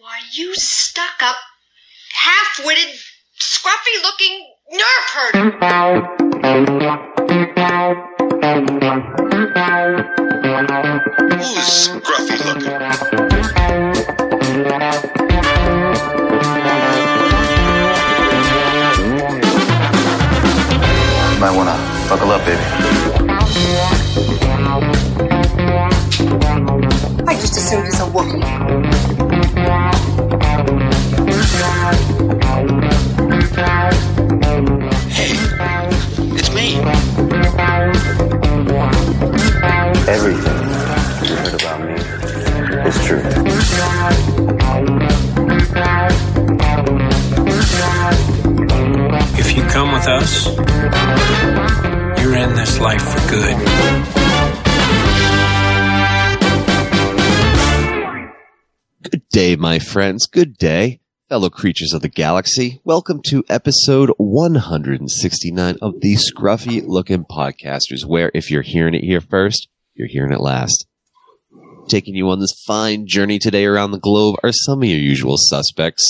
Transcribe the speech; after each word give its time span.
Why, 0.00 0.16
you 0.32 0.54
stuck 0.54 1.22
up, 1.22 1.36
half 2.14 2.64
witted, 2.64 2.88
scruffy 3.38 4.02
looking 4.02 4.46
nerf 4.72 5.10
herder. 5.12 5.50
Who's 11.36 11.52
scruffy 11.84 12.36
looking? 12.46 12.70
You 21.34 21.40
might 21.40 21.54
wanna 21.54 21.76
buckle 22.08 22.30
up, 22.30 22.42
baby. 22.46 22.64
I 27.28 27.34
just 27.34 27.54
assumed 27.58 27.86
it's 27.86 28.00
a 28.00 28.04
Wookiee. 28.06 29.09
Hey, 35.10 35.32
it's 36.34 36.50
me. 36.54 36.80
Everything 40.08 40.58
you 41.28 41.36
heard 41.36 41.54
about 41.60 41.80
me 41.84 41.94
is 42.88 42.96
true. 43.04 43.22
If 49.38 49.48
you 49.56 49.62
come 49.64 49.92
with 49.92 50.06
us, 50.08 50.46
you're 52.22 52.36
in 52.36 52.54
this 52.54 52.80
life 52.80 53.02
for 53.02 53.20
good. 53.28 53.56
Good 59.10 59.28
day, 59.28 59.56
my 59.56 59.78
friends. 59.78 60.26
Good 60.26 60.56
day, 60.56 61.00
fellow 61.30 61.48
creatures 61.48 61.92
of 61.92 62.02
the 62.02 62.08
galaxy. 62.08 62.80
Welcome 62.82 63.22
to 63.26 63.44
episode 63.48 64.10
169 64.16 65.76
of 65.80 66.00
the 66.00 66.16
Scruffy 66.16 66.82
Looking 66.84 67.24
Podcasters, 67.24 68.04
where 68.04 68.32
if 68.34 68.50
you're 68.50 68.62
hearing 68.62 68.94
it 68.94 69.04
here 69.04 69.20
first, 69.20 69.68
you're 69.94 70.08
hearing 70.08 70.32
it 70.32 70.40
last. 70.40 70.88
Taking 71.86 72.16
you 72.16 72.28
on 72.30 72.40
this 72.40 72.60
fine 72.66 73.06
journey 73.06 73.38
today 73.38 73.64
around 73.64 73.92
the 73.92 74.00
globe 74.00 74.40
are 74.42 74.50
some 74.50 74.82
of 74.82 74.88
your 74.88 74.98
usual 74.98 75.36
suspects. 75.38 76.04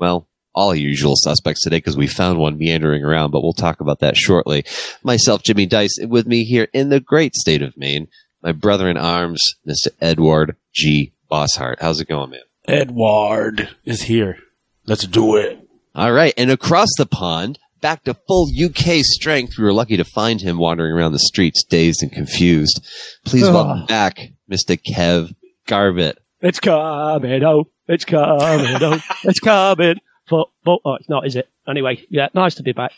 Well, 0.00 0.26
all 0.52 0.74
your 0.74 0.88
usual 0.88 1.14
suspects 1.14 1.62
today 1.62 1.76
because 1.76 1.96
we 1.96 2.08
found 2.08 2.40
one 2.40 2.58
meandering 2.58 3.04
around, 3.04 3.30
but 3.30 3.42
we'll 3.44 3.52
talk 3.52 3.78
about 3.78 4.00
that 4.00 4.16
shortly. 4.16 4.64
Myself, 5.04 5.44
Jimmy 5.44 5.66
Dice, 5.66 5.96
with 6.02 6.26
me 6.26 6.42
here 6.42 6.66
in 6.72 6.88
the 6.88 6.98
great 6.98 7.36
state 7.36 7.62
of 7.62 7.76
Maine, 7.76 8.08
my 8.42 8.50
brother 8.50 8.90
in 8.90 8.96
arms, 8.96 9.40
Mr. 9.64 9.90
Edward 10.00 10.56
G. 10.74 11.12
Bosshart. 11.30 11.76
How's 11.80 12.00
it 12.00 12.08
going, 12.08 12.30
man? 12.30 12.40
Edward 12.66 13.68
is 13.84 14.02
here. 14.02 14.40
Let's 14.86 15.06
do 15.06 15.36
it. 15.36 15.58
All 15.94 16.12
right. 16.12 16.32
And 16.36 16.50
across 16.50 16.88
the 16.98 17.06
pond, 17.06 17.58
back 17.80 18.04
to 18.04 18.14
full 18.28 18.48
UK 18.62 18.98
strength, 19.02 19.58
we 19.58 19.64
were 19.64 19.72
lucky 19.72 19.96
to 19.96 20.04
find 20.04 20.40
him 20.40 20.58
wandering 20.58 20.92
around 20.92 21.12
the 21.12 21.18
streets, 21.18 21.64
dazed 21.64 22.02
and 22.02 22.12
confused. 22.12 22.84
Please 23.24 23.44
welcome 23.44 23.86
back, 23.86 24.18
Mr. 24.50 24.78
Kev 24.88 25.34
Garbett. 25.66 26.18
It's 26.40 26.60
coming, 26.60 27.42
oh, 27.44 27.64
it's 27.88 28.04
coming, 28.04 28.78
oh, 28.82 29.00
it's 29.24 29.40
coming. 29.40 29.96
But, 30.28 30.48
but, 30.64 30.78
oh, 30.84 30.94
it's 30.94 31.08
not, 31.08 31.26
is 31.26 31.34
it? 31.36 31.48
Anyway, 31.68 32.04
yeah, 32.10 32.28
nice 32.34 32.56
to 32.56 32.62
be 32.62 32.72
back. 32.72 32.92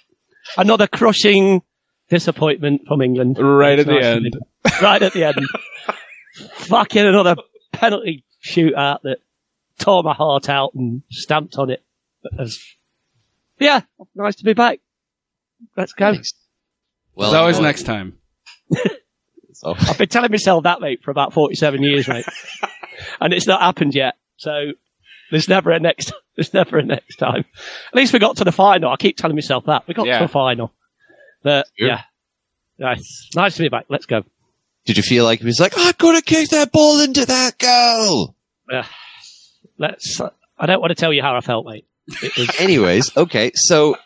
Another 0.57 0.87
crushing 0.87 1.63
disappointment 2.09 2.83
from 2.89 3.01
England. 3.03 3.39
Right 3.39 3.79
It's 3.79 3.87
at 3.89 3.93
the 3.93 3.93
nice 3.95 4.03
to 4.03 4.09
end. 4.11 4.25
be 4.25 4.31
back. 4.65 4.83
Right 4.83 5.03
at 5.03 5.13
the 5.13 5.25
end. 5.25 5.37
Fucking 6.55 7.07
another 7.07 7.37
penalty 7.73 8.25
shootout 8.45 9.01
that 9.03 9.19
tore 9.79 10.03
my 10.03 10.15
heart 10.15 10.49
out 10.49 10.75
and 10.75 11.03
stamped 11.11 11.57
on 11.57 11.71
it. 11.71 11.83
As, 12.39 12.59
yeah, 13.59 13.81
nice 14.15 14.37
to 14.37 14.45
be 14.45 14.53
back. 14.55 14.81
Let's 15.77 15.93
go. 15.93 16.13
Thanks. 16.13 16.33
Well, 17.15 17.31
It's 17.31 17.37
always 17.37 17.57
you 17.57 17.63
know, 17.63 17.69
next 17.69 17.83
time. 17.85 18.19
so- 19.53 19.75
I've 19.79 19.99
been 19.99 20.09
telling 20.09 20.31
myself 20.31 20.65
that, 20.65 20.81
mate, 20.81 21.03
for 21.03 21.11
about 21.11 21.33
47 21.33 21.83
years, 21.83 22.09
mate. 22.09 22.27
and 23.21 23.33
it's 23.33 23.47
not 23.47 23.61
happened 23.61 23.95
yet. 23.95 24.15
So 24.37 24.73
there's 25.31 25.49
never 25.49 25.71
a 25.71 25.81
next, 25.81 26.13
there's 26.37 26.55
never 26.55 26.79
a 26.79 26.85
next 26.85 27.17
time. 27.17 27.45
At 27.89 27.95
least 27.95 28.13
we 28.13 28.19
got 28.19 28.37
to 28.39 28.45
the 28.45 28.53
final. 28.53 28.91
I 28.93 28.97
keep 28.97 29.17
telling 29.17 29.37
myself 29.37 29.65
that. 29.67 29.87
We 29.89 29.95
got 29.95 30.07
Yeah. 30.07 30.19
to 30.21 30.25
the 30.27 30.33
final. 30.33 30.73
But 31.43 31.67
yeah. 31.79 32.03
Nice. 32.79 33.29
Nice 33.35 33.57
to 33.57 33.63
be 33.63 33.69
back. 33.69 33.87
Let's 33.89 34.07
go. 34.07 34.23
Did 34.85 34.97
you 34.97 35.03
feel 35.03 35.25
like 35.25 35.41
he 35.41 35.45
was 35.45 35.59
like, 35.61 35.75
I'm 35.77 35.95
going 35.99 36.17
to 36.17 36.23
kick 36.23 36.49
that 36.51 36.71
ball 36.73 37.01
into 37.01 37.27
that 37.27 37.59
goal? 37.59 38.35
Let's, 39.79 40.21
I 40.59 40.67
don't 40.67 40.81
want 40.81 40.91
to 40.91 40.95
tell 40.95 41.13
you 41.13 41.23
how 41.23 41.37
I 41.37 41.41
felt, 41.41 41.67
mate. 41.67 41.87
It 42.23 42.37
was, 42.37 42.51
Anyways, 42.61 43.17
okay. 43.17 43.53
So 43.55 43.97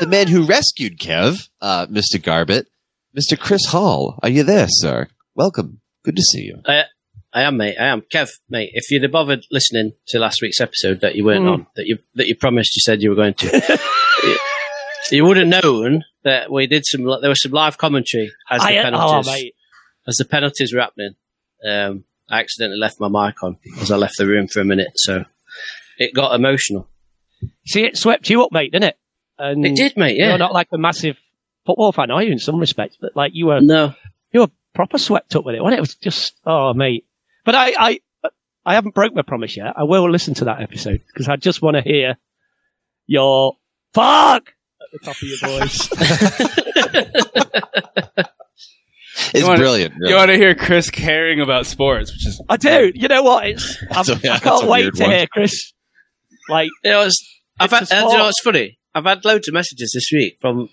the 0.00 0.06
man 0.06 0.26
who 0.28 0.44
rescued 0.44 0.98
Kev, 0.98 1.48
uh, 1.60 1.86
Mr. 1.86 2.22
Garbett, 2.22 2.66
Mr. 3.16 3.38
Chris 3.38 3.66
Hall, 3.66 4.18
are 4.22 4.28
you 4.28 4.42
there, 4.42 4.66
sir? 4.68 5.08
Welcome. 5.34 5.80
Good 6.04 6.16
to 6.16 6.22
see 6.22 6.42
you. 6.42 6.60
I 7.34 7.42
am, 7.42 7.56
mate. 7.56 7.76
I 7.78 7.86
am. 7.86 8.02
Kev, 8.12 8.30
mate, 8.50 8.70
if 8.74 8.90
you'd 8.90 9.02
have 9.04 9.12
bothered 9.12 9.44
listening 9.50 9.92
to 10.08 10.18
last 10.18 10.42
week's 10.42 10.60
episode 10.60 11.00
that 11.00 11.14
you 11.14 11.24
weren't 11.24 11.44
Mm. 11.44 11.52
on, 11.52 11.66
that 11.76 11.86
you 11.86 11.98
that 12.14 12.26
you 12.26 12.34
promised 12.36 12.76
you 12.76 12.80
said 12.80 13.00
you 13.02 13.10
were 13.10 13.16
going 13.16 13.34
to, 13.34 13.78
you, 14.24 14.36
you 15.18 15.24
would 15.24 15.36
have 15.38 15.46
known 15.46 16.04
that 16.24 16.50
we 16.50 16.66
did 16.66 16.84
some. 16.84 17.04
There 17.04 17.30
was 17.30 17.42
some 17.42 17.52
live 17.52 17.78
commentary 17.78 18.30
as 18.50 18.60
the 18.62 18.68
I, 18.68 18.78
oh, 18.78 18.82
penalties 18.82 19.26
mate. 19.32 19.54
as 20.06 20.16
the 20.16 20.24
penalties 20.26 20.74
were 20.74 20.80
happening. 20.80 21.14
Um, 21.66 22.04
I 22.32 22.40
accidentally 22.40 22.80
left 22.80 22.98
my 22.98 23.08
mic 23.08 23.42
on 23.42 23.58
as 23.80 23.90
I 23.90 23.96
left 23.96 24.16
the 24.16 24.26
room 24.26 24.48
for 24.48 24.60
a 24.60 24.64
minute, 24.64 24.92
so 24.94 25.26
it 25.98 26.14
got 26.14 26.34
emotional. 26.34 26.88
See, 27.66 27.84
it 27.84 27.98
swept 27.98 28.30
you 28.30 28.42
up, 28.42 28.50
mate, 28.52 28.72
didn't 28.72 28.88
it? 28.88 28.96
And 29.38 29.66
It 29.66 29.76
did, 29.76 29.98
mate. 29.98 30.16
Yeah. 30.16 30.30
You're 30.30 30.38
not 30.38 30.54
like 30.54 30.68
a 30.72 30.78
massive 30.78 31.18
football 31.66 31.92
fan, 31.92 32.10
are 32.10 32.22
you, 32.22 32.32
in 32.32 32.38
some 32.38 32.58
respects? 32.58 32.96
But 32.98 33.14
like 33.14 33.32
you 33.34 33.44
were, 33.46 33.60
no. 33.60 33.94
you 34.32 34.40
were 34.40 34.50
proper 34.74 34.96
swept 34.96 35.36
up 35.36 35.44
with 35.44 35.56
it. 35.56 35.62
When 35.62 35.74
it 35.74 35.80
was 35.80 35.94
just, 35.94 36.34
oh, 36.46 36.72
mate. 36.72 37.04
But 37.44 37.54
I, 37.54 37.74
I, 37.78 38.00
I 38.64 38.74
haven't 38.74 38.94
broke 38.94 39.14
my 39.14 39.22
promise 39.22 39.54
yet. 39.56 39.74
I 39.76 39.82
will 39.82 40.08
listen 40.10 40.32
to 40.34 40.44
that 40.46 40.62
episode 40.62 41.02
because 41.08 41.28
I 41.28 41.36
just 41.36 41.60
want 41.60 41.76
to 41.76 41.82
hear 41.82 42.16
your 43.06 43.56
fuck 43.92 44.54
at 44.80 44.88
the 44.92 44.98
top 45.00 45.16
of 45.16 45.22
your 45.22 45.38
voice. 48.16 48.26
It's 49.16 49.40
You 49.40 49.46
wanna- 49.46 49.58
brilliant. 49.58 49.94
You 50.00 50.14
want 50.14 50.30
to 50.30 50.36
hear 50.36 50.54
Chris 50.54 50.90
caring 50.90 51.40
about 51.40 51.66
sports, 51.66 52.10
which 52.12 52.26
is 52.26 52.42
I 52.48 52.56
do. 52.56 52.92
You 52.94 53.08
know 53.08 53.22
what? 53.22 53.46
It's, 53.46 53.76
I'm, 53.90 54.04
So, 54.04 54.14
yeah, 54.22 54.34
I 54.34 54.38
can't 54.38 54.66
wait 54.68 54.94
to 54.94 55.02
one. 55.02 55.10
hear 55.12 55.26
Chris. 55.26 55.72
Like, 56.48 56.70
It 56.82 56.94
was. 56.94 57.22
I've 57.60 57.70
had, 57.70 57.82
It's 57.82 57.92
a 57.92 57.96
uh, 57.96 58.00
do 58.00 58.04
you 58.04 58.06
know 58.06 58.10
sport. 58.14 58.24
what's 58.26 58.40
funny? 58.42 58.78
I've 58.94 59.04
had 59.04 59.24
loads 59.24 59.48
of 59.48 59.54
messages 59.54 59.92
this 59.94 60.08
week 60.12 60.38
from 60.40 60.68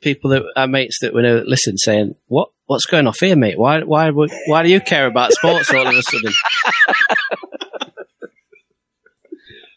people 0.00 0.30
that 0.30 0.42
are 0.56 0.66
mates 0.68 0.98
that 1.00 1.14
we 1.14 1.22
know 1.22 1.36
that 1.36 1.48
listen 1.48 1.76
saying, 1.78 2.14
"What 2.26 2.50
what's 2.66 2.86
going 2.86 3.06
off 3.06 3.18
here, 3.20 3.36
mate? 3.36 3.58
Why 3.58 3.80
why 3.82 4.10
would- 4.10 4.30
why 4.46 4.62
do 4.62 4.70
you 4.70 4.80
care 4.80 5.06
about 5.06 5.32
sports 5.32 5.72
all 5.72 5.86
of 5.86 5.94
a 5.94 6.02
sudden?" 6.02 6.32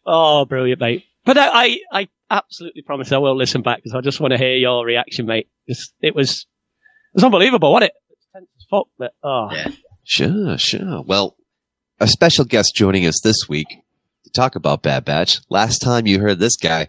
oh, 0.05 0.45
brilliant, 0.45 0.79
mate. 0.81 1.05
But 1.25 1.37
I, 1.37 1.47
I, 1.49 1.77
I 1.91 2.07
absolutely 2.29 2.81
promise 2.81 3.11
I 3.11 3.17
will 3.19 3.35
listen 3.35 3.61
back 3.61 3.77
because 3.77 3.93
I 3.95 4.01
just 4.01 4.19
want 4.19 4.31
to 4.31 4.37
hear 4.37 4.55
your 4.55 4.85
reaction, 4.85 5.25
mate. 5.25 5.47
Just, 5.69 5.93
it 6.01 6.15
was, 6.15 6.41
it 6.41 6.47
was 7.13 7.23
unbelievable, 7.23 7.71
wasn't 7.71 7.91
it? 7.91 7.93
It's 8.09 8.27
tense 8.33 8.47
as 8.57 8.65
fuck, 8.69 8.87
but, 8.97 9.13
oh. 9.23 9.49
Yeah. 9.51 9.67
Sure, 10.03 10.57
sure. 10.57 11.01
Well, 11.03 11.35
a 11.99 12.07
special 12.07 12.45
guest 12.45 12.73
joining 12.75 13.05
us 13.05 13.19
this 13.23 13.47
week 13.47 13.67
to 14.23 14.31
talk 14.31 14.55
about 14.55 14.81
Bad 14.81 15.05
Batch. 15.05 15.39
Last 15.49 15.79
time 15.79 16.07
you 16.07 16.19
heard 16.19 16.39
this 16.39 16.55
guy 16.55 16.87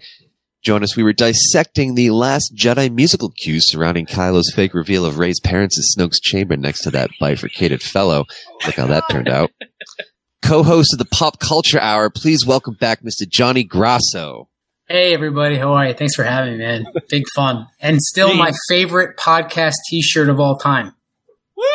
join 0.62 0.83
us, 0.83 0.97
we 0.97 1.03
were 1.03 1.12
dissecting 1.12 1.94
the 1.94 2.10
last 2.10 2.53
Jedi 2.56 2.93
musical 2.93 3.31
cues 3.31 3.71
surrounding 3.71 4.06
Kylo's 4.06 4.53
fake 4.55 4.75
reveal 4.75 5.05
of 5.05 5.19
Rey's 5.19 5.41
parents 5.41 5.77
in 5.77 5.83
Snoke's 5.83 6.21
chamber 6.21 6.56
next 6.56 6.83
to 6.83 6.91
that 6.93 7.10
bifurcated 7.21 7.83
fellow. 7.83 8.25
Look 8.65 8.77
how 8.77 8.87
that 8.87 9.04
turned 9.10 9.28
out. 9.28 9.50
Co-host 10.43 10.94
of 10.94 10.99
the 10.99 11.04
Pop 11.04 11.39
Culture 11.39 11.78
Hour, 11.78 12.10
please 12.10 12.44
welcome 12.44 12.75
back 12.75 13.03
Mr. 13.03 13.28
Johnny 13.28 13.63
Grasso. 13.63 14.48
Hey 14.88 15.14
everybody, 15.14 15.56
how 15.56 15.72
are 15.74 15.86
you? 15.86 15.94
Thanks 15.94 16.14
for 16.14 16.24
having 16.24 16.52
me, 16.54 16.58
man. 16.58 16.86
Big 17.08 17.24
fun. 17.34 17.66
And 17.80 18.00
still 18.00 18.34
my 18.34 18.50
favorite 18.68 19.16
podcast 19.16 19.74
t-shirt 19.88 20.28
of 20.28 20.40
all 20.40 20.56
time. 20.58 20.92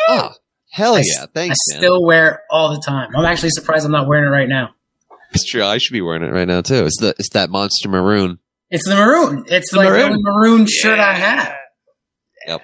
Ah, 0.08 0.34
hell 0.70 0.94
I 0.94 0.98
yeah! 1.04 1.26
Thanks, 1.34 1.56
I 1.70 1.74
man. 1.74 1.80
still 1.80 2.04
wear 2.04 2.28
it 2.28 2.40
all 2.50 2.74
the 2.74 2.80
time. 2.80 3.10
I'm 3.16 3.24
actually 3.24 3.50
surprised 3.50 3.86
I'm 3.86 3.92
not 3.92 4.06
wearing 4.06 4.26
it 4.26 4.30
right 4.30 4.48
now. 4.48 4.70
It's 5.32 5.44
true. 5.44 5.64
I 5.64 5.78
should 5.78 5.92
be 5.92 6.02
wearing 6.02 6.22
it 6.22 6.32
right 6.32 6.46
now 6.46 6.60
too. 6.60 6.84
It's 6.84 7.00
the 7.00 7.14
it's 7.18 7.30
that 7.30 7.50
monster 7.50 7.88
maroon. 7.88 8.38
It's 8.70 8.86
the 8.86 8.94
maroon. 8.94 9.46
It's 9.48 9.70
The 9.72 9.78
like 9.78 9.88
maroon. 9.88 10.12
the 10.12 10.18
maroon 10.22 10.66
shirt 10.66 10.98
I 10.98 11.14
have. 11.14 11.54
Yep. 12.46 12.62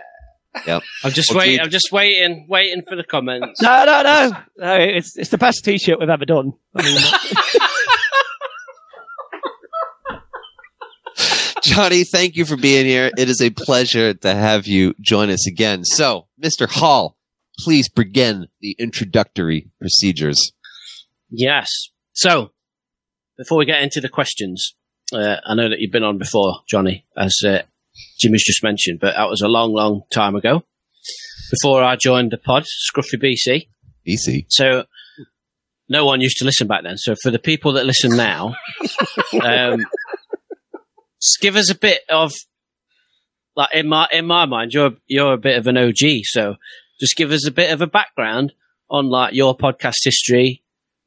Yep. 0.67 0.82
I'm 1.02 1.11
just 1.12 1.31
Okay. 1.31 1.38
waiting. 1.38 1.61
I'm 1.61 1.70
just 1.70 1.91
waiting, 1.91 2.46
waiting 2.49 2.82
for 2.87 2.94
the 2.96 3.02
comments. 3.05 3.61
No, 3.62 3.85
no, 3.87 4.02
no. 4.02 4.37
no 4.58 4.75
it's, 4.76 5.17
it's 5.17 5.31
the 5.31 5.38
best 5.38 5.64
t-shirt 5.64 5.99
we've 5.99 6.08
ever 6.08 6.26
done. 6.26 6.52
I 6.76 6.82
mean, 6.85 7.02
Johnny, 11.65 12.05
thank 12.05 12.37
you 12.37 12.45
for 12.45 12.57
being 12.57 12.85
here. 12.85 13.11
It 13.17 13.31
is 13.31 13.41
a 13.41 13.49
pleasure 13.49 14.13
to 14.13 14.35
have 14.35 14.67
you 14.67 14.95
join 15.01 15.31
us 15.31 15.47
again. 15.47 15.85
So, 15.85 16.27
Mr. 16.43 16.69
Hall, 16.69 17.17
please 17.59 17.89
begin 17.89 18.49
the 18.61 18.77
introductory 18.79 19.71
procedures. 19.81 20.53
Yes. 21.31 21.69
So, 22.13 22.51
before 23.39 23.57
we 23.57 23.65
get 23.65 23.83
into 23.83 24.03
the 24.03 24.11
questions, 24.11 24.75
uh, 25.13 25.37
I 25.47 25.55
know 25.55 25.71
that 25.71 25.81
you've 25.81 25.91
been 25.91 26.05
on 26.05 26.19
before, 26.19 26.59
Johnny, 26.69 27.07
as 27.17 27.35
uh, 27.47 27.63
Jimmy's 28.21 28.45
just 28.45 28.63
mentioned, 28.63 29.01
but 29.01 29.15
that 29.17 29.31
was 29.31 29.41
a 29.41 29.49
long, 29.49 29.73
long 29.73 30.03
time 30.13 30.37
ago. 30.37 30.65
Before 31.51 31.83
I 31.83 31.97
joined 31.97 32.31
the 32.31 32.39
pod, 32.39 32.65
Scruffy 32.65 33.19
BC. 33.19 33.69
BC. 34.07 34.47
So 34.49 34.85
no 35.89 36.05
one 36.05 36.21
used 36.21 36.37
to 36.39 36.45
listen 36.45 36.67
back 36.67 36.83
then. 36.83 36.99
So 36.99 37.15
for 37.23 37.31
the 37.31 37.39
people 37.39 37.73
that 37.73 37.87
listen 37.87 38.17
now, 38.17 38.55
um, 39.43 39.81
just 41.25 41.41
give 41.41 41.56
us 41.56 41.71
a 41.71 41.75
bit 41.75 42.03
of 42.11 42.32
like 43.56 43.73
in 43.73 43.88
my 43.88 44.06
in 44.12 44.26
my 44.26 44.47
mind, 44.47 44.75
you're 44.75 44.93
you're 45.06 45.32
a 45.32 45.38
bit 45.38 45.56
of 45.56 45.67
an 45.67 45.79
OG. 45.79 46.25
So 46.25 46.56
just 47.00 47.17
give 47.17 47.31
us 47.31 47.47
a 47.47 47.53
bit 47.53 47.73
of 47.73 47.81
a 47.81 47.87
background 47.87 48.53
on 48.91 49.09
like 49.09 49.35
your 49.35 49.56
podcast 49.56 49.97
history. 50.05 50.62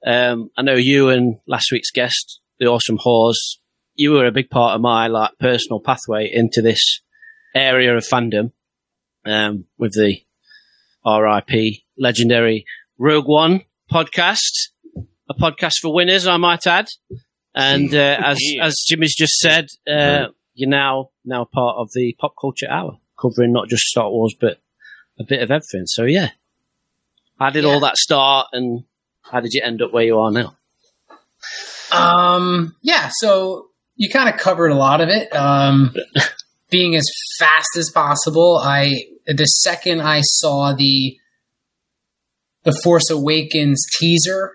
Um, 0.05 0.49
I 0.57 0.63
know 0.63 0.75
you 0.75 1.09
and 1.09 1.39
last 1.47 1.71
week's 1.71 1.91
guest, 1.91 2.39
the 2.59 2.67
awesome 2.67 2.97
Hawes, 2.97 3.59
you 3.95 4.11
were 4.11 4.25
a 4.25 4.31
big 4.31 4.49
part 4.49 4.75
of 4.75 4.81
my 4.81 5.07
like 5.07 5.31
personal 5.39 5.79
pathway 5.79 6.29
into 6.31 6.61
this 6.61 7.01
area 7.53 7.95
of 7.95 8.03
fandom 8.03 8.51
um, 9.25 9.65
with 9.77 9.93
the 9.93 10.17
RIP 11.05 11.83
legendary 11.97 12.65
Rogue 12.97 13.27
One 13.27 13.61
podcast, 13.91 14.69
a 15.29 15.33
podcast 15.33 15.75
for 15.81 15.93
winners, 15.93 16.27
I 16.27 16.37
might 16.37 16.65
add. 16.65 16.87
And 17.59 17.91
uh, 17.95 18.17
as 18.23 18.39
as 18.61 18.75
Jimmy's 18.87 19.15
just 19.15 19.33
said, 19.39 19.65
uh, 19.91 20.27
you're 20.53 20.69
now 20.69 21.09
now 21.25 21.43
part 21.43 21.77
of 21.77 21.89
the 21.95 22.15
pop 22.19 22.35
culture 22.39 22.69
hour, 22.69 22.99
covering 23.19 23.51
not 23.51 23.67
just 23.67 23.81
Star 23.81 24.11
Wars 24.11 24.35
but 24.39 24.61
a 25.19 25.23
bit 25.23 25.41
of 25.41 25.49
everything. 25.49 25.87
So 25.87 26.03
yeah, 26.03 26.29
how 27.39 27.49
did 27.49 27.65
all 27.65 27.79
that 27.79 27.97
start, 27.97 28.49
and 28.53 28.83
how 29.23 29.39
did 29.39 29.53
you 29.53 29.63
end 29.63 29.81
up 29.81 29.91
where 29.91 30.03
you 30.03 30.19
are 30.19 30.29
now? 30.29 30.55
Um, 31.91 32.75
yeah, 32.83 33.09
so 33.11 33.69
you 33.95 34.07
kind 34.11 34.29
of 34.29 34.39
covered 34.39 34.69
a 34.69 34.75
lot 34.75 35.01
of 35.01 35.09
it. 35.09 35.35
Um, 35.35 35.95
being 36.69 36.95
as 36.95 37.05
fast 37.39 37.75
as 37.75 37.89
possible, 37.89 38.61
I 38.63 39.01
the 39.25 39.45
second 39.45 40.01
I 40.01 40.21
saw 40.21 40.73
the 40.73 41.17
the 42.65 42.79
Force 42.83 43.09
Awakens 43.09 43.83
teaser, 43.97 44.51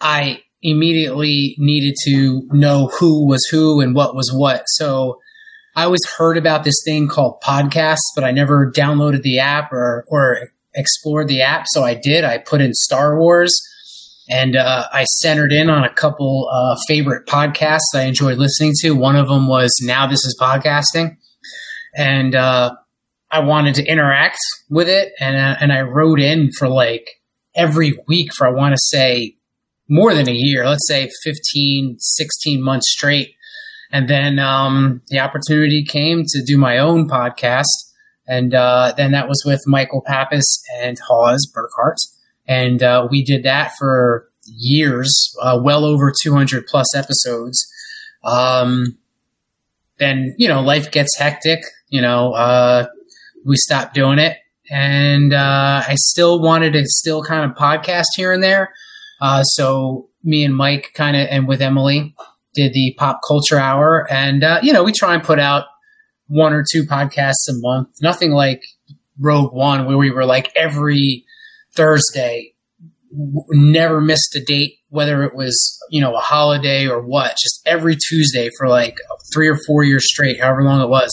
I 0.00 0.44
immediately 0.66 1.54
needed 1.58 1.94
to 2.04 2.42
know 2.50 2.88
who 2.98 3.26
was 3.26 3.46
who 3.50 3.80
and 3.80 3.94
what 3.94 4.14
was 4.14 4.30
what. 4.34 4.64
So 4.66 5.20
I 5.76 5.84
always 5.84 6.04
heard 6.18 6.36
about 6.36 6.64
this 6.64 6.82
thing 6.84 7.06
called 7.06 7.40
podcasts, 7.42 8.10
but 8.14 8.24
I 8.24 8.32
never 8.32 8.72
downloaded 8.72 9.22
the 9.22 9.38
app 9.38 9.72
or 9.72 10.04
or 10.08 10.50
explored 10.74 11.28
the 11.28 11.42
app. 11.42 11.66
So 11.68 11.84
I 11.84 11.94
did. 11.94 12.24
I 12.24 12.38
put 12.38 12.60
in 12.60 12.74
Star 12.74 13.18
Wars 13.18 13.52
and 14.28 14.56
uh, 14.56 14.86
I 14.92 15.04
centered 15.04 15.52
in 15.52 15.70
on 15.70 15.84
a 15.84 15.92
couple 15.92 16.50
uh, 16.52 16.76
favorite 16.88 17.26
podcasts 17.26 17.94
I 17.94 18.02
enjoyed 18.02 18.38
listening 18.38 18.72
to. 18.80 18.96
One 18.96 19.16
of 19.16 19.28
them 19.28 19.46
was 19.46 19.72
Now 19.82 20.06
This 20.06 20.24
Is 20.24 20.36
Podcasting, 20.40 21.16
and 21.94 22.34
uh, 22.34 22.74
I 23.30 23.40
wanted 23.40 23.76
to 23.76 23.84
interact 23.84 24.38
with 24.68 24.88
it, 24.88 25.12
and 25.20 25.36
uh, 25.36 25.56
and 25.60 25.72
I 25.72 25.82
wrote 25.82 26.20
in 26.20 26.50
for 26.58 26.68
like 26.68 27.08
every 27.54 27.98
week 28.08 28.30
for 28.34 28.46
I 28.46 28.50
want 28.50 28.74
to 28.74 28.80
say 28.80 29.35
more 29.88 30.14
than 30.14 30.28
a 30.28 30.34
year, 30.34 30.66
let's 30.66 30.86
say 30.86 31.10
15, 31.24 31.96
16 31.98 32.62
months 32.62 32.90
straight. 32.90 33.34
And 33.92 34.08
then 34.08 34.38
um, 34.38 35.02
the 35.08 35.20
opportunity 35.20 35.84
came 35.84 36.24
to 36.26 36.42
do 36.44 36.58
my 36.58 36.78
own 36.78 37.08
podcast. 37.08 37.66
And 38.26 38.54
uh, 38.54 38.92
then 38.96 39.12
that 39.12 39.28
was 39.28 39.44
with 39.46 39.62
Michael 39.66 40.02
Pappas 40.04 40.62
and 40.80 40.98
Hawes 40.98 41.50
Burkhart 41.54 41.96
and 42.48 42.82
uh, 42.82 43.08
we 43.10 43.24
did 43.24 43.42
that 43.42 43.72
for 43.78 44.28
years, 44.44 45.34
uh, 45.42 45.60
well 45.62 45.84
over 45.84 46.12
200 46.22 46.66
plus 46.66 46.94
episodes. 46.94 47.66
Um, 48.24 48.98
then 49.98 50.34
you 50.38 50.48
know 50.48 50.62
life 50.62 50.90
gets 50.90 51.16
hectic. 51.16 51.60
You 51.88 52.02
know, 52.02 52.32
uh, 52.32 52.86
we 53.44 53.56
stopped 53.56 53.94
doing 53.94 54.18
it, 54.18 54.36
and 54.70 55.32
uh, 55.32 55.82
I 55.86 55.94
still 55.96 56.40
wanted 56.40 56.74
to 56.74 56.84
still 56.86 57.22
kind 57.22 57.50
of 57.50 57.56
podcast 57.56 58.06
here 58.16 58.32
and 58.32 58.42
there. 58.42 58.74
Uh, 59.20 59.42
so 59.42 60.08
me 60.22 60.44
and 60.44 60.54
Mike 60.56 60.90
kind 60.94 61.16
of 61.16 61.26
and 61.30 61.46
with 61.48 61.62
Emily 61.62 62.14
did 62.54 62.72
the 62.72 62.94
pop 62.98 63.20
culture 63.26 63.58
hour, 63.58 64.06
and 64.10 64.42
uh, 64.44 64.60
you 64.62 64.72
know 64.72 64.82
we 64.84 64.92
try 64.92 65.14
and 65.14 65.22
put 65.22 65.38
out 65.38 65.64
one 66.28 66.52
or 66.52 66.64
two 66.70 66.84
podcasts 66.84 67.48
a 67.48 67.52
month. 67.54 67.88
Nothing 68.02 68.32
like 68.32 68.62
Rogue 69.18 69.52
One, 69.52 69.86
where 69.86 69.96
we 69.96 70.10
were 70.10 70.24
like 70.24 70.50
every 70.56 71.24
Thursday. 71.74 72.52
W- 73.10 73.44
Never 73.50 74.00
missed 74.00 74.34
a 74.36 74.40
date, 74.44 74.78
whether 74.88 75.22
it 75.24 75.34
was 75.34 75.78
you 75.90 76.00
know 76.00 76.14
a 76.14 76.20
holiday 76.20 76.86
or 76.86 77.00
what. 77.02 77.30
Just 77.32 77.62
every 77.66 77.96
Tuesday 77.96 78.50
for 78.58 78.68
like 78.68 78.96
three 79.32 79.48
or 79.48 79.56
four 79.66 79.84
years 79.84 80.06
straight, 80.08 80.40
however 80.40 80.62
long 80.62 80.80
it 80.82 80.88
was. 80.88 81.10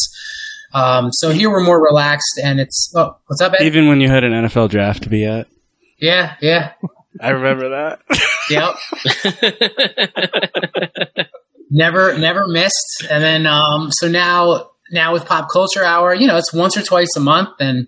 Um, 0.73 1.11
so 1.11 1.29
here 1.29 1.51
we're 1.51 1.63
more 1.63 1.81
relaxed, 1.83 2.39
and 2.43 2.59
it's 2.59 2.91
oh, 2.95 3.15
what's 3.27 3.41
up, 3.41 3.53
Ed? 3.59 3.63
Even 3.65 3.87
when 3.87 4.01
you 4.01 4.09
had 4.09 4.23
an 4.23 4.31
NFL 4.31 4.69
draft 4.69 5.03
to 5.03 5.09
be 5.09 5.23
at. 5.25 5.47
Yeah, 5.99 6.35
yeah, 6.41 6.71
I 7.21 7.29
remember 7.29 7.69
that. 7.69 8.01
yep. 8.49 8.75
never, 11.69 12.17
never 12.17 12.47
missed. 12.47 13.05
And 13.09 13.23
then, 13.23 13.45
um, 13.45 13.91
so 13.91 14.07
now, 14.07 14.71
now 14.91 15.13
with 15.13 15.25
Pop 15.25 15.47
Culture 15.51 15.83
Hour, 15.83 16.13
you 16.13 16.27
know, 16.27 16.37
it's 16.37 16.53
once 16.53 16.77
or 16.77 16.83
twice 16.83 17.09
a 17.17 17.19
month, 17.19 17.49
and 17.59 17.87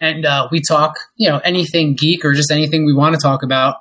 and 0.00 0.26
uh, 0.26 0.48
we 0.50 0.60
talk, 0.60 0.96
you 1.16 1.28
know, 1.28 1.38
anything 1.38 1.94
geek 1.96 2.24
or 2.24 2.32
just 2.32 2.50
anything 2.50 2.84
we 2.84 2.94
want 2.94 3.14
to 3.14 3.20
talk 3.20 3.42
about. 3.42 3.76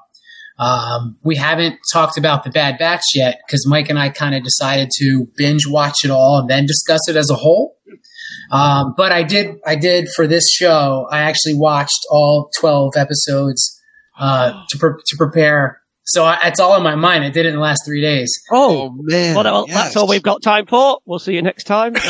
Um, 0.59 1.17
we 1.23 1.35
haven't 1.35 1.79
talked 1.91 2.17
about 2.17 2.44
the 2.44 2.51
Bad 2.51 2.77
Batch 2.77 3.03
yet 3.15 3.39
because 3.47 3.65
Mike 3.67 3.89
and 3.89 3.97
I 3.97 4.09
kind 4.09 4.35
of 4.35 4.44
decided 4.44 4.89
to 4.99 5.27
binge 5.35 5.65
watch 5.67 6.05
it 6.05 6.11
all 6.11 6.39
and 6.39 6.49
then 6.49 6.67
discuss 6.67 7.09
it 7.09 7.15
as 7.15 7.31
a 7.31 7.35
whole. 7.35 7.77
Um, 8.51 8.94
but 8.95 9.11
I 9.11 9.23
did, 9.23 9.55
I 9.65 9.75
did 9.75 10.09
for 10.15 10.27
this 10.27 10.51
show. 10.51 11.07
I 11.09 11.21
actually 11.21 11.55
watched 11.55 12.05
all 12.11 12.51
twelve 12.59 12.94
episodes 12.95 13.81
uh, 14.19 14.63
to 14.69 14.77
pre- 14.77 15.01
to 15.05 15.17
prepare. 15.17 15.81
So 16.03 16.25
I, 16.25 16.39
it's 16.45 16.59
all 16.59 16.75
in 16.75 16.83
my 16.83 16.95
mind. 16.95 17.23
I 17.23 17.29
did 17.29 17.45
it 17.45 17.49
in 17.49 17.55
the 17.55 17.61
last 17.61 17.83
three 17.85 18.01
days. 18.01 18.31
Oh, 18.51 18.89
man. 18.97 19.35
well, 19.35 19.43
well, 19.43 19.65
that's 19.67 19.95
all 19.95 20.07
we've 20.07 20.23
got 20.23 20.41
time 20.41 20.65
for. 20.65 20.99
We'll 21.05 21.19
see 21.19 21.33
you 21.35 21.41
next 21.43 21.65
time. 21.65 21.95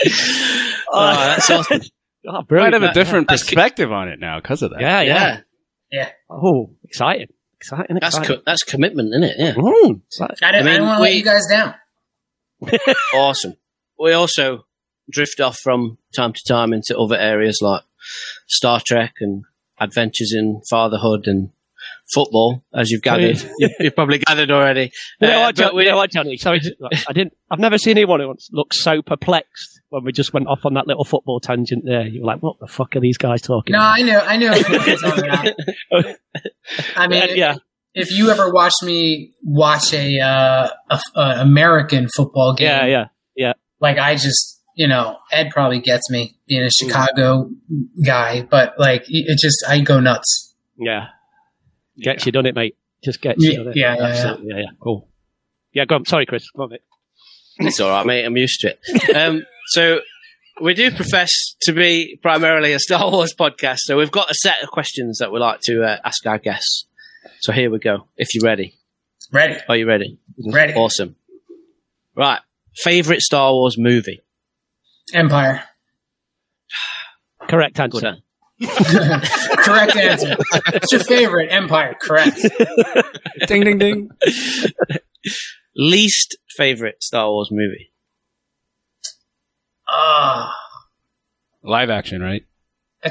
Oh, 0.92 1.12
that's 1.14 1.50
awesome. 1.50 1.80
Oh, 2.26 2.32
Might 2.32 2.48
brilliant. 2.48 2.74
have 2.74 2.82
a 2.82 2.92
different 2.92 3.28
that's- 3.28 3.44
perspective 3.46 3.90
on 3.90 4.08
it 4.08 4.20
now 4.20 4.40
because 4.40 4.60
of 4.60 4.72
that. 4.72 4.80
Yeah, 4.82 5.00
yeah, 5.00 5.14
Yeah, 5.14 5.40
Yeah, 5.90 6.08
Oh, 6.28 6.68
exciting. 6.84 7.28
Exciting, 7.56 7.96
that's 7.98 8.14
exciting. 8.18 8.36
co- 8.36 8.42
that's 8.44 8.62
commitment, 8.62 9.08
isn't 9.14 9.22
it? 9.24 9.36
Yeah, 9.38 9.54
Mm. 9.54 10.02
I 10.20 10.26
didn't, 10.26 10.42
I 10.42 10.48
I 10.48 10.62
didn't 10.62 10.84
want 10.86 10.98
to 10.98 11.02
let 11.02 11.14
you 11.14 11.24
guys 11.24 11.46
down. 11.46 11.74
awesome. 13.14 13.54
We 13.98 14.12
also 14.12 14.66
drift 15.10 15.40
off 15.40 15.58
from 15.58 15.98
time 16.14 16.32
to 16.32 16.40
time 16.48 16.72
into 16.72 16.98
other 16.98 17.16
areas 17.16 17.58
like 17.60 17.82
Star 18.48 18.80
Trek 18.84 19.14
and 19.20 19.44
adventures 19.78 20.32
in 20.36 20.60
fatherhood 20.68 21.26
and 21.26 21.50
football, 22.12 22.62
as 22.74 22.90
you've 22.90 23.02
gathered. 23.02 23.40
you've, 23.58 23.70
you've 23.80 23.94
probably 23.94 24.18
gathered 24.18 24.50
already. 24.50 24.92
You 25.20 25.28
know 25.28 25.38
Uh, 25.38 25.40
what, 25.46 25.56
but 25.56 25.62
John, 25.62 25.76
we- 25.76 25.84
you 25.84 25.90
know 25.90 25.96
what, 25.96 26.10
Johnny? 26.10 26.36
Sorry, 26.36 26.60
I 27.08 27.12
didn't. 27.12 27.34
I've 27.50 27.58
never 27.58 27.78
seen 27.78 27.92
anyone 27.96 28.20
who 28.20 28.34
looks 28.52 28.82
so 28.82 29.00
perplexed 29.02 29.80
when 29.88 30.04
we 30.04 30.12
just 30.12 30.32
went 30.32 30.46
off 30.46 30.60
on 30.64 30.74
that 30.74 30.86
little 30.86 31.04
football 31.04 31.40
tangent 31.40 31.84
there. 31.86 32.06
You 32.06 32.20
were 32.20 32.26
like, 32.26 32.42
"What 32.42 32.58
the 32.60 32.66
fuck 32.66 32.94
are 32.96 33.00
these 33.00 33.16
guys 33.18 33.40
talking?" 33.42 33.72
No, 33.72 33.78
about? 33.78 33.98
I 33.98 34.02
knew, 34.02 34.18
I 34.18 34.36
knew. 34.36 34.48
I 34.48 34.54
knew 34.58 34.78
what 34.78 34.86
you 34.86 34.92
were 34.92 34.98
talking 34.98 35.24
about. 35.24 36.16
I 36.96 37.08
mean, 37.08 37.22
Yeah, 37.30 37.34
yeah. 37.34 37.54
if 37.94 38.10
you 38.10 38.30
ever 38.30 38.52
watch 38.52 38.74
me 38.82 39.32
watch 39.42 39.92
a, 39.94 40.20
uh, 40.20 40.68
a, 40.90 41.00
a 41.16 41.40
American 41.40 42.08
football 42.14 42.54
game, 42.54 42.66
yeah, 42.66 42.86
yeah, 42.86 43.04
yeah. 43.34 43.52
like 43.80 43.98
I 43.98 44.14
just, 44.14 44.59
you 44.80 44.88
know, 44.88 45.18
Ed 45.30 45.50
probably 45.50 45.78
gets 45.80 46.08
me 46.10 46.34
being 46.48 46.62
a 46.62 46.66
Mm. 46.66 46.70
Chicago 46.78 47.50
guy, 48.04 48.40
but 48.42 48.78
like 48.78 49.04
it 49.08 49.38
just, 49.38 49.62
I 49.68 49.80
go 49.80 50.00
nuts. 50.00 50.54
Yeah. 50.78 51.08
Gets 51.98 52.24
you 52.24 52.32
done 52.32 52.46
it, 52.46 52.54
mate. 52.54 52.76
Just 53.04 53.20
gets 53.20 53.44
you 53.44 53.50
Yeah, 53.50 53.56
done 53.58 53.68
it. 53.68 53.76
yeah, 53.76 53.94
yeah, 53.96 54.04
Absolutely. 54.06 54.46
Yeah, 54.48 54.56
yeah. 54.60 54.70
Cool. 54.82 55.08
Yeah, 55.74 55.84
go 55.84 55.96
on. 55.96 56.06
Sorry, 56.06 56.24
Chris. 56.24 56.48
Go 56.56 56.62
on, 56.62 56.70
mate. 56.70 56.80
It's 57.58 57.78
all 57.78 57.90
right, 57.90 58.06
mate. 58.06 58.24
I'm 58.24 58.36
used 58.38 58.60
to 58.62 58.68
it. 58.74 59.14
Um, 59.16 59.42
so 59.66 60.00
we 60.62 60.72
do 60.72 60.90
profess 60.90 61.30
to 61.62 61.72
be 61.74 62.18
primarily 62.22 62.72
a 62.72 62.78
Star 62.78 63.10
Wars 63.10 63.34
podcast. 63.38 63.80
So 63.80 63.98
we've 63.98 64.10
got 64.10 64.30
a 64.30 64.34
set 64.34 64.62
of 64.62 64.70
questions 64.70 65.18
that 65.18 65.30
we 65.30 65.40
like 65.40 65.60
to 65.64 65.82
uh, 65.84 65.98
ask 66.04 66.24
our 66.26 66.38
guests. 66.38 66.86
So 67.40 67.52
here 67.52 67.70
we 67.70 67.78
go. 67.80 68.06
If 68.16 68.28
you're 68.34 68.44
ready, 68.44 68.76
Ready, 69.30 69.60
are 69.68 69.76
you 69.76 69.86
ready? 69.86 70.18
ready. 70.38 70.72
Awesome. 70.72 71.16
Right. 72.16 72.40
Favorite 72.76 73.20
Star 73.20 73.52
Wars 73.52 73.76
movie? 73.78 74.22
Empire. 75.14 75.64
Correct 77.48 77.78
answer. 77.80 78.16
Correct 78.62 79.96
answer. 79.96 80.36
It's 80.74 80.92
your 80.92 81.00
favorite? 81.02 81.48
Empire. 81.50 81.96
Correct. 82.00 82.38
ding, 83.46 83.64
ding, 83.64 83.78
ding. 83.78 84.10
Least 85.74 86.36
favorite 86.56 87.02
Star 87.02 87.28
Wars 87.30 87.48
movie? 87.50 87.92
Ah. 89.88 90.54
Live 91.62 91.90
action, 91.90 92.22
right? 92.22 92.44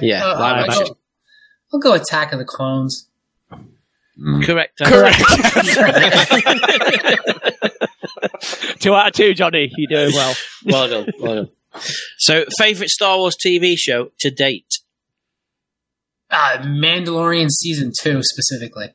Yeah, 0.02 0.26
Uh, 0.26 0.40
live 0.40 0.56
I 0.56 0.66
go- 0.68 0.72
action. 0.82 0.96
I'll 1.74 1.80
go 1.80 1.94
Attack 1.94 2.32
of 2.34 2.40
the 2.40 2.46
Clones. 2.46 3.08
Correct. 4.44 4.78
Correct. 4.84 5.18
two 8.80 8.94
out 8.94 9.08
of 9.08 9.14
two, 9.14 9.34
Johnny. 9.34 9.72
You're 9.78 10.06
doing 10.08 10.14
well. 10.16 10.36
well 10.66 10.88
done. 10.90 11.08
Well 11.20 11.36
done. 11.36 11.50
So, 12.18 12.46
favorite 12.58 12.90
Star 12.90 13.18
Wars 13.18 13.36
TV 13.36 13.76
show 13.78 14.12
to 14.20 14.32
date? 14.32 14.80
Uh, 16.30 16.58
Mandalorian 16.62 17.50
season 17.50 17.92
two 18.00 18.22
specifically. 18.24 18.90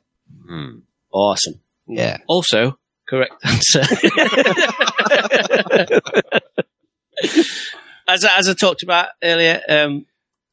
Hmm. 0.47 0.81
Awesome. 1.13 1.61
Yeah. 1.87 2.19
Also, 2.27 2.79
correct 3.09 3.35
answer. 3.45 3.81
as, 8.09 8.25
I, 8.25 8.39
as 8.39 8.49
I 8.49 8.55
talked 8.55 8.83
about 8.83 9.09
earlier, 9.23 9.61
um, 9.69 10.07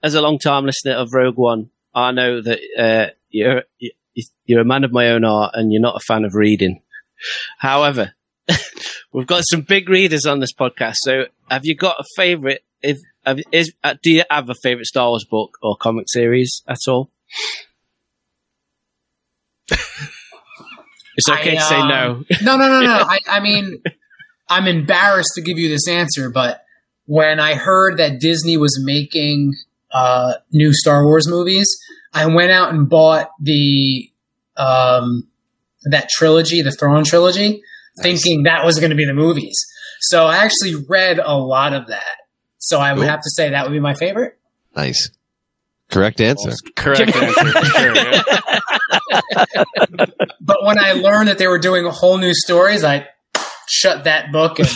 as 0.04 0.16
a 0.16 0.22
long 0.22 0.40
time 0.40 0.66
listener 0.66 0.94
of 0.94 1.14
Rogue 1.14 1.38
One, 1.38 1.70
I 1.94 2.12
know 2.12 2.42
that 2.42 2.60
uh, 2.78 3.08
you're 3.30 3.64
you're 4.46 4.62
a 4.62 4.66
man 4.66 4.84
of 4.84 4.92
my 4.92 5.10
own 5.10 5.24
art 5.24 5.52
and 5.54 5.72
you're 5.72 5.82
not 5.82 5.96
a 5.96 6.02
fan 6.02 6.26
of 6.26 6.36
reading. 6.36 6.82
However, 7.58 8.14
we've 9.14 9.28
got 9.28 9.44
some 9.50 9.62
big 9.62 9.90
readers 9.90 10.26
on 10.26 10.40
this 10.40 10.54
podcast. 10.54 10.96
So, 10.98 11.26
have 11.52 11.66
you 11.66 11.76
got 11.76 11.98
a 12.00 12.04
favorite? 12.16 12.64
If 12.82 13.00
have, 13.26 13.40
is 13.52 13.74
uh, 13.84 13.96
do 14.02 14.10
you 14.10 14.24
have 14.32 14.50
a 14.50 14.56
favorite 14.64 14.86
Star 14.88 15.10
Wars 15.10 15.26
book 15.30 15.58
or 15.62 15.76
comic 15.76 16.06
series 16.08 16.64
at 16.68 16.80
all? 16.88 17.12
It's 21.18 21.30
okay 21.30 21.52
I, 21.52 21.56
to 21.56 21.62
say 21.62 21.76
um, 21.76 21.88
no. 21.90 22.24
No, 22.42 22.58
no, 22.58 22.70
no, 22.70 22.82
no. 22.82 22.88
I, 23.08 23.20
I 23.30 23.40
mean, 23.42 23.84
I'm 24.50 24.66
embarrassed 24.66 25.32
to 25.36 25.42
give 25.42 25.60
you 25.60 25.68
this 25.68 25.88
answer, 25.88 26.30
but 26.30 26.64
when 27.06 27.40
I 27.40 27.56
heard 27.56 27.98
that 27.98 28.20
Disney 28.20 28.56
was 28.56 28.82
making 28.82 29.54
uh, 29.92 30.36
new 30.54 30.74
Star 30.74 31.04
Wars 31.04 31.28
movies, 31.28 31.68
I 32.14 32.28
went 32.28 32.52
out 32.52 32.74
and 32.74 32.90
bought 32.90 33.30
the 33.42 34.10
um, 34.56 35.28
that 35.84 36.10
trilogy, 36.10 36.62
the 36.62 36.72
Thrawn 36.72 37.04
trilogy, 37.04 37.62
thinking 38.02 38.44
that 38.44 38.64
was 38.66 38.80
going 38.80 38.92
to 38.92 38.96
be 38.96 39.06
the 39.06 39.14
movies. 39.14 39.56
So 40.02 40.26
I 40.26 40.38
actually 40.38 40.76
read 40.90 41.20
a 41.20 41.36
lot 41.38 41.74
of 41.74 41.88
that. 41.88 42.18
So 42.58 42.80
I 42.80 42.94
would 42.94 43.00
Cool. 43.02 43.10
have 43.10 43.22
to 43.22 43.30
say 43.30 43.50
that 43.52 43.64
would 43.66 43.72
be 43.74 43.80
my 43.80 43.94
favorite. 43.94 44.38
Nice. 44.76 45.10
Correct 45.90 46.22
answer. 46.22 46.52
Correct 46.76 47.02
answer. 47.16 47.48
sure, 47.48 47.96
yeah. 47.96 48.22
But 50.42 50.64
when 50.64 50.80
I 50.80 50.94
learned 50.94 51.28
that 51.30 51.38
they 51.38 51.48
were 51.48 51.60
doing 51.60 51.86
whole 51.86 52.18
new 52.18 52.34
stories, 52.34 52.84
I 52.84 53.08
shut 53.72 54.04
that 54.04 54.32
book 54.32 54.60
and 54.60 54.70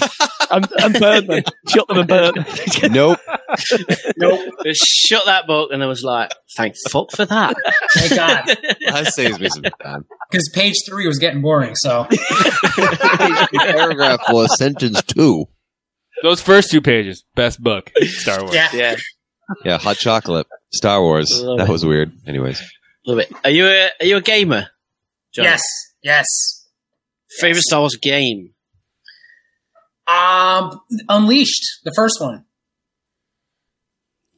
and, 0.52 0.68
and 0.80 1.00
burn 1.00 1.28
them. 1.28 1.44
Shut 1.68 1.88
them 1.88 1.98
and 2.00 2.08
burn 2.08 2.34
them. 2.36 2.46
Nope. 2.92 3.20
nope. 4.18 4.40
Just 4.66 4.82
shut 4.86 5.26
that 5.26 5.48
book, 5.48 5.70
and 5.72 5.82
I 5.84 5.86
was 5.88 6.04
like, 6.04 6.32
"Thank 6.58 6.76
fuck 6.90 7.12
for 7.12 7.26
that." 7.26 7.56
Thank 7.96 8.16
God. 8.16 8.44
That 8.92 9.14
saves 9.14 9.40
me 9.40 9.50
some 9.50 9.64
time. 9.82 10.06
Because 10.30 10.50
page 10.54 10.76
three 10.88 11.08
was 11.08 11.20
getting 11.20 11.42
boring. 11.42 11.76
So 11.76 12.06
Paragraph 13.56 14.22
was 14.30 14.58
sentence 14.58 15.02
two. 15.04 15.46
Those 16.24 16.42
first 16.42 16.72
two 16.72 16.82
pages, 16.82 17.24
best 17.36 17.62
book, 17.62 17.92
Star 18.04 18.42
Wars. 18.44 18.56
yeah. 18.56 18.70
Yeah, 18.74 18.96
Yeah, 19.64 19.78
hot 19.78 19.98
chocolate. 19.98 20.48
Star 20.74 21.02
Wars. 21.02 21.30
That 21.30 21.66
it. 21.68 21.72
was 21.72 21.86
weird. 21.86 22.12
Anyways. 22.28 22.62
love 23.06 23.20
it. 23.20 23.32
Are 23.44 23.50
you 23.52 23.68
a 23.68 23.90
Are 24.00 24.06
you 24.06 24.18
a 24.18 24.22
gamer? 24.22 24.68
Johnny? 25.34 25.50
Yes. 25.50 25.62
Yes. 26.02 26.26
Favorite 27.40 27.64
Star 27.64 27.82
Wars 27.82 27.98
game? 28.02 28.52
Um, 30.08 30.82
Unleashed, 31.10 31.82
the 31.84 31.92
first 31.96 32.18
one. 32.22 32.46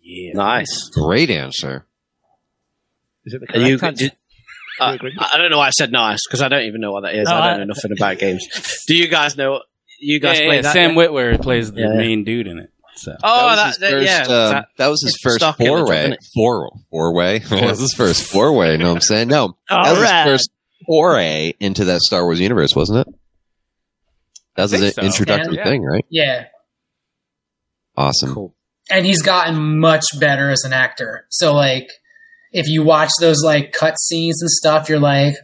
Yeah. 0.02 0.34
Nice. 0.34 0.90
Great 0.94 1.30
answer. 1.30 1.86
Is 3.26 3.34
it 3.34 3.42
the 3.42 3.58
Are 3.58 3.68
you? 3.68 3.74
answer? 3.82 3.92
Did, 4.06 4.12
uh, 4.80 4.98
I 5.20 5.38
don't 5.38 5.52
know 5.52 5.58
why 5.58 5.68
I 5.68 5.72
said 5.72 5.92
nice 5.92 6.20
because 6.28 6.42
I 6.42 6.48
don't 6.48 6.64
even 6.64 6.80
know 6.80 6.92
what 6.94 7.02
that 7.02 7.16
is. 7.16 7.28
No, 7.28 7.36
I 7.36 7.40
I- 7.40 7.50
don't 7.58 7.60
know 7.68 7.74
nothing 7.74 7.92
about 7.92 8.18
games. 8.20 8.46
Do 8.88 8.96
you 8.96 9.08
guys 9.10 9.36
know? 9.36 9.62
You 10.00 10.20
guys 10.20 10.40
Yeah, 10.40 10.46
play 10.46 10.56
yeah, 10.58 10.62
that? 10.62 10.74
Sam 10.74 10.92
yeah? 10.92 10.96
Witwer 10.98 11.42
plays 11.42 11.72
the 11.72 11.82
Yeah. 11.82 11.94
main 11.96 12.24
dude 12.24 12.48
in 12.48 12.60
it. 12.60 12.70
So 12.96 13.16
Oh, 13.24 13.50
that 13.50 13.56
that, 13.56 13.66
was 13.66 13.68
his 13.68 13.78
that- 13.80 13.92
first, 13.92 14.08
yeah. 14.08 14.22
um, 14.22 14.52
that- 14.54 14.68
that 14.78 14.88
was 14.88 15.02
his 15.04 15.18
first 15.22 15.36
Star 15.38 15.54
Killer 15.56 15.80
four 15.80 15.88
way. 15.90 16.18
Four 16.34 16.72
four 16.90 17.14
way. 17.14 17.40
that 17.40 17.70
was 17.70 17.80
his 17.80 17.94
first 17.94 18.24
four 18.24 18.54
way. 18.54 18.72
You 18.74 18.78
know 18.78 18.90
what 18.90 18.96
I'm 18.96 19.02
saying? 19.02 19.28
No, 19.28 19.58
that 19.70 19.92
was 19.92 20.00
right. 20.00 20.24
his 20.26 20.34
first 20.34 20.50
foray 20.86 21.54
into 21.60 21.84
that 21.86 22.02
Star 22.02 22.24
Wars 22.24 22.40
universe, 22.40 22.76
wasn't 22.76 23.08
it? 23.08 23.14
That 24.58 24.64
was 24.64 24.72
think 24.72 24.94
so. 24.94 25.02
introductory 25.04 25.56
Yeah. 25.56 25.64
thing, 25.64 25.84
right? 25.84 26.06
Yeah. 26.10 26.46
Awesome. 27.96 28.34
Cool. 28.34 28.56
And 28.90 29.06
he's 29.06 29.22
gotten 29.22 29.80
much 29.80 30.04
better 30.20 30.50
as 30.50 30.64
an 30.66 30.74
actor. 30.74 31.26
So 31.30 31.54
like, 31.54 31.90
if 32.52 32.68
you 32.68 32.84
watch 32.84 33.12
those 33.20 33.44
like 33.44 33.72
cut 33.72 34.00
scenes 34.00 34.42
and 34.42 34.50
stuff, 34.50 34.90
you're 34.90 35.00
like, 35.00 35.36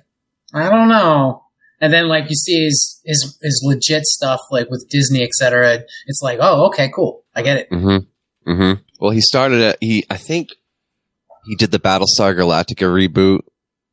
I 0.54 0.70
don't 0.70 0.88
know. 0.90 1.44
And 1.82 1.92
then 1.92 2.08
like 2.08 2.26
you 2.30 2.36
see 2.36 2.64
his 2.66 3.02
his 3.06 3.38
his 3.42 3.62
legit 3.66 4.04
stuff 4.06 4.40
like 4.52 4.70
with 4.70 4.88
Disney, 4.90 5.24
etc. 5.24 5.80
It's 6.08 6.22
like, 6.22 6.40
oh, 6.42 6.68
okay, 6.68 6.90
cool, 6.94 7.24
I 7.36 7.42
get 7.42 7.58
it. 7.58 7.70
Mm-hmm. 7.72 8.52
Mm-hmm. 8.52 8.82
Well, 9.00 9.12
he 9.12 9.20
started 9.22 9.60
at 9.62 9.78
he. 9.82 10.06
I 10.10 10.16
think 10.18 10.50
he 11.46 11.56
did 11.56 11.72
the 11.72 11.80
Battlestar 11.80 12.36
Galactica 12.36 12.88
reboot 12.88 13.42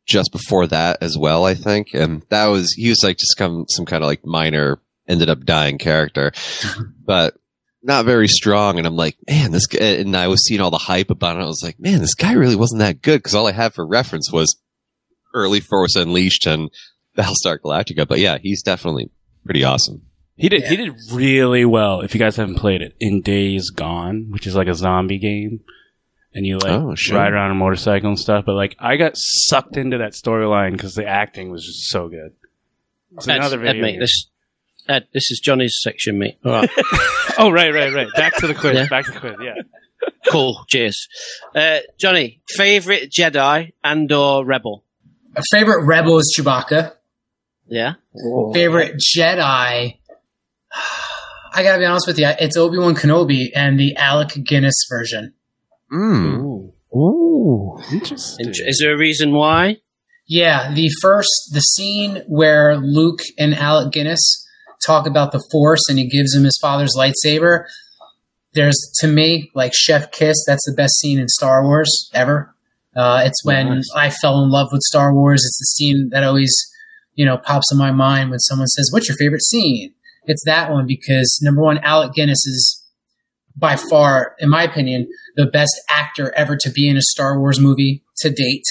just 0.07 0.31
before 0.31 0.69
that 0.69 0.99
as 1.01 1.19
well. 1.19 1.45
I 1.45 1.55
think, 1.55 1.89
and 1.93 2.23
that 2.29 2.47
was 2.47 2.73
he 2.75 2.89
was 2.91 3.03
like 3.03 3.17
just 3.17 3.37
come 3.37 3.65
some 3.69 3.87
kind 3.87 4.05
of 4.05 4.07
like 4.09 4.25
minor 4.25 4.79
ended 5.11 5.29
up 5.29 5.45
dying 5.45 5.79
character, 5.79 6.33
but 7.05 7.35
not 7.83 8.05
very 8.05 8.29
strong. 8.29 8.79
And 8.79 8.87
I'm 8.87 8.97
like, 8.97 9.17
man, 9.29 9.53
this 9.53 9.67
guy. 9.67 9.81
And 9.81 10.17
I 10.17 10.29
was 10.29 10.45
seeing 10.47 10.61
all 10.61 10.71
the 10.71 10.79
hype 10.79 11.11
about 11.11 11.37
it. 11.37 11.43
I 11.43 11.47
was 11.47 11.63
like, 11.63 11.79
man, 11.81 12.01
this 12.01 12.15
guy 12.15 12.33
really 12.33 12.57
wasn't 12.57 12.81
that 12.81 13.03
good 13.03 13.19
because 13.19 13.35
all 13.35 13.47
I 13.47 13.53
had 13.53 13.75
for 13.75 13.87
reference 13.87 14.31
was 14.33 14.57
early 15.35 15.61
Force 15.61 15.97
Unleashed 15.97 16.47
and 16.47 16.71
Battlestar 17.17 17.59
Galactica. 17.59 18.07
But 18.07 18.19
yeah, 18.19 18.39
he's 18.41 18.63
definitely 18.63 19.11
pretty 19.45 19.65
awesome. 19.65 20.03
he 20.37 20.49
did 20.49 20.65
he 20.65 20.77
did 20.77 20.93
really 21.13 21.65
well. 21.65 22.01
If 22.03 22.15
you 22.15 22.19
guys 22.21 22.37
haven't 22.37 22.57
played 22.57 22.83
it, 22.83 22.95
in 23.01 23.21
Days 23.23 23.71
Gone, 23.71 24.27
which 24.31 24.47
is 24.47 24.55
like 24.55 24.69
a 24.69 24.75
zombie 24.75 25.19
game, 25.19 25.61
and 26.35 26.45
you 26.47 26.59
like 26.59 26.71
Oh, 26.73 26.95
sure. 26.95 27.17
ride 27.19 27.33
around 27.33 27.51
a 27.51 27.55
motorcycle 27.55 28.09
and 28.11 28.19
stuff. 28.19 28.45
But 28.45 28.55
like, 28.55 28.77
I 28.79 28.97
got 28.97 29.13
sucked 29.17 29.77
into 29.77 29.99
that 29.99 30.13
storyline 30.13 30.73
because 30.73 30.95
the 30.95 31.07
acting 31.07 31.51
was 31.51 31.65
just 31.65 31.89
so 31.91 32.09
good. 32.09 32.33
It's 33.17 33.27
Ed, 33.27 33.37
another 33.39 33.59
video. 33.59 33.83
mate, 33.83 33.93
game. 33.93 34.01
this, 34.01 34.31
Ed, 34.91 35.07
this 35.15 35.31
is 35.31 35.39
Johnny's 35.39 35.79
section, 35.81 36.19
mate. 36.19 36.39
All 36.45 36.51
right. 36.51 36.71
oh 37.39 37.51
right, 37.51 37.73
right, 37.73 37.93
right. 37.95 38.09
Back 38.17 38.35
to 38.39 38.49
the 38.49 38.55
quiz. 38.55 38.75
Yeah. 38.75 38.89
Back 38.89 39.05
to 39.07 39.13
the 39.13 39.21
quiz. 39.21 39.37
Yeah. 39.41 39.55
cool. 40.29 40.65
Cheers. 40.69 41.07
Uh, 41.55 41.79
Johnny, 41.97 42.41
favorite 42.49 43.11
Jedi 43.11 43.73
and 43.85 44.11
or 44.11 44.45
Rebel? 44.45 44.85
A 45.37 45.43
favorite 45.53 45.85
rebel 45.85 46.19
is 46.19 46.35
Chewbacca. 46.37 46.95
Yeah. 47.69 47.95
Favorite 48.53 48.97
Jedi. 48.97 49.99
I 51.53 51.63
gotta 51.63 51.79
be 51.79 51.85
honest 51.85 52.07
with 52.09 52.19
you, 52.19 52.29
it's 52.41 52.57
Obi 52.57 52.79
Wan 52.79 52.95
Kenobi 52.95 53.51
and 53.55 53.79
the 53.79 53.97
Alec 53.97 54.31
Guinness 54.45 54.87
version. 54.89 55.35
Mm. 55.93 56.39
Ooh. 56.41 56.73
Ooh, 56.97 57.79
interesting. 57.93 58.47
Int- 58.47 58.57
Is 58.67 58.79
there 58.81 58.95
a 58.95 58.99
reason 58.99 59.33
why? 59.33 59.77
Yeah, 60.27 60.73
the 60.75 60.91
first 61.01 61.51
the 61.53 61.61
scene 61.61 62.23
where 62.27 62.77
Luke 62.77 63.21
and 63.39 63.55
Alec 63.55 63.93
Guinness 63.93 64.47
talk 64.85 65.07
about 65.07 65.33
the 65.33 65.43
Force 65.51 65.89
and 65.89 65.99
he 65.99 66.07
gives 66.09 66.35
him 66.35 66.45
his 66.45 66.59
father's 66.61 66.95
lightsaber. 66.97 67.65
There's 68.53 68.77
to 69.01 69.07
me 69.07 69.51
like 69.55 69.73
Chef 69.75 70.11
Kiss. 70.11 70.37
That's 70.47 70.65
the 70.67 70.75
best 70.75 70.99
scene 70.99 71.19
in 71.19 71.29
Star 71.29 71.63
Wars 71.65 72.11
ever. 72.15 72.55
Uh, 72.97 73.23
it's 73.25 73.45
when 73.45 73.67
Nice. 73.77 73.91
I 73.95 74.11
fell 74.11 74.43
in 74.43 74.51
love 74.51 74.69
with 74.73 74.83
Star 74.83 75.15
Wars. 75.15 75.45
It's 75.45 75.59
the 75.59 75.67
scene 75.77 76.09
that 76.11 76.25
always 76.25 76.53
you 77.15 77.25
know 77.25 77.39
pops 77.39 77.71
in 77.71 77.79
my 77.79 77.93
mind 77.93 78.31
when 78.31 78.41
someone 78.41 78.67
says, 78.67 78.91
"What's 78.93 79.09
your 79.09 79.17
favorite 79.17 79.43
scene?" 79.43 79.93
It's 80.27 80.45
that 80.45 80.71
one 80.73 80.87
because 80.87 81.39
number 81.43 81.63
one, 81.63 81.79
Alec 81.79 82.13
Guinness 82.15 82.45
is 82.47 82.85
by 83.57 83.77
far, 83.77 84.35
in 84.39 84.49
my 84.49 84.63
opinion, 84.65 85.09
the 85.37 85.47
best 85.47 85.73
actor 85.89 86.33
ever 86.37 86.57
to 86.57 86.71
be 86.71 86.89
in 86.89 86.97
a 86.97 87.03
Star 87.03 87.39
Wars 87.39 87.61
movie 87.61 88.03
to 88.19 88.31
date 88.31 88.65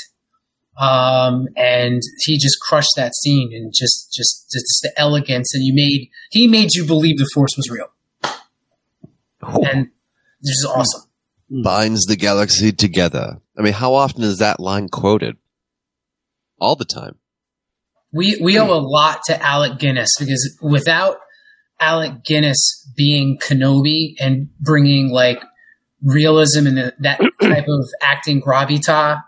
um, 0.80 1.48
and 1.58 2.02
he 2.22 2.38
just 2.38 2.60
crushed 2.62 2.94
that 2.96 3.14
scene 3.16 3.52
and 3.54 3.74
just 3.76 4.14
just 4.14 4.50
just 4.52 4.80
the 4.82 4.92
elegance 4.98 5.54
and 5.54 5.64
you 5.64 5.74
made 5.74 6.10
he 6.32 6.48
made 6.48 6.70
you 6.74 6.86
believe 6.86 7.18
the 7.18 7.30
force 7.34 7.52
was 7.58 7.70
real 7.70 7.92
and 9.42 9.90
this 10.42 10.56
is 10.58 10.68
awesome 10.74 11.10
binds 11.50 12.06
the 12.06 12.16
galaxy 12.16 12.72
together. 12.72 13.40
I 13.58 13.62
mean, 13.62 13.74
how 13.74 13.94
often 13.94 14.24
is 14.24 14.38
that 14.38 14.60
line 14.60 14.88
quoted? 14.90 15.38
All 16.60 16.76
the 16.76 16.86
time. 16.86 17.16
we 18.12 18.38
we 18.42 18.60
owe 18.60 18.74
a 18.74 18.82
lot 18.82 19.22
to 19.28 19.42
alec 19.42 19.80
guinness 19.80 20.10
because 20.20 20.58
without 20.62 21.20
alec 21.80 22.24
guinness 22.24 22.88
being 22.98 23.38
kenobi 23.38 24.16
and 24.20 24.50
bringing 24.60 25.10
like 25.10 25.42
realism 26.04 26.68
and 26.68 26.78
the, 26.78 26.94
that 27.00 27.20
type 27.42 27.68
of 27.68 27.88
acting 28.02 28.42
gravitas 28.42 29.22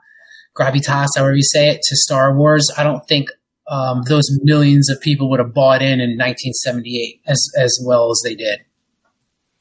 gravitas 0.57 1.07
however 1.15 1.35
you 1.35 1.43
say 1.43 1.69
it 1.69 1.81
to 1.81 1.95
star 1.95 2.35
wars 2.35 2.69
i 2.77 2.83
don't 2.83 3.07
think 3.07 3.29
um, 3.69 4.01
those 4.09 4.25
millions 4.43 4.89
of 4.89 4.99
people 4.99 5.29
would 5.29 5.39
have 5.39 5.53
bought 5.53 5.81
in 5.81 6.01
in 6.01 6.17
1978 6.17 7.21
as 7.27 7.41
as 7.57 7.79
well 7.85 8.11
as 8.11 8.19
they 8.25 8.35
did 8.35 8.59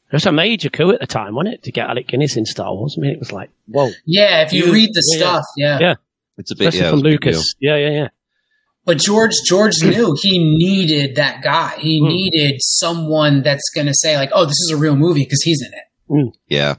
It 0.08 0.12
was 0.14 0.26
a 0.26 0.32
major 0.32 0.68
coup 0.70 0.90
at 0.90 0.98
the 1.00 1.06
time, 1.06 1.36
wasn't 1.36 1.54
it, 1.54 1.62
to 1.62 1.70
get 1.70 1.88
Alec 1.88 2.08
Guinness 2.08 2.36
in 2.36 2.44
Star 2.44 2.74
Wars? 2.74 2.96
I 2.98 3.00
mean, 3.02 3.12
it 3.12 3.20
was 3.20 3.30
like, 3.30 3.50
whoa. 3.66 3.90
Yeah, 4.06 4.42
if 4.42 4.52
you 4.52 4.64
You- 4.66 4.72
read 4.72 4.90
the 4.92 5.04
yeah, 5.12 5.18
stuff, 5.18 5.44
yeah. 5.56 5.78
Yeah. 5.80 5.94
It's 6.38 6.50
a 6.50 6.56
bit 6.56 6.68
Especially 6.68 6.80
yeah, 6.84 6.90
from 6.90 6.96
was 6.96 7.02
big 7.04 7.12
Lucas. 7.12 7.54
Yeah, 7.60 7.76
yeah, 7.76 7.90
yeah. 7.90 8.08
But 8.84 8.98
George 8.98 9.34
George 9.46 9.74
knew 9.84 10.16
he 10.20 10.38
needed 10.58 11.14
that 11.14 11.42
guy. 11.44 11.76
He 11.78 12.00
Hmm. 12.00 12.08
needed 12.08 12.56
someone 12.60 13.42
that's 13.42 13.68
going 13.72 13.86
to 13.86 13.94
say 13.94 14.16
like, 14.16 14.30
"Oh, 14.34 14.44
this 14.46 14.58
is 14.66 14.72
a 14.74 14.76
real 14.76 14.96
movie" 14.96 15.22
because 15.22 15.42
he's 15.42 15.62
in 15.62 15.72
it. 15.72 15.84
deal. 16.12 16.32
Yeah. 16.48 16.74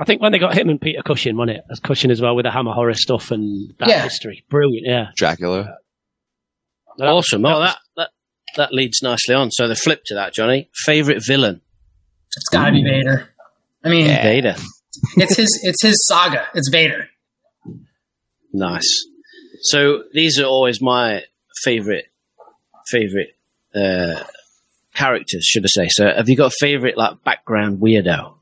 I 0.00 0.04
think 0.04 0.22
when 0.22 0.32
they 0.32 0.38
got 0.38 0.56
him 0.56 0.70
and 0.70 0.80
Peter 0.80 1.02
Cushing, 1.02 1.36
wasn't 1.36 1.58
it? 1.58 1.64
As 1.70 1.78
Cushing 1.78 2.10
as 2.10 2.20
well 2.22 2.34
with 2.34 2.44
the 2.46 2.50
Hammer 2.50 2.72
horror 2.72 2.94
stuff 2.94 3.30
and 3.30 3.74
that 3.78 3.88
Yeah. 3.88 4.02
history. 4.02 4.44
Brilliant, 4.48 4.86
yeah. 4.86 5.08
Dracula. 5.16 5.76
awesome. 6.98 7.44
Oh, 7.44 7.60
that, 7.60 7.78
that 7.96 8.10
that 8.56 8.72
leads 8.72 9.02
nicely 9.02 9.34
on. 9.34 9.50
So 9.50 9.68
the 9.68 9.76
flip 9.76 10.02
to 10.06 10.14
that, 10.14 10.32
Johnny. 10.34 10.70
Favorite 10.74 11.22
villain? 11.26 11.60
It's 12.36 12.48
got 12.48 12.66
to 12.66 12.72
be 12.72 12.82
Vader. 12.82 13.28
I 13.84 13.88
mean, 13.90 14.06
Vader. 14.06 14.56
it's 15.16 15.36
his 15.36 15.60
it's 15.62 15.82
his 15.82 15.96
saga. 16.08 16.46
It's 16.54 16.68
Vader. 16.70 17.08
Nice. 18.52 18.88
So 19.62 20.04
these 20.12 20.40
are 20.40 20.44
always 20.46 20.80
my 20.80 21.24
favorite 21.62 22.06
favorite 22.88 23.36
uh, 23.74 24.22
characters, 24.94 25.44
should 25.44 25.64
I 25.64 25.68
say? 25.68 25.88
So 25.90 26.06
have 26.12 26.28
you 26.28 26.36
got 26.36 26.52
a 26.52 26.56
favorite 26.58 26.96
like 26.96 27.22
background 27.22 27.80
weirdo? 27.80 28.34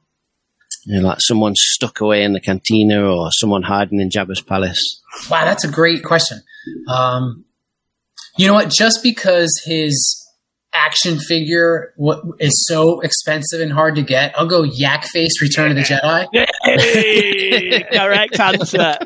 You 0.89 1.03
know, 1.03 1.09
like 1.09 1.19
someone 1.21 1.53
stuck 1.55 2.01
away 2.01 2.25
in 2.25 2.33
the 2.33 2.41
cantina 2.41 3.05
or 3.05 3.29
someone 3.33 3.63
hiding 3.63 4.01
in 4.01 4.09
Jabba's 4.09 4.41
palace. 4.41 5.03
Wow, 5.31 5.45
that's 5.45 5.63
a 5.63 5.71
great 5.71 6.03
question. 6.03 6.43
Um, 6.89 7.45
you 8.39 8.47
know 8.47 8.55
what? 8.55 8.71
Just 8.71 9.03
because 9.03 9.51
his 9.67 10.25
action 10.73 11.19
figure 11.19 11.93
what 11.97 12.23
is 12.41 12.65
so 12.67 13.01
expensive 13.01 13.61
and 13.61 13.71
hard 13.71 13.97
to 13.97 14.03
get, 14.03 14.33
I'll 14.39 14.47
go 14.47 14.63
Yak 14.63 15.05
Face 15.05 15.43
Return 15.43 15.71
of 15.71 15.77
the 15.77 15.83
Jedi. 15.83 16.27
Yay! 16.33 17.83
Correct 17.93 18.41
answer. 18.41 18.97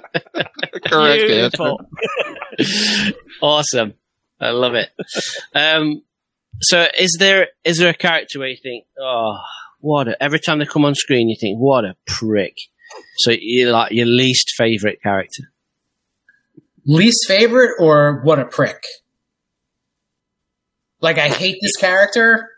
Correct 0.87 1.27
Beautiful. 1.27 1.81
awesome. 3.43 3.95
I 4.41 4.51
love 4.51 4.75
it. 4.75 4.89
Um, 5.53 6.03
so 6.61 6.87
is 6.97 7.17
there 7.19 7.49
is 7.65 7.79
there 7.79 7.91
a 7.91 7.95
character 7.95 8.39
where 8.39 8.49
you 8.49 8.57
think, 8.62 8.85
oh, 9.01 9.37
what? 9.83 10.09
A, 10.09 10.23
every 10.23 10.39
time 10.41 10.59
they 10.59 10.67
come 10.67 10.85
on 10.85 10.95
screen, 10.95 11.29
you 11.29 11.37
think, 11.39 11.59
what 11.59 11.85
a 11.85 11.95
prick. 12.07 12.57
So 13.19 13.33
you're 13.39 13.73
like 13.73 13.93
your 13.93 14.07
least 14.07 14.53
favorite 14.57 15.03
character? 15.03 15.45
Least 16.87 17.27
favorite 17.29 17.73
or 17.79 18.21
what 18.23 18.39
a 18.39 18.45
prick? 18.45 18.83
Like 21.01 21.19
I 21.19 21.29
hate 21.29 21.59
this 21.61 21.77
character. 21.77 22.49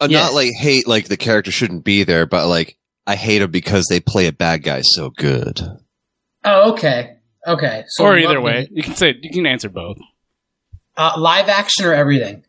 Uh, 0.00 0.08
Yeah. 0.10 0.20
Not 0.24 0.34
like 0.34 0.50
hate 0.58 0.86
like 0.86 1.08
the 1.08 1.16
character 1.16 1.50
shouldn't 1.50 1.84
be 1.84 2.04
there, 2.04 2.26
but 2.26 2.46
like 2.48 2.76
I 3.06 3.16
hate 3.16 3.42
him 3.42 3.50
because 3.50 3.86
they 3.90 4.00
play 4.00 4.26
a 4.26 4.32
bad 4.32 4.62
guy 4.62 4.82
so 4.82 5.10
good. 5.10 5.60
Oh, 6.44 6.72
okay, 6.72 7.16
okay. 7.46 7.84
So 7.88 8.04
or 8.04 8.16
either 8.16 8.40
way, 8.40 8.62
it. 8.62 8.70
you 8.72 8.82
can 8.82 8.94
say 8.94 9.14
you 9.20 9.30
can 9.30 9.46
answer 9.46 9.68
both. 9.68 9.98
uh, 10.96 11.14
live 11.18 11.48
action 11.48 11.84
or 11.84 11.92
everything. 11.92 12.44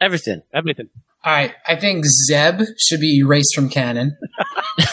Everything. 0.00 0.42
Everything. 0.52 0.88
All 1.24 1.32
right, 1.32 1.54
I 1.66 1.76
think 1.76 2.04
Zeb 2.28 2.60
should 2.78 3.00
be 3.00 3.18
erased 3.20 3.54
from 3.54 3.70
canon. 3.70 4.16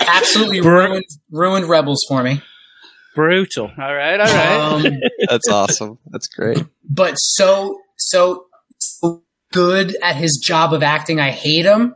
Absolutely 0.00 0.60
ruined 0.60 1.04
ruined 1.30 1.68
Rebels 1.68 2.04
for 2.08 2.22
me. 2.22 2.40
Brutal. 3.14 3.70
All 3.78 3.94
right, 3.94 4.20
all 4.20 4.26
right. 4.26 4.86
Um, 4.86 4.92
That's 5.28 5.48
awesome. 5.48 5.98
That's 6.06 6.28
great. 6.28 6.64
but 6.88 7.14
so 7.16 7.78
so 7.96 8.44
so 8.78 9.24
good 9.52 9.96
at 10.02 10.16
his 10.16 10.40
job 10.42 10.72
of 10.72 10.82
acting. 10.82 11.20
I 11.20 11.30
hate 11.30 11.66
him. 11.66 11.94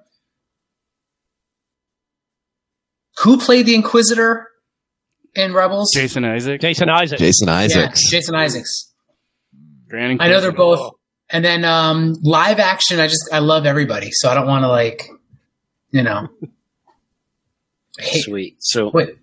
Who 3.23 3.39
played 3.39 3.67
the 3.67 3.75
Inquisitor 3.75 4.49
in 5.35 5.53
Rebels? 5.55 5.91
Jason 5.95 6.25
Isaac, 6.25 6.61
Jason 6.61 6.89
Isaac. 6.89 7.19
Jason 7.19 7.49
Yeah, 7.49 7.55
Isaacs. 7.55 8.11
Jason 8.11 8.35
Isaacs. 8.35 8.92
Grand 9.93 10.23
I 10.23 10.29
know 10.29 10.41
they're 10.41 10.53
both. 10.53 10.95
And 11.29 11.45
then 11.45 11.67
um, 11.67 12.17
live 12.23 12.59
action, 12.59 12.99
I 12.99 13.09
just 13.09 13.29
I 13.31 13.41
love 13.41 13.67
everybody, 13.67 14.09
so 14.11 14.31
I 14.31 14.35
don't 14.35 14.47
want 14.47 14.65
to 14.65 14.69
like, 14.69 15.07
you 15.91 16.03
know. 16.03 16.29
Sweet. 18.01 18.57
So, 18.61 18.91
Wait, 18.93 19.19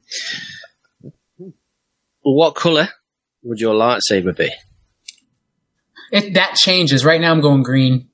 what 2.21 2.53
color 2.53 2.89
would 3.41 3.59
your 3.59 3.73
lightsaber 3.73 4.37
be? 4.37 4.51
it, 6.11 6.35
that 6.35 6.53
changes. 6.53 7.03
Right 7.03 7.19
now, 7.19 7.31
I'm 7.31 7.41
going 7.41 7.63
green. 7.63 8.09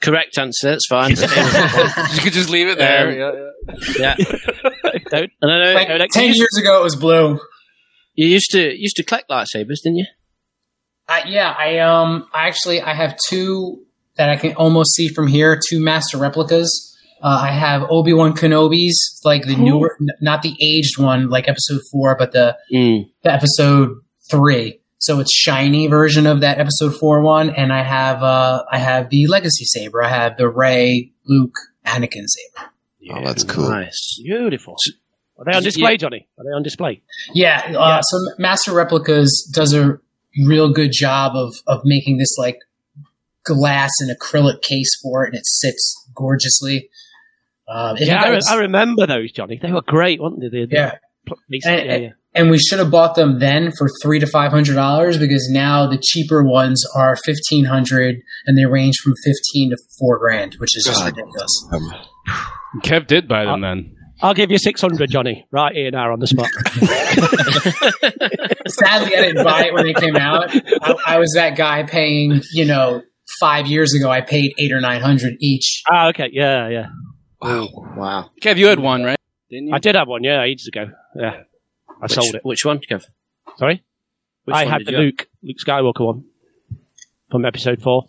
Correct 0.00 0.36
answer. 0.38 0.70
That's 0.70 0.86
fine. 0.86 1.10
You 2.14 2.20
could 2.20 2.32
just 2.32 2.50
leave 2.50 2.66
it 2.66 2.78
there. 2.78 3.08
Um, 3.08 3.14
yeah, 3.16 3.74
yeah. 3.98 4.14
yeah. 4.18 4.98
Don't. 5.08 5.30
And 5.40 5.52
I 5.52 5.64
know 5.64 5.96
like 5.98 6.10
ten 6.10 6.34
years 6.34 6.56
ago, 6.58 6.80
it 6.80 6.82
was 6.82 6.96
blue. 6.96 7.38
you 8.16 8.26
used 8.26 8.50
to 8.50 8.76
used 8.76 8.96
to 8.96 9.04
collect 9.04 9.30
lightsabers, 9.30 9.82
didn't 9.84 9.98
you? 9.98 10.06
I, 11.08 11.24
yeah, 11.28 11.54
I 11.56 11.78
um, 11.78 12.26
I 12.34 12.48
actually 12.48 12.80
I 12.82 12.94
have 12.94 13.16
two 13.28 13.82
that 14.16 14.28
I 14.30 14.36
can 14.36 14.54
almost 14.54 14.94
see 14.94 15.08
from 15.08 15.26
here. 15.26 15.60
Two 15.68 15.80
master 15.82 16.18
replicas. 16.18 16.92
Uh, 17.22 17.40
I 17.44 17.50
have 17.50 17.82
Obi 17.90 18.12
Wan 18.12 18.34
Kenobi's, 18.34 19.20
like 19.24 19.44
the 19.46 19.56
newer, 19.56 19.96
n- 20.00 20.08
not 20.20 20.42
the 20.42 20.54
aged 20.60 20.98
one, 20.98 21.30
like 21.30 21.48
Episode 21.48 21.80
Four, 21.90 22.16
but 22.18 22.32
the 22.32 22.56
Mm. 22.72 23.08
the 23.22 23.32
Episode 23.32 23.90
Three. 24.30 24.80
So 24.98 25.20
it's 25.20 25.32
shiny 25.32 25.86
version 25.86 26.26
of 26.26 26.40
that 26.40 26.58
Episode 26.58 26.94
Four 26.96 27.22
one, 27.22 27.50
and 27.50 27.72
I 27.72 27.82
have 27.82 28.22
uh, 28.22 28.64
I 28.70 28.78
have 28.78 29.08
the 29.10 29.26
Legacy 29.28 29.64
saber. 29.64 30.02
I 30.02 30.08
have 30.08 30.36
the 30.36 30.48
Rey, 30.48 31.12
Luke, 31.26 31.56
Anakin 31.86 32.24
saber. 32.26 32.70
Oh, 33.12 33.24
that's 33.24 33.44
cool. 33.44 33.68
Nice. 33.70 34.20
Beautiful. 34.22 34.74
Are 35.38 35.44
they 35.44 35.52
on 35.56 35.62
display, 35.62 35.96
Johnny? 35.96 36.26
Are 36.38 36.44
they 36.44 36.50
on 36.50 36.62
display? 36.62 37.02
Yeah, 37.34 37.74
uh, 37.78 38.00
so 38.02 38.18
Master 38.38 38.72
Replicas 38.72 39.48
does 39.54 39.74
a 39.74 39.98
real 40.44 40.72
good 40.72 40.92
job 40.92 41.34
of 41.36 41.54
of 41.66 41.80
making 41.84 42.18
this 42.18 42.36
like 42.38 42.58
glass 43.44 43.90
and 44.00 44.10
acrylic 44.16 44.60
case 44.62 44.90
for 45.02 45.24
it, 45.24 45.28
and 45.28 45.36
it 45.36 45.46
sits 45.46 45.94
gorgeously. 46.14 46.88
Um, 47.68 47.96
Yeah, 47.98 48.22
I, 48.22 48.28
re- 48.28 48.34
guys- 48.34 48.48
I 48.48 48.56
remember 48.60 49.06
those, 49.06 49.32
Johnny. 49.32 49.58
They 49.60 49.72
were 49.72 49.82
great, 49.82 50.20
weren't 50.20 50.40
they? 50.40 50.48
The- 50.48 50.66
the 50.66 50.74
yeah. 50.74 50.92
pl- 51.26 51.38
And, 51.50 51.62
yeah, 51.86 51.96
yeah. 51.96 52.08
and 52.34 52.50
we 52.50 52.58
should 52.58 52.78
have 52.78 52.90
bought 52.92 53.14
them 53.16 53.38
then 53.40 53.72
for 53.76 53.88
three 54.02 54.18
to 54.20 54.26
five 54.26 54.52
hundred 54.52 54.74
dollars 54.74 55.18
because 55.18 55.48
now 55.50 55.86
the 55.88 55.98
cheaper 56.00 56.44
ones 56.44 56.84
are 56.94 57.16
fifteen 57.16 57.64
hundred 57.64 58.16
and 58.46 58.56
they 58.56 58.66
range 58.66 58.96
from 59.02 59.14
fifteen 59.24 59.70
to 59.70 59.76
four 59.98 60.18
grand, 60.18 60.54
which 60.58 60.76
is 60.76 60.84
just 60.84 61.00
God. 61.00 61.06
ridiculous. 61.16 61.68
Um, 61.72 61.92
Kev 62.82 63.06
did 63.08 63.26
buy 63.26 63.44
them 63.44 63.62
then. 63.62 63.95
I'll 64.22 64.34
give 64.34 64.50
you 64.50 64.58
600, 64.58 65.10
Johnny, 65.10 65.46
right 65.50 65.74
here 65.74 65.90
now 65.90 66.12
on 66.12 66.20
the 66.20 66.26
spot. 66.26 66.46
Sadly, 68.68 69.16
I 69.16 69.20
didn't 69.20 69.44
buy 69.44 69.66
it 69.66 69.74
when 69.74 69.84
they 69.84 69.92
came 69.94 70.16
out. 70.16 70.50
I, 70.82 70.94
I 71.06 71.18
was 71.18 71.32
that 71.34 71.56
guy 71.56 71.82
paying, 71.82 72.40
you 72.52 72.64
know, 72.64 73.02
five 73.38 73.66
years 73.66 73.94
ago. 73.94 74.10
I 74.10 74.22
paid 74.22 74.54
eight 74.58 74.72
or 74.72 74.80
nine 74.80 75.02
hundred 75.02 75.36
each. 75.40 75.82
ah, 75.90 76.08
okay. 76.08 76.28
Yeah, 76.32 76.68
yeah. 76.68 76.86
wow. 77.42 77.68
Wow. 77.96 78.30
Kev, 78.40 78.56
you 78.56 78.66
had 78.66 78.80
one, 78.80 79.04
right? 79.04 79.18
Didn't 79.50 79.68
you? 79.68 79.74
I 79.74 79.78
did 79.78 79.94
have 79.94 80.08
one, 80.08 80.24
yeah, 80.24 80.42
ages 80.42 80.66
ago. 80.66 80.86
Yeah. 81.14 81.42
I 81.88 81.92
Which, 82.02 82.12
sold 82.12 82.34
it. 82.34 82.40
Which 82.44 82.64
one, 82.64 82.78
Kev? 82.80 83.04
Sorry? 83.58 83.82
Which 84.44 84.56
I 84.56 84.64
had 84.64 84.84
the 84.86 84.92
you 84.92 84.96
have? 84.96 85.04
Luke, 85.04 85.28
Luke 85.42 85.56
Skywalker 85.64 86.04
one 86.06 86.24
from 87.30 87.44
episode 87.44 87.82
four. 87.82 88.04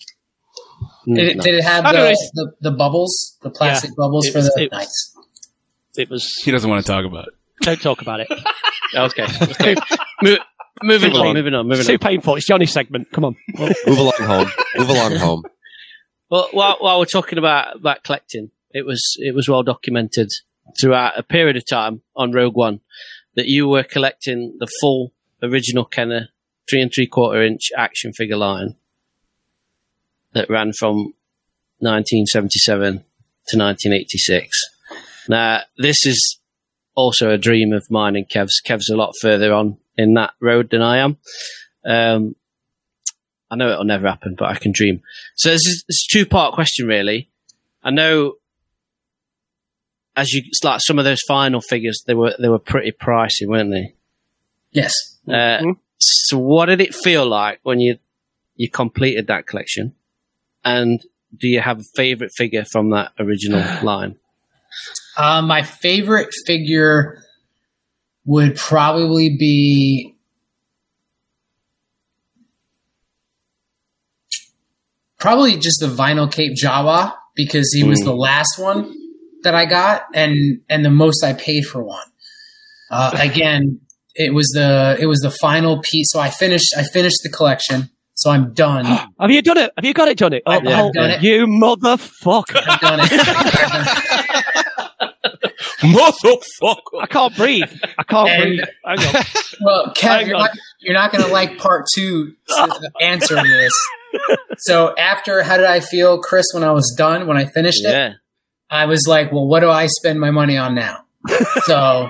Did 1.08 1.38
it, 1.38 1.41
did 1.41 1.56
it 1.56 1.63
have 1.63 1.86
I 1.86 1.91
don't 1.93 2.02
know, 2.04 2.10
the, 2.10 2.32
the, 2.62 2.70
the 2.72 2.78
bubbles, 2.78 3.38
the 3.41 3.50
plastic 3.50 3.91
Yeah. 3.91 3.96
bubbles 3.98 4.28
It 4.28 4.34
for 4.34 4.41
the 4.41 4.54
it 4.58 4.72
nice? 4.72 5.13
It 5.98 6.10
was. 6.10 6.36
He 6.44 6.52
doesn't 6.52 6.70
want 6.70 6.86
to 6.86 6.92
talk 6.92 7.06
about 7.06 7.28
it. 7.28 7.34
Don't 7.62 7.82
talk 7.82 8.02
about 8.02 8.20
it. 8.22 8.28
Okay. 8.96 9.26
okay. 9.42 9.76
Mo- 10.22 10.38
moving 10.82 11.12
Move 11.12 11.20
on, 11.20 11.28
on. 11.28 11.34
moving 11.34 11.54
on, 11.54 11.66
moving 11.66 11.80
It's 11.80 11.88
too 11.88 12.00
painful. 12.00 12.38
It's 12.38 12.48
Johnny's 12.48 12.72
segment. 12.72 13.12
Come 13.12 13.26
on. 13.26 13.36
Move 13.58 13.76
along 13.86 14.14
home. 14.22 14.50
Move 14.78 14.90
along 14.90 15.16
home. 15.18 15.44
Well, 16.30 16.48
while, 16.52 16.78
while 16.80 16.98
we're 17.00 17.06
talking 17.06 17.38
about, 17.38 17.76
about 17.76 18.06
collecting, 18.06 18.50
it 18.72 18.86
was 18.86 19.18
it 19.20 19.36
was 19.36 19.50
well 19.50 19.62
documented 19.62 20.30
throughout 20.80 21.20
a 21.20 21.24
period 21.24 21.58
of 21.58 21.66
time 21.68 22.02
on 22.16 22.32
Rogue 22.32 22.56
One 22.56 22.80
that 23.36 23.48
you 23.48 23.68
were 23.68 23.84
collecting 23.84 24.56
the 24.60 24.68
full 24.80 25.12
original 25.44 25.84
Kenner 25.84 26.30
three 26.70 26.82
and 26.82 26.90
three 26.94 27.08
quarter 27.08 27.44
inch 27.44 27.72
action 27.78 28.14
figure 28.14 28.38
line 28.38 28.76
that 30.34 30.50
ran 30.50 30.72
from 30.72 31.14
1977 31.80 32.94
to 32.94 33.58
1986. 33.58 34.58
Now, 35.30 35.62
this 35.78 36.06
is 36.06 36.40
also 36.96 37.30
a 37.32 37.38
dream 37.38 37.74
of 37.74 37.90
mine 37.92 38.16
and 38.16 38.28
Kev's. 38.28 38.62
Kev's 38.66 38.90
a 38.90 38.96
lot 38.98 39.13
further 39.22 39.54
on 39.54 39.78
in 39.98 40.13
that 40.16 40.32
road 40.40 40.70
than 40.72 40.82
I 40.82 40.98
am. 40.98 41.18
Um, 41.86 42.36
I 43.50 43.56
know 43.56 43.72
it'll 43.72 43.86
never 43.86 44.08
happen, 44.08 44.36
but 44.38 44.50
I 44.50 44.56
can 44.56 44.72
dream. 44.74 45.02
So 45.36 45.50
this 45.50 45.66
is 45.66 45.86
it's 45.88 46.06
a 46.10 46.18
two 46.18 46.26
part 46.26 46.54
question, 46.54 46.88
really. 46.88 47.30
I 47.84 47.92
know, 47.92 48.34
as 50.16 50.34
you 50.34 50.44
like 50.63 50.82
some 50.82 51.00
of 51.00 51.06
those 51.06 51.22
final 51.28 51.62
figures, 51.62 52.04
they 52.06 52.13
were 52.13 52.34
they 52.40 52.50
were 52.50 52.60
pretty 52.60 52.92
pricey, 52.92 53.46
weren't 53.48 53.72
they? 53.72 53.94
Yes. 54.72 54.94
Uh, 55.28 55.62
So 56.00 56.38
what 56.38 56.66
did 56.68 56.82
it 56.82 56.94
feel 56.94 57.26
like 57.26 57.60
when 57.63 57.80
you 57.80 57.98
you 58.56 58.70
completed 58.70 59.28
that 59.28 59.48
collection? 59.48 59.94
And 60.66 61.00
do 61.40 61.48
you 61.48 61.62
have 61.62 61.80
a 61.80 61.84
favorite 61.96 62.32
figure 62.36 62.66
from 62.66 62.90
that 62.90 63.12
original 63.20 63.63
line? 63.84 64.18
Uh, 65.18 65.42
my 65.42 65.64
favorite 65.64 66.30
figure 66.46 67.18
would 68.26 68.56
probably 68.56 69.36
be 69.38 70.16
probably 75.20 75.58
just 75.58 75.80
the 75.80 75.88
vinyl 75.88 76.32
cape 76.32 76.54
Jawa 76.56 77.14
because 77.36 77.72
he 77.74 77.84
was 77.84 78.02
Mm. 78.02 78.06
the 78.06 78.16
last 78.16 78.60
one 78.60 78.94
that 79.44 79.56
I 79.56 79.66
got 79.66 80.04
and 80.14 80.60
and 80.70 80.86
the 80.86 80.90
most 80.92 81.24
I 81.24 81.34
paid 81.34 81.64
for 81.66 81.84
one. 81.84 82.06
Uh, 82.92 83.12
again, 83.20 83.80
it 84.16 84.34
was 84.34 84.48
the 84.54 84.98
it 85.00 85.08
was 85.08 85.20
the 85.22 85.32
final 85.32 85.82
piece. 85.90 86.12
So 86.12 86.20
I 86.20 86.30
finished 86.30 86.76
I 86.78 86.84
finished 86.84 87.22
the 87.24 87.30
collection. 87.30 87.90
So 88.14 88.30
I'm 88.32 88.54
done. 88.54 88.86
Have 89.20 89.32
you 89.32 89.42
done 89.42 89.58
it? 89.58 89.72
Have 89.76 89.86
you 89.86 89.94
got 89.94 90.08
it, 90.08 90.18
Johnny? 90.18 90.42
Oh, 90.46 90.52
I've 90.52 90.62
oh, 90.66 90.92
done 90.94 91.12
it. 91.12 91.24
You 91.24 91.46
motherfucker. 91.48 92.62
I've 92.68 92.80
done 92.80 93.00
it. 93.04 94.64
Motherfucker. 95.94 97.02
I 97.02 97.06
can't 97.08 97.36
breathe. 97.36 97.72
I 97.98 98.04
can't 98.04 98.30
And- 98.30 98.42
breathe. 98.44 98.62
Hang 98.86 99.00
on. 99.00 99.24
Well, 99.60 99.94
Kev, 99.96 100.02
Hang 100.20 100.28
you're 100.28 100.36
on. 100.36 100.42
not, 100.44 100.52
you're 100.82 100.94
not 100.94 101.12
going 101.12 101.24
to 101.24 101.32
like 101.32 101.58
part 101.58 101.86
two 101.96 102.34
answering 103.02 103.44
this. 103.50 103.72
So 104.60 104.96
after, 104.96 105.42
how 105.42 105.58
did 105.58 105.66
I 105.66 105.80
feel, 105.80 106.20
Chris, 106.22 106.46
when 106.54 106.63
I 106.63 106.72
was 106.72 106.94
done, 106.96 107.26
when 107.26 107.38
I 107.38 107.46
finished 107.46 107.84
it? 107.84 108.13
I 108.70 108.86
was 108.86 109.06
like, 109.08 109.32
well, 109.32 109.48
what 109.48 109.62
do 109.62 109.70
I 109.72 109.88
spend 109.88 110.20
my 110.20 110.30
money 110.30 110.58
on 110.58 110.76
now? 110.76 111.06
so 111.63 112.10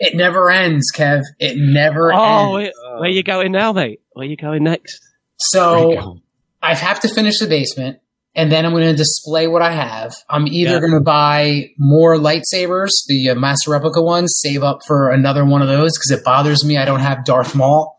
it 0.00 0.16
never 0.16 0.50
ends, 0.50 0.86
Kev. 0.92 1.22
It 1.38 1.56
never 1.58 2.12
Oh, 2.12 2.56
ends. 2.56 2.72
where, 2.84 3.00
where 3.00 3.08
you 3.10 3.22
going 3.22 3.52
now, 3.52 3.72
mate? 3.72 4.00
Where 4.14 4.26
you 4.26 4.36
going 4.36 4.64
next? 4.64 5.00
So 5.38 6.20
I 6.60 6.74
have 6.74 6.98
to 7.00 7.08
finish 7.08 7.38
the 7.38 7.46
basement, 7.46 8.00
and 8.34 8.50
then 8.52 8.64
I'm 8.64 8.72
going 8.72 8.84
to 8.84 8.94
display 8.96 9.46
what 9.48 9.62
I 9.62 9.72
have. 9.72 10.12
I'm 10.28 10.46
either 10.46 10.74
Yeah. 10.74 10.80
going 10.80 10.92
to 10.92 11.00
buy 11.00 11.70
more 11.78 12.16
lightsabers, 12.16 12.90
the 13.08 13.30
uh, 13.30 13.34
master 13.34 13.70
replica 13.72 14.00
ones, 14.02 14.38
save 14.42 14.62
up 14.62 14.78
for 14.86 15.10
another 15.10 15.44
one 15.44 15.62
of 15.62 15.68
those 15.68 15.92
because 15.98 16.10
it 16.18 16.24
bothers 16.24 16.64
me 16.64 16.76
I 16.78 16.84
don't 16.84 17.00
have 17.00 17.24
Darth 17.24 17.54
Maul. 17.54 17.96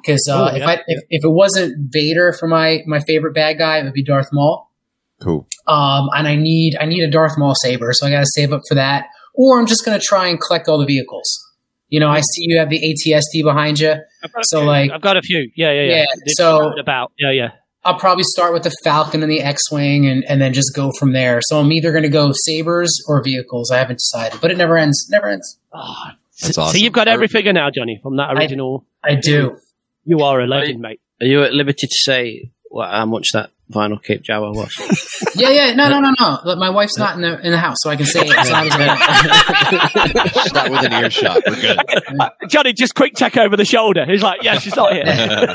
Because 0.00 0.28
uh, 0.30 0.50
Oh, 0.52 0.56
if. 0.56 0.62
I 0.62 0.74
if, 0.86 1.00
if 1.10 1.24
it 1.24 1.30
wasn't 1.32 1.88
Vader 1.92 2.32
for 2.32 2.46
my 2.46 2.82
my 2.86 3.00
favorite 3.00 3.34
bad 3.34 3.58
guy, 3.58 3.78
it 3.78 3.84
would 3.84 3.92
be 3.92 4.04
Darth 4.04 4.28
Maul. 4.32 4.70
Cool. 5.20 5.48
Um, 5.66 6.08
and 6.14 6.28
I 6.28 6.36
need 6.36 6.76
I 6.80 6.84
need 6.86 7.02
a 7.02 7.10
Darth 7.10 7.36
Maul 7.38 7.54
saber, 7.56 7.92
so 7.92 8.06
I 8.06 8.10
got 8.10 8.20
to 8.20 8.30
save 8.34 8.52
up 8.52 8.60
for 8.68 8.74
that. 8.76 9.06
Or 9.34 9.58
I'm 9.58 9.66
just 9.66 9.84
going 9.84 9.98
to 9.98 10.04
try 10.04 10.28
and 10.28 10.40
collect 10.40 10.68
all 10.68 10.78
the 10.78 10.86
vehicles. 10.86 11.26
You 11.88 12.00
know, 12.00 12.08
I 12.08 12.20
see 12.20 12.44
you 12.46 12.58
have 12.58 12.68
the 12.70 12.78
AT-ST 12.90 13.44
behind 13.44 13.78
you, 13.78 13.94
I've 14.22 14.32
got 14.32 14.40
a 14.40 14.44
so 14.44 14.58
few. 14.60 14.66
like 14.66 14.90
I've 14.90 15.00
got 15.00 15.16
a 15.16 15.22
few. 15.22 15.50
Yeah, 15.56 15.72
yeah, 15.72 15.82
yeah. 15.82 15.96
Yeah, 15.98 16.04
so- 16.36 16.72
about. 16.78 17.12
Yeah, 17.18 17.30
yeah. 17.32 17.48
I'll 17.86 17.98
probably 17.98 18.24
start 18.24 18.52
with 18.52 18.64
the 18.64 18.72
Falcon 18.84 19.22
and 19.22 19.30
the 19.30 19.40
X-wing, 19.40 20.06
and, 20.06 20.24
and 20.24 20.40
then 20.40 20.52
just 20.52 20.74
go 20.74 20.90
from 20.98 21.12
there. 21.12 21.40
So 21.42 21.60
I'm 21.60 21.70
either 21.72 21.90
going 21.92 22.02
to 22.02 22.08
go 22.08 22.32
sabers 22.34 22.92
or 23.08 23.22
vehicles. 23.22 23.70
I 23.70 23.78
haven't 23.78 23.96
decided, 23.96 24.40
but 24.40 24.50
it 24.50 24.56
never 24.56 24.76
ends. 24.76 25.06
Never 25.10 25.28
ends. 25.28 25.58
Oh, 25.72 25.94
That's 26.42 26.54
so, 26.56 26.62
awesome. 26.62 26.78
so 26.78 26.84
you've 26.84 26.92
got 26.92 27.08
every 27.08 27.28
figure 27.28 27.52
now, 27.52 27.70
Johnny, 27.70 27.98
from 28.02 28.16
that 28.16 28.30
I- 28.30 28.34
original. 28.34 28.84
I 29.04 29.14
do. 29.14 29.56
You 30.04 30.18
are 30.20 30.40
a 30.40 30.46
legend, 30.46 30.80
mate. 30.80 31.00
Are 31.20 31.26
you 31.26 31.42
at 31.44 31.52
liberty 31.54 31.86
to 31.86 31.94
say 31.96 32.50
what, 32.76 32.90
how 32.90 33.06
much 33.06 33.32
that 33.32 33.50
vinyl 33.72 34.02
cape 34.02 34.22
Jawa 34.22 34.54
was? 34.54 34.72
Yeah, 35.34 35.50
yeah. 35.50 35.74
No, 35.74 35.90
no, 35.90 36.00
no, 36.00 36.14
no. 36.18 36.38
Look, 36.46 36.58
My 36.58 36.70
wife's 36.70 36.96
not 36.96 37.14
in 37.14 37.20
the 37.20 37.38
in 37.44 37.52
the 37.52 37.58
house, 37.58 37.76
so 37.80 37.90
I 37.90 37.96
can 37.96 38.06
say 38.06 38.20
it. 38.22 38.38
As 38.38 38.50
loud 38.50 38.66
as 38.66 38.72
I 38.72 38.86
want. 40.16 40.32
She's 40.42 40.52
not 40.54 40.70
within 40.70 40.92
earshot. 40.94 41.42
We're 41.46 41.60
good. 41.60 41.78
Johnny, 42.48 42.72
just 42.72 42.94
quick 42.94 43.14
check 43.16 43.36
over 43.36 43.54
the 43.54 43.64
shoulder. 43.66 44.06
He's 44.06 44.22
like, 44.22 44.42
yeah, 44.42 44.58
she's 44.58 44.74
not 44.76 44.92
here. 44.94 45.04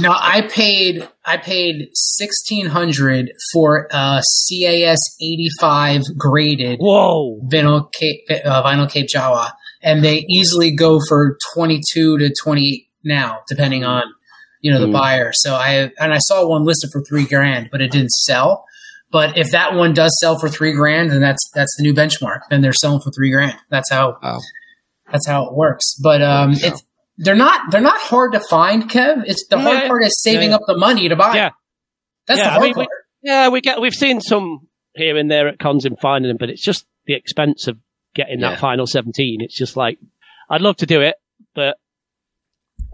No, 0.00 0.10
I 0.10 0.42
paid 0.50 1.08
I 1.24 1.36
paid 1.36 1.88
sixteen 1.92 2.66
hundred 2.66 3.30
for 3.52 3.86
a 3.92 4.20
CAS 4.50 5.16
eighty 5.22 5.48
five 5.60 6.02
graded 6.18 6.80
Whoa. 6.80 7.40
vinyl 7.48 7.92
cape 7.92 8.24
uh, 8.28 8.62
vinyl 8.64 8.90
cape 8.90 9.06
Jawa, 9.14 9.52
and 9.82 10.04
they 10.04 10.26
easily 10.28 10.74
go 10.74 10.98
for 11.08 11.38
twenty 11.54 11.80
two 11.92 12.18
to 12.18 12.34
twenty 12.42 12.68
eight 12.68 12.88
now, 13.04 13.42
depending 13.48 13.84
on 13.84 14.02
you 14.64 14.72
know 14.72 14.80
the 14.80 14.86
Mm. 14.88 14.92
buyer. 14.92 15.30
So 15.34 15.54
I 15.54 15.90
and 16.00 16.14
I 16.14 16.18
saw 16.18 16.46
one 16.48 16.64
listed 16.64 16.90
for 16.92 17.02
three 17.02 17.26
grand, 17.26 17.68
but 17.70 17.80
it 17.82 17.90
didn't 17.92 18.12
sell. 18.12 18.64
But 19.10 19.36
if 19.36 19.50
that 19.52 19.74
one 19.74 19.92
does 19.92 20.12
sell 20.20 20.38
for 20.38 20.48
three 20.48 20.72
grand, 20.72 21.10
then 21.10 21.20
that's 21.20 21.42
that's 21.54 21.74
the 21.76 21.82
new 21.82 21.92
benchmark. 21.94 22.40
Then 22.50 22.62
they're 22.62 22.72
selling 22.72 23.00
for 23.00 23.10
three 23.10 23.30
grand. 23.30 23.56
That's 23.70 23.90
how 23.90 24.18
Wow. 24.22 24.40
that's 25.12 25.26
how 25.28 25.46
it 25.46 25.54
works. 25.54 25.94
But 26.02 26.22
um, 26.22 26.52
Wow. 26.52 26.58
it's 26.62 26.82
they're 27.18 27.36
not 27.36 27.70
they're 27.70 27.80
not 27.92 27.98
hard 28.00 28.32
to 28.32 28.40
find, 28.40 28.88
Kev. 28.90 29.24
It's 29.26 29.46
the 29.48 29.56
Yeah, 29.56 29.62
hard 29.62 29.86
part 29.88 30.04
is 30.04 30.20
saving 30.22 30.50
Yeah, 30.50 30.56
up 30.56 30.62
the 30.66 30.76
money 30.78 31.08
to 31.10 31.14
buy. 31.16 31.36
Yeah. 31.36 31.50
that's 32.26 32.38
Yeah, 32.40 32.44
the 32.46 32.50
I 32.50 32.52
hard 32.54 32.62
mean, 32.62 32.70
we- 32.78 32.84
part. 32.86 32.88
Yeah, 33.22 33.48
we 33.50 33.60
get 33.60 33.80
we've 33.82 33.94
seen 33.94 34.20
some 34.20 34.66
here 34.94 35.16
and 35.18 35.30
there 35.30 35.46
at 35.48 35.58
cons 35.58 35.84
and 35.84 35.98
finding 36.00 36.28
them, 36.28 36.36
but 36.40 36.48
it's 36.50 36.64
just 36.64 36.86
the 37.06 37.14
expense 37.14 37.68
of 37.68 37.76
getting 38.14 38.40
Yeah. 38.40 38.50
that 38.50 38.60
final 38.60 38.86
seventeen. 38.86 39.42
It's 39.42 39.56
just 39.56 39.76
like 39.76 39.98
I'd 40.50 40.60
love 40.62 40.76
to 40.78 40.86
do 40.86 41.02
it, 41.02 41.16
but 41.54 41.76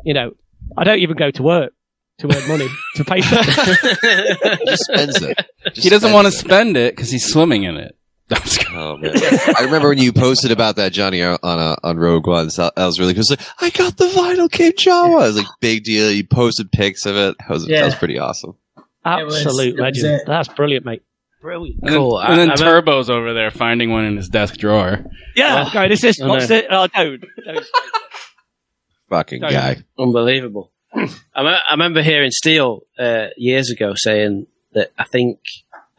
you 0.05 0.15
know, 0.15 0.33
I 0.77 0.85
don't 0.85 0.99
even 1.01 1.17
go 1.17 1.31
to 1.31 1.43
work 1.43 1.73
to 2.19 2.27
earn 2.37 2.49
money 2.49 2.69
to 2.97 3.05
pay 3.05 3.21
for 3.23 3.37
it. 3.41 4.59
He 4.61 4.67
just 4.67 4.85
spends 4.85 5.23
it. 5.23 5.39
Just 5.67 5.83
He 5.85 5.89
doesn't 5.91 6.13
want 6.13 6.27
to 6.27 6.33
spend 6.33 6.77
it 6.77 6.95
because 6.95 7.11
he's 7.11 7.27
swimming 7.27 7.65
in 7.65 7.77
it. 7.77 7.97
I'm 8.31 8.43
just 8.43 8.61
kidding. 8.61 8.77
Oh 8.77 8.97
man! 8.97 9.13
I 9.59 9.63
remember 9.65 9.89
when 9.89 9.99
you 9.99 10.13
posted 10.13 10.53
about 10.53 10.77
that, 10.77 10.93
Johnny, 10.93 11.21
on 11.23 11.39
uh, 11.43 11.75
on 11.83 11.97
Rogue 11.99 12.27
One. 12.29 12.51
So 12.51 12.71
I 12.77 12.87
was 12.87 13.01
really 13.01 13.13
cool. 13.15 13.23
It's 13.23 13.31
like, 13.31 13.41
I 13.59 13.71
got 13.71 13.97
the 13.97 14.07
vinyl 14.07 14.49
Cape 14.51 14.77
Jawa. 14.77 15.23
It 15.23 15.27
was 15.27 15.37
like 15.39 15.47
big 15.61 15.83
deal. 15.83 16.11
You 16.13 16.25
posted 16.25 16.71
pics 16.71 17.07
of 17.07 17.17
it. 17.17 17.35
That 17.41 17.49
was, 17.51 17.67
that 17.67 17.85
was 17.85 17.95
pretty 17.97 18.19
awesome. 18.21 18.55
It 18.79 19.25
was- 19.25 19.37
Absolute 19.45 19.69
it 19.69 19.73
was 19.73 19.81
legend. 19.81 20.15
it. 20.21 20.23
That's 20.27 20.47
brilliant, 20.49 20.85
mate. 20.87 21.03
Brilliant. 21.43 21.81
And 21.83 21.91
Cool. 21.97 22.19
then, 22.19 22.27
I- 22.27 22.31
and 22.33 22.39
then 22.41 22.51
I- 22.53 22.55
Turbo's 22.55 23.09
over 23.11 23.33
there 23.33 23.51
finding 23.51 23.91
one 23.91 24.05
in 24.05 24.17
his 24.17 24.29
desk 24.29 24.59
drawer. 24.59 25.05
Yeah, 25.35 25.65
Oh, 25.67 25.73
going, 25.73 25.91
is 25.91 26.01
this 26.03 26.21
I 26.21 26.27
what's 26.29 26.51
it? 26.51 26.67
Oh, 26.71 26.87
don't. 26.87 27.25
don't. 27.45 27.67
Fucking 29.11 29.41
Sorry. 29.41 29.53
guy. 29.53 29.77
Unbelievable. 29.99 30.71
I, 30.95 31.43
me- 31.43 31.59
I 31.69 31.73
remember 31.73 32.03
hearing 32.03 32.31
Steele 32.31 32.81
uh, 32.99 33.27
years 33.37 33.71
ago 33.71 33.93
saying 33.95 34.47
that 34.73 34.93
I 34.99 35.05
think 35.05 35.41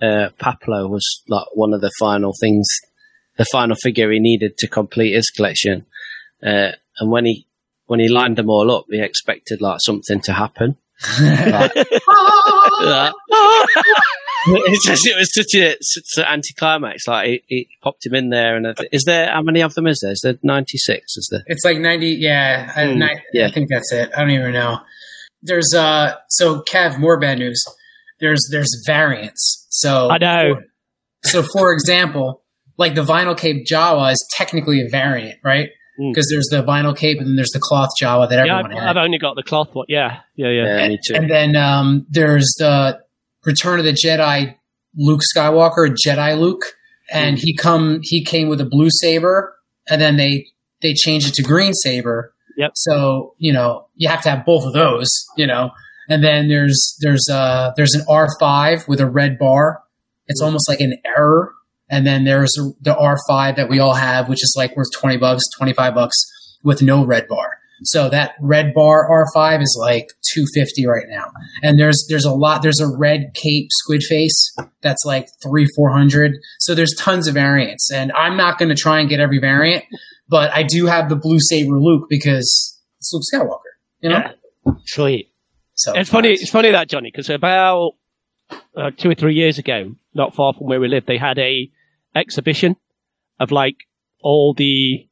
uh, 0.01 0.29
Paploo 0.41 0.89
was 0.89 1.05
like 1.27 1.45
one 1.53 1.73
of 1.73 1.81
the 1.81 1.91
final 1.99 2.33
things, 2.39 2.65
the 3.37 3.45
final 3.51 3.75
figure 3.75 4.09
he 4.11 4.19
needed 4.19 4.57
to 4.57 4.67
complete 4.67 5.13
his 5.13 5.29
collection. 5.29 5.85
Uh, 6.41 6.71
and 6.99 7.11
when 7.11 7.25
he 7.25 7.45
when 7.85 7.99
he 7.99 8.07
lined 8.07 8.37
them 8.37 8.49
all 8.49 8.71
up, 8.71 8.85
he 8.89 9.01
expected 9.01 9.61
like 9.61 9.79
something 9.81 10.21
to 10.21 10.33
happen. 10.33 10.77
Like, 11.19 11.73
that. 12.79 13.13
it's 14.47 14.85
just, 14.85 15.07
it 15.07 15.17
was 15.17 15.33
such 15.33 15.55
a 15.55 15.75
such 15.81 16.23
an 16.23 16.25
anticlimax. 16.25 17.07
Like 17.07 17.27
he, 17.27 17.43
he 17.47 17.69
popped 17.81 18.05
him 18.05 18.15
in 18.15 18.29
there, 18.29 18.55
and 18.55 18.75
is 18.91 19.03
there 19.05 19.31
how 19.31 19.41
many 19.41 19.61
of 19.61 19.73
them 19.73 19.87
is 19.87 19.99
there? 20.01 20.11
Is 20.11 20.21
there 20.23 20.37
ninety 20.43 20.77
six? 20.77 21.17
Is 21.17 21.29
there? 21.31 21.43
It's 21.47 21.65
like 21.65 21.77
ninety. 21.77 22.09
Yeah, 22.09 22.71
I, 22.75 22.93
ni- 22.93 23.21
yeah. 23.33 23.47
I 23.47 23.51
think 23.51 23.69
that's 23.69 23.91
it. 23.91 24.11
I 24.15 24.21
don't 24.21 24.31
even 24.31 24.53
know. 24.53 24.79
There's 25.41 25.73
uh. 25.73 26.15
So 26.29 26.61
Kev, 26.61 26.99
more 26.99 27.19
bad 27.19 27.39
news. 27.39 27.63
There's 28.19 28.47
there's 28.51 28.83
variants. 28.85 29.67
So 29.69 30.09
I 30.09 30.17
know. 30.17 30.61
So 31.23 31.43
for 31.43 31.73
example, 31.73 32.43
like 32.77 32.95
the 32.95 33.03
vinyl 33.03 33.37
cape 33.37 33.65
Jawa 33.65 34.11
is 34.11 34.27
technically 34.35 34.81
a 34.81 34.89
variant, 34.89 35.39
right? 35.43 35.69
Mm. 35.99 36.11
Because 36.13 36.29
there's 36.31 36.47
the 36.49 36.63
vinyl 36.63 36.95
cape 36.95 37.17
and 37.19 37.27
then 37.27 37.35
there's 37.35 37.51
the 37.51 37.59
cloth 37.59 37.89
Jawa 38.01 38.29
that 38.29 38.35
Yeah, 38.35 38.59
everyone 38.59 38.71
I've, 38.71 38.79
had. 38.79 38.97
I've 38.97 39.03
only 39.03 39.17
got 39.17 39.35
the 39.35 39.43
cloth 39.43 39.73
one. 39.73 39.85
Yeah, 39.89 40.21
yeah, 40.35 40.49
yeah. 40.49 40.77
Yeah, 40.77 40.87
me 40.87 40.99
too. 41.05 41.15
And 41.15 41.29
then 41.29 41.55
um, 41.55 42.05
there's 42.09 42.55
the 42.57 43.01
Return 43.45 43.79
of 43.79 43.85
the 43.85 43.91
Jedi 43.91 44.55
Luke 44.95 45.21
Skywalker, 45.35 45.93
Jedi 45.93 46.39
Luke, 46.39 46.63
and 47.11 47.37
he 47.37 47.55
come 47.55 47.99
he 48.03 48.23
came 48.23 48.47
with 48.47 48.61
a 48.61 48.65
blue 48.65 48.89
saber, 48.89 49.55
and 49.89 50.01
then 50.01 50.17
they 50.17 50.47
they 50.81 50.93
changed 50.93 51.27
it 51.27 51.33
to 51.35 51.43
green 51.43 51.73
saber. 51.73 52.33
Yep. 52.57 52.71
So 52.75 53.35
you 53.37 53.51
know 53.51 53.87
you 53.95 54.07
have 54.09 54.21
to 54.23 54.29
have 54.29 54.45
both 54.45 54.63
of 54.65 54.73
those, 54.73 55.09
you 55.37 55.47
know. 55.47 55.71
And 56.07 56.23
then 56.23 56.47
there's 56.49 56.97
there's 57.01 57.27
uh 57.29 57.71
there's 57.75 57.95
an 57.95 58.03
R 58.07 58.27
five 58.39 58.87
with 58.87 58.99
a 58.99 59.09
red 59.09 59.37
bar. 59.39 59.81
It's 60.27 60.41
almost 60.41 60.69
like 60.69 60.81
an 60.81 60.97
error. 61.05 61.53
And 61.91 62.07
then 62.07 62.23
there's 62.23 62.53
the 62.81 62.95
R 62.97 63.17
five 63.27 63.57
that 63.57 63.69
we 63.69 63.79
all 63.79 63.93
have, 63.93 64.29
which 64.29 64.43
is 64.43 64.55
like 64.57 64.75
worth 64.75 64.91
twenty 64.97 65.17
bucks, 65.17 65.43
twenty 65.55 65.73
five 65.73 65.93
bucks 65.93 66.15
with 66.63 66.81
no 66.81 67.05
red 67.05 67.27
bar. 67.27 67.59
So 67.83 68.09
that 68.09 68.35
red 68.39 68.73
bar 68.73 69.09
R5 69.09 69.61
is 69.61 69.75
like 69.79 70.09
250 70.33 70.85
right 70.85 71.05
now. 71.09 71.31
And 71.63 71.79
there's 71.79 72.05
there's 72.09 72.25
a 72.25 72.31
lot 72.31 72.61
there's 72.61 72.79
a 72.79 72.87
red 72.87 73.33
cape 73.33 73.69
squid 73.71 74.03
face 74.03 74.55
that's 74.81 75.03
like 75.05 75.29
3 75.43 75.67
400. 75.75 76.33
So 76.59 76.75
there's 76.75 76.93
tons 76.97 77.27
of 77.27 77.33
variants 77.33 77.91
and 77.91 78.11
I'm 78.11 78.37
not 78.37 78.59
going 78.59 78.69
to 78.69 78.75
try 78.75 78.99
and 78.99 79.09
get 79.09 79.19
every 79.19 79.39
variant, 79.39 79.83
but 80.29 80.51
I 80.53 80.63
do 80.63 80.85
have 80.85 81.09
the 81.09 81.15
blue 81.15 81.39
saber 81.39 81.79
Luke 81.79 82.05
because 82.09 82.79
it's 82.99 83.11
Luke 83.13 83.23
Skywalker, 83.33 83.73
you 84.01 84.09
know? 84.09 84.23
Yeah. 84.65 84.73
Sweet. 84.85 85.33
So 85.73 85.93
It's 85.95 86.09
funny. 86.09 86.33
It's 86.33 86.51
funny 86.51 86.71
that 86.71 86.87
Johnny, 86.87 87.09
because 87.11 87.31
about 87.31 87.93
uh, 88.77 88.91
two 88.95 89.09
or 89.09 89.15
three 89.15 89.33
years 89.33 89.57
ago, 89.57 89.95
not 90.13 90.35
far 90.35 90.53
from 90.53 90.67
where 90.67 90.79
we 90.79 90.87
live, 90.87 91.07
they 91.07 91.17
had 91.17 91.39
a 91.39 91.71
exhibition 92.15 92.75
of 93.39 93.51
like 93.51 93.75
all 94.21 94.53
the 94.53 95.07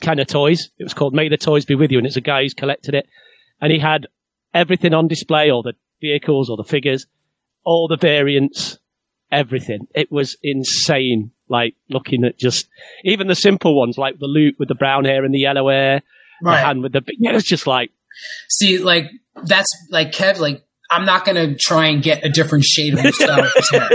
kind 0.00 0.20
of 0.20 0.26
toys. 0.26 0.70
It 0.78 0.84
was 0.84 0.94
called 0.94 1.14
"May 1.14 1.28
the 1.28 1.36
Toys 1.36 1.64
Be 1.64 1.74
With 1.74 1.90
You," 1.90 1.98
and 1.98 2.06
it's 2.06 2.16
a 2.16 2.20
guy 2.20 2.42
who's 2.42 2.54
collected 2.54 2.94
it, 2.94 3.06
and 3.60 3.72
he 3.72 3.78
had 3.78 4.06
everything 4.54 4.94
on 4.94 5.08
display, 5.08 5.50
all 5.50 5.62
the 5.62 5.74
vehicles 6.00 6.48
all 6.48 6.56
the 6.56 6.64
figures, 6.64 7.06
all 7.64 7.88
the 7.88 7.96
variants, 7.96 8.78
everything. 9.30 9.86
It 9.94 10.10
was 10.10 10.36
insane. 10.42 11.32
Like 11.48 11.74
looking 11.88 12.24
at 12.24 12.38
just 12.38 12.68
even 13.04 13.26
the 13.26 13.34
simple 13.34 13.76
ones, 13.76 13.98
like 13.98 14.18
the 14.18 14.26
Luke 14.26 14.54
with 14.58 14.68
the 14.68 14.74
brown 14.76 15.04
hair 15.04 15.24
and 15.24 15.34
the 15.34 15.40
yellow 15.40 15.68
hair, 15.68 16.02
the 16.42 16.56
hand 16.56 16.82
with 16.82 16.92
the 16.92 17.02
yeah, 17.18 17.34
it's 17.34 17.48
just 17.48 17.66
like 17.66 17.90
See, 18.48 18.78
like 18.78 19.10
that's 19.44 19.68
like 19.90 20.12
Kev. 20.12 20.38
Like 20.38 20.64
I'm 20.90 21.04
not 21.06 21.24
gonna 21.24 21.54
try 21.54 21.86
and 21.86 22.02
get 22.02 22.24
a 22.24 22.28
different 22.28 22.64
shade 22.64 22.94
of 22.94 23.00
Mustafa's 23.00 23.70
hair. 23.72 23.88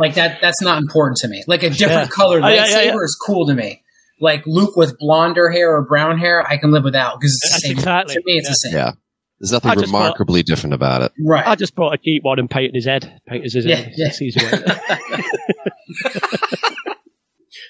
Like 0.00 0.14
that. 0.14 0.38
That's 0.40 0.62
not 0.62 0.78
important 0.78 1.18
to 1.18 1.28
me. 1.28 1.44
Like 1.46 1.62
a 1.62 1.70
different 1.70 2.08
Yeah. 2.08 2.08
colored 2.08 2.42
Oh, 2.42 2.46
lightsaber 2.46 2.54
yeah, 2.56 2.66
yeah, 2.70 2.82
yeah. 2.84 2.94
is 2.94 3.18
cool 3.26 3.46
to 3.46 3.54
me. 3.54 3.82
Like 4.20 4.42
Luke 4.46 4.74
with 4.76 4.96
blonder 4.98 5.50
hair 5.50 5.76
or 5.76 5.84
brown 5.86 6.18
hair, 6.18 6.44
I 6.46 6.56
can 6.56 6.70
live 6.72 6.84
without 6.84 7.20
because 7.20 7.32
it's 7.34 7.54
the 7.54 7.68
same. 7.68 7.72
exactly- 7.78 8.14
To 8.14 8.22
me, 8.24 8.32
it's 8.38 8.48
the 8.48 8.54
same. 8.54 8.72
Yeah. 8.74 8.92
There's 9.40 9.52
nothing 9.52 9.70
I 9.70 9.74
just 9.76 9.92
thought- 9.92 9.98
remarkably 9.98 10.42
different 10.42 10.74
about 10.74 11.02
it. 11.02 11.12
Right. 11.24 11.46
I 11.46 11.54
just 11.54 11.76
brought 11.76 11.94
a 11.94 11.98
cheap 11.98 12.24
one 12.24 12.40
and 12.40 12.50
painted 12.50 12.74
his 12.74 12.86
head. 12.86 13.20
Painted 13.28 13.52
his 13.52 13.64
Yeah, 13.64 13.76
head. 13.76 13.92
yeah. 13.96 14.08
It's 14.08 14.20
easy 14.20 14.40
way. 14.44 14.52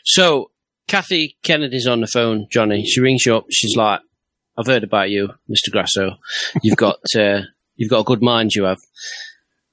So 0.05 0.51
Kathy 0.87 1.37
Kennedy's 1.43 1.87
on 1.87 2.01
the 2.01 2.07
phone, 2.07 2.47
Johnny. 2.51 2.85
She 2.85 3.01
rings 3.01 3.25
you 3.27 3.37
up. 3.37 3.45
She's 3.51 3.77
like, 3.77 4.01
"I've 4.57 4.67
heard 4.67 4.85
about 4.85 5.11
you, 5.11 5.31
Mister 5.49 5.71
Grasso. 5.71 6.17
You've 6.63 6.77
got 6.77 6.97
uh, 7.17 7.41
you've 7.79 7.89
got 7.91 8.01
a 8.01 8.05
good 8.05 8.21
mind. 8.23 8.53
You 8.55 8.65
have. 8.65 8.81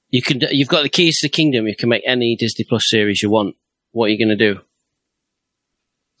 You 0.08 0.22
can. 0.22 0.40
You've 0.50 0.68
got 0.68 0.82
the 0.84 0.88
keys 0.88 1.18
to 1.20 1.26
the 1.26 1.30
kingdom. 1.30 1.66
You 1.66 1.76
can 1.76 1.90
make 1.90 2.02
any 2.06 2.36
Disney 2.38 2.64
Plus 2.66 2.84
series 2.86 3.20
you 3.22 3.28
want. 3.28 3.56
What 3.92 4.06
are 4.06 4.08
you 4.08 4.18
going 4.18 4.36
to 4.38 4.54
do? 4.54 4.60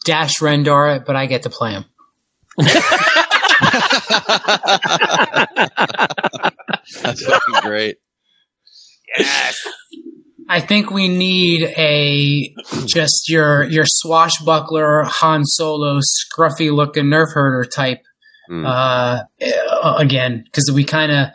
Dash 0.04 0.34
Rendar, 0.40 1.02
but 1.06 1.16
I 1.16 1.24
get 1.26 1.44
to 1.44 1.50
play 1.50 1.72
him. 1.72 1.84
That's 7.02 7.24
fucking 7.24 7.54
great. 7.62 7.96
I 10.48 10.60
think 10.60 10.90
we 10.90 11.08
need 11.08 11.62
a 11.76 12.54
just 12.86 13.28
your 13.28 13.64
your 13.64 13.84
swashbuckler 13.86 15.04
Han 15.04 15.44
Solo 15.44 16.00
scruffy 16.00 16.72
looking 16.74 17.06
nerf 17.06 17.32
herder 17.32 17.68
type 17.68 18.00
Hmm. 18.48 18.64
uh, 18.64 19.22
uh, 19.82 19.94
again 19.98 20.44
because 20.44 20.70
we 20.72 20.84
kind 20.84 21.10
of 21.10 21.30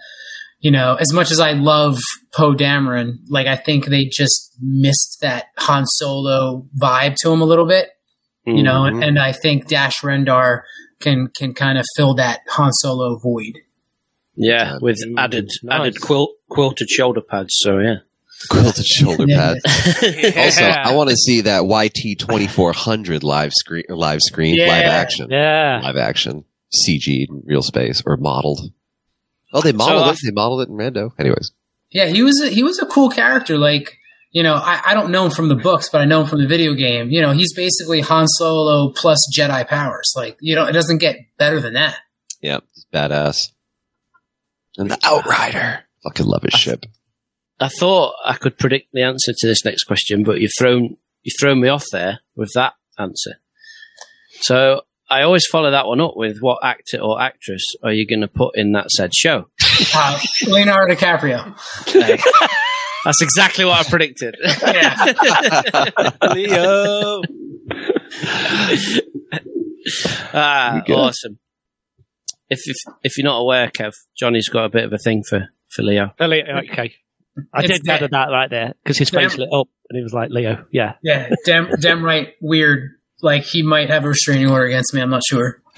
you 0.61 0.71
know 0.71 0.95
as 0.95 1.11
much 1.13 1.29
as 1.31 1.39
I 1.39 1.51
love 1.53 1.99
Poe 2.33 2.53
Dameron 2.53 3.17
like 3.27 3.47
I 3.47 3.55
think 3.57 3.85
they 3.87 4.05
just 4.05 4.55
missed 4.61 5.17
that 5.21 5.47
Han 5.59 5.85
Solo 5.85 6.65
vibe 6.81 7.15
to 7.21 7.31
him 7.31 7.41
a 7.41 7.45
little 7.45 7.65
bit 7.67 7.89
you 8.45 8.63
know 8.63 8.81
Mhm. 8.83 9.05
and 9.05 9.19
I 9.19 9.33
think 9.33 9.67
Dash 9.67 10.01
Rendar 10.01 10.61
can 10.99 11.27
can 11.35 11.53
kind 11.53 11.77
of 11.77 11.85
fill 11.95 12.13
that 12.15 12.39
Han 12.51 12.71
Solo 12.73 13.17
void. 13.19 13.59
Yeah, 14.35 14.77
with 14.81 14.99
added 15.17 15.49
added 15.69 15.99
quilt 16.01 16.31
quilted 16.49 16.89
shoulder 16.89 17.21
pads. 17.21 17.53
So 17.59 17.79
yeah, 17.79 17.97
Quilted 18.49 18.85
shoulder 18.85 19.25
Yeah. 19.27 19.55
Also, 20.37 20.63
I 20.63 20.93
want 20.93 21.09
to 21.09 21.15
see 21.17 21.41
that 21.41 21.65
YT 21.65 22.15
twenty 22.17 22.47
four 22.47 22.71
hundred 22.73 23.23
live 23.23 23.51
screen, 23.53 23.83
live 23.89 24.19
screen, 24.21 24.55
Yeah. 24.55 24.67
live 24.67 24.85
action, 24.85 25.27
yeah. 25.29 25.81
live 25.83 25.97
action, 25.97 26.45
CG 26.73 27.25
in 27.29 27.43
real 27.45 27.61
space 27.61 28.01
or 28.05 28.15
modeled. 28.17 28.71
Oh, 29.53 29.61
they 29.61 29.71
modeled 29.71 30.07
uh, 30.07 30.11
it. 30.11 30.19
They 30.23 30.31
modeled 30.31 30.61
it 30.61 30.69
in 30.69 30.75
Rando. 30.75 31.11
Anyways, 31.19 31.51
Yeah, 31.91 32.05
he 32.07 32.23
was 32.23 32.41
a, 32.41 32.49
he 32.49 32.63
was 32.63 32.79
a 32.79 32.85
cool 32.85 33.09
character. 33.09 33.57
Like 33.57 33.97
you 34.31 34.43
know, 34.43 34.55
I, 34.55 34.81
I 34.85 34.93
don't 34.93 35.11
know 35.11 35.25
him 35.25 35.31
from 35.31 35.49
the 35.49 35.55
books, 35.55 35.89
but 35.89 36.01
I 36.01 36.05
know 36.05 36.21
him 36.21 36.27
from 36.27 36.41
the 36.41 36.47
video 36.47 36.73
game. 36.73 37.09
You 37.09 37.21
know, 37.21 37.31
he's 37.31 37.53
basically 37.53 37.99
Han 38.01 38.27
Solo 38.27 38.91
plus 38.91 39.19
Jedi 39.35 39.67
powers. 39.67 40.13
Like 40.15 40.37
you 40.39 40.55
know, 40.55 40.65
it 40.65 40.71
doesn't 40.71 40.99
get 40.99 41.17
better 41.37 41.59
than 41.59 41.73
that. 41.73 41.97
yeah, 42.41 42.59
it's 42.71 42.85
badass. 42.93 43.51
And 44.77 44.89
the 44.89 44.97
Outrider, 45.03 45.81
fucking 46.03 46.25
love 46.25 46.43
his 46.43 46.53
ship. 46.53 46.85
I 47.59 47.67
thought 47.67 48.15
I 48.25 48.35
could 48.35 48.57
predict 48.57 48.87
the 48.93 49.03
answer 49.03 49.33
to 49.37 49.47
this 49.47 49.65
next 49.65 49.83
question, 49.83 50.23
but 50.23 50.39
you've 50.39 50.53
thrown 50.57 50.97
you've 51.23 51.35
thrown 51.39 51.59
me 51.59 51.67
off 51.67 51.85
there 51.91 52.21
with 52.35 52.51
that 52.55 52.73
answer. 52.97 53.35
So 54.39 54.83
I 55.11 55.23
always 55.23 55.45
follow 55.45 55.71
that 55.71 55.85
one 55.87 55.99
up 56.01 56.13
with 56.15 56.37
what 56.39 56.59
actor 56.63 56.97
or 56.99 57.21
actress 57.21 57.63
are 57.83 57.91
you 57.91 58.07
going 58.07 58.21
to 58.21 58.27
put 58.27 58.55
in 58.57 58.71
that 58.71 58.89
said 58.91 59.13
show? 59.13 59.47
Uh, 59.93 60.19
Leonardo 60.47 60.95
DiCaprio. 60.95 61.45
Like, 61.95 62.21
that's 63.03 63.21
exactly 63.21 63.65
what 63.65 63.85
I 63.85 63.89
predicted. 63.89 64.35
Leo. 66.33 67.21
ah, 70.33 70.75
You 70.75 70.81
good? 70.83 70.93
awesome. 70.95 71.39
If, 72.49 72.59
if 72.65 72.75
if 73.03 73.17
you're 73.17 73.25
not 73.25 73.39
aware, 73.39 73.69
Kev, 73.69 73.93
Johnny's 74.17 74.49
got 74.49 74.65
a 74.65 74.69
bit 74.69 74.83
of 74.83 74.91
a 74.93 74.97
thing 74.97 75.23
for 75.27 75.49
for 75.69 75.83
Leo. 75.83 76.11
Uh, 76.19 76.27
Leo, 76.27 76.43
Okay. 76.69 76.93
I 77.53 77.61
It's 77.63 77.67
did 77.79 77.83
gather 77.83 78.07
that- 78.07 78.11
that 78.11 78.29
right 78.31 78.49
there 78.49 78.73
because 78.83 78.97
his 78.97 79.09
face 79.09 79.31
Damn. 79.31 79.39
lit 79.41 79.49
up 79.53 79.67
and 79.89 79.97
he 79.97 80.03
was 80.03 80.13
like, 80.13 80.29
Leo, 80.31 80.65
yeah. 80.71 80.95
Yeah, 81.01 81.29
damn, 81.45 81.69
damn 81.79 82.03
right. 82.03 82.33
Weird. 82.41 82.89
Like 83.21 83.43
he 83.43 83.63
might 83.63 83.89
have 83.89 84.05
a 84.05 84.09
restraining 84.09 84.49
order 84.49 84.65
against 84.65 84.93
me. 84.93 85.01
I'm 85.01 85.09
not 85.09 85.23
sure. 85.23 85.61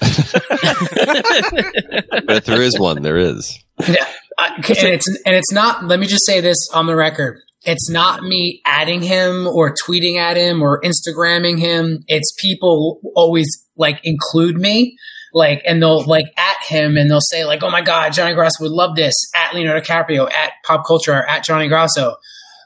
But 2.26 2.36
if 2.36 2.44
there 2.46 2.62
is 2.62 2.78
one, 2.78 3.02
there 3.02 3.18
is. 3.18 3.58
Yeah, 3.86 4.06
I, 4.38 4.54
and 4.56 4.64
it's 4.66 5.08
and 5.08 5.34
it's 5.34 5.52
not. 5.52 5.84
Let 5.84 6.00
me 6.00 6.06
just 6.06 6.24
say 6.26 6.40
this 6.40 6.56
on 6.72 6.86
the 6.86 6.96
record. 6.96 7.38
It's 7.62 7.90
not 7.90 8.22
me 8.22 8.60
adding 8.66 9.02
him 9.02 9.46
or 9.46 9.74
tweeting 9.74 10.16
at 10.16 10.36
him 10.36 10.62
or 10.62 10.80
Instagramming 10.82 11.58
him. 11.58 12.04
It's 12.08 12.32
people 12.40 13.00
always 13.14 13.46
like 13.76 14.00
include 14.04 14.56
me, 14.56 14.96
like, 15.32 15.62
and 15.66 15.82
they'll 15.82 16.04
like 16.04 16.26
at 16.36 16.62
him 16.66 16.96
and 16.96 17.10
they'll 17.10 17.20
say 17.20 17.44
like, 17.44 17.62
"Oh 17.62 17.70
my 17.70 17.82
God, 17.82 18.12
Johnny 18.12 18.34
Grasso 18.34 18.62
would 18.62 18.72
love 18.72 18.96
this." 18.96 19.14
At 19.34 19.54
Leonardo 19.54 19.80
DiCaprio, 19.80 20.30
at 20.30 20.52
Pop 20.64 20.86
Culture, 20.86 21.14
at 21.14 21.44
Johnny 21.44 21.68
Grasso, 21.68 22.16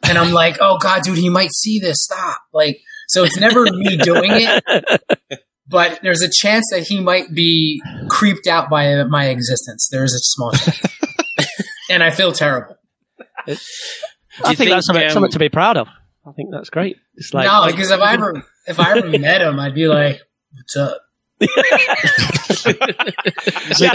and 0.05 0.19
I'm 0.19 0.33
like, 0.33 0.59
"Oh 0.61 0.79
God, 0.79 1.03
dude, 1.03 1.19
he 1.19 1.29
might 1.29 1.53
see 1.53 1.79
this. 1.79 1.97
Stop!" 2.01 2.39
Like, 2.53 2.81
so 3.09 3.25
it's 3.25 3.39
never 3.39 3.65
me 3.65 3.97
doing 3.97 4.31
it, 4.33 5.03
but 5.67 6.01
there's 6.03 6.23
a 6.23 6.31
chance 6.31 6.67
that 6.71 6.87
he 6.87 7.01
might 7.01 7.35
be 7.35 7.83
creeped 8.09 8.47
out 8.47 8.71
by 8.71 9.03
my 9.05 9.29
existence. 9.29 9.89
There 9.91 10.05
is 10.05 10.15
a 10.15 10.21
small 10.21 10.53
chance, 10.53 10.83
and 11.91 12.03
I 12.03 12.11
feel 12.11 12.33
terrible. 12.33 12.77
I 13.47 13.55
think, 14.45 14.59
think, 14.59 14.71
that's 14.71 14.87
something, 14.87 15.05
um, 15.05 15.11
something 15.11 15.33
to 15.33 15.39
be 15.39 15.49
proud 15.49 15.77
of. 15.77 15.89
I 16.27 16.33
think 16.33 16.51
that's 16.53 16.71
great. 16.71 16.97
It's 17.15 17.33
like, 17.33 17.47
no, 17.47 17.67
because 17.67 17.91
if 17.91 18.01
I 18.01 18.15
ever 18.15 18.45
if 18.67 18.79
I 18.79 18.99
ever 18.99 19.09
met 19.19 19.41
him, 19.41 19.59
I'd 19.59 19.75
be 19.75 19.89
like, 19.89 20.21
"What's 20.53 20.77
up?" 20.77 21.01
yeah, 21.41 21.49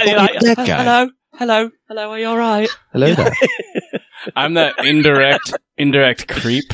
you're 0.06 0.18
like, 0.18 0.40
that 0.40 0.56
guy. 0.58 0.84
hello, 0.84 1.10
hello, 1.36 1.70
hello, 1.88 2.10
are 2.10 2.20
you 2.20 2.28
all 2.28 2.38
right? 2.38 2.70
Hello 2.92 3.14
there. 3.14 3.34
I'm 4.36 4.56
that 4.56 4.84
indirect 4.84 5.54
indirect 5.78 6.28
creep, 6.28 6.74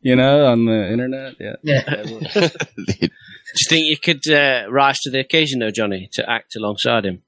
you 0.00 0.16
know, 0.16 0.46
on 0.46 0.64
the 0.66 0.90
internet. 0.92 1.34
Yeah. 1.40 1.56
Yeah, 1.62 2.02
Do 2.36 3.08
you 3.58 3.66
think 3.68 3.86
you 3.86 3.96
could 3.98 4.28
uh, 4.32 4.66
rise 4.70 4.98
to 5.00 5.10
the 5.10 5.18
occasion, 5.20 5.58
though, 5.60 5.70
Johnny, 5.70 6.08
to 6.12 6.28
act 6.30 6.54
alongside 6.56 7.04
him? 7.04 7.22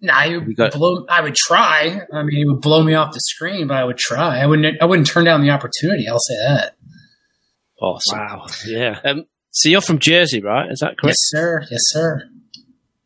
nah, 0.00 0.20
he 0.22 0.36
would 0.36 0.56
got- 0.56 0.72
blow. 0.72 1.06
I 1.08 1.20
would 1.22 1.34
try. 1.34 2.00
I 2.12 2.22
mean, 2.22 2.36
he 2.36 2.44
would 2.44 2.60
blow 2.60 2.82
me 2.82 2.94
off 2.94 3.12
the 3.12 3.20
screen, 3.20 3.66
but 3.68 3.76
I 3.76 3.84
would 3.84 3.98
try. 3.98 4.40
I 4.40 4.46
wouldn't. 4.46 4.82
I 4.82 4.84
wouldn't 4.84 5.08
turn 5.08 5.24
down 5.24 5.42
the 5.42 5.50
opportunity. 5.50 6.06
I'll 6.08 6.18
say 6.18 6.34
that. 6.46 6.76
Awesome. 7.80 8.18
Wow, 8.18 8.46
yeah. 8.66 9.00
Um, 9.04 9.24
so 9.50 9.68
you're 9.68 9.80
from 9.80 9.98
Jersey, 9.98 10.40
right? 10.40 10.70
Is 10.70 10.80
that 10.80 10.98
correct? 10.98 11.16
Yes, 11.16 11.16
sir. 11.18 11.62
Yes, 11.70 11.80
sir. 11.84 12.28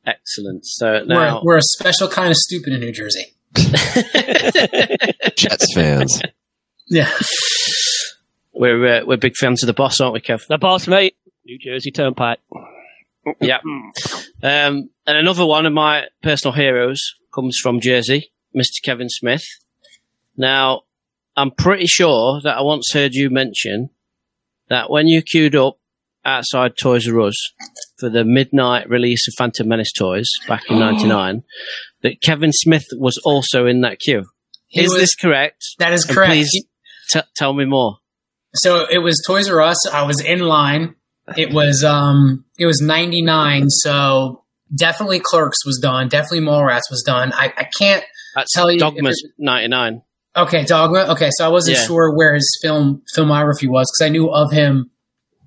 Excellent. 0.06 0.64
So 0.66 1.04
now, 1.04 1.36
We're, 1.44 1.52
we're 1.54 1.58
a 1.58 1.62
special 1.62 2.08
kind 2.08 2.30
of 2.30 2.36
stupid 2.36 2.72
in 2.72 2.80
New 2.80 2.92
Jersey. 2.92 3.34
Jets 5.36 5.74
fans. 5.74 6.22
Yeah. 6.88 7.10
We're 8.60 8.86
uh, 9.00 9.04
we're 9.06 9.16
big 9.16 9.34
fans 9.36 9.62
of 9.62 9.66
the 9.66 9.72
boss, 9.72 10.00
aren't 10.00 10.14
we, 10.14 10.20
Kev? 10.20 10.46
The 10.46 10.58
boss, 10.58 10.86
mate. 10.86 11.16
New 11.46 11.58
Jersey 11.58 11.90
Turnpike. 11.90 12.38
Yeah. 13.40 13.58
Um, 14.42 14.90
and 15.06 15.16
another 15.18 15.44
one 15.46 15.66
of 15.66 15.72
my 15.72 16.04
personal 16.22 16.54
heroes 16.54 17.00
comes 17.34 17.58
from 17.62 17.80
Jersey, 17.80 18.30
Mr. 18.56 18.82
Kevin 18.84 19.08
Smith. 19.08 19.42
Now, 20.36 20.82
I'm 21.36 21.50
pretty 21.50 21.86
sure 21.86 22.40
that 22.42 22.56
I 22.58 22.62
once 22.62 22.90
heard 22.92 23.14
you 23.14 23.30
mention 23.30 23.90
that 24.68 24.90
when 24.90 25.06
you 25.06 25.22
queued 25.22 25.54
up 25.56 25.78
outside 26.24 26.72
Toys 26.80 27.08
R 27.08 27.20
Us 27.20 27.36
for 27.98 28.08
the 28.10 28.24
midnight 28.24 28.88
release 28.88 29.26
of 29.26 29.34
Phantom 29.38 29.66
Menace 29.68 29.92
toys 29.92 30.28
back 30.46 30.62
in 30.70 30.78
'99, 30.78 31.42
that 32.02 32.20
Kevin 32.22 32.52
Smith 32.52 32.84
was 32.98 33.18
also 33.24 33.66
in 33.66 33.80
that 33.80 33.98
queue. 34.00 34.24
He 34.68 34.82
is 34.82 34.90
was- 34.92 35.00
this 35.00 35.14
correct? 35.14 35.64
That 35.78 35.92
is 35.92 36.04
And 36.04 36.14
correct. 36.14 36.30
Please 36.32 36.64
t- 37.12 37.20
tell 37.36 37.52
me 37.54 37.64
more. 37.64 37.96
So 38.54 38.86
it 38.90 38.98
was 38.98 39.22
Toys 39.26 39.48
R 39.48 39.60
Us. 39.60 39.88
I 39.88 40.02
was 40.02 40.20
in 40.20 40.40
line. 40.40 40.94
It 41.36 41.52
was 41.52 41.84
um 41.84 42.44
it 42.58 42.66
was 42.66 42.80
99, 42.80 43.68
so 43.70 44.42
definitely 44.74 45.20
Clerks 45.20 45.64
was 45.64 45.78
done. 45.80 46.08
Definitely 46.08 46.40
Mallrats 46.46 46.90
was 46.90 47.02
done. 47.06 47.32
I, 47.32 47.52
I 47.56 47.68
can't 47.78 48.04
That's 48.34 48.52
Tell 48.52 48.70
you 48.70 48.78
Dogma's 48.78 49.22
'99. 49.38 50.02
Okay, 50.36 50.64
Dogma. 50.64 51.06
Okay, 51.12 51.30
so 51.32 51.44
I 51.44 51.48
wasn't 51.48 51.76
Yeah. 51.78 51.84
sure 51.84 52.16
where 52.16 52.34
his 52.34 52.58
film 52.62 53.02
filmography 53.16 53.68
was 53.68 53.90
because 53.92 54.06
I 54.06 54.10
knew 54.10 54.28
of 54.28 54.50
him 54.52 54.90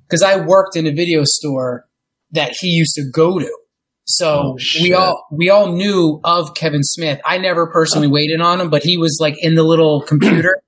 because 0.07 0.21
I 0.23 0.37
worked 0.37 0.75
in 0.77 0.85
a 0.87 0.91
video 0.91 1.23
store 1.25 1.85
that 2.31 2.53
he 2.59 2.67
used 2.67 2.93
to 2.95 3.03
go 3.11 3.39
to. 3.39 3.51
So 4.05 4.27
Oh, 4.29 4.57
we 4.81 4.93
all 4.93 5.25
we 5.31 5.49
all 5.49 5.71
knew 5.73 6.19
of 6.23 6.53
Kevin 6.55 6.83
Smith. 6.83 7.19
I 7.25 7.37
never 7.37 7.67
personally 7.67 8.07
waited 8.17 8.39
on 8.41 8.59
him, 8.61 8.69
but 8.69 8.83
he 8.83 8.97
was 8.97 9.17
like 9.21 9.35
in 9.41 9.55
the 9.55 9.63
little 9.63 10.01
computer, 10.01 10.61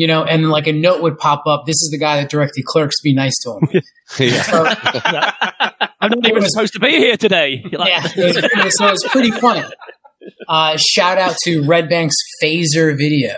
you 0.00 0.06
know, 0.06 0.24
and 0.24 0.48
like 0.48 0.66
a 0.66 0.72
note 0.72 1.02
would 1.02 1.18
pop 1.18 1.42
up. 1.46 1.64
This 1.66 1.76
is 1.82 1.90
the 1.92 1.98
guy 1.98 2.16
that 2.20 2.30
directed 2.30 2.64
Clerks. 2.64 3.00
Be 3.02 3.12
nice 3.14 3.36
to 3.44 3.58
him. 3.58 3.82
Yeah. 4.18 4.42
So, 4.42 4.64
I'm 6.00 6.10
not 6.10 6.26
even 6.26 6.42
supposed 6.48 6.72
to 6.72 6.80
be 6.80 6.90
here 6.90 7.16
today. 7.16 7.62
You're 7.70 7.78
like, 7.84 7.90
yeah, 7.90 8.08
it 8.16 8.64
was, 8.64 8.76
so 8.76 8.86
it 8.88 8.90
was 8.90 9.04
pretty 9.08 9.30
funny. 9.30 9.62
Uh, 10.48 10.76
shout 10.78 11.16
out 11.18 11.36
to 11.44 11.62
Red 11.64 11.88
Bank's 11.88 12.16
Phasor 12.42 12.96
Video. 12.98 13.34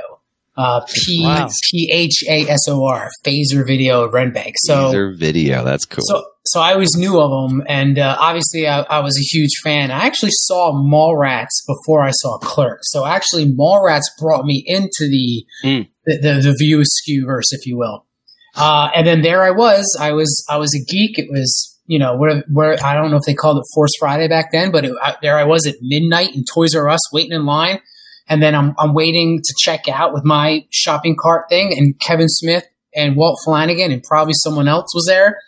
Uh, 0.56 0.80
P 1.06 1.24
Wow. 1.24 1.48
P 1.70 1.90
H 1.92 2.24
A 2.28 2.48
S 2.48 2.68
O 2.68 2.84
R 2.86 3.08
Phasor 3.24 3.66
Video 3.66 4.04
of 4.04 4.14
Red 4.14 4.32
Bank. 4.32 4.54
So 4.58 4.86
Teaser 4.86 5.12
video. 5.14 5.64
That's 5.64 5.84
cool. 5.84 6.04
so, 6.06 6.24
so 6.46 6.60
I 6.60 6.72
always 6.72 6.94
knew 6.96 7.20
of 7.20 7.30
them, 7.50 7.62
and 7.68 7.98
uh, 7.98 8.16
obviously 8.18 8.66
I, 8.68 8.80
I 8.82 9.00
was 9.00 9.16
a 9.18 9.22
huge 9.34 9.52
fan. 9.64 9.90
I 9.90 10.06
actually 10.06 10.32
saw 10.32 10.72
Mallrats 10.72 11.64
before 11.66 12.02
I 12.02 12.10
saw 12.12 12.38
Clerks. 12.38 12.90
So 12.92 13.04
actually, 13.06 13.46
Mallrats 13.52 14.04
brought 14.18 14.44
me 14.44 14.62
into 14.66 15.08
the 15.08 15.44
Mm. 15.64 15.88
The, 16.04 16.18
the, 16.18 16.40
the 16.48 16.56
View 16.58 16.80
Askew 16.80 17.26
verse, 17.26 17.52
if 17.52 17.66
you 17.66 17.76
will. 17.76 18.06
Uh, 18.54 18.90
and 18.94 19.06
then 19.06 19.22
there 19.22 19.42
I 19.42 19.50
was. 19.50 19.96
I 19.98 20.12
was 20.12 20.44
I 20.48 20.58
was 20.58 20.74
a 20.74 20.84
geek. 20.84 21.18
It 21.18 21.28
was 21.30 21.78
you 21.86 21.98
know 21.98 22.16
where 22.16 22.44
where 22.50 22.76
I 22.84 22.94
don't 22.94 23.10
know 23.10 23.16
if 23.16 23.24
they 23.24 23.34
called 23.34 23.58
it 23.58 23.64
Force 23.74 23.92
Friday 23.98 24.28
back 24.28 24.52
then, 24.52 24.70
but 24.70 24.84
it, 24.84 24.94
I, 25.02 25.16
there 25.22 25.38
I 25.38 25.44
was 25.44 25.66
at 25.66 25.76
midnight 25.80 26.34
in 26.34 26.44
Toys 26.44 26.74
R 26.74 26.88
Us 26.88 27.12
waiting 27.12 27.32
in 27.32 27.46
line. 27.46 27.80
And 28.28 28.40
then 28.40 28.54
I'm, 28.54 28.72
I'm 28.78 28.94
waiting 28.94 29.40
to 29.42 29.54
check 29.58 29.88
out 29.88 30.14
with 30.14 30.24
my 30.24 30.64
shopping 30.70 31.16
cart 31.20 31.48
thing, 31.48 31.76
and 31.76 31.98
Kevin 31.98 32.28
Smith 32.28 32.64
and 32.94 33.16
Walt 33.16 33.38
Flanagan 33.44 33.90
and 33.90 34.02
probably 34.02 34.34
someone 34.34 34.68
else 34.68 34.94
was 34.94 35.06
there 35.06 35.38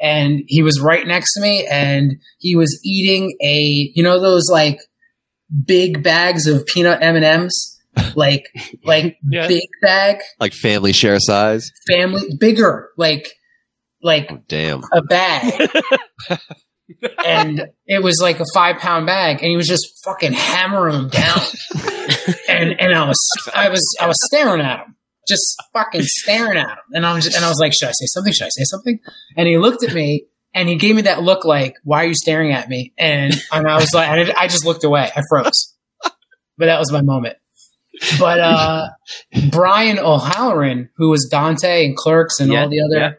and 0.00 0.42
he 0.46 0.62
was 0.62 0.80
right 0.80 1.06
next 1.06 1.34
to 1.34 1.40
me 1.40 1.66
and 1.70 2.16
he 2.38 2.56
was 2.56 2.80
eating 2.84 3.36
a 3.42 3.92
you 3.94 4.02
know 4.02 4.20
those 4.20 4.48
like 4.50 4.80
big 5.64 6.02
bags 6.02 6.46
of 6.46 6.64
peanut 6.66 7.02
m&ms 7.02 7.78
like 8.16 8.46
like 8.84 9.16
Yeah. 9.28 9.46
big 9.48 9.68
bag. 9.82 10.18
Like 10.38 10.52
family 10.54 10.92
share 10.92 11.18
size. 11.18 11.70
family 11.88 12.22
bigger 12.38 12.90
like 12.96 13.32
like 14.02 14.28
Oh, 14.30 14.40
damn. 14.48 14.82
a 14.92 15.02
bag. 15.02 15.70
And 17.24 17.68
it 17.86 18.02
was 18.02 18.18
like 18.20 18.40
a 18.40 18.44
five 18.52 18.78
pound 18.78 19.06
bag 19.06 19.36
and 19.42 19.46
he 19.48 19.56
was 19.56 19.68
just 19.68 20.02
fucking 20.04 20.32
hammering 20.32 20.94
them 20.94 21.08
down. 21.08 21.38
And 22.48 22.78
and 22.80 22.92
i 22.92 23.06
was 23.06 23.16
i 23.54 23.68
was 23.68 23.80
i 24.00 24.06
was 24.08 24.16
staring 24.26 24.60
at 24.60 24.80
him 24.84 24.96
just 25.28 25.54
fucking 25.72 26.02
staring 26.02 26.58
at 26.58 26.68
him 26.68 26.76
and 26.92 27.06
i 27.06 27.14
was 27.14 27.26
and 27.32 27.44
i 27.44 27.48
was 27.48 27.60
like 27.60 27.72
should 27.72 27.88
i 27.88 27.92
say 27.92 28.06
something? 28.06 28.32
Should 28.32 28.46
i 28.46 28.48
say 28.48 28.64
something? 28.64 28.98
And 29.36 29.46
he 29.46 29.56
looked 29.56 29.84
at 29.84 29.94
me 29.94 30.26
and 30.52 30.68
he 30.68 30.74
gave 30.74 30.96
me 30.96 31.02
that 31.02 31.22
look 31.22 31.44
like 31.44 31.76
why 31.84 32.02
are 32.04 32.08
you 32.08 32.14
staring 32.14 32.52
at 32.52 32.68
me? 32.68 32.92
And 32.98 33.32
and 33.52 33.68
i 33.68 33.76
was 33.76 33.94
like 33.94 34.08
i, 34.08 34.34
I 34.42 34.48
just 34.48 34.66
looked 34.66 34.82
away. 34.82 35.08
I 35.14 35.22
froze. 35.30 35.74
But 36.58 36.66
that 36.66 36.80
was 36.80 36.90
my 36.90 37.02
moment 37.02 37.36
but 38.18 38.40
uh 38.52 38.88
brian 39.50 39.98
o'halloran 39.98 40.88
who 40.96 41.10
was 41.10 41.28
dante 41.30 41.84
and 41.86 41.96
clerks 41.96 42.40
and 42.40 42.50
Yeah, 42.52 42.62
all 42.62 42.68
the 42.70 42.80
other 42.80 42.98
yeah. 42.98 43.10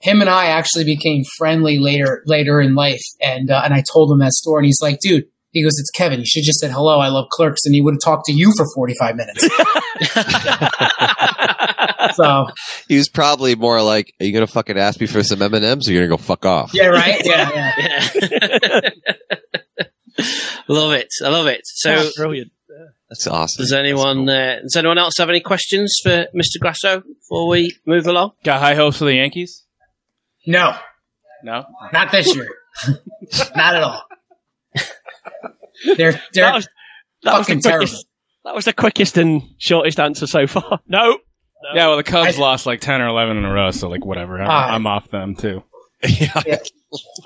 him 0.00 0.20
and 0.20 0.30
I 0.30 0.46
actually 0.46 0.84
became 0.84 1.22
friendly 1.38 1.78
later 1.78 2.22
later 2.26 2.60
in 2.60 2.74
life, 2.74 3.02
and 3.20 3.50
uh, 3.50 3.62
and 3.64 3.74
I 3.74 3.82
told 3.92 4.10
him 4.12 4.18
that 4.20 4.32
story, 4.32 4.60
and 4.60 4.66
he's 4.66 4.80
like, 4.80 5.00
"Dude," 5.00 5.24
he 5.50 5.62
goes, 5.62 5.76
"It's 5.78 5.90
Kevin. 5.90 6.20
You 6.20 6.26
should 6.26 6.44
just 6.44 6.60
said 6.60 6.70
hello. 6.70 7.00
I 7.00 7.08
love 7.08 7.26
Clerks," 7.32 7.64
and 7.66 7.74
he 7.74 7.80
would 7.80 7.94
have 7.94 8.00
talked 8.04 8.26
to 8.26 8.32
you 8.32 8.52
for 8.56 8.64
forty 8.76 8.94
five 9.00 9.16
minutes. 9.16 9.42
so 12.14 12.46
He 12.88 12.96
was 12.96 13.08
probably 13.08 13.54
more 13.56 13.82
like, 13.82 14.12
"Are 14.20 14.24
you 14.26 14.32
gonna 14.32 14.46
fucking 14.46 14.78
ask 14.78 15.00
me 15.00 15.06
for 15.06 15.22
some 15.22 15.42
M 15.42 15.54
and 15.54 15.64
M's, 15.64 15.88
or 15.88 15.92
you 15.92 15.98
gonna 15.98 16.08
go 16.08 16.16
fuck 16.16 16.44
off?" 16.46 16.72
yeah, 16.74 16.86
right, 16.86 17.20
yeah, 17.24 17.72
yeah. 17.78 18.08
Yeah. 20.18 20.24
love 20.68 20.92
it. 20.92 21.08
I 21.24 21.28
love 21.28 21.46
it. 21.46 21.60
So, 21.64 21.94
That's 21.94 22.16
brilliant. 22.16 22.50
That's 23.10 23.26
awesome. 23.26 23.62
does 23.62 23.72
anyone 23.72 24.28
uh, 24.28 24.60
does 24.62 24.76
anyone 24.76 24.98
else 24.98 25.14
have 25.18 25.28
any 25.30 25.40
questions 25.40 25.96
for 26.02 26.26
Mr. 26.34 26.60
Grasso 26.60 27.00
before 27.00 27.48
we 27.48 27.74
move 27.86 28.06
along? 28.06 28.32
Got 28.44 28.60
high 28.60 28.74
hopes 28.74 28.98
for 28.98 29.06
the 29.06 29.14
Yankees? 29.14 29.64
No, 30.46 30.74
No. 31.42 31.64
not 31.92 32.10
this 32.12 32.34
year. 32.34 32.48
not 33.56 33.74
at 33.76 33.82
all. 33.82 34.02
They're 35.96 36.12
That 36.12 36.22
they're 36.32 36.52
was, 36.52 36.68
that 37.22 37.38
was 37.38 37.46
the 37.46 37.52
fucking 37.54 37.60
terrible. 37.62 37.86
quickest. 37.86 38.06
That 38.44 38.54
was 38.54 38.64
the 38.64 38.72
quickest 38.72 39.16
and 39.18 39.42
shortest 39.58 40.00
answer 40.00 40.26
so 40.26 40.46
far. 40.46 40.80
No. 40.88 41.18
Yeah, 41.74 41.88
well, 41.88 41.96
the 41.96 42.04
Cubs 42.04 42.36
I- 42.38 42.40
lost 42.40 42.66
like 42.66 42.80
10 42.80 43.00
or 43.02 43.08
11 43.08 43.36
in 43.36 43.44
a 43.44 43.52
row, 43.52 43.72
so 43.72 43.88
like 43.88 44.04
whatever. 44.04 44.40
I'm, 44.40 44.48
Ah. 44.48 44.74
I'm 44.74 44.86
off 44.86 45.10
them 45.10 45.34
too. 45.34 45.64
yeah. 46.08 46.30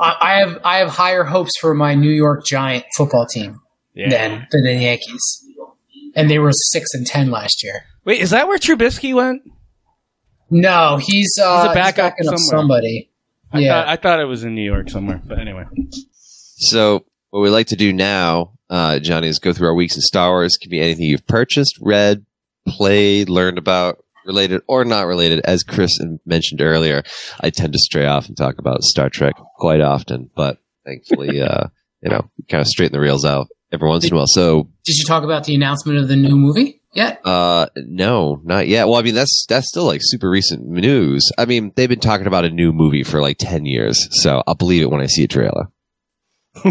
I, 0.00 0.16
I 0.20 0.38
have 0.40 0.58
I 0.64 0.78
have 0.78 0.88
higher 0.88 1.22
hopes 1.24 1.52
for 1.60 1.74
my 1.74 1.94
New 1.94 2.10
York 2.10 2.46
Giant 2.46 2.84
football 2.96 3.26
team 3.26 3.60
Yeah. 3.94 4.08
than 4.08 4.46
than 4.50 4.64
the 4.64 4.72
Yankees, 4.74 5.41
and 6.14 6.30
they 6.30 6.38
were 6.38 6.52
six 6.52 6.94
and 6.94 7.06
ten 7.06 7.30
last 7.30 7.62
year. 7.62 7.84
Wait, 8.04 8.20
is 8.20 8.30
that 8.30 8.48
where 8.48 8.58
Trubisky 8.58 9.14
went? 9.14 9.42
No, 10.50 10.98
he's 11.00 11.38
uh, 11.40 11.62
He's 11.62 11.70
a 11.70 11.74
backup 11.74 12.12
backing 12.16 12.28
up 12.28 12.38
somebody. 12.38 13.10
I, 13.52 13.60
yeah, 13.60 13.82
thought, 13.82 13.88
I 13.88 13.96
thought 13.96 14.20
it 14.20 14.24
was 14.24 14.44
in 14.44 14.54
New 14.54 14.64
York 14.64 14.90
somewhere, 14.90 15.20
but 15.24 15.38
anyway. 15.38 15.64
So 16.56 17.04
what 17.30 17.40
we 17.40 17.50
like 17.50 17.68
to 17.68 17.76
do 17.76 17.92
now, 17.92 18.52
uh, 18.70 18.98
Johnny, 18.98 19.28
is 19.28 19.38
go 19.38 19.52
through 19.52 19.68
our 19.68 19.74
weeks 19.74 19.94
in 19.94 20.02
Star 20.02 20.30
Wars. 20.30 20.54
It 20.54 20.62
can 20.62 20.70
be 20.70 20.80
anything 20.80 21.06
you've 21.06 21.26
purchased, 21.26 21.78
read, 21.80 22.24
played, 22.66 23.28
learned 23.28 23.58
about, 23.58 24.04
related 24.26 24.62
or 24.66 24.84
not 24.84 25.06
related. 25.06 25.40
As 25.44 25.62
Chris 25.62 25.90
mentioned 26.24 26.60
earlier, 26.60 27.02
I 27.40 27.50
tend 27.50 27.72
to 27.72 27.78
stray 27.78 28.06
off 28.06 28.28
and 28.28 28.36
talk 28.36 28.58
about 28.58 28.82
Star 28.82 29.08
Trek 29.10 29.34
quite 29.56 29.80
often, 29.80 30.30
but 30.34 30.58
thankfully, 30.84 31.40
uh, 31.42 31.68
you 32.02 32.10
know, 32.10 32.30
kind 32.48 32.60
of 32.60 32.66
straighten 32.66 32.92
the 32.92 33.00
reels 33.00 33.24
out 33.24 33.48
every 33.72 33.88
once 33.88 34.06
in 34.06 34.12
a 34.12 34.16
while. 34.16 34.26
So, 34.26 34.64
Did 34.84 34.96
you 34.98 35.04
talk 35.06 35.24
about 35.24 35.44
the 35.44 35.54
announcement 35.54 35.98
of 35.98 36.08
the 36.08 36.16
new 36.16 36.36
movie 36.36 36.80
yet? 36.94 37.20
uh, 37.24 37.66
no, 37.76 38.40
not 38.44 38.68
yet. 38.68 38.86
Well, 38.86 38.96
I 38.96 39.02
mean, 39.02 39.14
that's, 39.14 39.46
that's 39.48 39.68
still 39.68 39.84
like 39.84 40.00
super 40.02 40.28
recent 40.30 40.66
news. 40.66 41.30
I 41.38 41.44
mean, 41.46 41.72
they've 41.76 41.88
been 41.88 42.00
talking 42.00 42.26
about 42.26 42.44
a 42.44 42.50
new 42.50 42.72
movie 42.72 43.02
for 43.04 43.20
like 43.20 43.38
10 43.38 43.64
years. 43.66 44.08
So 44.22 44.42
I'll 44.46 44.54
believe 44.54 44.82
it 44.82 44.90
when 44.90 45.00
I 45.00 45.06
see 45.06 45.24
a 45.24 45.28
trailer. 45.28 45.68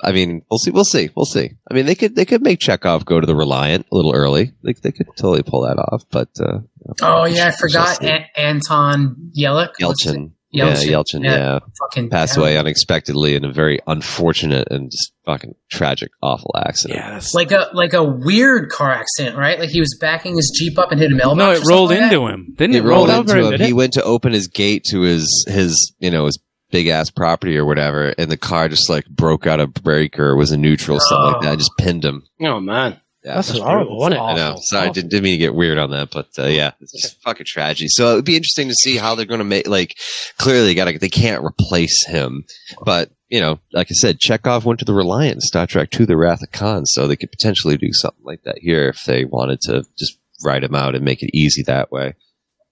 I 0.00 0.12
mean, 0.12 0.42
we'll 0.48 0.58
see. 0.58 0.70
We'll 0.70 0.84
see. 0.84 1.10
We'll 1.16 1.24
see. 1.26 1.50
I 1.68 1.74
mean, 1.74 1.86
they 1.86 1.96
could 1.96 2.14
they 2.14 2.24
could 2.24 2.40
make 2.40 2.60
Chekhov 2.60 3.04
go 3.04 3.18
to 3.18 3.26
the 3.26 3.34
Reliant 3.34 3.84
a 3.90 3.96
little 3.96 4.14
early. 4.14 4.52
They 4.62 4.72
they 4.74 4.92
could 4.92 5.08
totally 5.16 5.42
pull 5.42 5.62
that 5.62 5.76
off. 5.76 6.04
But 6.10 6.28
uh, 6.40 6.60
Oh 7.02 7.24
yeah, 7.24 7.48
I 7.48 7.50
forgot. 7.50 8.00
An- 8.02 8.26
Anton. 8.36 9.32
What's 9.80 10.04
his 10.04 10.14
Yelchin, 10.54 10.84
yeah, 10.86 10.90
Yelchin, 10.92 11.24
yeah, 11.24 11.58
fucking 11.78 12.08
passed 12.10 12.34
terrible. 12.34 12.48
away 12.48 12.58
unexpectedly 12.58 13.34
in 13.34 13.44
a 13.44 13.52
very 13.52 13.78
unfortunate 13.86 14.66
and 14.70 14.90
just 14.90 15.12
fucking 15.26 15.54
tragic, 15.70 16.10
awful 16.22 16.50
accident. 16.64 16.98
Yeah, 16.98 17.20
Like 17.34 17.52
a 17.52 17.68
like 17.74 17.92
a 17.92 18.02
weird 18.02 18.70
car 18.70 18.90
accident, 18.90 19.36
right? 19.36 19.58
Like 19.58 19.68
he 19.68 19.80
was 19.80 19.96
backing 20.00 20.36
his 20.36 20.50
jeep 20.58 20.78
up 20.78 20.90
and 20.90 21.00
hit 21.00 21.12
a 21.12 21.14
mailbox. 21.14 21.36
no, 21.38 21.50
it 21.50 21.56
something 21.56 21.70
rolled 21.70 21.90
like 21.90 21.98
that? 21.98 22.12
into 22.12 22.26
him. 22.28 22.54
Didn't 22.56 22.72
He 22.72 22.78
it? 22.78 22.84
rolled 22.84 23.08
roll 23.10 23.20
into 23.20 23.36
him, 23.46 23.52
him. 23.54 23.60
He 23.60 23.72
went 23.74 23.92
to 23.94 24.02
open 24.02 24.32
his 24.32 24.48
gate 24.48 24.84
to 24.90 25.02
his 25.02 25.44
his 25.48 25.94
you 25.98 26.10
know 26.10 26.24
his 26.26 26.38
big 26.70 26.86
ass 26.88 27.10
property 27.10 27.56
or 27.58 27.64
whatever, 27.66 28.14
and 28.18 28.30
the 28.30 28.36
car 28.38 28.68
just 28.68 28.88
like 28.88 29.06
broke 29.06 29.46
out 29.46 29.60
a 29.60 29.66
break 29.66 30.18
or 30.18 30.34
was 30.36 30.50
in 30.52 30.60
neutral, 30.62 30.98
something 31.00 31.24
like 31.26 31.36
oh. 31.36 31.40
that. 31.42 31.50
and 31.52 31.58
Just 31.60 31.72
pinned 31.78 32.04
him. 32.04 32.24
Oh 32.42 32.58
man, 32.60 32.98
Yeah, 33.24 33.34
That's 33.34 33.50
brutal. 33.50 33.66
horrible, 33.66 33.98
wasn't? 33.98 34.20
I 34.20 34.34
know. 34.36 34.56
Sorry, 34.60 34.90
didn't, 34.90 35.10
didn't 35.10 35.24
mean 35.24 35.32
to 35.32 35.38
get 35.38 35.54
weird 35.54 35.76
on 35.76 35.90
that, 35.90 36.10
but 36.10 36.28
uh, 36.38 36.46
yeah, 36.46 36.70
it's 36.80 36.92
just 36.92 37.20
fucking 37.22 37.46
tragedy. 37.46 37.88
So 37.88 38.12
it'd 38.12 38.24
be 38.24 38.36
interesting 38.36 38.68
to 38.68 38.74
see 38.74 38.96
how 38.96 39.14
they're 39.14 39.26
going 39.26 39.38
to 39.40 39.44
make. 39.44 39.66
Like, 39.66 39.96
clearly, 40.38 40.66
they 40.66 40.74
got 40.74 40.84
to 40.84 40.98
they 40.98 41.08
can't 41.08 41.44
replace 41.44 42.06
him, 42.06 42.44
but 42.84 43.10
you 43.28 43.40
know, 43.40 43.58
like 43.72 43.88
I 43.90 43.94
said, 43.94 44.20
Chekhov 44.20 44.64
went 44.64 44.78
to 44.78 44.84
the 44.84 44.94
Reliant 44.94 45.36
in 45.36 45.40
Star 45.40 45.66
Trek 45.66 45.90
to 45.90 46.06
The 46.06 46.16
Wrath 46.16 46.42
of 46.42 46.52
Khan, 46.52 46.86
so 46.86 47.06
they 47.06 47.16
could 47.16 47.32
potentially 47.32 47.76
do 47.76 47.92
something 47.92 48.24
like 48.24 48.44
that 48.44 48.58
here 48.58 48.88
if 48.88 49.04
they 49.04 49.24
wanted 49.24 49.60
to 49.62 49.84
just 49.98 50.18
write 50.44 50.64
him 50.64 50.74
out 50.74 50.94
and 50.94 51.04
make 51.04 51.22
it 51.22 51.36
easy 51.36 51.62
that 51.64 51.90
way. 51.90 52.14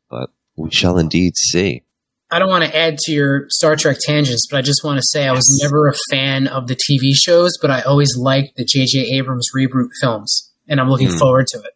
But 0.08 0.30
we 0.56 0.70
shall 0.70 0.96
indeed 0.96 1.36
see. 1.36 1.82
I 2.30 2.38
don't 2.40 2.48
want 2.48 2.64
to 2.64 2.76
add 2.76 2.98
to 2.98 3.12
your 3.12 3.46
Star 3.50 3.76
Trek 3.76 3.98
tangents, 4.00 4.46
but 4.50 4.56
I 4.58 4.62
just 4.62 4.82
want 4.82 4.98
to 4.98 5.02
say 5.10 5.28
I 5.28 5.32
was 5.32 5.44
never 5.62 5.86
a 5.88 5.94
fan 6.10 6.48
of 6.48 6.66
the 6.66 6.74
TV 6.74 7.12
shows, 7.14 7.52
but 7.60 7.70
I 7.70 7.82
always 7.82 8.16
liked 8.16 8.56
the 8.56 8.64
J.J. 8.64 8.98
Abrams 9.16 9.48
reboot 9.56 9.90
films, 10.00 10.52
and 10.68 10.80
I'm 10.80 10.88
looking 10.90 11.10
Hmm. 11.10 11.18
forward 11.18 11.46
to 11.48 11.58
it. 11.58 11.72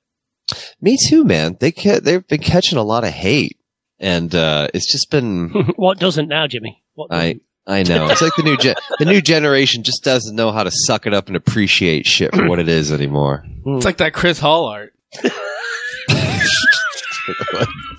Me 0.81 0.97
too, 1.07 1.23
man. 1.25 1.57
They 1.61 1.71
ca- 1.71 2.01
they've 2.01 2.27
been 2.27 2.41
catching 2.41 2.79
a 2.79 2.83
lot 2.83 3.05
of 3.05 3.11
hate, 3.11 3.59
and 4.01 4.35
uh, 4.35 4.67
it's 4.75 4.91
just 4.91 5.09
been 5.11 5.51
what 5.77 6.01
doesn't 6.01 6.27
now, 6.29 6.49
Jimmy? 6.49 6.83
What 6.95 7.13
I 7.13 7.39
I 7.67 7.85
know. 7.85 8.09
It's 8.09 8.23
like 8.23 8.33
the 8.37 8.43
new 8.43 8.57
gen- 8.57 8.75
the 8.99 9.05
new 9.05 9.21
generation 9.21 9.85
just 9.85 10.03
doesn't 10.03 10.35
know 10.35 10.51
how 10.51 10.65
to 10.65 10.71
suck 10.73 11.07
it 11.07 11.15
up 11.15 11.29
and 11.29 11.37
appreciate 11.37 12.07
shit 12.07 12.35
for 12.35 12.49
what 12.49 12.59
it 12.59 12.69
is 12.69 12.91
anymore. 12.91 13.45
It's 13.65 13.85
like 13.85 13.99
that 13.99 14.13
Chris 14.15 14.41
Hall 14.41 14.65
art. 14.67 14.93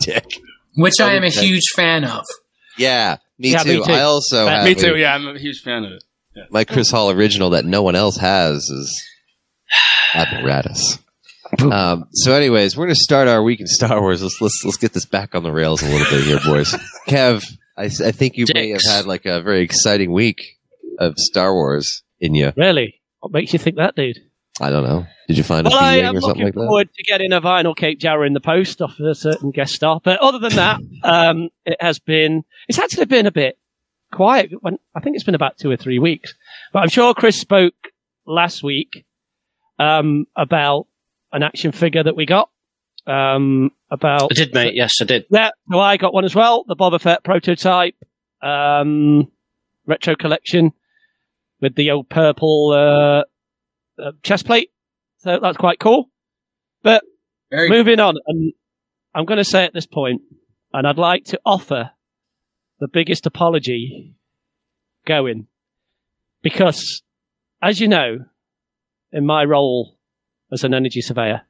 Dick. 0.02 0.26
Which 0.76 1.00
I 1.02 1.16
am 1.16 1.24
a 1.24 1.30
huge 1.30 1.64
fan 1.76 2.04
of. 2.04 2.24
Yeah, 2.78 3.18
me, 3.38 3.52
Yeah, 3.52 3.64
too. 3.64 3.80
me 3.80 3.86
too. 3.86 3.92
I 3.92 4.02
also 4.02 4.46
Uh, 4.48 4.50
have 4.50 4.66
Me 4.66 4.72
a- 4.72 4.76
too. 4.76 4.98
Yeah, 4.98 5.14
I'm 5.16 5.28
a 5.28 5.38
huge 5.40 5.62
fan 5.62 5.84
of 5.84 5.92
it. 5.92 6.04
my 6.50 6.64
Chris 6.64 6.90
Hall 6.90 7.12
original 7.12 7.50
that 7.52 7.66
no 7.66 7.82
one 7.84 7.96
else 7.96 8.18
has 8.18 8.70
is 8.70 9.04
apparatus. 10.14 10.98
Um, 11.60 12.06
so, 12.14 12.34
anyways, 12.34 12.78
we're 12.78 12.86
going 12.86 12.96
to 12.96 13.04
start 13.04 13.28
our 13.28 13.44
week 13.44 13.60
in 13.60 13.68
Star 13.68 14.00
Wars. 14.00 14.22
Let's 14.24 14.40
let's 14.40 14.62
let's 14.64 14.78
get 14.78 14.94
this 14.94 15.06
back 15.06 15.36
on 15.36 15.44
the 15.44 15.52
rails 15.52 15.82
a 15.84 15.86
little 15.90 16.08
bit 16.10 16.24
here, 16.26 16.40
boys. 16.46 16.74
Kev, 17.10 17.44
I, 17.78 17.86
I 17.86 18.12
think 18.12 18.38
you 18.38 18.46
may 18.54 18.70
have 18.70 18.80
had 18.88 19.06
like 19.06 19.26
a 19.26 19.42
very 19.42 19.62
exciting 19.62 20.12
week 20.14 20.58
of 20.98 21.16
Star 21.18 21.54
Wars 21.54 22.04
in 22.22 22.36
you. 22.36 22.54
Really? 22.56 23.02
What 23.20 23.34
makes 23.34 23.52
you 23.52 23.60
think 23.60 23.76
that, 23.76 23.96
dude? 23.96 24.18
I 24.62 24.70
don't 24.70 24.84
know. 24.84 25.06
Did 25.28 25.38
you 25.38 25.44
find 25.44 25.66
a 25.66 25.70
Well, 25.70 25.80
I 25.80 25.94
feeling 25.96 26.06
am 26.06 26.18
or 26.18 26.22
something 26.22 26.30
looking 26.30 26.46
like 26.46 26.54
that? 26.54 26.68
forward 26.68 26.90
to 26.94 27.04
getting 27.04 27.32
a 27.34 27.42
vinyl 27.42 27.76
Cape 27.76 28.00
Jawa 28.00 28.28
in 28.28 28.34
the 28.34 28.40
post 28.40 28.82
off 28.82 29.00
of 29.00 29.06
a 29.06 29.16
certain 29.16 29.52
guest 29.52 29.74
star. 29.74 30.00
But 30.04 30.20
other 30.20 30.40
than 30.40 30.56
that, 30.56 30.80
um, 31.04 31.50
it 31.66 31.78
has 31.80 32.00
been, 32.00 32.44
it's 32.68 32.78
actually 32.80 33.06
been 33.06 33.26
a 33.28 33.32
bit 33.32 33.58
quiet. 34.14 34.52
When, 34.62 34.78
I 34.96 35.00
think 35.00 35.16
it's 35.16 35.24
been 35.26 35.36
about 35.36 35.58
two 35.58 35.72
or 35.72 35.78
three 35.78 36.00
weeks. 36.00 36.34
But 36.74 36.80
I'm 36.84 36.90
sure 36.90 37.14
Chris 37.14 37.40
spoke 37.40 37.74
last 38.28 38.62
week 38.62 39.06
um, 39.80 40.28
about 40.36 40.88
an 41.34 41.44
action 41.44 41.72
figure 41.72 42.04
that 42.04 42.16
we 42.16 42.26
got. 42.26 42.50
Um, 43.08 43.72
about 43.90 44.32
I 44.32 44.36
did, 44.36 44.54
mate. 44.54 44.76
Yes, 44.76 45.02
I 45.02 45.06
did. 45.06 45.26
yeah, 45.32 45.50
so 45.72 45.80
I 45.80 45.98
got 45.98 46.14
one 46.14 46.24
as 46.24 46.36
well, 46.36 46.64
the 46.68 46.76
Boba 46.76 47.02
Fett 47.02 47.24
prototype, 47.24 47.96
um, 48.44 49.32
retro 49.88 50.16
collection 50.16 50.72
with 51.62 51.74
the 51.76 51.92
old 51.92 52.10
purple, 52.10 52.72
uh, 52.72 53.24
uh, 53.98 54.12
chest 54.24 54.46
plate. 54.46 54.72
So 55.18 55.40
that's 55.42 55.58
quite 55.58 55.80
cool. 55.80 56.10
But 56.84 57.04
Very 57.50 57.70
moving 57.70 58.00
on, 58.00 58.16
and 58.26 58.54
I'm 59.14 59.26
going 59.26 59.38
to 59.38 59.44
say 59.44 59.66
at 59.66 59.74
this 59.74 59.86
point, 59.86 60.22
and 60.74 60.88
I'd 60.88 60.98
like 60.98 61.26
to 61.26 61.40
offer 61.46 61.92
the 62.80 62.88
biggest 62.88 63.26
apology 63.26 64.16
going 65.06 65.48
because, 66.42 67.04
as 67.62 67.80
you 67.80 67.88
know, 67.88 68.26
in 69.12 69.26
my 69.26 69.44
role 69.44 69.98
as 70.52 70.64
an 70.64 70.74
energy 70.74 71.02
surveyor, 71.02 71.42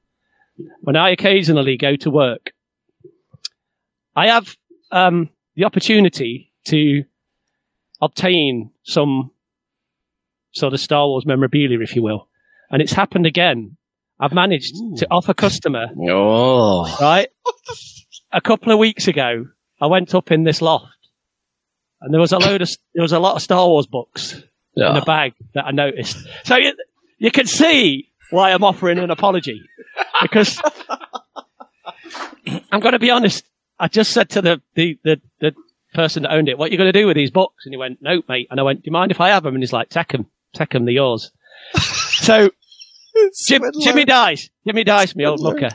when 0.82 0.96
I 0.96 1.12
occasionally 1.12 1.78
go 1.78 1.96
to 1.98 2.10
work, 2.10 2.52
I 4.16 4.28
have 4.28 4.56
um, 4.92 5.30
the 5.56 5.64
opportunity 5.64 6.52
to 6.66 7.04
obtain 8.02 8.72
some 8.84 9.32
sort 10.52 10.74
of 10.74 10.80
Star 10.80 11.08
Wars 11.08 11.26
memorabilia, 11.26 11.80
if 11.80 11.96
you 11.96 12.04
will. 12.04 12.28
And 12.72 12.82
it's 12.82 12.94
happened 12.94 13.26
again. 13.26 13.78
I've 14.20 14.34
managed 14.34 14.76
to 14.98 15.08
offer 15.12 15.34
customer, 15.34 15.88
Oh, 16.10 16.98
right? 17.02 17.28
a 18.32 18.40
couple 18.42 18.72
of 18.72 18.78
weeks 18.80 19.08
ago, 19.08 19.46
I 19.82 19.88
went 19.88 20.14
up 20.16 20.32
in 20.32 20.44
this 20.44 20.62
loft 20.62 20.86
and 22.02 22.14
there 22.14 22.22
was 22.22 22.32
a 22.32 22.38
load 22.38 22.62
of, 22.62 22.70
there 22.94 23.02
was 23.02 23.12
a 23.14 23.20
lot 23.20 23.36
of 23.36 23.42
Star 23.42 23.68
Wars 23.68 23.88
books 23.88 24.34
in 24.34 24.44
Yeah. 24.76 24.96
a 24.98 25.02
bag 25.04 25.34
that 25.56 25.66
I 25.66 25.72
noticed. 25.72 26.18
So 26.46 26.56
you, 26.56 26.74
you 27.18 27.32
can 27.32 27.48
see 27.48 28.10
why 28.30 28.52
I'm 28.52 28.64
offering 28.64 29.00
an 29.00 29.10
apology 29.10 29.60
because 30.22 30.62
I'm 32.72 32.80
going 32.80 32.94
to 32.94 33.00
be 33.00 33.10
honest. 33.12 33.44
I 33.80 33.88
just 33.88 34.12
said 34.12 34.30
to 34.32 34.42
the, 34.42 34.62
the, 34.76 35.00
the, 35.04 35.22
the 35.40 35.56
person 35.96 36.24
that 36.24 36.32
owned 36.32 36.48
it, 36.48 36.58
what 36.58 36.70
are 36.70 36.72
you 36.72 36.78
going 36.78 36.92
to 36.94 36.98
do 37.00 37.08
with 37.08 37.16
these 37.18 37.32
books? 37.32 37.66
And 37.66 37.74
he 37.74 37.78
went, 37.78 38.02
no, 38.02 38.22
mate. 38.30 38.48
And 38.52 38.60
I 38.60 38.64
went, 38.64 38.84
do 38.84 38.88
you 38.88 38.92
mind 38.92 39.12
if 39.12 39.20
I 39.20 39.30
have 39.30 39.44
them? 39.44 39.56
And 39.56 39.64
he's 39.64 39.74
like, 39.74 39.90
take 39.90 40.10
them, 40.10 40.28
take 40.54 40.70
them, 40.70 40.86
they're 40.86 40.94
yours. 40.94 41.32
so 41.80 42.52
Jim, 43.48 43.64
Jimmy 43.82 44.06
Dice, 44.06 44.50
Jimmy 44.66 44.84
Dice, 44.84 45.16
me 45.16 45.26
old 45.26 45.40
looker. 45.40 45.70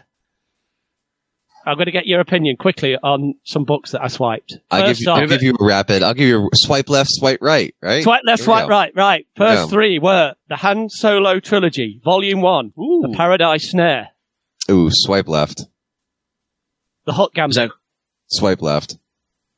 I'm 1.66 1.74
going 1.76 1.86
to 1.86 1.92
get 1.92 2.06
your 2.06 2.20
opinion 2.20 2.56
quickly 2.56 2.94
on 2.96 3.34
some 3.42 3.64
books 3.64 3.90
that 3.90 4.00
I 4.00 4.06
swiped. 4.06 4.56
I'll 4.70 4.82
give 4.82 4.88
First 4.90 5.00
you. 5.00 5.10
off- 5.10 5.18
I'll 5.18 5.26
give 5.26 5.42
you 5.42 5.56
a 5.60 5.64
rapid. 5.64 6.02
I'll 6.04 6.14
give 6.14 6.28
you 6.28 6.46
a 6.46 6.48
swipe 6.54 6.88
left, 6.88 7.08
swipe 7.12 7.40
right. 7.42 7.74
Right. 7.82 8.04
Swipe 8.04 8.22
left, 8.24 8.44
swipe 8.44 8.66
go. 8.66 8.68
right, 8.70 8.92
right. 8.94 9.26
First 9.36 9.64
go. 9.64 9.68
three 9.68 9.98
were 9.98 10.34
the 10.48 10.54
Han 10.56 10.88
Solo 10.88 11.40
trilogy, 11.40 12.00
Volume 12.04 12.40
One, 12.40 12.72
the 12.76 13.12
Paradise 13.16 13.70
Snare, 13.70 14.10
Ooh, 14.70 14.90
swipe 14.92 15.26
left, 15.26 15.64
the 17.04 17.12
Hutt 17.12 17.34
Gambit, 17.34 17.56
that, 17.56 17.70
swipe 18.28 18.62
left, 18.62 18.92
is 18.92 18.98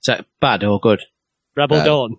that 0.06 0.24
bad 0.40 0.64
or 0.64 0.80
good? 0.80 1.00
Rebel 1.56 1.76
bad. 1.76 1.84
Dawn. 1.84 2.16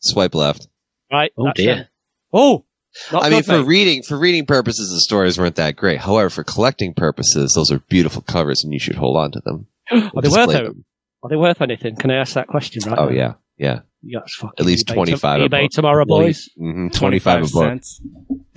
swipe 0.00 0.34
left. 0.34 0.68
Right? 1.10 1.32
Oh, 1.38 1.50
dear. 1.54 1.74
them. 1.76 1.86
Oh, 2.32 2.64
not 3.12 3.24
I 3.24 3.30
mean, 3.30 3.42
for 3.42 3.58
mate. 3.58 3.66
reading 3.66 4.02
for 4.02 4.18
reading 4.18 4.46
purposes, 4.46 4.90
the 4.90 5.00
stories 5.00 5.38
weren't 5.38 5.56
that 5.56 5.76
great. 5.76 6.00
However, 6.00 6.28
for 6.30 6.44
collecting 6.44 6.92
purposes, 6.94 7.52
those 7.54 7.70
are 7.70 7.78
beautiful 7.88 8.22
covers, 8.22 8.62
and 8.64 8.72
you 8.72 8.78
should 8.80 8.96
hold 8.96 9.16
on 9.16 9.30
to 9.32 9.40
them. 9.40 9.66
are 9.90 10.22
they 10.22 10.28
worth 10.28 10.50
them. 10.52 10.84
Are 11.22 11.28
they 11.30 11.36
worth 11.36 11.60
anything? 11.60 11.96
Can 11.96 12.10
I 12.10 12.16
ask 12.16 12.34
that 12.34 12.46
question? 12.48 12.82
Right 12.88 12.98
Oh 12.98 13.06
now? 13.08 13.10
yeah, 13.12 13.32
yeah. 13.58 13.80
You 14.02 14.18
At 14.58 14.64
least 14.64 14.86
eBay 14.88 14.94
25 14.94 15.40
a 15.40 15.44
eBay 15.48 15.62
book. 15.64 15.70
tomorrow, 15.72 16.04
boys. 16.06 16.48
hmm 16.56 16.88
Twenty 16.88 17.18
five 17.18 17.40
a 17.44 17.48
book. 17.48 17.64
cents. 17.64 18.00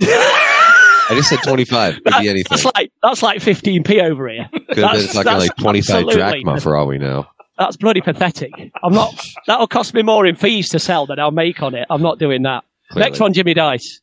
I 1.06 1.10
just 1.10 1.28
said 1.28 1.40
twenty 1.42 1.64
five. 1.66 1.94
Could 2.02 2.14
be 2.20 2.28
anything. 2.30 2.46
That's 2.50 2.64
like 2.64 2.90
that's 3.02 3.22
like 3.22 3.40
15p 3.40 4.02
over 4.02 4.28
here. 4.28 4.48
Could 4.52 4.60
have 4.62 4.68
been 4.68 4.80
that's- 4.82 5.06
fucking 5.12 5.24
that's 5.24 5.48
like 5.48 5.56
twenty 5.56 5.82
five 5.82 6.08
drachma 6.08 6.60
for 6.60 6.76
all 6.76 6.86
we 6.86 6.98
know. 6.98 7.26
That's 7.58 7.76
bloody 7.76 8.00
pathetic. 8.00 8.50
I'm 8.82 8.94
not. 8.94 9.14
That'll 9.46 9.68
cost 9.68 9.94
me 9.94 10.02
more 10.02 10.26
in 10.26 10.34
fees 10.34 10.70
to 10.70 10.78
sell 10.80 11.06
than 11.06 11.20
I'll 11.20 11.30
make 11.30 11.62
on 11.62 11.74
it. 11.74 11.86
I'm 11.88 12.02
not 12.02 12.18
doing 12.18 12.42
that. 12.42 12.64
Clearly. 12.90 13.10
Next 13.10 13.20
one, 13.20 13.32
Jimmy 13.32 13.54
Dice. 13.54 14.00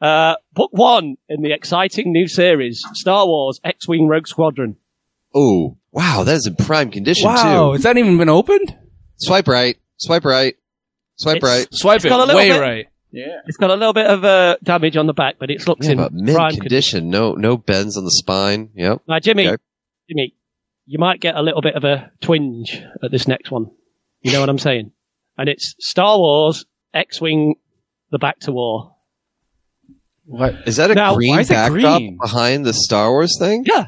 Uh, 0.00 0.34
book 0.52 0.70
one 0.72 1.16
in 1.28 1.42
the 1.42 1.52
exciting 1.52 2.12
new 2.12 2.28
series, 2.28 2.82
Star 2.94 3.26
Wars 3.26 3.60
X-Wing 3.64 4.06
Rogue 4.08 4.26
Squadron. 4.26 4.76
Oh 5.34 5.76
wow, 5.92 6.22
that 6.24 6.34
is 6.36 6.46
in 6.46 6.54
prime 6.56 6.90
condition 6.90 7.24
Wow, 7.26 7.68
too. 7.68 7.72
has 7.74 7.82
that 7.84 7.96
even 7.96 8.18
been 8.18 8.28
opened? 8.28 8.76
Swipe 9.16 9.48
right, 9.48 9.76
swipe 9.96 10.24
right, 10.24 10.54
swipe 11.16 11.36
It's- 11.38 11.50
right. 11.60 11.68
Swipe 11.72 11.96
It's 11.96 12.04
it 12.04 12.08
got 12.10 12.20
a 12.20 12.24
little 12.26 12.36
way 12.36 12.50
bit- 12.50 12.60
right. 12.60 12.86
Yeah. 13.12 13.40
It's 13.46 13.56
got 13.56 13.70
a 13.70 13.74
little 13.76 13.94
bit 13.94 14.06
of 14.06 14.24
uh, 14.24 14.56
damage 14.62 14.96
on 14.98 15.06
the 15.06 15.14
back, 15.14 15.36
but 15.38 15.50
it 15.50 15.66
looks 15.66 15.86
Yeah, 15.86 15.92
in 15.92 15.98
but 15.98 16.12
mint 16.12 16.36
prime 16.36 16.50
condition. 16.50 16.60
condition. 17.04 17.10
No, 17.10 17.32
no 17.32 17.56
bends 17.56 17.96
on 17.96 18.04
the 18.04 18.10
spine. 18.10 18.68
Yep. 18.74 19.02
Now, 19.08 19.18
Jimmy, 19.20 19.48
Okay. 19.48 19.56
Jimmy, 20.10 20.34
you 20.84 20.98
might 20.98 21.20
get 21.20 21.34
a 21.34 21.40
little 21.40 21.62
bit 21.62 21.76
of 21.76 21.84
a 21.84 22.10
twinge 22.20 22.82
at 23.02 23.10
this 23.10 23.26
next 23.26 23.50
one. 23.50 23.70
You 24.20 24.32
know 24.32 24.40
what 24.40 24.50
I'm 24.50 24.58
saying? 24.58 24.92
And 25.38 25.48
it's 25.48 25.74
Star 25.78 26.18
Wars 26.18 26.66
X-Wing: 26.92 27.54
The 28.10 28.18
Bacta 28.18 28.50
War. 28.52 28.95
What? 30.26 30.54
Is 30.66 30.76
that 30.76 30.90
a 30.90 30.94
Now, 30.94 31.14
green 31.14 31.30
why 31.34 31.40
is 31.40 31.48
backdrop 31.48 31.98
green? 31.98 32.18
behind 32.20 32.64
the 32.66 32.72
Star 32.72 33.10
Wars 33.10 33.36
thing? 33.38 33.64
Yeah, 33.66 33.86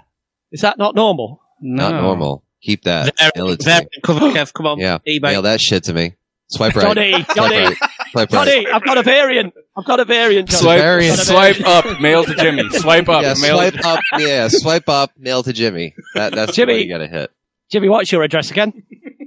is 0.53 0.61
that 0.63 0.79
not 0.79 0.95
normal? 0.95 1.43
Not 1.61 2.01
normal. 2.01 2.45
Keep 2.63 2.85
that. 2.85 3.15
Mail 3.37 3.49
it 3.51 3.61
to 3.61 3.67
me. 3.67 3.73
Variant 3.73 3.91
cover, 4.05 4.21
Kev, 4.31 4.53
come 4.53 4.67
on. 4.67 4.79
Yeah. 4.79 4.99
eBay. 5.07 5.23
Mail 5.23 5.43
that 5.43 5.61
shit 5.61 5.85
to 5.85 5.93
me. 5.93 6.15
Swipe 6.51 6.75
right. 6.77 6.83
Johnny, 6.83 7.13
Swipe 7.13 7.35
Johnny, 7.37 7.57
right. 7.59 7.77
Swipe 8.13 8.33
right. 8.33 8.49
Johnny, 8.49 8.67
I've 8.69 8.83
got 8.85 8.97
a 8.99 9.03
variant. 9.03 9.53
I've 9.77 9.85
got 9.85 10.01
a 10.01 10.05
variant. 10.05 10.49
Johnny. 10.49 10.63
Swipe, 10.63 10.81
Variant. 10.81 11.19
swipe 11.19 11.61
up, 11.67 12.01
mail 12.01 12.25
to 12.25 12.35
Jimmy. 12.35 12.69
Swipe 12.71 13.09
up, 13.09 13.23
Yeah, 13.23 13.35
mail. 13.41 13.57
swipe 13.59 13.85
up. 13.85 14.01
Yeah, 14.19 14.49
swipe 14.51 14.89
up. 14.89 15.11
Mail 15.19 15.43
to 15.43 15.53
Jimmy. 15.53 15.95
That, 16.15 16.33
that's 16.35 16.55
Jimmy. 16.57 16.75
what 16.75 16.83
you 16.85 16.89
got 16.89 16.99
to 16.99 17.09
hit. 17.09 17.31
Jimmy, 17.71 17.89
what's 17.91 18.11
your 18.11 18.23
address 18.23 18.51
again? 18.51 18.73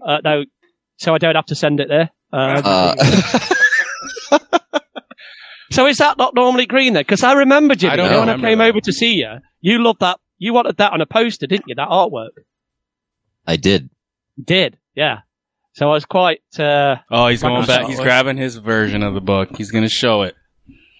Uh, 0.03 0.17
no, 0.23 0.43
so 0.97 1.13
I 1.13 1.19
don't 1.19 1.35
have 1.35 1.45
to 1.47 1.55
send 1.55 1.79
it 1.79 1.89
there. 1.89 2.09
Uh, 2.33 2.95
Uh, 4.31 4.39
so 5.71 5.87
is 5.87 5.97
that 5.97 6.17
not 6.17 6.35
normally 6.35 6.65
green 6.65 6.93
then? 6.93 7.01
Because 7.01 7.23
I 7.23 7.33
remember 7.33 7.75
Jimmy 7.75 7.93
I 7.93 7.95
don't 7.95 8.05
you 8.05 8.11
know, 8.11 8.19
when 8.19 8.29
I 8.29 8.31
remember 8.33 8.47
came 8.47 8.57
that. 8.59 8.69
over 8.69 8.81
to 8.81 8.93
see 8.93 9.13
you, 9.15 9.29
you 9.61 9.83
loved 9.83 10.01
that. 10.01 10.19
You 10.37 10.53
wanted 10.53 10.77
that 10.77 10.91
on 10.93 11.01
a 11.01 11.05
poster, 11.05 11.47
didn't 11.47 11.65
you? 11.67 11.75
That 11.75 11.89
artwork. 11.89 12.29
I 13.45 13.55
did. 13.57 13.89
You 14.37 14.43
did, 14.43 14.77
yeah. 14.95 15.19
So 15.73 15.87
I 15.89 15.93
was 15.93 16.05
quite. 16.05 16.41
Uh, 16.59 16.97
Oh, 17.09 17.27
he's 17.27 17.41
going 17.41 17.65
back. 17.65 17.87
He's 17.87 17.99
grabbing 17.99 18.37
his 18.37 18.57
version 18.57 19.03
of 19.03 19.13
the 19.13 19.21
book. 19.21 19.55
He's 19.55 19.71
going 19.71 19.83
to 19.83 19.89
show 19.89 20.23
it. 20.23 20.35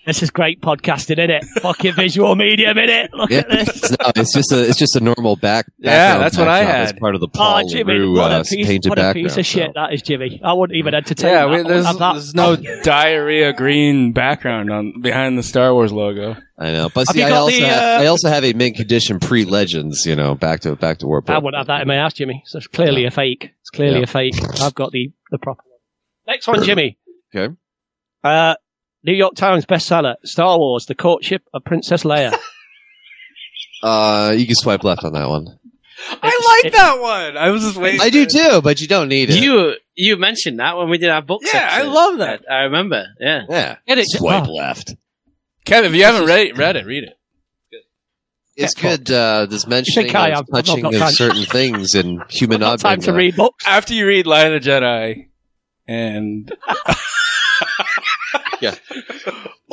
This 0.06 0.24
is 0.24 0.32
great 0.32 0.62
podcasting, 0.62 1.20
isn't 1.20 1.30
it? 1.30 1.44
Fucking 1.62 1.94
visual 1.94 2.36
medium, 2.36 2.76
isn't 2.76 2.90
it? 2.90 3.14
Look 3.14 3.30
Yeah. 3.30 3.40
at 3.40 3.50
this. 3.50 3.70
It's, 3.70 3.92
no, 3.92 4.12
it's 4.16 4.34
just 4.34 4.52
a 4.52 4.68
it's 4.68 4.80
just 4.80 4.96
a 4.96 5.00
normal 5.00 5.36
back. 5.36 5.68
Yeah, 5.78 6.18
that's 6.18 6.38
what 6.38 6.48
I 6.48 6.62
backdrop 6.62 6.76
as 6.82 6.90
had. 6.92 7.00
part 7.00 7.16
of 7.16 7.22
the 7.22 7.28
Oh, 7.28 7.32
Paul 7.38 7.68
Jimmy, 7.68 7.94
LaRue, 7.94 8.16
what 8.18 8.32
a 8.32 8.36
uh, 8.38 8.44
piece, 8.44 8.66
painted 8.68 8.90
what 8.90 8.98
a 8.98 9.02
background. 9.02 9.28
piece 9.28 9.38
of 9.38 9.46
shit 9.46 9.68
so. 9.68 9.72
that 9.76 9.94
is, 9.94 10.02
Jimmy. 10.02 10.42
I 10.44 10.54
wouldn't 10.54 10.76
even 10.78 10.96
entertain 10.96 11.30
Yeah, 11.32 11.46
that. 11.46 11.50
we, 11.50 11.56
there's, 11.58 11.66
wouldn't 11.68 11.86
have 11.86 11.98
that. 12.00 12.14
there's 12.14 12.34
no 12.34 12.56
diarrhea 12.84 13.54
green 13.54 14.12
background 14.12 14.72
on 14.72 15.02
behind 15.02 15.38
the 15.38 15.44
Star 15.44 15.72
Wars 15.74 15.92
logo. 15.94 16.36
I 16.58 16.72
know, 16.72 16.90
but 16.94 17.08
Have 17.08 17.16
see, 17.16 17.24
I 17.24 17.30
also 17.32 17.56
the, 17.60 17.66
have, 17.66 18.00
uh, 18.00 18.04
I 18.04 18.06
also 18.08 18.30
have 18.30 18.44
a 18.44 18.54
mint 18.54 18.78
condition 18.78 19.20
pre 19.20 19.46
Legends. 19.46 20.06
You 20.08 20.16
know, 20.16 20.34
back 20.34 20.62
to 20.62 20.76
Bacta 20.76 21.04
War. 21.04 21.24
I 21.28 21.38
wouldn't 21.38 21.58
have 21.60 21.68
that 21.68 21.82
in 21.82 21.88
my 21.88 21.98
house, 21.98 22.14
Jimmy. 22.14 22.42
So 22.48 22.58
it's 22.58 22.66
clearly 22.68 23.06
a 23.06 23.12
fake. 23.12 23.52
It's 23.62 23.70
clearly 23.70 23.98
Yeah. 23.98 24.04
a 24.04 24.08
fake. 24.08 24.34
I've 24.62 24.74
got 24.74 24.92
the, 24.92 25.12
the 25.30 25.38
proper 25.38 25.62
one. 25.64 25.78
Next 26.34 26.48
one, 26.48 26.64
Jimmy. 26.64 26.98
Okay. 27.36 27.54
Uh, 28.24 28.56
New 29.04 29.14
York 29.14 29.36
Times 29.36 29.66
bestseller, 29.66 30.16
Star 30.24 30.58
Wars, 30.58 30.86
The 30.86 30.96
Courtship 30.96 31.44
of 31.54 31.64
Princess 31.64 32.04
Leia. 32.04 32.36
Uh, 33.84 34.36
you 34.38 34.46
can 34.46 34.54
swipe 34.54 34.84
left 34.84 35.04
on 35.04 35.14
that 35.14 35.28
one. 35.28 35.48
I 36.10 36.62
like 36.64 36.72
that 36.74 37.00
one. 37.02 37.36
I 37.36 37.50
was 37.50 37.64
just 37.64 37.78
waiting. 37.78 38.00
I 38.00 38.12
do 38.12 38.28
too, 38.28 38.62
but 38.62 38.80
you 38.80 38.88
don't 38.88 39.10
need 39.10 39.32
it. 39.32 39.42
You 39.42 39.74
you 39.96 40.18
mentioned 40.18 40.60
that 40.60 40.78
when 40.78 40.90
we 40.90 41.00
did 41.00 41.10
our 41.10 41.24
book 41.24 41.42
Yeah, 41.52 41.68
I 41.68 41.82
love 41.82 42.20
that. 42.20 42.44
I, 42.48 42.54
I 42.54 42.62
remember. 42.66 43.08
Yeah. 43.20 43.46
yeah, 43.50 43.76
Get 43.88 43.98
it? 43.98 44.06
swipe 44.08 44.48
oh, 44.48 44.54
left. 44.54 44.96
Kev, 45.66 45.84
if 45.84 45.94
you 45.96 46.04
haven't 46.04 46.28
read 46.28 46.48
it, 46.48 46.58
read 46.58 46.76
it. 46.76 46.86
Read 46.86 47.04
it. 47.06 47.18
It's 48.56 48.76
good. 48.76 49.10
Uh, 49.10 49.48
this 49.48 49.66
mentioning 49.66 50.16
I 50.16 50.30
of 50.34 50.40
am. 50.40 50.46
Touching 50.64 50.86
of 50.86 50.94
certain 51.10 51.46
things 51.46 51.96
in 51.96 52.22
human 52.30 52.60
not 52.60 52.74
objects. 52.74 52.84
time 52.84 53.02
to 53.02 53.14
read 53.14 53.36
books. 53.36 53.66
After 53.66 53.96
you 53.96 54.06
read 54.06 54.28
Light 54.28 54.52
of 54.54 54.62
the 54.62 54.70
Jedi, 54.70 55.28
and 55.88 56.52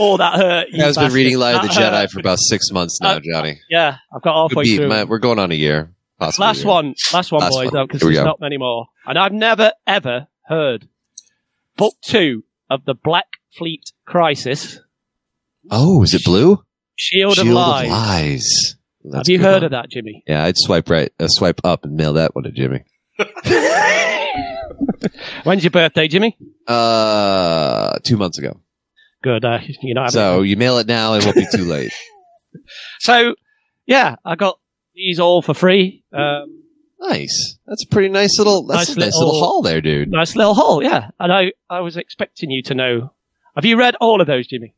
Oh, 0.01 0.17
that 0.17 0.35
hurt. 0.37 0.69
you 0.71 0.85
I've 0.85 0.95
been 0.95 1.13
reading 1.13 1.39
Light 1.39 1.57
of 1.57 1.63
the 1.63 1.69
That 1.69 1.93
Jedi 1.93 2.11
for 2.11 2.21
about 2.21 2.39
six 2.39 2.71
months 2.71 3.01
now, 3.01 3.15
Uh, 3.17 3.21
Johnny. 3.21 3.61
Yeah, 3.69 3.97
I've 4.15 4.23
got 4.23 4.49
halfway 4.49 4.63
be- 4.63 4.77
through. 4.77 4.87
my- 4.89 5.03
we're 5.05 5.19
going 5.19 5.41
on 5.41 5.51
a 5.51 5.57
year. 5.57 5.93
Last 6.21 6.39
year. 6.39 6.67
one, 6.69 6.95
last 7.13 7.33
one, 7.33 7.41
Last 7.41 7.51
boys, 7.53 7.65
one. 7.67 7.75
though, 7.75 7.87
because 7.87 8.03
Here 8.03 8.11
there's 8.13 8.19
go. 8.23 8.25
not 8.27 8.41
many 8.41 8.59
more. 8.59 8.87
And 9.07 9.19
I've 9.19 9.33
never 9.33 9.73
ever 9.89 10.29
heard 10.47 10.89
book 11.77 11.95
two 12.05 12.45
of 12.71 12.85
the 12.85 12.95
Black 12.95 13.27
Fleet 13.57 13.91
Crisis. 14.05 14.79
Oh, 15.71 16.03
is 16.05 16.15
it 16.15 16.25
blue? 16.25 16.63
Shield, 16.95 17.39
of 17.39 17.47
Lies. 17.49 17.89
Lies. 17.91 18.77
Have 19.15 19.29
you 19.29 19.41
heard 19.41 19.63
one. 19.63 19.65
of 19.65 19.71
that, 19.73 19.91
Jimmy? 19.91 20.23
Yeah, 20.29 20.45
I'd 20.45 20.57
swipe 20.59 20.89
right, 20.91 21.13
uh, 21.19 21.27
swipe 21.29 21.61
up, 21.65 21.85
and 21.85 21.97
mail 21.97 22.13
that 22.15 22.35
one 22.37 22.45
to 22.45 22.51
Jimmy. 22.53 22.85
When's 25.45 25.65
your 25.65 25.71
birthday, 25.71 26.09
Jimmy? 26.09 26.37
Uh, 26.67 27.99
two 28.03 28.17
months 28.17 28.39
ago. 28.39 28.61
Good. 29.23 29.45
Uh, 29.45 29.59
you 29.83 29.95
know, 29.95 30.07
So 30.09 30.43
you 30.43 30.57
mail 30.57 30.79
it 30.79 30.87
now, 30.87 31.15
it 31.15 31.25
won't 31.25 31.37
be 31.37 31.47
too 31.53 31.65
late. 31.65 31.93
so 33.01 33.35
yeah, 33.87 34.17
I 34.25 34.35
got 34.37 34.59
these 34.95 35.19
all 35.21 35.43
for 35.43 35.55
free. 35.55 36.05
Um, 36.13 36.63
nice. 37.01 37.59
That's 37.67 37.85
a 37.85 37.89
pretty 37.89 38.09
nice 38.09 38.39
little. 38.39 38.67
That's 38.67 38.89
Nice 38.91 38.97
a 38.97 39.01
nice 39.01 39.15
little 39.15 39.33
little- 39.35 39.41
haul 39.49 39.63
there, 39.63 39.81
dude. 39.81 40.11
nice 40.11 40.35
little 40.37 40.55
haul, 40.55 40.83
yeah. 40.83 41.11
And 41.21 41.33
I, 41.33 41.53
I 41.71 41.81
was 41.81 41.97
expecting 41.97 42.51
you 42.51 42.63
to 42.65 42.75
know. 42.75 43.13
Have 43.55 43.65
you 43.65 43.79
read 43.79 43.97
all 44.01 44.21
of 44.21 44.27
those, 44.27 44.47
Jimmy? 44.47 44.75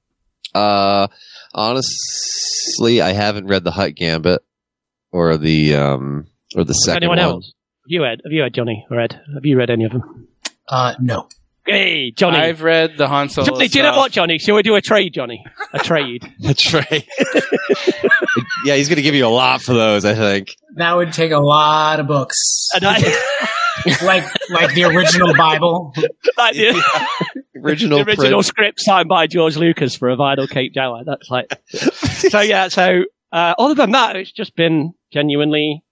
Uh, 0.55 1.07
honestly, 1.55 3.01
I 3.01 3.13
haven't 3.13 3.47
read 3.47 3.65
the 3.65 3.71
Hutt 3.71 3.95
Gambit 3.95 4.43
or 5.13 5.37
the 5.37 5.75
um 5.75 6.27
or 6.57 6.65
the 6.65 6.73
second 6.73 7.05
Anyone 7.05 7.19
one. 7.19 7.27
else? 7.27 7.47
Have 7.47 7.89
you 7.89 8.03
read? 8.03 8.21
Have 8.25 8.33
you 8.33 8.43
read 8.43 8.55
Johnny 8.55 8.87
or 8.91 9.01
Ed? 9.01 9.13
Have 9.35 9.45
you 9.45 9.57
read 9.57 9.71
any 9.71 9.85
of 9.85 9.93
them? 9.93 10.29
Uh, 10.69 10.95
no. 11.01 11.29
Hey, 11.71 12.11
Johnny. 12.13 12.39
I've 12.39 12.63
read 12.63 12.97
the 12.97 13.09
Han 13.09 13.29
Solo. 13.29 13.47
Johnny, 13.47 13.69
do 13.69 13.79
you 13.79 13.85
know 13.85 13.97
what, 13.97 14.13
Johnny? 14.13 14.39
Shall 14.39 14.57
we 14.57 14.63
do 14.63 14.75
a 14.75 14.81
trade, 14.81 15.15
Johnny? 15.15 15.45
A 15.73 15.79
trade. 15.79 16.23
a 16.45 16.55
trade. 16.55 17.07
yeah, 18.65 18.77
he's 18.77 18.89
gonna 18.89 19.03
give 19.03 19.15
you 19.15 19.27
a 19.27 19.29
lot 19.29 19.63
for 19.63 19.75
those. 19.75 20.05
I 20.05 20.15
think. 20.15 20.55
That 20.77 20.97
would 20.97 21.13
take 21.13 21.33
a 21.33 21.39
lot 21.39 22.01
of 22.01 22.07
books. 22.07 22.37
And 22.75 22.85
I, 22.85 22.99
like 24.05 24.25
like 24.51 24.75
the 24.75 24.85
original 24.85 25.35
Bible. 25.37 25.93
like 26.37 26.55
the, 26.55 26.83
Original, 27.63 27.99
the 27.99 28.05
original 28.11 28.31
print. 28.31 28.45
script 28.47 28.81
signed 28.81 29.09
by 29.09 29.27
George 29.27 29.57
Lucas 29.57 29.95
for 29.95 30.09
a 30.11 30.17
vinyl 30.17 30.49
Cape 30.49 30.73
Jawa. 30.75 31.05
That's 31.05 31.29
like. 31.31 31.53
so 31.69 32.41
yeah. 32.41 32.69
So 32.69 33.05
uh, 33.33 33.55
other 33.59 33.75
than 33.75 33.93
that, 33.93 34.17
it's 34.17 34.33
just 34.33 34.57
been 34.57 34.93
genuinely 35.13 35.83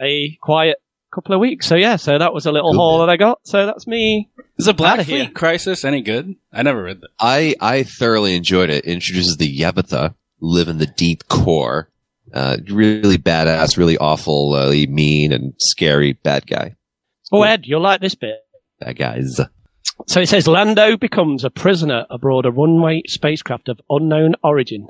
a 0.00 0.36
quiet 0.42 0.76
couple 1.14 1.34
of 1.34 1.40
weeks. 1.40 1.66
So 1.66 1.74
yeah. 1.76 1.96
So 1.96 2.18
that 2.18 2.34
was 2.34 2.46
a 2.46 2.52
little 2.52 2.72
Good 2.72 2.78
haul 2.78 2.98
man. 2.98 3.06
that 3.06 3.12
I 3.12 3.16
got. 3.16 3.40
So 3.44 3.66
that's 3.66 3.86
me. 3.86 4.30
Is 4.58 4.66
the 4.66 4.74
Black 4.74 4.94
Outta 4.94 5.02
here. 5.04 5.24
Fleet 5.24 5.34
Crisis 5.34 5.84
any 5.84 6.00
good? 6.02 6.34
I 6.52 6.62
never 6.62 6.82
read 6.82 7.00
that. 7.00 7.08
I 7.20 7.54
I 7.60 7.82
thoroughly 7.84 8.34
enjoyed 8.36 8.70
it. 8.70 8.84
Introduces 8.84 9.36
the 9.36 9.58
Yevetha, 9.58 10.14
who 10.40 10.48
live 10.54 10.68
in 10.68 10.78
the 10.78 10.86
deep 10.86 11.28
core. 11.28 11.88
Uh, 12.32 12.56
really 12.68 13.16
badass, 13.18 13.76
really 13.76 13.96
awfully 13.98 14.86
mean 14.88 15.32
and 15.32 15.54
scary 15.58 16.14
bad 16.14 16.46
guy. 16.46 16.74
Oh, 17.32 17.42
Ed, 17.42 17.62
you'll 17.64 17.80
like 17.80 18.00
this 18.00 18.14
bit. 18.16 18.36
Bad 18.80 18.96
guys. 18.98 19.40
So 20.08 20.20
it 20.20 20.28
says 20.28 20.48
Lando 20.48 20.96
becomes 20.96 21.44
a 21.44 21.50
prisoner 21.50 22.06
aboard 22.10 22.44
a 22.46 22.50
runway 22.50 23.02
spacecraft 23.06 23.68
of 23.68 23.80
unknown 23.88 24.34
origin. 24.42 24.88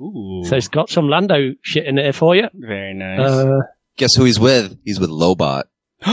Ooh, 0.00 0.42
So 0.46 0.56
it's 0.56 0.68
got 0.68 0.88
some 0.88 1.08
Lando 1.08 1.52
shit 1.62 1.84
in 1.86 1.96
there 1.96 2.14
for 2.14 2.34
you. 2.34 2.48
very 2.54 2.94
nice. 2.94 3.20
Uh, 3.20 3.58
Guess 3.96 4.10
who 4.16 4.24
he's 4.24 4.40
with? 4.40 4.78
He's 4.84 4.98
with 5.00 5.10
Lobot. 5.10 5.64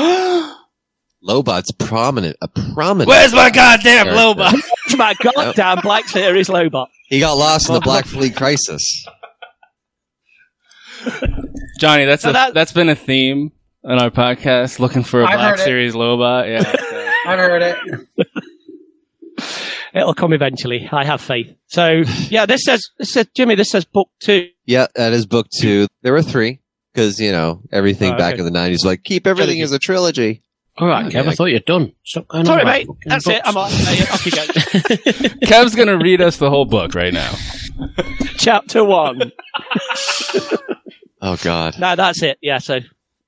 Lobot's 1.28 1.72
prominent, 1.74 2.38
a 2.42 2.48
prominent. 2.48 3.08
Where's 3.10 3.34
my 3.34 3.50
goddamn 3.50 4.06
character. 4.08 4.42
Loba? 4.42 4.54
it's 4.86 4.98
my 4.98 5.14
goddamn 5.22 5.80
Black 5.82 6.08
Series 6.08 6.48
Lobot. 6.48 6.88
He 7.10 7.20
got 7.20 7.34
lost 7.34 7.68
in 7.68 7.74
the 7.76 7.82
Black 7.82 8.06
Fleet 8.08 8.36
Crisis. 8.36 8.84
Johnny, 11.80 12.06
that's 12.06 12.24
So 12.24 12.30
a, 12.30 12.34
that- 12.34 12.54
that's 12.54 12.72
been 12.74 12.90
a 12.90 12.96
theme 12.96 13.52
on 13.84 14.00
our 14.00 14.10
podcast. 14.12 14.80
Looking 14.80 15.04
for 15.04 15.22
a 15.22 15.26
I've 15.26 15.38
Black. 15.38 15.58
Series 15.60 15.94
Lobot. 15.94 16.48
Yeah. 16.48 16.72
so- 16.90 17.10
I've 17.26 17.40
heard 17.40 17.62
it. 17.62 18.08
It'll 19.94 20.14
come 20.14 20.34
eventually. 20.34 20.88
I 20.92 21.04
have 21.06 21.20
faith. 21.22 21.56
So 21.68 22.04
yeah, 22.30 22.46
this 22.46 22.62
says 22.64 22.82
this 22.98 23.12
says 23.14 23.28
Jimmy. 23.36 23.56
This 23.56 23.72
says 23.72 23.86
book 23.86 24.10
two. 24.20 24.50
Yeah, 24.66 24.88
that 24.96 25.14
is 25.14 25.26
book 25.26 25.48
two. 25.50 25.88
There 26.04 26.14
were 26.14 26.22
three 26.22 26.60
because 26.94 27.20
you 27.20 27.32
know 27.32 27.62
everything 27.72 28.14
Oh, 28.14 28.18
back 28.18 28.38
in 28.38 28.46
the 28.46 28.52
nineties 28.52 28.84
like 28.86 29.04
keep 29.04 29.28
everything 29.28 29.56
Trilogy. 29.58 29.62
as 29.64 29.72
a 29.72 29.80
trilogy. 29.80 30.44
All 30.78 30.88
right, 30.88 31.12
Kev, 31.12 31.28
I 31.28 31.34
thought 31.34 31.46
you'd 31.48 31.66
done. 31.66 31.92
Stop 32.06 32.30
going 32.30 32.46
Sorry, 32.46 32.62
on 32.62 32.68
mate. 32.68 32.88
fucking 32.88 33.00
That's 33.10 33.28
it. 33.28 33.42
I'm 33.44 33.54
books. 33.54 33.74
on. 33.90 33.94
Hey, 33.96 34.04
Off 34.04 34.26
you 34.26 34.32
go. 34.32 34.42
Kev's 35.46 35.76
gonna 35.76 35.98
read 35.98 36.22
us 36.22 36.38
the 36.38 36.50
whole 36.50 36.64
book 36.66 36.96
right 36.96 37.14
now. 37.14 37.34
Chapter 38.38 38.84
one. 38.86 39.32
Oh 41.22 41.36
God, 41.44 41.78
No, 41.80 41.96
that's 41.98 42.24
it. 42.24 42.38
Yeah. 42.42 42.60
So 42.60 42.80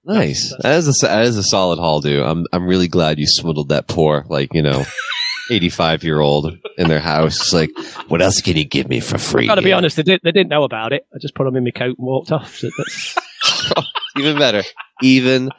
nice. 0.05 0.53
That 0.62 0.78
is 0.78 0.88
a 0.88 1.05
that 1.07 1.26
is 1.26 1.38
a 1.38 1.43
solid 1.43 1.78
haul, 1.80 1.99
dude. 1.99 2.24
I'm 2.24 2.45
I'm 2.53 2.66
really 2.66 2.88
glad 2.88 3.20
you 3.20 3.26
swindled 3.28 3.70
that 3.70 3.88
poor 3.88 4.26
like 4.30 4.53
you 4.53 4.62
know. 4.62 4.84
85 5.49 6.05
year 6.05 6.22
old 6.22 6.57
in 6.78 6.88
their 6.88 7.01
house. 7.01 7.36
It's 7.41 7.51
like, 7.51 7.72
what 8.07 8.22
else 8.22 8.39
can 8.39 8.55
you 8.55 8.64
give 8.64 8.88
me 8.88 9.01
for 9.01 9.18
free? 9.18 9.43
i 9.43 9.47
got 9.47 9.55
to 9.55 9.62
be 9.62 9.74
honest. 9.74 9.97
They, 9.97 10.03
did, 10.03 10.22
they 10.24 10.32
didn't 10.32 10.47
know 10.47 10.64
about 10.64 10.93
it. 10.93 11.05
I 11.14 11.18
just 11.20 11.36
put 11.36 11.43
them 11.43 11.57
in 11.57 11.66
my 11.66 11.72
coat 11.72 11.97
and 11.97 12.07
walked 12.07 12.32
off. 12.32 12.55
So 12.55 12.70
that's, 12.78 13.18
Even 14.18 14.38
better. 14.38 14.64
Even 15.02 15.50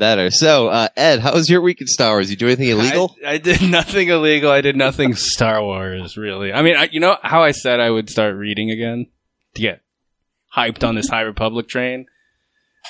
better. 0.00 0.30
So, 0.30 0.68
uh, 0.68 0.88
Ed, 0.96 1.20
how 1.20 1.34
was 1.34 1.48
your 1.48 1.60
week 1.60 1.80
in 1.80 1.86
Star 1.86 2.14
Wars? 2.14 2.30
You 2.30 2.36
do 2.36 2.46
anything 2.46 2.68
illegal? 2.68 3.14
I, 3.24 3.32
I 3.34 3.38
did 3.38 3.62
nothing 3.62 4.08
illegal. 4.08 4.50
I 4.50 4.60
did 4.60 4.76
nothing 4.76 5.14
Star 5.14 5.62
Wars, 5.62 6.16
really. 6.16 6.52
I 6.52 6.62
mean, 6.62 6.76
I, 6.76 6.88
you 6.90 6.98
know 6.98 7.16
how 7.22 7.44
I 7.44 7.52
said 7.52 7.78
I 7.78 7.90
would 7.90 8.10
start 8.10 8.34
reading 8.34 8.70
again 8.70 9.06
to 9.54 9.62
get 9.62 9.82
hyped 10.54 10.86
on 10.86 10.96
this 10.96 11.08
High 11.08 11.20
Republic 11.20 11.68
train? 11.68 12.06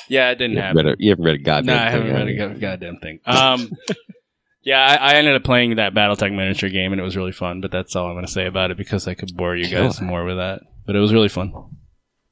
Yeah, 0.09 0.31
it 0.31 0.37
didn't 0.37 0.57
you, 0.57 0.63
happen. 0.63 0.89
a, 0.89 0.95
you 0.99 1.11
haven't 1.11 1.25
read 1.25 1.35
a 1.35 1.43
goddamn 1.43 1.77
No, 1.77 1.83
I 1.83 1.91
haven't 1.91 2.07
thing, 2.07 2.39
read 2.39 2.57
a 2.57 2.61
goddamn 2.61 2.99
thing. 2.99 3.21
Um, 3.27 3.73
yeah, 4.63 4.81
I, 4.81 4.95
I 4.95 5.15
ended 5.15 5.37
up 5.37 5.45
playing 5.45 5.77
that 5.77 5.95
BattleTech 5.95 6.35
miniature 6.35 6.71
game, 6.71 6.93
and 6.93 7.01
it 7.01 7.05
was 7.05 7.17
really 7.17 7.33
fun. 7.33 7.61
But 7.61 7.73
that's 7.73 7.97
all 7.97 8.07
I'm 8.07 8.15
going 8.15 8.25
to 8.25 8.33
say 8.33 8.47
about 8.47 8.71
it 8.71 8.77
because 8.77 9.09
I 9.09 9.15
could 9.15 9.37
bore 9.37 9.57
you 9.57 9.69
guys 9.69 10.01
more 10.01 10.25
with 10.25 10.37
that. 10.37 10.61
But 10.87 10.97
it 10.97 11.01
was 11.01 11.13
really 11.13 11.29
fun. 11.29 11.53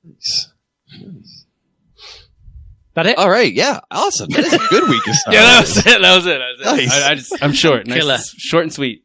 Nice. 0.04 0.52
That 3.04 3.12
it. 3.12 3.18
All 3.18 3.30
right. 3.30 3.52
Yeah. 3.52 3.80
Awesome. 3.90 4.28
That 4.30 4.44
is 4.44 4.52
a 4.52 4.58
good 4.70 4.88
week 4.88 5.06
of 5.06 5.14
Star 5.14 5.32
Yeah, 5.34 5.42
that 5.42 5.58
Wars. 5.64 5.76
was 5.76 5.86
it. 5.86 6.00
That 6.02 6.14
was 6.16 6.26
it. 6.26 6.38
That 6.38 6.72
was 6.72 6.80
it. 6.80 6.86
Nice. 6.86 7.02
I, 7.02 7.10
I 7.10 7.14
just, 7.14 7.42
I'm 7.42 7.52
short. 7.52 7.86
Nice, 7.86 7.98
Killer. 7.98 8.18
short 8.38 8.62
and 8.64 8.72
sweet. 8.72 9.04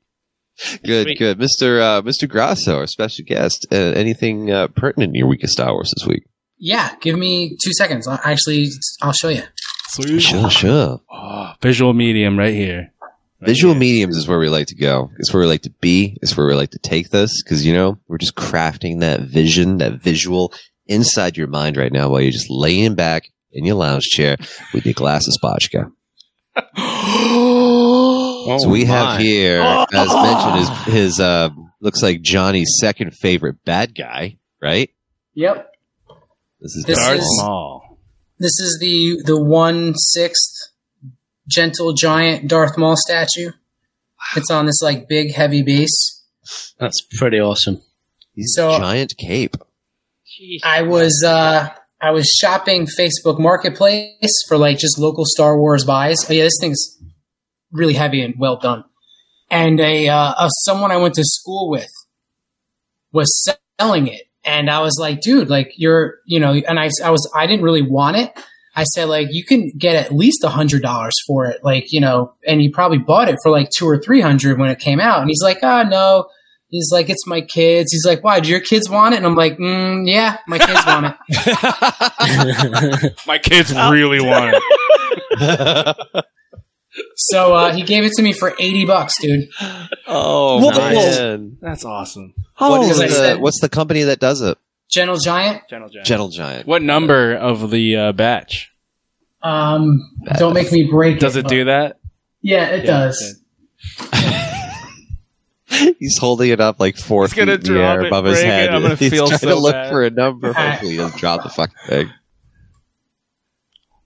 Good, 0.85 1.05
Sweet. 1.07 1.17
good. 1.17 1.39
Mr. 1.39 1.81
Uh, 1.81 2.01
Mr. 2.03 2.29
Grasso, 2.29 2.77
our 2.77 2.87
special 2.87 3.25
guest. 3.25 3.65
Uh, 3.71 3.75
anything 3.75 4.51
uh, 4.51 4.67
pertinent 4.67 5.09
in 5.11 5.15
your 5.15 5.27
week 5.27 5.43
of 5.43 5.49
Star 5.49 5.73
Wars 5.73 5.91
this 5.97 6.05
week? 6.07 6.25
Yeah, 6.59 6.95
give 7.01 7.17
me 7.17 7.57
two 7.61 7.73
seconds. 7.73 8.07
I 8.07 8.19
actually, 8.23 8.67
I'll 9.01 9.13
show 9.13 9.29
you. 9.29 9.41
Sweet. 9.89 10.19
Sure, 10.21 10.49
sure. 10.49 11.01
Oh, 11.11 11.53
visual 11.61 11.93
medium 11.93 12.37
right 12.37 12.53
here. 12.53 12.91
Right 13.01 13.11
Visual 13.47 13.73
here. 13.73 13.79
mediums 13.79 14.15
is 14.15 14.27
where 14.27 14.37
we 14.39 14.47
like 14.47 14.67
to 14.67 14.75
go. 14.75 15.09
It's 15.17 15.33
where 15.33 15.41
we 15.41 15.47
like 15.47 15.63
to 15.63 15.69
be. 15.81 16.17
It's 16.21 16.37
where 16.37 16.45
we 16.47 16.53
like 16.53 16.71
to 16.71 16.79
take 16.79 17.09
this 17.09 17.41
because, 17.43 17.65
you 17.65 17.73
know, 17.73 17.97
we're 18.07 18.17
just 18.19 18.35
crafting 18.35 18.99
that 19.01 19.21
vision, 19.21 19.79
that 19.79 19.93
visual 20.01 20.53
inside 20.87 21.35
your 21.35 21.47
mind 21.47 21.77
right 21.77 21.91
now 21.91 22.09
while 22.09 22.21
you're 22.21 22.31
just 22.31 22.49
laying 22.49 22.93
back 22.95 23.31
in 23.53 23.65
your 23.65 23.75
lounge 23.75 24.03
chair 24.03 24.35
with 24.73 24.85
your 24.85 24.93
glass 24.93 25.23
of 25.27 25.33
spotchka. 25.41 25.91
Oh, 27.35 28.57
so 28.61 28.69
we 28.69 28.85
have 28.85 29.05
my. 29.17 29.21
here, 29.21 29.61
as 29.93 30.07
mentioned, 30.13 30.55
his, 30.85 30.93
his 30.93 31.19
uh, 31.19 31.49
looks 31.81 32.01
like 32.01 32.21
Johnny's 32.21 32.75
second 32.79 33.13
favorite 33.15 33.63
bad 33.65 33.95
guy, 33.95 34.37
right? 34.61 34.89
Yep. 35.35 35.69
This 36.61 36.75
is 36.75 36.85
This 36.85 36.97
Darth 36.99 37.19
is- 37.19 37.41
Maul. 37.41 37.81
This 38.39 38.59
is 38.59 38.77
the 38.81 39.21
the 39.25 39.41
one 39.41 39.93
sixth 39.95 40.71
gentle 41.47 41.93
giant 41.93 42.47
Darth 42.49 42.77
Maul 42.77 42.95
statue. 42.97 43.51
It's 44.35 44.49
on 44.51 44.65
this 44.65 44.81
like 44.81 45.07
big 45.07 45.33
heavy 45.33 45.61
base. 45.61 46.23
That's 46.79 46.99
pretty 47.17 47.39
awesome. 47.39 47.81
He's 48.33 48.53
So- 48.55 48.73
a 48.75 48.79
giant 48.79 49.15
cape. 49.17 49.55
I 50.63 50.81
was 50.81 51.23
uh 51.25 51.69
I 52.03 52.11
was 52.11 52.27
shopping 52.27 52.85
Facebook 52.85 53.39
Marketplace 53.39 54.43
for 54.49 54.57
like 54.57 54.77
just 54.77 54.99
local 54.99 55.23
Star 55.25 55.57
Wars 55.57 55.85
buys. 55.85 56.17
Oh 56.29 56.33
yeah, 56.33 56.43
this 56.43 56.57
thing's 56.59 57.01
really 57.71 57.93
heavy 57.93 58.21
and 58.21 58.35
well 58.37 58.57
done. 58.57 58.83
And 59.49 59.79
a 59.79 60.09
uh, 60.09 60.33
a 60.37 60.49
someone 60.65 60.91
I 60.91 60.97
went 60.97 61.15
to 61.15 61.23
school 61.23 61.69
with 61.69 61.89
was 63.13 63.31
selling 63.79 64.07
it, 64.07 64.23
and 64.43 64.69
I 64.69 64.81
was 64.81 64.97
like, 64.99 65.21
dude, 65.21 65.49
like 65.49 65.71
you're 65.77 66.15
you 66.25 66.41
know, 66.41 66.51
and 66.51 66.77
I 66.77 66.89
I 67.01 67.09
was 67.09 67.31
I 67.33 67.47
didn't 67.47 67.63
really 67.63 67.81
want 67.81 68.17
it. 68.17 68.33
I 68.75 68.83
said 68.83 69.05
like 69.05 69.29
you 69.31 69.45
can 69.45 69.71
get 69.77 69.95
at 69.95 70.11
least 70.11 70.43
a 70.43 70.49
hundred 70.49 70.81
dollars 70.81 71.15
for 71.25 71.45
it, 71.45 71.63
like 71.63 71.93
you 71.93 72.01
know, 72.01 72.33
and 72.45 72.61
you 72.61 72.69
probably 72.69 72.97
bought 72.97 73.29
it 73.29 73.37
for 73.41 73.49
like 73.49 73.69
two 73.69 73.87
or 73.87 73.97
three 73.97 74.19
hundred 74.19 74.59
when 74.59 74.69
it 74.69 74.79
came 74.79 74.99
out. 74.99 75.21
And 75.21 75.29
he's 75.29 75.41
like, 75.41 75.59
ah, 75.63 75.83
no. 75.83 76.27
He's 76.73 76.89
like, 76.91 77.07
it's 77.11 77.27
my 77.27 77.41
kids. 77.41 77.91
He's 77.91 78.03
like, 78.03 78.23
why? 78.23 78.39
Do 78.39 78.49
your 78.49 78.59
kids 78.59 78.89
want 78.89 79.13
it? 79.13 79.17
And 79.17 79.27
I'm 79.27 79.35
like, 79.35 79.59
mm, 79.59 80.07
yeah, 80.09 80.37
my 80.47 80.57
kids 80.57 80.83
want 80.87 81.05
it. 81.29 83.13
My 83.27 83.37
kids 83.37 83.71
really 83.73 84.19
want 84.19 84.55
it. 84.55 86.05
So 87.15 87.55
uh, 87.55 87.73
he 87.73 87.81
gave 87.81 88.03
it 88.03 88.11
to 88.17 88.21
me 88.21 88.33
for 88.33 88.53
eighty 88.59 88.85
bucks, 88.85 89.19
dude. 89.19 89.49
oh, 90.07 90.63
What? 90.63 90.77
man. 90.77 91.57
That's 91.59 91.83
awesome. 91.85 92.35
What 92.57 92.81
is 92.83 92.87
Because 92.89 93.01
I 93.01 93.07
the, 93.07 93.13
said- 93.13 93.39
what's 93.39 93.59
the 93.61 93.69
company 93.69 94.03
that 94.03 94.19
does 94.19 94.41
it? 94.41 94.57
Gentle 94.91 95.17
Giant. 95.17 95.63
Gentle 95.69 95.89
Giant. 95.89 96.05
Gentle 96.07 96.29
Giant. 96.29 96.67
What 96.67 96.83
number 96.83 97.33
of 97.35 97.71
the 97.71 97.95
uh, 97.97 98.11
batch? 98.11 98.71
Um, 99.41 100.01
don't 100.37 100.53
make 100.53 100.71
me 100.71 100.87
break. 100.91 101.17
Does 101.19 101.35
it 101.35 101.43
but- 101.45 101.49
do 101.49 101.65
that? 101.65 101.97
Yeah, 102.41 102.67
it 102.67 102.85
Yeah, 102.85 102.91
does. 102.91 103.39
He's 105.99 106.17
holding 106.17 106.49
it 106.51 106.59
up 106.59 106.79
like 106.79 106.97
four 106.97 107.23
He's 107.23 107.33
gonna 107.33 107.57
feet 107.57 107.67
in 107.67 107.73
the 107.73 107.79
drop 107.79 107.95
air 107.97 108.01
it, 108.01 108.07
above 108.07 108.25
his 108.25 108.35
break 108.35 108.45
it. 108.45 108.49
head. 108.49 108.69
I'm 108.69 108.81
gonna 108.81 108.95
He's 108.95 109.11
feel 109.11 109.27
trying 109.27 109.39
so 109.39 109.47
to 109.49 109.55
look 109.55 109.73
bad. 109.73 109.89
for 109.89 110.03
a 110.03 110.09
number. 110.09 110.53
Hopefully, 110.57 110.91
he 110.91 110.97
doesn't 110.97 111.17
drop 111.19 111.43
the 111.43 111.49
fucking 111.49 111.75
thing. 111.87 112.09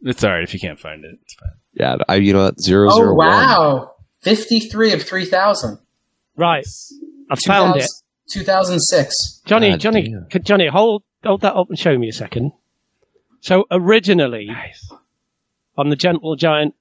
It's 0.01 0.23
alright 0.23 0.43
if 0.43 0.53
you 0.53 0.59
can't 0.59 0.79
find 0.79 1.03
it. 1.03 1.17
It's 1.23 1.33
fine. 1.33 1.49
Yeah, 1.73 1.97
I, 2.07 2.15
you 2.15 2.33
know 2.33 2.43
what? 2.45 2.59
Zero 2.61 2.89
Oh 2.91 2.95
zero 2.95 3.13
one. 3.15 3.27
wow, 3.27 3.95
fifty-three 4.21 4.93
of 4.93 5.03
three 5.03 5.25
thousand. 5.25 5.79
Right. 6.35 6.65
I 7.29 7.35
found 7.35 7.79
it. 7.81 7.89
Two 8.29 8.43
thousand 8.43 8.79
six. 8.79 9.41
Johnny, 9.45 9.71
God 9.71 9.79
Johnny, 9.79 10.09
damn. 10.09 10.25
could, 10.29 10.45
Johnny, 10.45 10.67
hold 10.67 11.03
hold 11.23 11.41
that 11.41 11.55
up 11.55 11.69
and 11.69 11.77
show 11.79 11.97
me 11.97 12.09
a 12.09 12.13
second. 12.13 12.51
So 13.41 13.65
originally, 13.71 14.49
on 15.77 15.89
the 15.89 15.95
Gentle 15.95 16.35
Giant, 16.35 16.75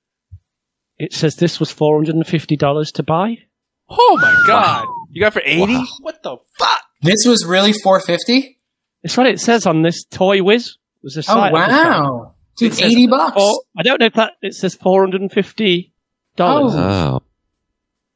it 0.98 1.12
says 1.12 1.36
this 1.36 1.58
was 1.60 1.70
four 1.70 1.96
hundred 1.96 2.16
and 2.16 2.26
fifty 2.26 2.56
dollars 2.56 2.92
to 2.92 3.02
buy. 3.02 3.38
Oh 3.88 4.18
my 4.20 4.44
god! 4.46 4.86
You 5.10 5.20
got 5.20 5.32
for 5.32 5.42
eighty? 5.44 5.74
Wow. 5.74 5.86
What 6.00 6.22
the 6.22 6.36
fuck? 6.58 6.80
This 7.02 7.24
was 7.26 7.44
really 7.46 7.72
four 7.72 8.00
fifty. 8.00 8.58
It's 9.02 9.16
what 9.16 9.26
it 9.26 9.38
says 9.40 9.66
on 9.66 9.82
this 9.82 10.04
ToyWiz. 10.06 10.72
Was 11.02 11.14
the 11.14 11.20
Oh 11.20 11.22
site 11.22 11.54
at 11.54 11.70
wow, 11.70 12.34
dude, 12.56 12.72
It 12.72 12.82
eighty 12.82 13.06
bucks. 13.06 13.34
four- 13.36 13.62
I 13.78 13.82
don't 13.82 14.00
know 14.00 14.06
if 14.06 14.14
that 14.14 14.32
it 14.42 14.54
says 14.54 14.74
four 14.74 15.02
hundred 15.02 15.20
and 15.20 15.30
fifty 15.30 15.92
dollars. 16.36 16.72
Oh, 16.74 17.22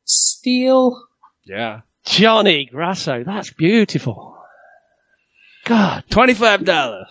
Steal. 0.04 1.00
Yeah. 1.44 1.80
Johnny 2.04 2.64
Grasso, 2.64 3.22
that's 3.24 3.52
beautiful. 3.52 4.36
God, 5.66 6.04
Twenty-five 6.10 6.64
dollars. 6.64 7.06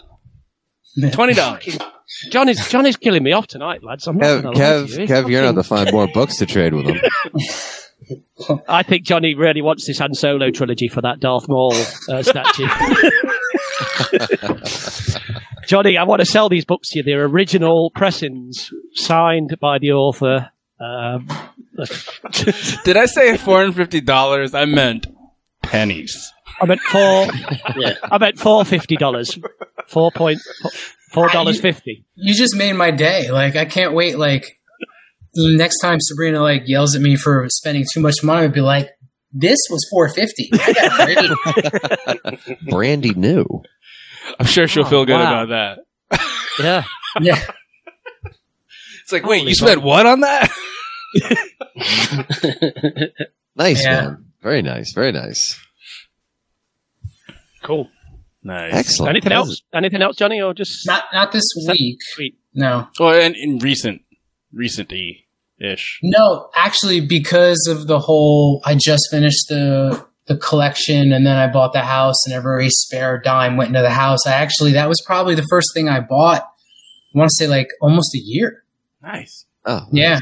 Twenty 1.12 1.34
dollars. 1.34 1.78
Johnny's 2.32 2.68
Johnny's 2.68 2.98
killing 2.98 3.24
me 3.24 3.32
off 3.32 3.46
tonight, 3.48 3.84
lads. 3.84 4.08
I'm 4.08 4.18
not 4.18 4.26
Kev, 4.26 4.42
gonna 4.42 4.48
lie 4.50 4.54
to 4.54 4.60
Kev, 4.60 4.90
you. 4.98 5.04
It's 5.04 5.12
Kev, 5.12 5.30
you're 5.30 5.44
not 5.44 5.54
to 5.56 5.64
fucking- 5.64 5.86
find 5.86 5.94
more 5.94 6.08
books 6.08 6.38
to 6.38 6.46
trade 6.48 6.74
with 6.74 6.88
him. 6.88 7.00
I 8.68 8.84
think 8.84 9.04
Johnny 9.04 9.36
really 9.36 9.62
wants 9.62 9.88
this 9.88 10.00
Han 10.00 10.14
Solo 10.14 10.52
trilogy 10.52 10.88
for 10.88 11.02
that 11.02 11.20
Darth 11.20 11.48
Maul 11.48 11.74
uh, 12.10 12.24
statue. 12.24 12.68
Johnny, 15.68 15.98
I 15.98 16.04
want 16.04 16.20
to 16.22 16.26
sell 16.26 16.50
these 16.50 16.66
books 16.66 16.90
to 16.90 17.00
you. 17.00 17.04
They're 17.04 17.26
original 17.26 17.92
pressings 17.94 18.72
signed 18.94 19.58
by 19.62 19.78
the 19.80 19.92
author. 19.92 20.52
Um, 20.80 21.28
Did 22.84 22.98
I 22.98 23.06
say 23.06 23.38
four 23.38 23.60
hundred 23.60 23.76
fifty 23.76 24.02
dollars? 24.02 24.54
I 24.54 24.66
meant 24.66 25.08
pennies. 25.62 26.32
I 26.62 26.66
meant 26.66 26.82
four. 26.82 27.28
Yeah. 27.78 27.96
I 28.04 28.18
meant 28.18 28.40
four 28.40 28.66
fifty 28.66 28.96
dollars. 28.96 29.38
Four 29.88 30.12
point 30.12 30.40
four 31.12 31.30
dollars 31.30 31.62
fifty. 31.62 32.06
You 32.16 32.34
just 32.34 32.56
made 32.56 32.74
my 32.74 32.92
day. 32.92 33.32
Like 33.32 33.56
I 33.56 33.66
can't 33.66 33.94
wait. 33.94 34.18
Like 34.18 34.59
the 35.34 35.56
next 35.58 35.80
time 35.80 36.00
Sabrina 36.02 36.42
like 36.42 36.64
yells 36.68 36.96
at 36.96 37.02
me 37.02 37.16
for 37.16 37.48
spending 37.50 37.86
too 37.94 38.00
much 38.02 38.24
money, 38.24 38.46
I'd 38.46 38.54
be 38.54 38.62
like, 38.62 38.90
"This 39.32 39.60
was 39.70 39.86
four 39.92 40.10
fifty. 40.10 40.50
Brandy 42.70 43.14
new. 43.14 43.46
I'm 44.40 44.46
sure 44.46 44.68
she'll 44.68 44.86
Oh, 44.86 44.90
feel 44.90 45.06
good 45.06 45.14
wow. 45.14 45.44
about 45.44 45.78
that. 46.10 46.20
Yeah. 46.60 46.84
yeah, 47.22 47.42
It's 49.02 49.12
like, 49.12 49.26
wait, 49.26 49.40
Holy 49.40 49.50
you 49.50 49.56
spent 49.56 49.82
what 49.82 50.06
on 50.06 50.22
that? 50.22 50.52
Nice 53.56 53.84
Yeah. 53.84 54.02
man. 54.02 54.26
Very 54.42 54.62
nice. 54.62 54.94
Very 54.94 55.12
nice. 55.12 55.60
Cool. 57.64 57.90
Nice. 58.44 58.74
Excellent. 58.74 59.10
Anything 59.10 59.30
That 59.30 59.36
else? 59.36 59.62
Anything 59.74 60.02
else, 60.02 60.16
Johnny, 60.16 60.42
or 60.42 60.54
just 60.54 60.86
not 60.88 61.04
not 61.14 61.32
this 61.34 61.44
that- 61.66 61.76
week. 62.18 62.36
No, 62.54 62.88
Well, 63.00 63.20
and 63.20 63.36
in 63.36 63.60
recent, 63.60 64.02
recent 64.54 64.92
ish. 65.60 66.00
no. 66.04 66.50
Actually, 66.56 67.02
because 67.02 67.68
of 67.70 67.88
the 67.88 68.00
whole, 68.00 68.62
I 68.66 68.76
just 68.76 69.08
finished 69.12 69.46
the 69.50 70.06
the 70.28 70.38
collection, 70.38 71.12
and 71.12 71.26
then 71.26 71.38
I 71.38 71.48
bought 71.52 71.74
the 71.74 71.82
house, 71.82 72.16
and 72.26 72.34
every 72.36 72.70
spare 72.70 73.20
dime 73.20 73.58
went 73.58 73.70
into 73.70 73.82
the 73.82 73.90
house. 73.90 74.28
I 74.28 74.34
actually 74.34 74.74
that 74.74 74.88
was 74.88 75.02
probably 75.06 75.36
the 75.36 75.48
first 75.50 75.70
thing 75.74 75.90
I 75.90 76.00
bought. 76.02 76.42
I 76.44 77.18
want 77.18 77.30
to 77.30 77.36
say 77.36 77.48
like 77.48 77.68
almost 77.82 78.14
a 78.16 78.20
year. 78.20 78.64
Nice. 79.02 79.46
Oh, 79.66 79.88
Yeah. 79.92 80.20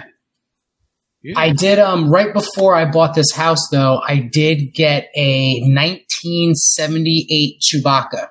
I 1.36 1.52
did 1.52 1.78
um 1.80 2.10
right 2.10 2.34
before 2.34 2.74
I 2.74 2.86
bought 2.90 3.14
this 3.16 3.34
house 3.34 3.60
though, 3.70 4.00
I 4.08 4.20
did 4.20 4.74
get 4.74 5.10
a 5.16 5.60
1978 5.62 7.60
Chewbacca 7.62 8.30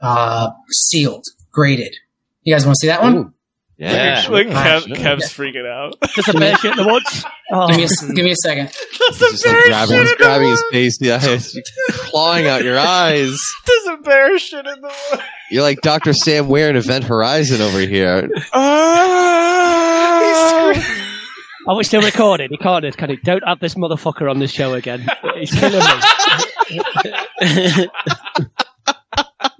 uh 0.00 0.50
sealed, 0.70 1.24
graded. 1.50 1.94
You 2.42 2.54
guys 2.54 2.64
want 2.64 2.76
to 2.76 2.80
see 2.80 2.86
that 2.86 3.02
one? 3.02 3.34
Yeah. 3.76 4.24
Like 4.30 4.46
Ah, 4.50 4.52
Kev, 4.52 4.86
sure. 4.86 4.96
Kev's 4.96 5.32
freaking 5.32 5.66
out. 5.68 5.96
just 6.14 6.28
a 6.28 6.38
bear 6.38 6.56
shit 6.58 6.78
in 6.78 6.84
the 6.84 6.92
woods? 6.92 7.24
Oh, 7.50 7.66
Give 7.68 7.76
me 7.78 7.84
a, 7.84 8.12
give 8.14 8.24
me 8.24 8.30
a 8.30 8.36
second. 8.36 8.68
He's 8.90 9.18
just 9.18 9.44
like 9.46 9.64
grabbing, 9.66 9.98
he's 9.98 10.14
grabbing 10.14 10.48
his 10.48 10.64
face, 10.70 10.98
yeah, 11.00 11.18
he's 11.20 11.60
clawing 11.90 12.46
out 12.46 12.62
your 12.62 12.78
eyes. 12.78 13.36
There's 13.66 13.86
a 13.86 13.96
bear 14.02 14.38
shit 14.38 14.64
in 14.64 14.80
the 14.80 14.94
woods. 15.10 15.22
You're 15.50 15.62
like 15.62 15.80
Dr. 15.82 16.12
Sam 16.12 16.48
Weir 16.48 16.70
in 16.70 16.76
Event 16.76 17.04
Horizon 17.04 17.60
over 17.60 17.80
here. 17.80 18.28
Oh. 18.52 20.74
I 21.66 21.72
wish 21.72 21.88
they 21.88 21.98
recorded. 21.98 22.50
He 22.50 22.58
can't. 22.58 22.96
Can 22.96 23.10
he? 23.10 23.16
Don't 23.16 23.42
have 23.46 23.58
this 23.60 23.74
motherfucker 23.74 24.30
on 24.30 24.38
this 24.38 24.50
show 24.50 24.74
again. 24.74 25.06
He's 25.34 25.50
killing 25.50 25.82
me. 27.40 27.88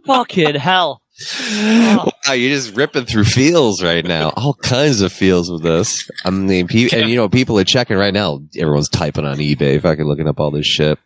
Fucking 0.07 0.55
hell. 0.57 1.01
Oh, 1.51 2.11
Wow, 2.27 2.33
you're 2.33 2.51
just 2.55 2.75
ripping 2.75 3.05
through 3.05 3.25
feels 3.25 3.83
right 3.83 4.05
now. 4.05 4.31
All 4.31 4.55
kinds 4.55 5.01
of 5.01 5.12
feels 5.12 5.51
with 5.51 5.62
this. 5.62 6.09
I 6.25 6.31
mean, 6.31 6.67
pe- 6.67 6.89
and 6.93 7.09
you 7.09 7.17
know, 7.17 7.29
people 7.29 7.59
are 7.59 7.65
checking 7.65 7.97
right 7.97 8.12
now. 8.15 8.41
Everyone's 8.59 8.89
typing 8.89 9.25
on 9.25 9.37
eBay, 9.39 9.81
fucking 9.81 10.05
looking 10.07 10.27
up 10.29 10.41
all 10.41 10.51
this 10.51 10.67
shit. 10.67 10.99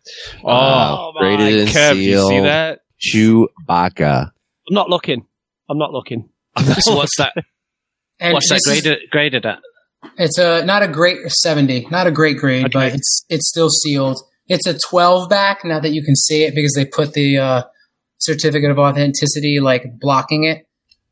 Oh, 0.43 1.11
my 1.15 1.27
rated 1.27 1.59
and 1.59 1.69
Kev, 1.69 2.01
you 2.01 2.27
see 2.27 2.39
that? 2.39 2.79
Chewbacca. 2.99 4.31
I'm 4.69 4.73
not 4.73 4.89
looking. 4.89 5.25
I'm 5.69 5.77
not 5.77 5.91
looking. 5.91 6.29
so 6.79 6.95
what's 6.95 7.17
that? 7.17 7.33
And 8.21 8.33
What's 8.33 8.49
that 8.49 8.55
this 8.65 8.67
is- 8.67 8.81
graded, 8.81 8.99
graded 9.11 9.45
at? 9.45 9.59
It's 10.17 10.37
a 10.37 10.65
not 10.65 10.83
a 10.83 10.89
great 10.89 11.19
70, 11.29 11.87
not 11.89 12.05
a 12.05 12.11
great 12.11 12.35
grade, 12.37 12.65
Okay. 12.65 12.71
but 12.73 12.93
it's 12.93 13.25
it's 13.29 13.47
still 13.47 13.69
sealed. 13.69 14.19
It's 14.49 14.67
a 14.67 14.77
12 14.77 15.29
back 15.29 15.63
now 15.63 15.79
that 15.79 15.91
you 15.91 16.03
can 16.03 16.17
see 16.17 16.43
it 16.43 16.53
because 16.53 16.73
they 16.75 16.83
put 16.83 17.13
the 17.13 17.37
uh, 17.37 17.61
certificate 18.19 18.71
of 18.71 18.79
authenticity 18.79 19.59
like 19.59 19.83
blocking 19.99 20.43
it. 20.45 20.65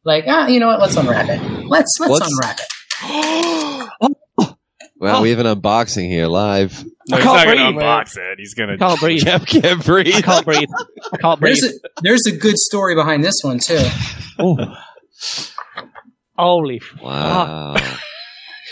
Like, 0.04 0.26
ah, 0.28 0.48
you 0.48 0.60
know 0.60 0.68
what? 0.68 0.80
Let's 0.80 0.96
unwrap 0.96 1.28
it. 1.30 1.42
Let's 1.66 1.92
let's 2.00 2.12
What's- 2.12 2.32
unwrap 2.32 2.60
it. 2.60 3.88
Well, 5.00 5.18
Oh. 5.18 5.22
we 5.22 5.30
have 5.30 5.38
an 5.38 5.46
unboxing 5.46 6.10
here 6.10 6.26
live. 6.26 6.84
No, 7.08 7.18
I 7.18 7.20
he's 7.20 7.24
can't 7.30 7.46
going 7.46 7.58
to 7.76 7.80
unbox 7.80 8.18
it. 8.18 8.40
He's 8.40 8.56
going 8.56 8.70
to. 8.70 8.78
Can't 8.80 9.00
breathe. 9.00 9.22
Kev 9.22 9.46
can't 9.46 9.86
breathe. 9.86 10.16
I 10.16 10.22
can't 10.24 10.44
breathe. 10.44 10.70
I 11.14 11.18
can't 11.18 11.40
breathe. 11.40 11.58
There's 11.62 11.72
a 11.76 11.80
there's 12.02 12.26
a 12.26 12.32
good 12.36 12.58
story 12.58 12.96
behind 12.96 13.24
this 13.24 13.36
one 13.44 13.60
too. 13.60 13.78
Oh. 14.40 14.58
Holy 16.36 16.80
fuck. 16.80 17.02
Wow. 17.04 17.76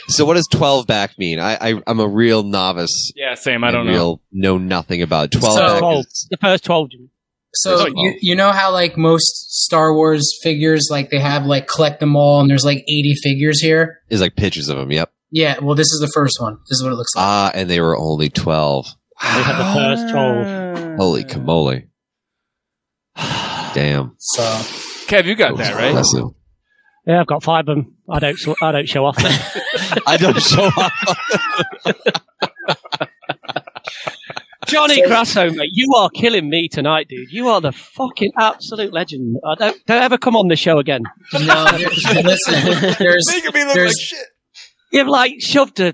so, 0.08 0.26
what 0.26 0.34
does 0.34 0.48
12 0.52 0.88
back 0.88 1.18
mean? 1.20 1.40
I, 1.40 1.58
I 1.74 1.82
I'm 1.86 2.00
a 2.00 2.08
real 2.08 2.42
novice. 2.44 3.12
Yeah, 3.16 3.36
same. 3.36 3.64
I 3.64 3.70
don't 3.72 3.82
and 3.82 3.90
know. 3.92 3.94
real, 3.96 4.22
know 4.32 4.58
nothing 4.58 5.02
about 5.04 5.32
12 5.32 5.54
So- 5.54 5.60
back. 5.68 5.80
Twelve. 5.80 6.06
Is, 6.06 6.28
The 6.32 6.38
first 6.38 6.64
12. 6.66 6.90
Jimmy. 7.64 7.78
So 7.78 7.84
There's 7.84 7.94
you, 7.96 8.18
you 8.22 8.36
know 8.36 8.52
how 8.52 8.72
like 8.72 8.98
most 8.98 9.64
Star 9.66 9.94
Wars 9.94 10.38
figures 10.44 10.88
like 10.92 11.10
they 11.10 11.20
have 11.20 11.46
like 11.46 11.68
collect 11.68 12.00
them 12.00 12.16
all 12.16 12.42
and 12.42 12.50
there's 12.50 12.66
like 12.66 12.80
80 12.80 13.16
figures 13.24 13.62
here. 13.62 13.86
here. 13.86 14.02
is 14.10 14.22
like 14.22 14.36
pictures 14.36 14.70
of 14.70 14.78
them. 14.78 14.92
Yep. 14.92 15.12
Yeah, 15.32 15.60
well 15.62 15.76
this 15.76 15.88
is 15.92 16.00
the 16.00 16.12
first 16.14 16.38
one. 16.40 16.58
This 16.70 16.78
is 16.78 16.84
what 16.84 16.92
it 16.92 16.96
looks 16.96 17.16
like. 17.16 17.24
Ah, 17.26 17.52
and 17.54 17.70
they 17.70 17.82
were 17.82 17.98
only 17.98 18.30
12. 18.30 18.86
We 19.22 19.28
had 19.44 19.58
the 19.58 19.74
first 19.74 20.12
12. 20.12 20.98
Holy 20.98 21.24
camole. 21.24 21.82
Damn. 23.74 24.16
So 24.20 24.42
Kev, 25.08 25.26
you 25.26 25.36
got 25.36 25.58
That 25.58 25.64
that, 25.66 25.76
right? 25.76 25.88
impressive. 25.90 26.26
Yeah, 27.08 27.22
I've 27.22 27.28
got 27.28 27.44
five 27.44 27.68
of 27.70 27.76
them. 27.78 27.96
I 28.10 28.18
don't. 28.20 28.38
I 28.64 28.72
don't 28.72 28.90
show 28.90 29.06
off. 29.06 29.16
I 29.20 30.18
don't 30.18 30.42
show 30.42 30.70
up. 30.76 30.92
Johnny 34.66 35.02
Grasso, 35.02 35.50
mate, 35.52 35.70
you 35.72 35.94
are 35.98 36.10
killing 36.10 36.50
me 36.50 36.68
tonight, 36.68 37.08
dude. 37.10 37.32
You 37.32 37.50
are 37.50 37.62
the 37.62 37.72
fucking 37.72 38.32
absolute 38.38 38.94
legend. 38.94 39.38
I 39.46 39.56
don't 39.56 39.86
don't 39.86 40.02
ever 40.04 40.18
come 40.18 40.36
on 40.36 40.48
the 40.48 40.56
show 40.56 40.80
again. 40.80 41.04
no, 41.34 41.68
listen, 42.24 42.96
there's 43.00 43.26
there's 43.74 44.14
You've 44.92 45.08
like 45.08 45.34
shoved 45.40 45.80
a, 45.80 45.94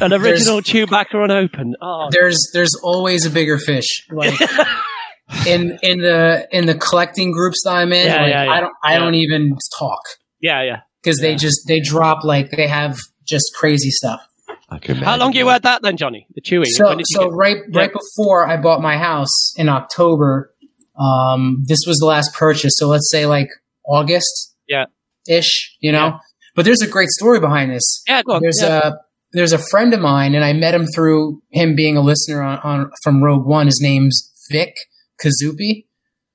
an 0.00 0.12
original 0.12 0.60
Chewbacca 0.60 1.24
unopened. 1.24 1.76
Oh, 1.82 2.08
there's 2.10 2.38
there's 2.52 2.74
always 2.82 3.26
a 3.26 3.30
bigger 3.30 3.58
fish. 3.58 4.06
Like 4.10 4.38
in 5.46 5.78
in 5.82 5.98
the 5.98 6.46
in 6.52 6.66
the 6.66 6.74
collecting 6.74 7.32
groups 7.32 7.62
that 7.64 7.72
I'm 7.72 7.92
in, 7.92 8.06
Yeah, 8.06 8.22
like, 8.22 8.30
yeah, 8.30 8.44
yeah. 8.44 8.50
I 8.50 8.60
don't 8.60 8.72
I 8.84 8.92
Yeah. 8.94 8.98
don't 9.00 9.14
even 9.14 9.56
talk 9.78 10.00
yeah, 10.40 10.62
yeah. 10.62 10.80
because 11.02 11.18
they 11.18 11.34
just 11.34 11.62
they 11.66 11.80
drop 11.80 12.22
like 12.24 12.50
they 12.52 12.68
have 12.68 12.96
just 13.26 13.46
crazy 13.58 13.90
stuff. 13.90 14.20
I 14.68 14.78
can 14.78 14.96
How 14.96 15.16
long 15.16 15.32
you 15.32 15.46
had 15.48 15.62
that 15.62 15.82
then, 15.82 15.96
Johnny? 15.96 16.26
The 16.34 16.40
Chewy. 16.40 16.64
So 16.66 16.88
When 16.88 16.98
did 16.98 17.06
you 17.08 17.14
so 17.16 17.24
get- 17.28 17.34
right 17.36 17.56
Yeah. 17.70 17.78
right 17.80 17.92
before 17.92 18.48
I 18.48 18.56
bought 18.56 18.82
my 18.82 18.96
house 18.98 19.52
in 19.56 19.68
October, 19.68 20.52
um, 20.98 21.62
this 21.66 21.80
was 21.86 21.98
the 21.98 22.06
last 22.06 22.34
purchase. 22.34 22.72
So 22.76 22.88
let's 22.88 23.08
say 23.10 23.26
like 23.26 23.48
August, 23.86 24.54
Yeah. 24.68 24.86
ish, 25.28 25.76
you 25.80 25.92
know. 25.92 26.06
Yeah. 26.06 26.18
But 26.56 26.64
there's 26.64 26.82
a 26.82 26.88
great 26.88 27.10
story 27.10 27.38
behind 27.38 27.70
this. 27.70 28.02
Yeah, 28.08 28.22
go 28.22 28.32
on. 28.34 28.42
There's 28.42 28.60
yeah. 28.60 28.88
a 28.88 28.92
there's 29.32 29.52
a 29.52 29.58
friend 29.58 29.92
of 29.92 30.00
mine, 30.00 30.34
and 30.34 30.42
I 30.44 30.52
met 30.54 30.74
him 30.74 30.86
through 30.86 31.42
him 31.50 31.74
being 31.76 31.96
a 31.96 32.00
listener 32.00 32.42
on, 32.42 32.58
on 32.60 32.90
from 33.02 33.22
Rogue 33.22 33.44
One. 33.46 33.66
His 33.66 33.80
name's 33.82 34.32
Vic 34.50 34.74
Kazupi, 35.22 35.84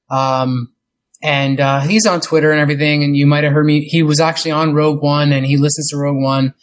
um, 0.09 0.73
and 1.23 1.59
uh, 1.59 1.79
he's 1.82 2.05
on 2.05 2.21
Twitter 2.21 2.51
and 2.51 2.59
everything. 2.59 3.03
And 3.03 3.15
you 3.17 3.25
might 3.25 3.43
have 3.43 3.53
heard 3.53 3.65
me. 3.65 3.82
He 3.82 4.03
was 4.03 4.19
actually 4.19 4.51
on 4.51 4.73
Rogue 4.75 5.01
One, 5.01 5.32
and 5.32 5.45
he 5.45 5.57
listens 5.57 5.89
to 5.89 5.97
Rogue 5.97 6.21
One. 6.21 6.53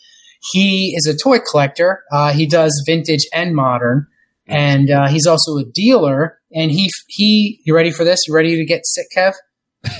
He 0.52 0.94
is 0.96 1.06
a 1.06 1.16
toy 1.16 1.38
collector. 1.40 2.02
Uh, 2.12 2.32
he 2.32 2.46
does 2.46 2.82
vintage 2.86 3.26
and 3.34 3.54
modern, 3.54 4.06
and 4.46 4.90
uh, 4.90 5.08
he's 5.08 5.26
also 5.26 5.56
a 5.56 5.64
dealer. 5.64 6.38
And 6.52 6.70
he 6.70 6.90
he, 7.08 7.60
you 7.64 7.74
ready 7.74 7.90
for 7.90 8.04
this? 8.04 8.20
You 8.26 8.34
ready 8.34 8.56
to 8.56 8.64
get 8.64 8.86
sick, 8.86 9.06
Kev? 9.16 9.34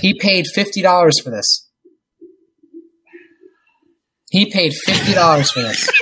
He 0.01 0.17
paid 0.19 0.45
fifty 0.47 0.81
dollars 0.81 1.19
for 1.19 1.29
this. 1.29 1.67
He 4.31 4.49
paid 4.51 4.73
fifty 4.85 5.13
dollars 5.13 5.51
for 5.51 5.61
this. 5.61 5.89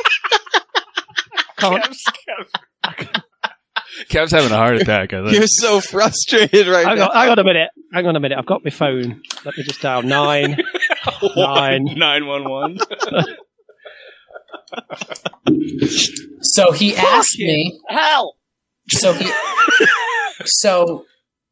Kev's 4.10 4.32
having 4.32 4.52
a 4.52 4.56
heart 4.56 4.76
attack. 4.76 5.12
I 5.14 5.24
think. 5.24 5.34
You're 5.34 5.48
so 5.48 5.82
frustrated 5.82 6.68
right 6.68 6.86
Hang 6.86 6.98
now. 6.98 7.08
on, 7.08 7.16
hang 7.16 7.30
on 7.30 7.40
a 7.40 7.44
minute. 7.44 7.70
Hang 7.94 8.06
on 8.06 8.16
a 8.16 8.20
minute. 8.20 8.38
I've 8.38 8.46
got 8.46 8.64
my 8.64 8.70
phone. 8.70 9.22
Let 9.44 9.58
me 9.58 9.64
just 9.64 9.82
dial 9.82 10.04
nine. 10.04 10.58
nine. 11.36 11.86
Nine 11.96 12.28
one 12.28 12.50
one. 12.50 12.78
So 16.42 16.72
he 16.72 16.96
asked 16.96 17.38
me. 17.40 17.80
Hell. 17.90 18.36
So 18.90 19.14
he, 19.14 19.30
so 20.46 21.06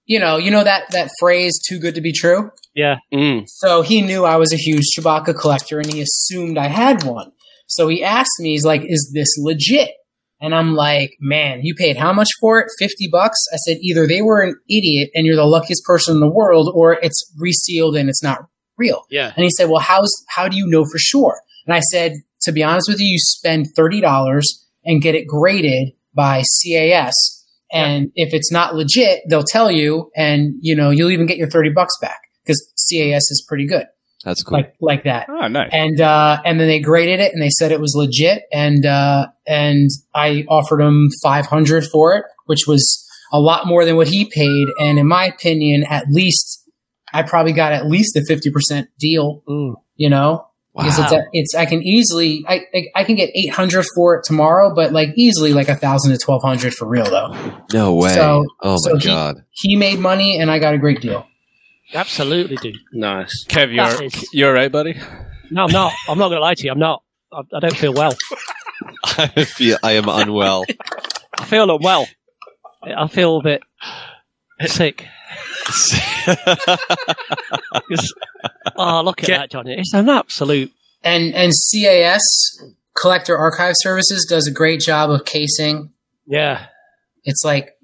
you 0.05 0.20
know, 0.20 0.38
you 0.38 0.51
know 0.51 0.63
that 0.63 0.91
that 0.91 1.09
phrase 1.20 1.59
"too 1.68 1.80
good 1.80 1.95
to 1.95 2.01
be 2.01 2.13
true." 2.13 2.51
Yeah. 2.74 2.97
Mm. 3.13 3.45
So 3.47 3.82
he 3.82 4.01
knew 4.01 4.26
I 4.26 4.38
was 4.38 4.53
a 4.53 4.57
huge 4.57 4.84
Chewbacca 4.97 5.38
collector, 5.39 5.80
and 5.80 5.91
he 5.91 6.01
assumed 6.01 6.57
I 6.57 6.68
had 6.68 7.03
one. 7.03 7.32
So 7.68 7.88
he 7.88 8.03
asked 8.03 8.39
me, 8.39 8.51
he's 8.51 8.66
like, 8.66 8.84
"Is 8.86 9.11
this 9.13 9.36
legit?" 9.38 9.91
And 10.39 10.53
I'm 10.53 10.76
like, 10.76 11.11
"Man, 11.20 11.61
you 11.63 11.74
paid 11.74 11.97
how 11.97 12.13
much 12.13 12.30
for 12.39 12.59
it? 12.59 12.68
Fifty 12.78 13.07
bucks?" 13.11 13.39
I 13.53 13.57
said, 13.57 13.78
"Either 13.82 14.07
they 14.07 14.22
were 14.22 14.41
an 14.41 14.55
idiot 14.70 15.09
and 15.16 15.26
you're 15.26 15.36
the 15.36 15.45
luckiest 15.45 15.84
person 15.86 16.16
in 16.16 16.20
the 16.20 16.32
world, 16.32 16.72
or 16.74 16.93
it's 16.93 17.32
resealed 17.38 17.95
and 17.95 18.09
it's 18.09 18.24
not 18.24 18.39
real." 18.78 19.03
Yeah. 19.09 19.34
And 19.36 19.43
he 19.43 19.49
said, 19.49 19.70
"Well, 19.70 19.82
how's 19.82 20.11
how 20.30 20.47
do 20.47 20.55
you 20.55 20.68
know 20.68 20.86
for 20.86 20.99
sure?" 20.99 21.39
And 21.66 21.74
I 21.74 21.80
said, 21.80 22.13
"To 22.43 22.51
be 22.51 22.63
honest 22.63 22.88
with 22.89 22.99
you, 22.99 23.07
you 23.07 23.20
spend 23.20 23.68
thirty 23.76 24.01
dollars 24.01 24.66
and 24.84 25.01
get 25.01 25.16
it 25.16 25.28
graded 25.28 25.93
by 26.13 26.43
CAS, 26.63 27.45
and 27.72 28.11
if 28.16 28.34
it's 28.34 28.51
not 28.51 28.76
legit, 28.76 29.22
they'll 29.30 29.43
tell 29.43 29.72
you, 29.72 30.11
and 30.16 30.53
you 30.61 30.76
know 30.76 30.89
you'll 30.89 31.11
even 31.11 31.26
get 31.26 31.38
your 31.38 31.49
thirty 31.49 31.70
bucks 31.70 31.97
back 32.01 32.20
because 32.43 32.61
CAS 32.89 33.32
is 33.32 33.43
pretty 33.47 33.66
good, 33.66 33.86
That's 34.24 34.43
cool. 34.43 34.59
like 34.59 34.76
like 34.80 35.03
that." 35.03 35.28
Oh, 35.30 35.47
nice. 35.47 35.70
And 35.72 35.99
uh, 35.99 36.41
and 36.45 36.59
then 36.59 36.68
they 36.68 36.80
graded 36.80 37.20
it, 37.20 37.34
and 37.34 37.41
they 37.41 37.49
said 37.49 37.72
it 37.72 37.82
was 37.82 37.93
legit, 37.95 38.43
and 38.51 38.86
uh, 38.86 39.28
and 39.47 39.89
I 40.13 40.45
offered 40.47 40.82
him 40.82 41.09
five 41.24 41.47
hundred 41.47 41.86
for 41.91 42.16
it, 42.16 42.26
which 42.45 42.66
was 42.68 43.01
a 43.34 43.39
lot 43.39 43.68
more 43.68 43.84
than 43.86 43.95
what 43.95 44.07
he 44.07 44.26
paid, 44.26 44.68
and 44.80 44.99
in 44.99 45.07
my 45.07 45.26
opinion, 45.26 45.84
at 45.89 46.05
least 46.09 46.63
I 47.11 47.24
probably 47.24 47.53
got 47.53 47.74
at 47.74 47.88
least 47.88 48.16
a 48.16 48.24
fifty 48.28 48.51
percent 48.51 48.89
deal. 48.99 49.43
Mm. 49.49 49.74
You 49.95 50.09
know, 50.09 50.47
because 50.76 50.99
it's, 50.99 51.11
Wow. 51.11 51.19
a, 51.19 51.23
it's 51.34 51.55
I 51.55 51.65
can 51.65 51.82
easily 51.84 52.43
I 52.47 52.61
I- 52.73 52.88
I 52.95 53.03
can 53.03 53.15
get 53.15 53.30
eight 53.34 53.49
hundred 53.51 53.86
for 53.95 54.15
it 54.15 54.23
tomorrow, 54.26 54.73
but 54.76 54.91
like 54.91 55.09
easily 55.15 55.53
like 55.53 55.69
a 55.69 55.76
thousand 55.76 56.11
to 56.11 56.17
twelve 56.17 56.43
hundred 56.43 56.73
for 56.73 56.88
real 56.88 57.05
though. 57.05 57.34
no 57.73 57.93
way. 57.95 58.13
So- 58.13 58.45
oh 58.61 58.78
so 58.78 58.93
my 58.93 58.99
he- 58.99 59.05
god. 59.07 59.43
He 59.51 59.76
made 59.76 59.99
money, 59.99 60.38
and 60.39 60.51
I 60.51 60.59
got 60.59 60.73
a 60.73 60.78
great 60.78 61.01
deal. 61.01 61.26
Absolutely, 61.93 62.57
dude. 62.57 62.78
Nice. 62.93 63.45
Kev, 63.47 63.73
you're 63.73 64.03
is- 64.03 64.30
you 64.34 64.47
all 64.47 64.53
right, 64.53 64.71
buddy? 64.71 64.99
No, 65.51 65.65
I'm 65.65 65.71
not. 65.71 65.93
I'm 66.09 66.17
not 66.17 66.30
going 66.30 66.38
to 66.38 66.41
lie 66.41 66.55
to 66.55 66.63
you. 66.65 66.71
I'm 66.71 66.80
not. 66.80 67.03
I, 67.32 67.41
I 67.53 67.59
don't 67.59 67.76
feel 67.78 67.93
well. 67.93 68.13
I 69.05 69.28
feel 69.45 69.78
I 69.84 69.93
am 69.93 70.09
unwell. 70.09 70.65
I 71.38 71.45
feel 71.45 71.69
unwell. 71.73 72.07
I 72.84 73.07
feel 73.07 73.38
a 73.38 73.43
bit 73.43 73.61
sick. 74.66 75.06
'Cause- 75.66 75.99
oh, 78.78 79.01
look 79.03 79.22
at 79.22 79.28
Get- 79.28 79.38
that, 79.38 79.51
Johnny. 79.51 79.76
It's 79.78 79.93
an 79.93 80.10
absolute. 80.10 80.72
And 81.03 81.34
and 81.36 81.51
CAS 81.74 82.22
Collector 82.99 83.38
Archive 83.38 83.74
Services 83.78 84.26
does 84.30 84.47
a 84.47 84.51
great 84.51 84.80
job 84.80 85.12
of 85.12 85.26
casing. 85.26 85.91
Yeah. 86.26 86.68
It's 87.24 87.43
like 87.43 87.78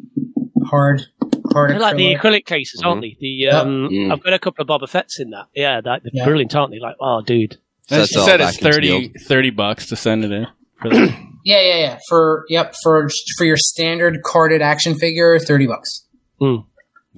hard, 0.65 1.03
hard 1.51 1.71
They're 1.71 1.79
like 1.79 1.97
the 1.97 2.15
acrylic. 2.15 2.41
acrylic 2.41 2.45
cases, 2.45 2.81
aren't 2.83 3.01
they? 3.01 3.17
The 3.19 3.49
um, 3.49 3.89
Mm. 3.91 4.11
I've 4.11 4.23
got 4.23 4.33
a 4.33 4.39
couple 4.39 4.63
of 4.63 4.67
Boba 4.67 4.89
Fett's 4.89 5.19
in 5.19 5.31
that. 5.31 5.47
Yeah, 5.55 5.81
that, 5.81 6.01
they're 6.03 6.11
Yeah. 6.13 6.25
brilliant, 6.25 6.55
aren't 6.55 6.71
they? 6.71 6.79
Like, 6.79 6.95
oh, 6.99 7.21
dude. 7.21 7.57
So 7.87 8.05
She 8.05 8.15
that's 8.15 8.25
said 8.25 8.41
it's 8.41 8.57
vacuum 8.59 9.11
30, 9.11 9.19
30 9.27 9.49
bucks 9.51 9.87
to 9.87 9.95
send 9.95 10.25
it 10.25 10.31
in. 10.31 10.47
Yeah, 11.43 11.59
yeah, 11.59 11.77
yeah. 11.77 11.99
For 12.07 12.45
yep, 12.49 12.75
for 12.83 13.09
for 13.35 13.45
your 13.45 13.57
standard 13.57 14.21
carded 14.23 14.61
action 14.61 14.93
figure, 14.93 15.39
thirty 15.39 15.65
bucks. 15.65 16.05
Hmm. 16.41 16.55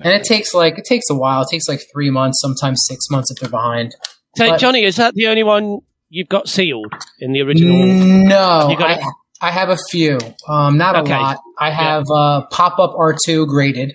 And 0.04 0.12
it 0.14 0.24
takes 0.24 0.54
like 0.54 0.78
it 0.78 0.86
takes 0.86 1.10
a 1.10 1.16
while. 1.16 1.44
It 1.44 1.48
takes 1.50 1.68
like 1.68 1.82
three 1.94 2.10
months, 2.10 2.42
sometimes 2.42 2.84
six 2.88 3.10
months 3.10 3.32
if 3.32 3.38
they're 3.40 3.50
behind. 3.50 3.96
So, 4.36 4.50
But- 4.50 4.60
Johnny, 4.60 4.84
is 4.84 4.96
that 4.98 5.14
the 5.16 5.28
only 5.28 5.44
one 5.44 5.80
you've 6.10 6.30
got 6.30 6.50
sealed 6.50 6.94
in 7.20 7.32
the 7.32 7.42
original? 7.42 7.78
No, 7.86 8.76
got 8.78 9.00
I. 9.00 9.04
I 9.42 9.52
have 9.52 9.70
a 9.70 9.78
few. 9.92 10.18
Um, 10.48 10.78
not 10.78 10.96
Okay. 10.96 11.14
a 11.14 11.18
lot. 11.20 11.38
I 11.60 11.70
have 11.70 12.06
uh, 12.14 12.46
pop 12.50 12.80
up 12.80 12.96
R 12.98 13.16
two 13.26 13.46
graded. 13.46 13.94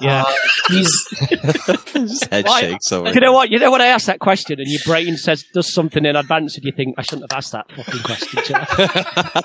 Yeah. 0.00 0.22
Uh, 0.26 0.34
he's 0.68 0.90
head 2.30 2.46
Why- 2.46 2.60
shakes 2.60 2.92
over. 2.92 3.12
You 3.12 3.20
know 3.20 3.32
what? 3.32 3.50
You 3.50 3.58
know 3.58 3.70
what 3.70 3.80
I 3.80 3.86
asked 3.88 4.06
that 4.06 4.20
question, 4.20 4.58
and 4.60 4.68
your 4.68 4.80
brain 4.86 5.16
says 5.16 5.44
does 5.52 5.72
something 5.74 6.04
in 6.04 6.14
advance, 6.16 6.56
and 6.56 6.64
you 6.64 6.72
think 6.72 6.94
I 6.96 7.02
shouldn't 7.02 7.30
have 7.30 7.36
asked 7.36 7.52
that 7.52 7.66
fucking 7.72 8.00
question. 8.02 8.42
should 8.44 8.56
I?" 8.56 9.42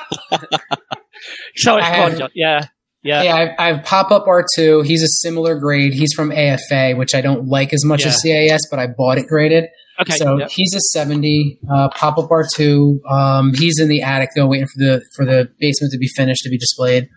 so 1.56 1.78
it's 1.78 1.88
I 1.88 1.92
fun, 1.98 2.10
have- 2.12 2.18
John. 2.20 2.30
Yeah, 2.36 2.66
yeah, 3.02 3.24
yeah, 3.24 3.36
I, 3.36 3.56
I 3.70 3.74
have 3.76 3.86
pop 3.86 4.12
up 4.12 4.28
R 4.28 4.46
two. 4.56 4.82
He's 4.82 5.04
a 5.04 5.08
similar 5.08 5.58
grade. 5.60 5.94
He's 5.94 6.14
from 6.14 6.32
AFA, 6.32 6.94
which 6.94 7.16
I 7.16 7.22
don't 7.22 7.48
like 7.48 7.74
as 7.74 7.86
much 7.86 8.06
as 8.06 8.22
CAS, 8.22 8.68
but 8.70 8.80
I 8.80 8.88
bought 8.88 9.18
it 9.18 9.28
graded. 9.28 9.66
Okay. 10.02 10.16
so 10.16 10.38
yeah. 10.40 10.48
he's 10.50 10.74
a 10.76 10.80
seventy. 10.80 11.60
Uh, 11.70 11.90
pop 11.90 12.18
up 12.18 12.32
R 12.32 12.46
two. 12.56 13.02
Um, 13.10 13.54
he's 13.54 13.80
in 13.80 13.90
the 13.90 14.02
attic 14.02 14.32
though, 14.36 14.48
waiting 14.48 14.68
for 14.68 14.78
the 14.78 15.04
for 15.16 15.26
the 15.26 15.50
basement 15.60 15.92
to 15.94 15.98
be 15.98 16.08
finished 16.08 16.44
to 16.44 16.50
be 16.50 16.58
displayed. 16.58 17.10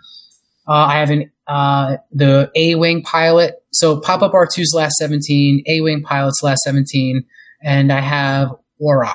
Uh, 0.68 0.72
I 0.72 0.98
have 0.98 1.10
an 1.10 1.30
uh, 1.46 1.96
the 2.12 2.50
A 2.54 2.74
wing 2.76 3.02
pilot. 3.02 3.56
So 3.72 4.00
pop 4.00 4.22
up 4.22 4.34
R 4.34 4.46
2's 4.46 4.72
last 4.76 4.94
seventeen, 4.96 5.62
A 5.66 5.80
wing 5.80 6.02
pilot's 6.02 6.42
last 6.42 6.60
seventeen, 6.60 7.24
and 7.62 7.92
I 7.92 8.00
have 8.00 8.50
Warok 8.80 9.14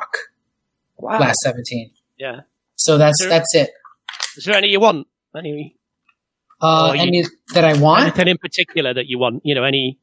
Wow. 0.98 1.20
last 1.20 1.38
seventeen. 1.44 1.92
Yeah. 2.18 2.42
So 2.76 2.98
that's 2.98 3.22
Sure. 3.22 3.30
that's 3.30 3.54
it. 3.56 3.70
Is 4.36 4.46
there 4.46 4.56
any 4.56 4.68
you 4.70 4.80
want? 4.80 5.08
Any 5.36 5.77
Uh, 6.62 6.92
you- 6.96 7.02
any 7.02 7.24
that 7.54 7.64
I 7.64 7.78
want? 7.80 8.04
anything 8.04 8.28
in 8.30 8.38
particular 8.38 8.94
that 8.94 9.06
you 9.08 9.20
want? 9.20 9.42
You 9.44 9.56
know, 9.56 9.64
any? 9.64 10.00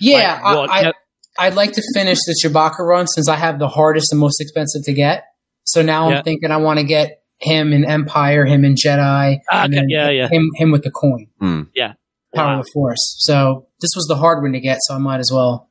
Yeah, 0.00 0.40
like, 0.44 0.56
what- 0.56 0.70
I, 0.70 0.80
yeah. 0.82 0.92
I, 1.38 1.46
I'd 1.48 1.54
like 1.54 1.72
to 1.72 1.82
finish 1.94 2.18
the 2.26 2.34
Chewbacca 2.42 2.78
run 2.80 3.06
since 3.06 3.28
I 3.28 3.36
have 3.36 3.58
the 3.58 3.68
hardest 3.68 4.12
and 4.12 4.20
most 4.20 4.40
expensive 4.40 4.82
to 4.84 4.92
get. 4.92 5.24
So 5.64 5.82
now 5.82 6.08
Yeah. 6.10 6.18
I'm 6.18 6.24
thinking 6.24 6.50
I 6.50 6.58
want 6.58 6.78
to 6.78 6.84
get 6.84 7.22
him 7.38 7.72
in 7.72 7.84
Empire, 7.84 8.44
him 8.46 8.64
in 8.64 8.74
Jedi, 8.74 9.38
Ah, 9.50 9.64
and 9.64 9.72
okay, 9.74 9.80
then 9.80 9.88
yeah, 9.90 10.08
yeah. 10.10 10.28
him 10.28 10.50
him 10.56 10.70
with 10.70 10.82
the 10.84 10.90
coin, 10.90 11.26
Yeah. 11.74 11.94
Power 12.34 12.46
Wow. 12.54 12.58
of 12.60 12.64
the 12.66 12.70
Force. 12.72 13.16
So 13.18 13.66
this 13.80 13.90
was 13.96 14.06
the 14.08 14.16
hard 14.16 14.42
one 14.42 14.52
to 14.52 14.60
get, 14.60 14.78
so 14.82 14.94
I 14.94 14.98
might 14.98 15.20
as 15.20 15.30
well. 15.32 15.70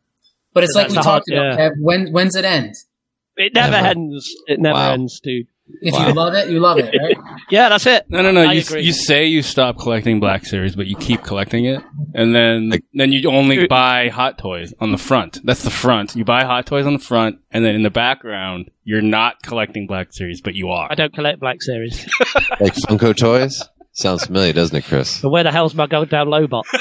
But 0.54 0.64
it's 0.64 0.74
So 0.74 0.80
like 0.80 0.90
we 0.90 0.98
a 0.98 1.02
hard- 1.02 1.24
talked 1.24 1.32
about. 1.32 1.58
yeah. 1.60 1.70
Kev, 1.70 1.72
when 1.82 2.12
when's 2.12 2.36
it 2.36 2.46
end? 2.46 2.74
It 3.38 3.54
never 3.54 3.72
Never. 3.72 3.88
ends. 3.88 4.30
It 4.48 4.60
never 4.60 4.74
Wow. 4.76 4.94
ends, 4.94 5.20
dude. 5.24 5.48
If 5.82 5.94
Wow. 5.96 6.08
you 6.08 6.14
love 6.14 6.34
it, 6.36 6.50
you 6.50 6.60
love 6.60 6.78
it, 6.78 6.94
right? 7.02 7.18
Yeah, 7.50 7.70
that's 7.70 7.86
it. 7.86 8.06
No, 8.10 8.22
no, 8.22 8.32
no. 8.32 8.42
I 8.42 8.54
You, 8.54 8.62
agree. 8.62 8.82
you 8.84 8.92
say 8.94 9.26
you 9.26 9.42
stop 9.42 9.78
collecting 9.80 10.20
Black 10.20 10.46
Series, 10.46 10.76
but 10.76 10.86
you 10.88 10.96
keep 10.96 11.24
collecting 11.24 11.66
it, 11.66 11.82
and 12.14 12.34
then 12.36 12.70
Like- 12.70 12.84
then 12.94 13.12
you 13.12 13.30
only 13.30 13.68
buy 13.68 14.10
Hot 14.10 14.38
Toys 14.38 14.74
on 14.80 14.92
the 14.92 14.98
front. 14.98 15.40
That's 15.44 15.64
the 15.64 15.70
front. 15.72 16.16
You 16.16 16.24
buy 16.26 16.44
Hot 16.44 16.66
Toys 16.68 16.86
on 16.86 16.94
the 16.94 17.00
front, 17.00 17.40
and 17.52 17.66
then 17.66 17.74
in 17.76 17.82
the 17.84 17.90
background, 17.90 18.70
you're 18.84 19.02
not 19.02 19.42
collecting 19.44 19.88
Black 19.88 20.14
Series, 20.14 20.40
but 20.42 20.54
you 20.56 20.70
are. 20.70 20.88
I 20.92 20.96
don't 20.96 21.14
collect 21.14 21.40
Black 21.40 21.62
Series. 21.62 22.08
Like 22.60 22.76
Funko 22.76 23.16
toys? 23.16 23.64
Sounds 23.92 24.26
familiar, 24.26 24.54
doesn't 24.54 24.76
it, 24.76 24.86
Chris? 24.86 25.22
but 25.22 25.30
where 25.30 25.44
the 25.44 25.52
hell's 25.52 25.74
my 25.74 25.88
goddamn 25.88 26.28
Lobot? 26.28 26.64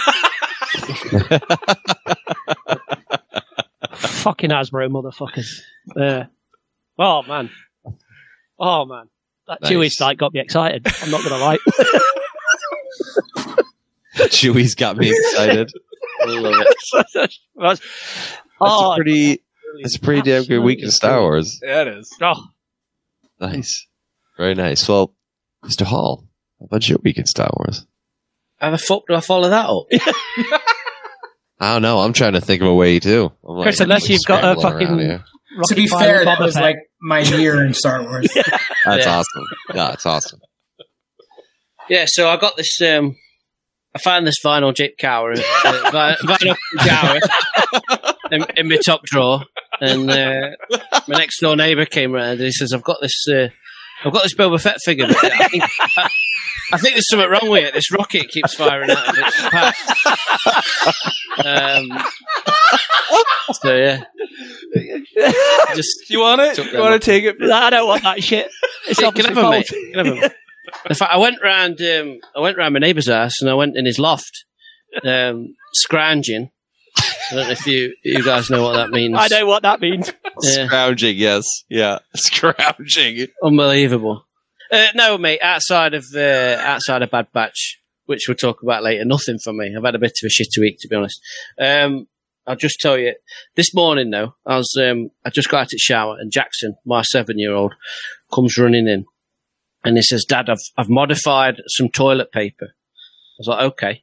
Fucking 3.96 4.50
Hasbro 4.50 4.88
motherfuckers. 4.90 5.60
Uh, 5.98 6.24
oh 6.98 7.22
man. 7.22 7.50
Oh 8.58 8.84
man. 8.86 9.08
That 9.46 9.60
Nice. 9.62 9.72
Chewy 9.72 9.90
site 9.90 10.16
got 10.18 10.32
me 10.32 10.40
excited. 10.40 10.86
I'm 11.02 11.10
not 11.10 11.22
gonna 11.22 11.36
lie. 11.36 11.58
Chewie's 14.16 14.74
got 14.74 14.96
me 14.96 15.10
excited. 15.10 15.70
I 16.22 16.26
love 16.26 16.54
it. 16.60 16.76
That's- 17.12 17.40
That's 17.56 17.80
oh, 18.60 18.92
a 18.92 18.96
pretty. 18.96 19.42
That's 19.82 19.96
a 19.96 20.00
pretty 20.00 20.22
damn 20.22 20.44
good 20.44 20.60
week 20.60 20.82
in 20.82 20.90
Star 20.90 21.20
Wars. 21.20 21.58
Yeah, 21.62 21.82
it 21.82 21.88
is. 21.88 22.16
oh, 22.20 22.44
Nice, 23.40 23.86
very 24.36 24.54
nice. 24.54 24.88
Well, 24.88 25.12
Mr. 25.64 25.82
Hall, 25.82 26.24
how 26.60 26.66
about 26.66 26.88
your 26.88 26.98
week 27.02 27.18
in 27.18 27.26
Star 27.26 27.50
Wars? 27.56 27.84
How 28.58 28.70
the 28.70 28.78
fuck 28.78 29.02
do 29.08 29.14
I 29.14 29.20
follow 29.20 29.48
that 29.48 29.66
up? 29.68 29.86
I 31.60 31.72
don't 31.72 31.82
know. 31.82 31.98
I'm 31.98 32.12
trying 32.12 32.34
to 32.34 32.40
think 32.40 32.62
of 32.62 32.68
a 32.68 32.74
way 32.74 33.00
too. 33.00 33.32
I'm 33.46 33.62
Chris, 33.62 33.80
unless 33.80 34.08
you've 34.08 34.22
got 34.26 34.56
a 34.56 34.60
fucking- 34.60 35.20
here. 35.54 35.62
to 35.68 35.74
be 35.74 35.88
Pilot 35.88 36.04
fair, 36.04 36.24
that 36.24 36.40
was 36.40 36.54
Fett. 36.54 36.62
like 36.62 36.76
my 37.00 37.20
year 37.38 37.64
in 37.64 37.74
Star 37.74 38.02
Wars. 38.02 38.32
That's 38.34 39.06
Yeah. 39.06 39.18
awesome. 39.18 39.44
Yeah, 39.74 39.92
it's 39.92 40.06
awesome. 40.06 40.40
Yeah, 41.88 42.04
so 42.08 42.28
I 42.28 42.36
got 42.36 42.56
this. 42.56 42.80
Um, 42.80 43.16
I 43.94 43.98
found 44.00 44.26
this 44.26 44.36
vinyl 44.44 44.74
Jip 44.74 44.96
Cower, 44.98 45.32
uh, 45.32 45.90
vi- 45.92 46.16
vinyl 46.24 46.56
Cower 46.78 47.20
in, 48.32 48.44
in 48.56 48.68
my 48.68 48.78
top 48.84 49.02
drawer, 49.04 49.42
and 49.80 50.10
uh, 50.10 50.50
my 51.06 51.18
next 51.18 51.40
door 51.40 51.56
neighbour 51.56 51.84
came 51.86 52.12
round 52.12 52.32
and 52.40 52.40
he 52.42 52.52
says, 52.52 52.72
"I've 52.72 52.82
got 52.82 52.96
this, 53.02 53.24
uh, 53.28 53.48
I've 54.04 54.12
got 54.12 54.22
this 54.22 54.34
Boba 54.34 54.60
Fett 54.60 54.78
figure. 54.84 55.06
But 55.06 55.24
I 55.32 55.48
think, 55.48 55.64
I, 55.96 56.08
I 56.72 56.78
think 56.78 56.94
there's 56.94 57.08
something 57.08 57.28
wrong 57.28 57.48
with 57.50 57.64
it. 57.64 57.74
This 57.74 57.90
rocket 57.90 58.28
keeps 58.28 58.54
firing 58.54 58.90
out 58.90 59.08
of 59.08 59.14
its 59.18 59.40
pack." 59.50 59.76
Um, 61.44 61.88
so 63.52 63.74
yeah, 63.76 64.04
just 65.74 66.08
you 66.10 66.20
want 66.20 66.40
it? 66.40 66.58
You 66.72 66.78
want 66.80 67.00
to 67.00 67.04
take 67.04 67.24
it? 67.24 67.36
I 67.42 67.70
don't 67.70 67.86
want 67.88 68.02
that 68.02 68.22
shit. 68.22 68.50
It's 68.88 69.00
Yeah, 69.00 69.10
can 69.10 69.26
obviously 69.26 69.34
have 69.34 69.44
'em, 69.44 69.50
mate. 69.50 69.66
false. 69.68 69.80
Can 69.94 70.06
have 70.06 70.24
'em. 70.24 70.30
In 70.90 70.94
fact, 70.96 71.12
I 71.12 71.18
went 71.18 71.36
round. 71.42 71.80
Um, 71.80 72.18
I 72.36 72.40
went 72.40 72.56
round 72.56 72.72
my 72.74 72.80
neighbour's 72.80 73.08
house 73.08 73.40
and 73.40 73.50
I 73.50 73.54
went 73.54 73.76
in 73.76 73.84
his 73.86 73.98
loft, 73.98 74.44
um, 75.04 75.54
scrounging. 75.74 76.50
I 77.30 77.34
don't 77.34 77.46
know 77.46 77.52
if 77.52 77.66
you 77.66 77.94
you 78.02 78.22
guys 78.24 78.50
know 78.50 78.62
what 78.62 78.74
that 78.74 78.90
means. 78.90 79.16
I 79.18 79.28
know 79.28 79.46
what 79.46 79.62
that 79.62 79.80
means. 79.80 80.12
Yeah. 80.42 80.66
Scrounging, 80.66 81.16
yes. 81.16 81.44
Yeah. 81.68 82.00
Scrounging. 82.16 83.28
Unbelievable. 83.42 84.26
Uh, 84.70 84.88
no, 84.94 85.16
mate. 85.16 85.40
Outside 85.42 85.94
of 85.94 86.04
uh, 86.14 86.56
outside 86.60 87.02
of 87.02 87.10
Bad 87.10 87.28
Batch, 87.32 87.80
which 88.06 88.24
we'll 88.28 88.36
talk 88.36 88.62
about 88.62 88.82
later, 88.82 89.04
nothing 89.04 89.38
for 89.38 89.52
me. 89.52 89.74
I've 89.76 89.84
had 89.84 89.94
a 89.94 89.98
bit 89.98 90.18
of 90.22 90.26
a 90.26 90.28
shitty 90.28 90.60
week, 90.60 90.76
to 90.80 90.88
be 90.88 90.96
honest. 90.96 91.20
Um, 91.58 92.08
I'll 92.46 92.56
just 92.56 92.80
tell 92.80 92.98
you. 92.98 93.14
This 93.56 93.74
morning, 93.74 94.10
though, 94.10 94.34
I 94.44 94.56
was 94.56 94.74
um, 94.80 95.10
I 95.24 95.30
just 95.30 95.48
got 95.48 95.58
out 95.58 95.66
of 95.66 95.70
the 95.70 95.78
shower, 95.78 96.16
and 96.18 96.32
Jackson, 96.32 96.76
my 96.84 97.02
seven-year-old, 97.02 97.74
comes 98.32 98.58
running 98.58 98.88
in, 98.88 99.06
and 99.84 99.96
he 99.96 100.02
says, 100.02 100.24
"Dad, 100.24 100.50
I've 100.50 100.58
I've 100.76 100.90
modified 100.90 101.62
some 101.68 101.88
toilet 101.88 102.32
paper." 102.32 102.66
I 102.66 103.38
was 103.38 103.48
like, 103.48 103.62
"Okay." 103.72 104.02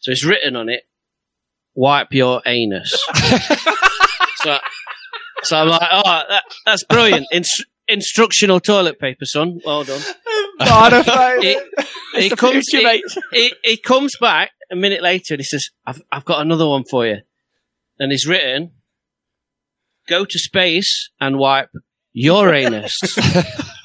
So 0.00 0.10
it's 0.10 0.24
written 0.24 0.56
on 0.56 0.68
it, 0.68 0.82
"Wipe 1.76 2.12
your 2.12 2.42
anus." 2.46 2.90
so, 4.36 4.58
so 5.42 5.56
I'm 5.56 5.68
like, 5.68 5.88
"Oh, 5.92 6.22
that, 6.28 6.42
that's 6.64 6.84
brilliant." 6.84 7.26
Inst- 7.30 7.66
instructional 7.88 8.60
toilet 8.60 8.98
paper, 8.98 9.24
son. 9.24 9.60
Well 9.64 9.84
done. 9.84 10.02
Modified. 10.58 11.42
He, 11.42 11.58
he 12.14 12.30
comes. 12.30 12.64
future, 12.70 12.88
he, 12.90 13.04
he, 13.32 13.54
he 13.62 13.76
comes 13.76 14.12
back 14.20 14.50
a 14.70 14.76
minute 14.76 15.02
later 15.02 15.34
and 15.34 15.40
he 15.40 15.44
says, 15.44 15.68
"I've 15.86 16.02
I've 16.10 16.24
got 16.24 16.40
another 16.40 16.66
one 16.66 16.84
for 16.90 17.06
you," 17.06 17.18
and 17.98 18.10
he's 18.10 18.26
written, 18.26 18.72
"Go 20.08 20.24
to 20.24 20.38
space 20.38 21.10
and 21.20 21.38
wipe 21.38 21.70
your 22.12 22.52
anus." 22.54 22.96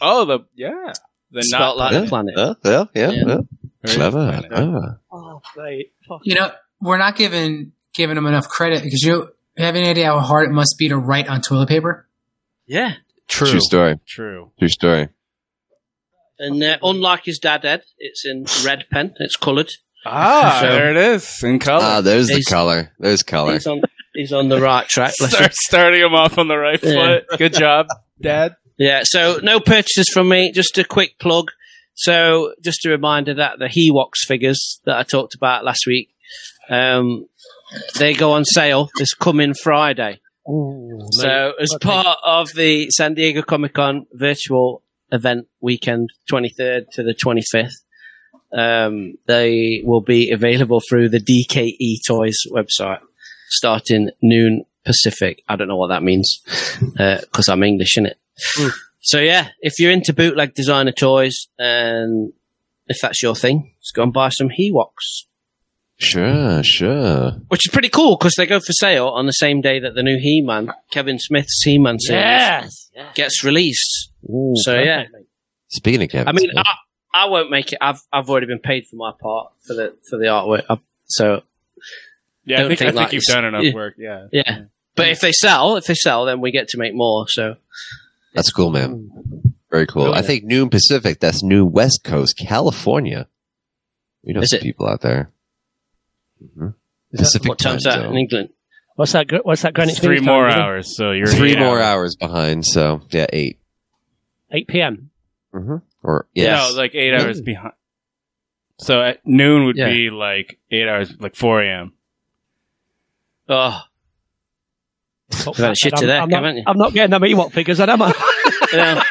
Oh, 0.02 0.26
the 0.26 0.40
yeah, 0.56 0.94
the 1.32 1.44
Spelt 1.44 1.78
like 1.78 1.94
yeah, 1.94 2.00
the 2.02 2.08
planet. 2.08 2.34
Yeah, 2.38 2.54
yeah, 2.64 2.86
yeah. 2.94 3.12
Yeah. 3.12 3.26
yeah. 3.26 3.94
Clever. 3.94 4.12
planet. 4.12 4.52
clever. 4.52 5.02
Oh, 5.12 5.42
mate. 5.58 5.92
Fuck. 6.08 6.22
You 6.24 6.36
know, 6.36 6.52
we're 6.80 6.98
not 6.98 7.16
giving 7.16 7.74
giving 7.94 8.16
them 8.16 8.26
enough 8.28 8.48
credit 8.48 8.84
because 8.84 9.02
you 9.04 9.30
have 9.58 9.76
any 9.76 9.88
idea 9.90 10.06
how 10.08 10.20
hard 10.20 10.48
it 10.48 10.52
must 10.52 10.76
be 10.78 10.90
to 10.90 10.98
write 10.98 11.28
on 11.28 11.42
toilet 11.42 11.70
paper? 11.70 12.08
Yeah, 12.68 12.94
True. 13.28 13.48
True 13.48 13.60
story. 13.62 14.00
True. 14.08 14.52
True 14.60 14.68
story. 14.70 15.10
and 16.40 16.62
uh, 16.64 16.78
unlike 16.84 17.26
his 17.26 17.40
dad, 17.40 17.64
Ed, 17.66 17.84
it's 17.98 18.26
in 18.26 18.46
red 18.66 18.86
pen. 18.92 19.14
It's 19.20 19.36
coloured. 19.36 19.70
Ah, 20.06 20.60
So- 20.62 20.68
there 20.70 20.92
it 20.92 20.98
is 20.98 21.44
in 21.44 21.60
color. 21.60 21.84
Ah, 21.84 22.02
there's 22.02 22.28
the 22.28 22.36
He's- 22.36 22.46
color. 22.50 22.92
There's 23.00 23.24
color. 23.24 23.54
He's 23.54 23.68
on. 23.68 23.82
He's 24.14 24.34
on 24.34 24.50
the 24.50 24.60
right 24.60 24.86
track. 24.90 25.14
Start 25.14 25.54
starting 25.54 26.02
him 26.02 26.14
off 26.14 26.38
on 26.38 26.50
the 26.50 26.58
right 26.58 26.80
Yeah. 26.84 27.20
foot. 27.30 27.38
Good 27.40 27.54
job, 27.54 27.88
Dad. 28.22 28.56
Yeah, 28.78 29.02
so 29.06 29.40
no 29.42 29.60
purchases 29.62 30.10
from 30.14 30.28
me. 30.28 30.52
Just 30.52 30.78
a 30.78 30.84
quick 30.84 31.18
plug. 31.20 31.52
So, 31.94 32.54
just 32.62 32.86
a 32.86 32.90
reminder 32.90 33.36
that 33.36 33.60
the 33.60 33.68
Hewox 33.68 34.26
figures 34.28 34.82
that 34.86 34.98
I 34.98 35.04
talked 35.04 35.34
about 35.36 35.64
last 35.64 35.84
week, 35.88 36.10
um, 36.70 37.28
they 37.98 38.14
go 38.14 38.32
on 38.34 38.46
sale 38.46 38.90
this 38.98 39.14
coming 39.14 39.54
Friday. 39.54 40.20
Ooh, 40.50 41.00
So, 41.12 41.28
mate. 41.28 41.54
as 41.62 41.76
part 41.80 42.18
of 42.24 42.52
the 42.54 42.90
San 42.90 43.14
Diego 43.14 43.42
Comic 43.42 43.74
Con 43.74 44.08
virtual 44.14 44.84
event 45.12 45.48
weekend, 45.60 46.10
23rd 46.32 46.86
to 46.94 47.04
the 47.04 47.14
25th, 47.14 47.74
um, 48.54 49.14
they 49.28 49.82
will 49.86 50.02
be 50.02 50.32
available 50.32 50.82
through 50.88 51.10
the 51.10 51.20
DKE 51.20 52.00
Toys 52.06 52.38
website 52.52 53.00
starting 53.50 54.10
noon 54.22 54.66
Pacific. 54.84 55.44
I 55.48 55.56
don't 55.56 55.68
know 55.68 55.78
what 55.78 55.88
that 55.90 56.04
means 56.04 56.42
uh, 57.00 57.20
because 57.22 57.48
I'm 57.50 57.64
English, 57.64 57.96
innit? 57.98 58.16
Hmm. 58.58 58.70
So, 59.02 59.20
yeah, 59.20 59.50
if 59.62 59.80
you're 59.80 59.92
into 59.92 60.14
bootleg 60.14 60.54
designer 60.54 60.92
toys 60.92 61.48
and 61.58 62.34
if 62.88 62.98
that's 63.02 63.22
your 63.22 63.36
thing, 63.36 63.74
just 63.82 63.94
go 63.96 64.04
and 64.04 64.14
buy 64.14 64.30
some 64.30 64.50
Hewoks. 64.50 65.26
Sure, 66.02 66.64
sure. 66.64 67.32
Which 67.50 67.68
is 67.68 67.72
pretty 67.72 67.90
cool 67.90 68.18
because 68.18 68.34
they 68.36 68.46
go 68.48 68.60
for 68.60 68.74
sale 68.74 69.08
on 69.10 69.28
the 69.28 69.32
same 69.34 69.62
day 69.62 69.80
that 69.80 69.94
the 69.94 70.02
new 70.04 70.18
He-Man, 70.20 70.72
Kevin 70.90 71.20
Smith's 71.20 71.62
He-Man 71.64 72.00
series, 72.00 72.22
Yes. 72.96 73.14
gets 73.14 73.44
released. 73.44 74.10
Ooh, 74.30 74.54
So, 74.56 74.80
yeah. 74.80 74.98
perfect, 74.98 75.14
mate. 75.14 75.26
Speaking 75.70 76.02
of 76.04 76.10
Kevin, 76.10 76.28
I 76.28 76.32
mean, 76.32 76.50
Smith, 76.52 76.66
I, 77.14 77.24
I 77.26 77.26
won't 77.30 77.50
make 77.52 77.72
it. 77.72 77.78
I've 77.82 78.02
I've 78.12 78.30
already 78.30 78.48
been 78.48 78.60
paid 78.60 78.88
for 78.88 78.96
my 78.98 79.12
part 79.22 79.52
for 79.66 79.74
the 79.74 79.96
for 80.10 80.18
the 80.18 80.26
artwork. 80.26 80.64
i 80.70 80.78
so 81.06 81.44
Yeah, 82.46 82.58
I 82.66 82.68
think, 82.68 82.80
think 82.80 82.82
I 82.90 82.92
think 82.92 82.96
like 82.96 83.14
you've 83.14 83.24
done 83.28 83.46
enough 83.46 83.64
yeah. 83.66 83.74
work. 83.74 83.94
Yeah. 83.98 84.28
yeah. 84.32 84.64
But 84.96 85.08
if 85.10 85.22
they 85.22 85.32
sell, 85.32 85.78
if 85.78 85.86
they 85.86 85.94
sell, 85.94 86.26
then 86.26 86.42
we 86.42 86.52
get 86.52 86.68
to 86.70 86.78
make 86.78 86.94
more. 86.94 87.26
So 87.30 87.56
that's 88.34 88.52
cool, 88.52 88.70
man. 88.72 89.10
Mm. 89.24 89.54
Very 89.72 89.88
cool. 89.88 90.06
Really 90.06 90.18
I 90.18 90.22
think 90.24 90.44
noon 90.44 90.70
Pacific. 90.70 91.20
That's 91.22 91.42
New 91.44 91.66
West 91.66 92.02
Coast, 92.04 92.38
California. 92.38 93.28
We 94.24 94.34
know 94.34 94.42
Is 94.42 94.50
some 94.50 94.58
it? 94.58 94.64
people 94.64 94.88
out 94.90 95.02
there. 95.02 95.32
Hmm 96.56 96.68
Is 96.68 96.74
that- 97.12 97.18
Pacific 97.20 97.50
what 97.50 97.60
time's 97.60 97.84
time 97.84 98.02
that 98.02 98.10
in. 98.10 98.18
England? 98.18 98.50
What's 98.96 99.14
that? 99.14 99.28
What's 99.46 99.62
that 99.64 99.74
Greenwich 99.74 100.00
Three 100.00 100.20
more 100.20 100.48
Time, 100.50 100.60
hours, 100.60 100.96
so 100.96 101.12
you're 101.12 101.28
Three 101.28 101.56
more 101.56 101.80
hours. 101.80 101.84
hours 101.84 102.16
behind. 102.18 102.66
So 102.66 103.02
yeah, 103.12 103.26
eight. 103.32 103.58
8 104.52 104.68
p.m. 104.68 105.10
Mm-hmm. 105.56 105.78
Or 106.04 106.28
yes, 106.36 106.72
No, 106.74 106.78
like 106.78 106.94
eight 106.94 107.14
hours 107.14 107.42
behind. 107.42 107.74
So 108.80 109.02
at 109.02 109.26
noon 109.26 109.66
would 109.66 109.78
Yeah. 109.78 109.90
be 109.90 110.10
like 110.10 110.60
eight 110.72 110.88
hours, 110.88 111.14
like 111.20 111.36
four 111.36 111.62
a.m. 111.64 111.94
Oh, 113.48 113.82
Fuck 115.32 115.46
You've 115.46 115.58
had 115.58 115.64
a 115.66 115.68
that, 115.70 115.78
shit 115.78 115.94
I'm- 115.94 116.02
to 116.02 116.08
there, 116.08 116.22
I'm, 116.22 116.30
not, 116.30 116.36
haven't 116.44 116.58
you? 116.58 116.64
I'm 116.68 116.78
not 116.78 116.94
getting 116.94 117.12
them 117.12 117.22
Ewok 117.22 117.52
figures, 117.54 117.78
then, 117.78 117.90
am 117.90 118.02
I? 118.02 118.14
yeah. 118.74 119.04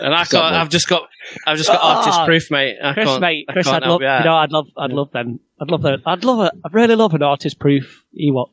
and 0.04 0.14
I 0.14 0.18
can't. 0.18 0.28
Something. 0.30 0.54
I've 0.60 0.70
just 0.70 0.88
got. 0.88 1.10
I've 1.48 1.58
just 1.58 1.70
got 1.70 1.80
Ah, 1.82 2.00
artist 2.00 2.20
proof, 2.26 2.52
mate. 2.52 2.78
I 2.84 2.94
Chris, 2.94 3.08
can't, 3.08 3.22
mate, 3.22 3.46
I 3.50 3.54
Chris, 3.54 3.66
can't 3.68 3.84
I'd 3.84 3.90
love, 3.90 4.02
you 4.02 4.08
you 4.08 4.24
know, 4.26 4.36
I'd 4.36 4.52
love, 4.52 4.68
I'd 4.78 4.92
love 4.92 5.12
them. 5.12 5.40
I'd 5.60 5.72
love 5.72 5.82
that. 5.84 6.00
I'd 6.06 6.24
love 6.24 6.46
it. 6.46 6.52
I'd 6.66 6.74
really 6.74 6.96
love 6.96 7.14
an 7.14 7.24
artist 7.24 7.60
proof 7.60 8.04
Ewok 8.20 8.50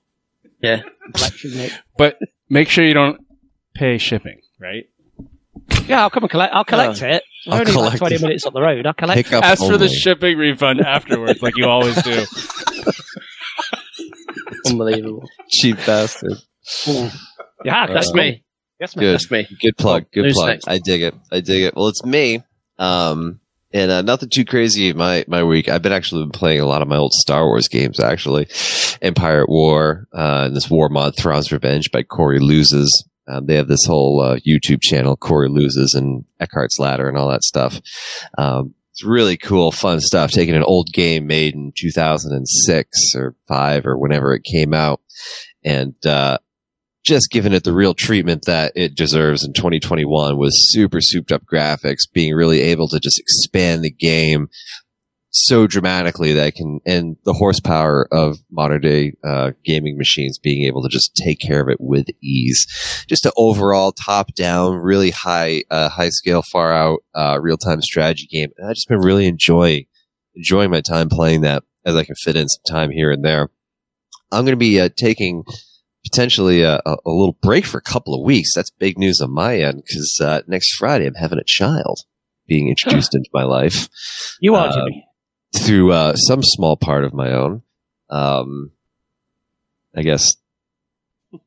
yeah. 0.63 0.83
collection, 1.13 1.55
mate. 1.57 1.79
But 1.99 2.19
make 2.49 2.69
sure 2.69 2.85
you 2.85 2.95
don't 2.95 3.21
pay 3.75 3.99
shipping, 3.99 4.41
right? 4.61 4.85
Yeah, 5.87 6.03
I'll 6.03 6.11
come 6.11 6.23
and 6.23 6.31
collect. 6.31 6.55
I'll 6.55 6.65
collect 6.65 7.03
it. 7.03 7.23
We're 7.47 7.55
I'll 7.55 7.61
only 7.61 7.73
like 7.73 7.83
collect 7.83 7.99
20 7.99 8.15
it. 8.15 8.23
minutes 8.23 8.47
up 8.47 8.53
the 8.53 8.61
road. 8.61 8.87
I'll 8.87 8.95
collect 8.95 9.25
pick 9.25 9.33
up 9.33 9.43
Ask 9.45 9.61
for 9.67 9.77
the 9.79 9.89
shipping 9.89 10.39
refund 10.39 10.81
afterwards, 10.87 11.43
like 11.43 11.57
you 11.57 11.67
always 11.67 12.01
do. 12.03 12.25
Unbelievable. 14.67 15.29
cheap 15.49 15.77
bastard. 15.87 16.35
Yeah, 17.65 17.87
That's 17.89 18.11
Uh, 18.11 18.15
me. 18.15 18.45
Yes, 18.81 18.97
mate. 18.97 19.05
Good. 19.05 19.15
That's 19.15 19.31
me. 19.31 19.49
Good 19.61 19.77
plug. 19.77 20.07
Good 20.11 20.25
Who's 20.25 20.35
plug. 20.35 20.49
next? 20.49 20.69
I 20.69 20.79
dig 20.79 21.03
it. 21.03 21.15
I 21.31 21.41
dig 21.41 21.65
it. 21.65 21.77
Well, 21.77 21.89
it's 21.89 22.05
me. 22.05 22.43
Um, 22.79 23.41
and 23.73 23.91
uh, 23.91 24.03
nothing 24.03 24.31
too 24.31 24.45
crazy 24.45 24.93
my 24.93 25.25
my 25.29 25.45
week. 25.45 25.69
I've 25.69 25.83
been 25.83 25.93
actually 25.93 26.23
been 26.23 26.33
playing 26.33 26.61
a 26.61 26.67
lot 26.67 26.83
of 26.83 26.89
my 26.89 26.97
old 26.97 27.13
Star 27.13 27.45
Wars 27.47 27.69
games. 27.69 28.01
Actually, 28.01 28.49
Empire 29.03 29.43
at 29.43 29.49
War, 29.49 30.09
uh, 30.13 30.45
and 30.47 30.57
this 30.57 30.71
War 30.71 30.89
mod, 30.89 31.15
Thrawn's 31.17 31.53
Revenge 31.53 31.91
by 31.93 32.03
Corey 32.03 32.41
Loses. 32.41 33.07
Um, 33.29 33.47
they 33.47 33.55
have 33.55 33.69
this 33.69 33.85
whole 33.87 34.21
uh, 34.21 34.39
YouTube 34.39 34.81
channel, 34.83 35.17
Corey 35.17 35.49
Loses, 35.49 35.95
and 35.95 36.25
Eckhart's 36.41 36.81
Ladder, 36.81 37.09
and 37.09 37.17
all 37.17 37.31
that 37.31 37.45
stuff. 37.45 37.81
Um, 38.39 38.75
it's 38.93 39.05
really 39.05 39.37
cool, 39.37 39.71
fun 39.71 40.01
stuff. 40.01 40.33
Taking 40.33 40.57
an 40.57 40.65
old 40.65 40.89
game 40.93 41.29
made 41.29 41.55
in 41.55 41.73
2006 41.79 42.99
or 43.15 43.37
five 43.47 43.87
or 43.87 43.97
whenever 43.97 44.35
it 44.35 44.43
came 44.43 44.75
out, 44.75 45.01
and 45.63 45.95
uh, 46.05 46.39
just 47.05 47.31
giving 47.31 47.53
it 47.53 47.65
the 47.65 47.73
real 47.73 47.95
treatment 47.95 48.45
that 48.47 48.73
it 48.77 48.95
deserves 48.95 49.45
in 49.45 49.53
2021 49.53 50.37
was 50.37 50.71
super 50.71 51.01
souped 51.01 51.33
up 51.33 51.43
graphics, 51.45 52.01
being 52.13 52.35
really 52.35 52.61
able 52.61 52.89
to 52.89 53.01
just 53.01 53.19
expand 53.19 53.83
the 53.83 53.91
game 53.91 54.49
so 55.33 55.67
dramatically 55.67 56.33
that 56.33 56.55
can, 56.55 56.81
and 56.85 57.17
the 57.25 57.33
horsepower 57.33 58.09
of 58.13 58.39
modern 58.51 58.81
day 58.81 59.13
uh, 59.25 59.53
gaming 59.65 59.97
machines 59.97 60.39
being 60.39 60.67
able 60.67 60.83
to 60.83 60.89
just 60.89 61.15
take 61.15 61.39
care 61.41 61.61
of 61.61 61.69
it 61.69 61.79
with 61.81 62.07
ease. 62.23 62.67
Just 63.09 63.27
an 63.27 63.33
overall 63.37 63.93
top 63.93 64.35
down, 64.35 64.77
really 64.77 65.11
high, 65.11 65.63
uh, 65.71 65.89
high 65.89 66.09
scale, 66.09 66.43
far 66.43 66.73
out, 66.73 67.01
uh, 67.15 67.39
real 67.41 67.57
time 67.57 67.81
strategy 67.81 68.27
game. 68.27 68.51
And 68.59 68.69
I've 68.69 68.75
just 68.75 68.89
been 68.89 68.99
really 68.99 69.27
enjoying, 69.27 69.87
enjoying 70.35 70.71
my 70.71 70.81
time 70.81 71.09
playing 71.09 71.43
that 71.43 71.63
as 71.85 71.95
I 71.95 72.05
can 72.05 72.17
fit 72.17 72.37
in 72.37 72.49
some 72.49 72.63
time 72.69 72.91
here 72.91 73.11
and 73.11 73.25
there. 73.25 73.51
I'm 74.33 74.45
going 74.45 74.53
to 74.53 74.57
be 74.57 74.81
uh, 74.81 74.91
taking 74.97 75.45
potentially 76.05 76.63
a, 76.63 76.81
a, 76.87 76.97
little 77.05 77.37
break 77.43 77.65
for 77.67 77.79
a 77.79 77.83
couple 77.83 78.15
of 78.15 78.23
weeks. 78.25 78.51
That's 78.55 78.71
big 78.71 78.99
news 78.99 79.21
on 79.21 79.33
my 79.33 79.59
end 79.59 79.83
because 79.87 80.19
uh, 80.23 80.43
next 80.47 80.75
Friday 80.75 81.07
I'm 81.07 81.15
having 81.15 81.39
a 81.39 81.45
child 81.45 82.01
being 82.47 82.69
introduced 82.69 83.15
into 83.15 83.31
my 83.33 83.45
life 83.45 83.89
You 84.41 84.55
are, 84.55 84.69
Uh, 84.69 84.73
Jimmy. 84.75 85.07
through 85.57 85.93
uh, 85.93 86.15
some 86.17 86.43
small 86.43 86.77
part 86.77 87.05
of 87.05 87.13
my 87.15 87.33
own. 87.33 87.63
Um, 88.09 88.73
I 89.95 90.03
guess, 90.03 90.37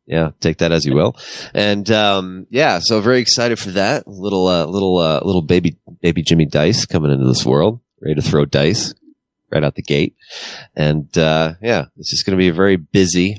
yeah, 0.05 0.31
take 0.39 0.59
that 0.59 0.71
as 0.71 0.85
you 0.85 0.93
will. 0.95 1.17
And 1.53 1.89
um, 1.91 2.47
yeah, 2.49 2.79
so 2.81 3.01
very 3.01 3.19
excited 3.19 3.59
for 3.59 3.71
that. 3.71 4.07
Little, 4.07 4.47
uh, 4.47 4.65
little, 4.65 4.97
uh, 4.97 5.21
little 5.23 5.41
baby, 5.41 5.77
baby 6.01 6.21
Jimmy 6.21 6.45
Dice 6.45 6.85
coming 6.85 7.11
into 7.11 7.25
this 7.25 7.45
world, 7.45 7.79
ready 8.01 8.15
to 8.15 8.21
throw 8.21 8.45
dice 8.45 8.93
right 9.51 9.63
out 9.63 9.75
the 9.75 9.81
gate. 9.81 10.15
And 10.75 11.15
uh, 11.17 11.53
yeah, 11.61 11.85
it's 11.97 12.09
just 12.09 12.25
going 12.25 12.37
to 12.37 12.41
be 12.41 12.47
a 12.47 12.53
very 12.53 12.75
busy, 12.75 13.37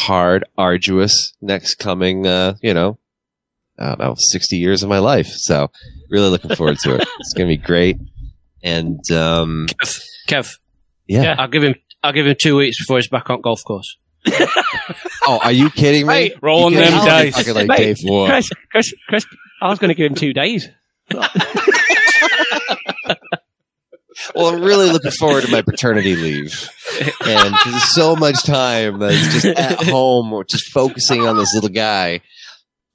hard, 0.00 0.44
arduous 0.58 1.32
next 1.40 1.74
coming, 1.76 2.26
uh, 2.26 2.54
you 2.62 2.74
know, 2.74 2.98
I 3.78 3.88
don't 3.90 3.98
know, 4.00 4.14
60 4.18 4.56
years 4.56 4.82
of 4.82 4.88
my 4.88 4.98
life. 4.98 5.28
So 5.28 5.70
really 6.10 6.28
looking 6.28 6.54
forward 6.56 6.78
to 6.80 6.96
it. 6.96 7.06
It's 7.20 7.32
going 7.34 7.48
to 7.48 7.56
be 7.56 7.62
great. 7.62 7.98
And 8.62 8.98
um, 9.10 9.66
Kev, 9.80 10.02
Kev. 10.28 10.58
yeah. 11.06 11.34
I'll 11.38 11.48
give 11.48 11.62
him. 11.62 11.74
I'll 12.02 12.12
give 12.12 12.26
him 12.26 12.34
two 12.38 12.56
weeks 12.56 12.78
before 12.78 12.96
he's 12.96 13.08
back 13.08 13.28
on 13.30 13.40
golf 13.42 13.62
course. 13.64 13.96
Oh, 15.26 15.38
are 15.44 15.52
you 15.52 15.68
kidding 15.70 16.06
me? 16.06 16.12
Mate, 16.14 16.34
Rolling 16.40 16.72
You 16.74 16.80
them 16.80 16.92
can't 16.92 17.04
dice. 17.06 17.36
fucking 17.36 17.54
like 17.54 17.68
Mate, 17.68 17.76
day 17.76 17.94
four. 17.94 18.26
Chris, 18.28 18.48
Chris, 18.72 18.94
Chris, 19.06 19.26
I 19.60 19.68
was 19.68 19.78
going 19.78 19.90
to 19.90 19.94
give 19.94 20.10
him 20.10 20.14
two 20.16 20.32
days. 20.32 20.68
Well, 24.34 24.54
I'm 24.54 24.62
really 24.62 24.90
looking 24.90 25.10
forward 25.12 25.44
to 25.44 25.50
my 25.50 25.62
paternity 25.62 26.16
leave, 26.16 26.68
and 27.24 27.54
there's 27.64 27.94
so 27.94 28.14
much 28.16 28.42
time 28.44 28.98
that's 28.98 29.32
just 29.32 29.46
at 29.46 29.82
home, 29.84 30.32
or 30.32 30.44
just 30.44 30.70
focusing 30.72 31.26
on 31.26 31.36
this 31.36 31.54
little 31.54 31.70
guy. 31.70 32.20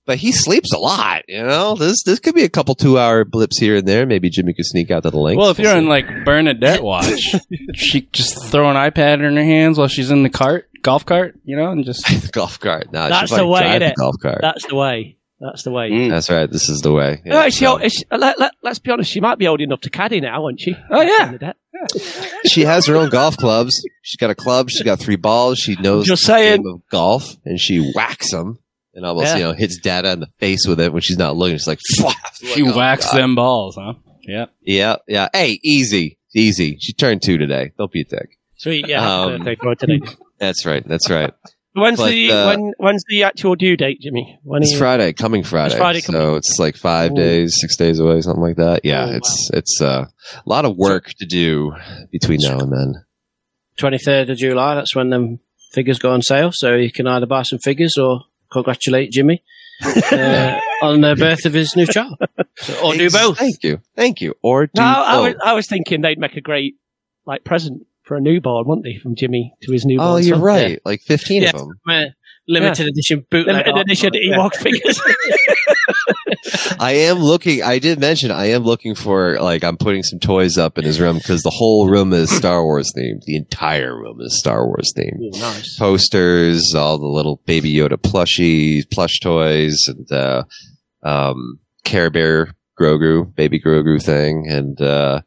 But 0.05 0.19
he 0.19 0.31
sleeps 0.31 0.71
a 0.71 0.77
lot, 0.77 1.23
you 1.27 1.41
know. 1.41 1.73
This 1.73 2.03
this 2.03 2.19
could 2.19 2.35
be 2.35 2.43
a 2.43 2.49
couple 2.49 2.75
two 2.75 2.99
hour 2.99 3.25
blips 3.25 3.57
here 3.59 3.77
and 3.77 3.87
there. 3.87 4.05
Maybe 4.05 4.29
Jimmy 4.29 4.53
could 4.53 4.65
sneak 4.65 4.91
out 4.91 5.01
to 5.03 5.09
the 5.09 5.17
link. 5.19 5.39
Well, 5.39 5.49
if 5.49 5.57
you're 5.57 5.75
on 5.75 5.87
like 5.87 6.05
Bernadette 6.23 6.83
watch, 6.83 7.35
she 7.73 8.01
just 8.11 8.45
throw 8.51 8.69
an 8.69 8.75
iPad 8.75 9.15
in 9.25 9.35
her 9.35 9.43
hands 9.43 9.79
while 9.79 9.87
she's 9.87 10.11
in 10.11 10.21
the 10.21 10.29
cart, 10.29 10.69
golf 10.83 11.07
cart, 11.07 11.39
you 11.43 11.55
know, 11.55 11.71
and 11.71 11.83
just 11.83 12.05
golf 12.33 12.59
cart, 12.59 12.91
nah, 12.91 13.09
That's 13.09 13.31
the 13.31 13.37
might 13.37 13.45
way, 13.47 13.59
drive 13.61 13.81
innit? 13.81 13.89
the 13.95 13.95
golf 13.95 14.15
cart. 14.21 14.37
That's 14.41 14.67
the 14.67 14.75
way. 14.75 15.17
That's 15.39 15.63
the 15.63 15.71
way. 15.71 15.89
Mm. 15.91 16.09
That's 16.09 16.29
right. 16.29 16.49
This 16.49 16.69
is 16.69 16.79
the 16.81 16.93
way. 16.93 17.21
Yeah, 17.25 17.45
is 17.45 17.55
she, 17.55 17.65
so- 17.65 17.79
she- 17.87 18.05
let, 18.09 18.39
let, 18.39 18.53
let's 18.63 18.79
be 18.79 18.89
honest, 18.91 19.11
she 19.11 19.19
might 19.19 19.37
be 19.37 19.47
old 19.47 19.59
enough 19.61 19.81
to 19.81 19.89
caddy 19.89 20.21
now, 20.21 20.41
won't 20.43 20.61
she? 20.61 20.75
Oh, 20.89 21.01
yeah. 21.01 21.25
Bernadette. 21.25 21.57
she 22.47 22.61
has 22.61 22.85
her 22.87 22.95
own 22.95 23.09
golf 23.09 23.35
clubs. 23.37 23.85
She's 24.01 24.15
got 24.17 24.29
a 24.29 24.35
club. 24.35 24.69
She's 24.69 24.81
got 24.83 24.97
three 24.99 25.17
balls. 25.17 25.59
She 25.59 25.75
knows 25.75 26.05
Just 26.05 26.23
the 26.23 26.27
saying. 26.27 26.63
game 26.63 26.73
of 26.73 26.81
golf, 26.89 27.35
and 27.43 27.59
she 27.59 27.91
whacks 27.93 28.31
them 28.31 28.59
and 28.93 29.05
almost 29.05 29.27
Yeah. 29.27 29.37
you 29.37 29.43
know 29.43 29.51
hits 29.53 29.77
Dada 29.81 30.13
in 30.13 30.21
the 30.21 30.29
face 30.39 30.65
with 30.65 30.79
it 30.79 30.93
when 30.93 31.01
she's 31.01 31.17
not 31.17 31.35
looking. 31.35 31.57
She's 31.57 31.67
like, 31.67 31.79
"Fuck!" 31.97 32.15
she 32.41 32.63
oh, 32.63 32.75
whacks 32.77 33.07
God. 33.11 33.17
them 33.17 33.35
balls, 33.35 33.75
huh? 33.77 33.95
Yeah. 34.21 34.45
Yeah, 34.61 34.95
yeah. 35.05 35.27
Hey, 35.33 35.59
easy, 35.63 36.17
easy. 36.33 36.77
She 36.79 36.93
turned 36.93 37.21
two 37.21 37.37
today. 37.37 37.73
Don't 37.77 37.91
be 37.91 38.01
a 38.01 38.05
dick. 38.05 38.39
Sweet, 38.55 38.87
yeah. 38.87 39.01
happy 39.01 39.33
Um, 39.33 39.37
birthday 39.43 39.55
for 39.55 39.75
today. 39.75 39.99
That's 40.39 40.65
right. 40.65 40.87
That's 40.87 41.09
right. 41.09 41.33
When's 41.75 41.97
but, 41.99 42.09
the 42.09 42.31
uh, 42.31 42.47
when 42.47 42.73
when's 42.77 43.03
the 43.09 43.23
actual 43.23 43.55
due 43.55 43.75
date, 43.75 43.99
Jimmy? 43.99 44.39
When 44.43 44.61
It's 44.61 44.71
you- 44.71 44.77
Friday, 44.77 45.11
coming 45.11 45.43
Friday. 45.43 45.75
Friday 45.75 45.99
so 45.99 46.35
it's 46.35 46.57
like 46.57 46.77
five 46.77 47.11
Ooh. 47.11 47.15
days, 47.15 47.59
six 47.59 47.75
days 47.75 47.99
away, 47.99 48.21
something 48.21 48.41
like 48.41 48.55
that. 48.55 48.85
Yeah, 48.85 49.07
Oh, 49.11 49.15
it's 49.17 49.49
it's 49.53 49.81
uh, 49.81 50.05
a 50.35 50.49
lot 50.49 50.63
of 50.63 50.77
work 50.77 51.13
to 51.19 51.25
do 51.25 51.73
between 52.11 52.39
now 52.41 52.59
and 52.59 52.71
then. 52.71 53.05
Twenty 53.77 53.97
third 53.97 54.29
of 54.29 54.37
July. 54.37 54.75
That's 54.75 54.95
when 54.95 55.09
them 55.09 55.39
figures 55.73 55.99
go 55.99 56.11
on 56.11 56.21
sale. 56.21 56.51
So 56.53 56.75
you 56.75 56.91
can 56.91 57.07
either 57.07 57.25
buy 57.25 57.43
some 57.43 57.59
figures 57.59 57.97
or 57.97 58.21
congratulate 58.51 59.11
Jimmy 59.11 59.43
uh, 59.83 60.59
on 60.81 61.01
the 61.01 61.15
birth 61.17 61.45
of 61.45 61.51
his 61.51 61.75
new 61.75 61.85
child, 61.85 62.17
so, 62.55 62.85
or 62.85 62.93
do 62.93 63.09
both. 63.09 63.37
Thank 63.37 63.63
you, 63.63 63.81
thank 63.97 64.21
you. 64.21 64.33
Or 64.41 64.67
do 64.67 64.71
No, 64.77 64.83
I 64.85 65.19
was. 65.19 65.35
I 65.43 65.53
was 65.53 65.67
thinking 65.67 65.99
they'd 66.01 66.17
make 66.19 66.37
a 66.37 66.41
great 66.41 66.75
like 67.25 67.43
present 67.43 67.85
for 68.05 68.15
a 68.17 68.21
newborn, 68.21 68.65
wouldn't 68.67 68.85
they, 68.85 68.97
from 69.01 69.15
Jimmy 69.15 69.53
to 69.63 69.71
his 69.71 69.85
newborn? 69.85 70.07
Oh, 70.09 70.15
you're 70.17 70.35
son? 70.35 70.41
right. 70.43 70.79
Like 70.85 71.01
fifteen 71.01 71.43
Yeah. 71.43 71.49
of 71.49 71.59
them. 71.59 71.69
Uh, 71.89 72.03
limited 72.47 72.87
edition 72.87 73.25
bootleg. 73.31 73.55
Limited 73.55 73.73
art. 73.73 73.85
edition 73.85 74.11
Ewok 74.13 74.55
figures. 74.55 75.01
I 76.79 76.91
am 76.93 77.17
looking. 77.19 77.63
I 77.63 77.79
did 77.79 77.99
mention 77.99 78.31
I 78.31 78.47
am 78.47 78.63
looking 78.63 78.95
for 78.95 79.39
like 79.39 79.63
I'm 79.63 79.77
putting 79.77 80.03
some 80.03 80.19
toys 80.19 80.57
up 80.57 80.77
in 80.77 80.83
his 80.85 80.99
room 80.99 81.17
because 81.17 81.41
the 81.41 81.49
whole 81.51 81.87
room 81.89 82.13
is 82.13 82.29
Star 82.35 82.63
Wars 82.63 82.91
themed. 82.97 83.21
The 83.25 83.35
entire 83.35 83.95
room 83.99 84.19
is 84.21 84.37
Star 84.37 84.65
Wars 84.65 84.93
themed. 84.97 85.19
Ooh, 85.21 85.39
nice. 85.39 85.77
Posters, 85.77 86.73
all 86.75 86.97
the 86.97 87.05
little 87.07 87.41
Baby 87.45 87.73
Yoda 87.73 87.97
plushies, 87.97 88.89
plush 88.91 89.19
toys, 89.19 89.77
and 89.87 90.11
uh, 90.11 90.43
um, 91.03 91.59
Care 91.83 92.09
Bear 92.09 92.55
Grogu, 92.79 93.33
Baby 93.35 93.59
Grogu 93.59 94.01
thing, 94.01 94.45
and 94.49 94.79
uh, 94.81 95.21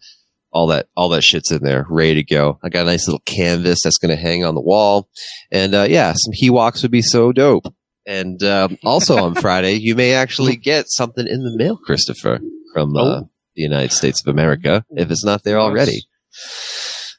all 0.53 0.67
that 0.69 0.89
all 0.97 1.09
that 1.11 1.23
shit's 1.25 1.51
in 1.53 1.63
there, 1.63 1.87
ready 1.89 2.15
to 2.15 2.23
go. 2.25 2.59
I 2.63 2.69
got 2.69 2.83
a 2.83 2.85
nice 2.91 3.07
little 3.07 3.23
canvas 3.27 3.81
that's 3.83 3.99
going 3.99 4.17
to 4.17 4.21
hang 4.23 4.45
on 4.45 4.55
the 4.55 4.61
wall, 4.61 5.09
and 5.53 5.75
uh, 5.75 5.87
yeah, 5.89 6.13
some 6.17 6.33
Ewoks 6.43 6.83
would 6.83 6.91
be 6.91 7.03
so 7.03 7.33
dope. 7.33 7.67
And 8.07 8.43
um, 8.43 8.79
also 8.85 9.17
on 9.19 9.35
Friday, 9.41 9.75
you 9.75 9.95
may 9.95 10.15
actually 10.15 10.57
get 10.57 10.87
something 10.89 11.27
in 11.27 11.45
the 11.45 11.55
mail, 11.57 11.77
Christopher, 11.77 12.41
from 12.73 12.97
uh, 12.97 13.01
Oh. 13.01 13.31
the 13.55 13.63
United 13.63 13.93
States 13.93 14.23
of 14.27 14.31
America, 14.31 14.85
if 14.93 15.11
it's 15.11 15.25
not 15.25 15.45
there 15.45 15.59
already. 15.59 16.03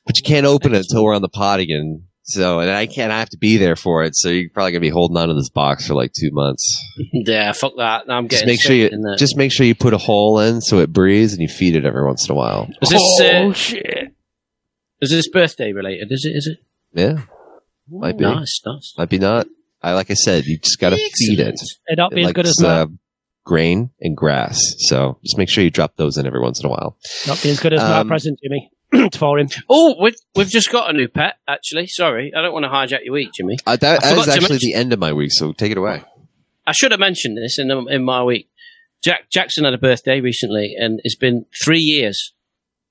But 0.05 0.17
you 0.17 0.23
can't 0.23 0.47
open 0.47 0.73
it 0.73 0.80
until 0.89 1.03
we're 1.03 1.13
on 1.15 1.21
the 1.21 1.30
pod 1.30 1.59
again. 1.59 2.05
So, 2.32 2.59
and 2.59 2.69
I 2.69 2.86
can't. 2.86 3.11
I 3.11 3.19
have 3.19 3.30
to 3.30 3.38
be 3.38 3.57
there 3.57 3.75
for 3.75 4.03
it. 4.03 4.15
So 4.15 4.30
you're 4.30 4.49
probably 4.51 4.71
gonna 4.71 4.82
be 4.82 4.89
holding 4.89 5.17
on 5.17 5.30
to 5.30 5.34
this 5.34 5.49
box 5.49 5.88
for 5.88 5.95
like 5.95 6.11
two 6.13 6.30
months. 6.32 6.77
Yeah, 7.11 7.51
fuck 7.53 7.73
that. 7.77 8.07
Now 8.07 8.17
I'm 8.17 8.27
Just 8.27 8.41
getting 8.41 8.53
make 8.53 8.61
sure 8.61 8.75
you 8.75 8.88
in 8.88 9.01
the- 9.01 9.15
just 9.17 9.36
make 9.38 9.51
sure 9.51 9.65
you 9.65 9.75
put 9.75 9.93
a 9.93 9.97
hole 9.97 10.39
in 10.39 10.61
so 10.61 10.80
it 10.80 10.93
breathes, 10.93 11.34
and 11.34 11.41
you 11.41 11.47
feed 11.47 11.75
it 11.75 11.86
every 11.86 12.05
once 12.05 12.27
in 12.27 12.32
a 12.32 12.36
while. 12.36 12.69
Is 12.82 12.89
this 12.89 13.01
oh 13.21 13.49
uh, 13.49 13.53
shit! 13.53 14.13
is 15.01 15.09
this 15.11 15.27
birthday 15.30 15.71
related? 15.73 16.07
Is 16.11 16.25
it? 16.25 16.36
Is 16.36 16.47
it? 16.47 16.59
Yeah, 16.93 17.21
might 17.89 18.17
be, 18.17 18.23
Nice, 18.25 18.61
nice. 18.65 18.93
might 18.97 19.09
be 19.09 19.19
not. 19.19 19.47
I 19.82 19.93
like 19.93 20.11
I 20.11 20.15
said, 20.15 20.45
you 20.45 20.57
just 20.57 20.80
gotta 20.80 20.97
feed 20.97 21.39
it. 21.39 21.55
It'd 21.89 21.97
not 21.97 22.11
be 22.11 22.21
It 22.23 22.27
as 22.27 22.34
good 22.34 22.45
as 22.45 22.55
likes, 22.59 22.67
my 22.67 22.82
uh, 22.82 22.88
grain 23.45 23.91
and 24.01 24.15
grass. 24.17 24.59
So 24.80 25.17
just 25.23 25.38
make 25.38 25.49
sure 25.49 25.63
you 25.63 25.69
drop 25.71 25.95
those 25.95 26.17
in 26.17 26.25
every 26.27 26.41
once 26.41 26.59
in 26.59 26.65
a 26.65 26.69
while. 26.69 26.97
not 27.27 27.41
be 27.41 27.49
as 27.49 27.59
good 27.59 27.73
as 27.73 27.82
my 27.82 27.99
um, 27.99 28.07
present, 28.07 28.39
Jimmy, 28.43 28.69
for 29.14 29.38
him. 29.40 29.50
Oh, 29.70 29.96
we've 30.02 30.16
we've 30.36 30.50
just 30.50 30.72
got 30.72 30.90
a 30.90 30.94
new 30.94 31.08
pet. 31.08 31.36
Actually, 31.48 31.88
sorry, 31.88 32.34
I 32.36 32.42
don't 32.42 32.54
want 32.54 32.64
to 32.66 32.70
hijack 32.70 33.04
your 33.06 33.14
week, 33.14 33.30
Jimmy. 33.34 33.58
Uh, 33.66 33.76
that, 33.78 34.04
I 34.04 34.08
that 34.08 34.10
forgot 34.10 34.20
is 34.20 34.26
to 34.26 34.32
actually 34.34 34.54
mention- 34.56 34.70
the 34.70 34.74
end 34.76 34.94
of 34.94 35.00
my 35.00 35.14
week. 35.14 35.30
So 35.32 35.54
take 35.54 35.72
it 35.72 35.78
away. 35.78 36.04
I 36.66 36.72
should 36.72 36.92
have 36.92 37.00
mentioned 37.00 37.38
this 37.38 37.58
in 37.60 37.70
in 37.72 38.04
my 38.04 38.24
week. 38.24 38.50
Jack 39.04 39.30
Jackson 39.32 39.64
had 39.64 39.74
a 39.74 39.78
birthday 39.78 40.20
recently, 40.22 40.76
and 40.78 41.00
it's 41.04 41.16
been 41.16 41.46
three 41.64 41.80
years. 41.80 42.34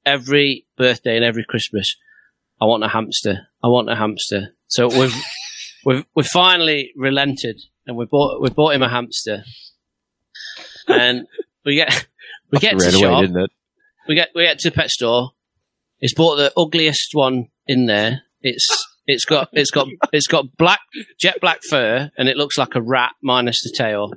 Every 0.07 0.65
birthday 0.77 1.17
and 1.17 1.25
every 1.25 1.45
Christmas, 1.45 1.95
I 2.61 2.65
want 2.65 2.83
a 2.83 2.89
hamster. 2.89 3.49
I 3.63 3.67
want 3.69 3.91
a 3.91 3.95
hamster. 3.97 4.55
So 4.69 4.89
we've 4.89 5.15
we've 5.85 6.05
we've 6.15 6.27
finally 6.27 6.93
relented, 6.97 7.61
and 7.87 7.97
we 7.97 8.07
bought 8.07 8.41
we 8.41 8.51
bought 8.51 8.75
him 8.75 8.83
a 8.83 8.89
hamster. 8.89 9.45
And 10.87 11.27
we 11.65 11.75
get 11.75 12.07
we 12.51 12.59
get 12.61 12.79
to 12.79 12.85
Ran 12.85 12.93
the 12.93 12.99
away, 12.99 13.01
shop. 13.03 13.21
didn't 13.23 13.41
it? 13.43 13.51
we 14.09 14.15
get 14.15 14.31
we 14.35 14.43
get 14.45 14.59
to 14.61 14.71
the 14.71 14.75
pet 14.75 14.91
store. 14.91 15.33
He's 16.01 16.15
bought 16.15 16.37
the 16.37 16.53
ugliest 16.57 17.11
one 17.15 17.49
in 17.67 17.87
there. 17.87 18.23
It's 18.41 18.67
it's 19.07 19.25
got 19.25 19.49
it's 19.53 19.71
got 19.71 19.89
it's 20.13 20.27
got 20.29 20.57
black 20.57 20.81
jet 21.19 21.41
black 21.41 21.61
fur 21.69 22.11
and 22.17 22.29
it 22.29 22.37
looks 22.37 22.57
like 22.59 22.75
a 22.75 22.83
rat 22.83 23.13
minus 23.23 23.63
the 23.63 23.75
tail. 23.77 24.13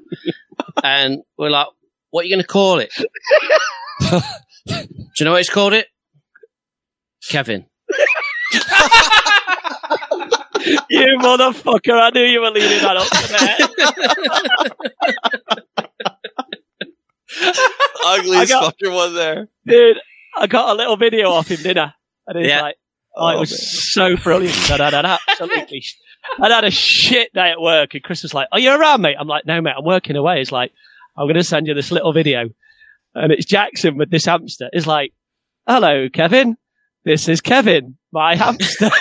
And 0.83 1.19
we're 1.37 1.49
like, 1.49 1.67
what 2.11 2.21
are 2.21 2.27
you 2.27 2.35
going 2.35 2.43
to 2.43 2.47
call 2.47 2.79
it? 2.79 2.91
Do 4.67 4.83
you 5.19 5.25
know 5.25 5.31
what 5.31 5.37
he's 5.39 5.49
called 5.49 5.73
it? 5.73 5.87
Kevin. 7.29 7.65
you 10.89 11.17
motherfucker! 11.19 11.99
I 11.99 12.09
knew 12.13 12.23
you 12.23 12.41
were 12.41 12.51
leading 12.51 12.81
that 12.81 12.97
up 12.97 13.07
to 13.07 14.81
Ugliest 18.05 18.41
I 18.41 18.45
got- 18.45 18.65
fucking 18.65 18.93
one 18.93 19.15
there. 19.15 19.47
Dude, 19.65 19.97
I 20.35 20.47
got 20.47 20.69
a 20.69 20.73
little 20.75 20.97
video 20.97 21.29
off 21.29 21.47
him, 21.49 21.57
didn't 21.61 21.77
I? 21.83 21.93
And 22.27 22.37
it's 22.39 22.47
Yeah. 22.49 22.61
like, 22.61 22.75
oh, 23.15 23.27
it 23.29 23.35
oh, 23.35 23.39
was 23.41 23.91
so 23.93 24.15
brilliant. 24.15 24.69
And 24.71 24.81
I'd 24.81 24.93
had 24.93 25.05
absolutely, 25.05 25.83
I'd 26.41 26.51
had 26.51 26.63
a 26.63 26.71
shit 26.71 27.33
day 27.33 27.51
at 27.51 27.59
work. 27.59 27.93
And 27.93 28.03
Chris 28.03 28.23
was 28.23 28.33
like, 28.33 28.47
"Are 28.51 28.59
you 28.59 28.71
around, 28.71 29.01
mate?" 29.01 29.15
I'm 29.19 29.27
like, 29.27 29.45
"No, 29.45 29.59
mate, 29.61 29.73
I'm 29.77 29.83
working 29.85 30.15
away." 30.15 30.37
He's 30.39 30.51
like, 30.51 30.71
"I'm 31.17 31.25
going 31.25 31.35
to 31.35 31.43
send 31.43 31.67
you 31.67 31.73
this 31.73 31.91
little 31.91 32.13
video," 32.13 32.49
and 33.15 33.31
it's 33.31 33.45
Jackson 33.45 33.97
with 33.97 34.09
this 34.09 34.25
hamster. 34.25 34.69
It's 34.71 34.87
like, 34.87 35.13
"Hello, 35.67 36.07
Kevin. 36.09 36.57
This 37.03 37.27
is 37.27 37.41
Kevin, 37.41 37.97
my 38.11 38.35
hamster." 38.35 38.89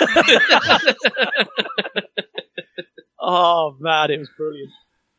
oh 3.19 3.75
man, 3.79 4.11
it 4.11 4.19
was 4.19 4.29
brilliant. 4.37 4.69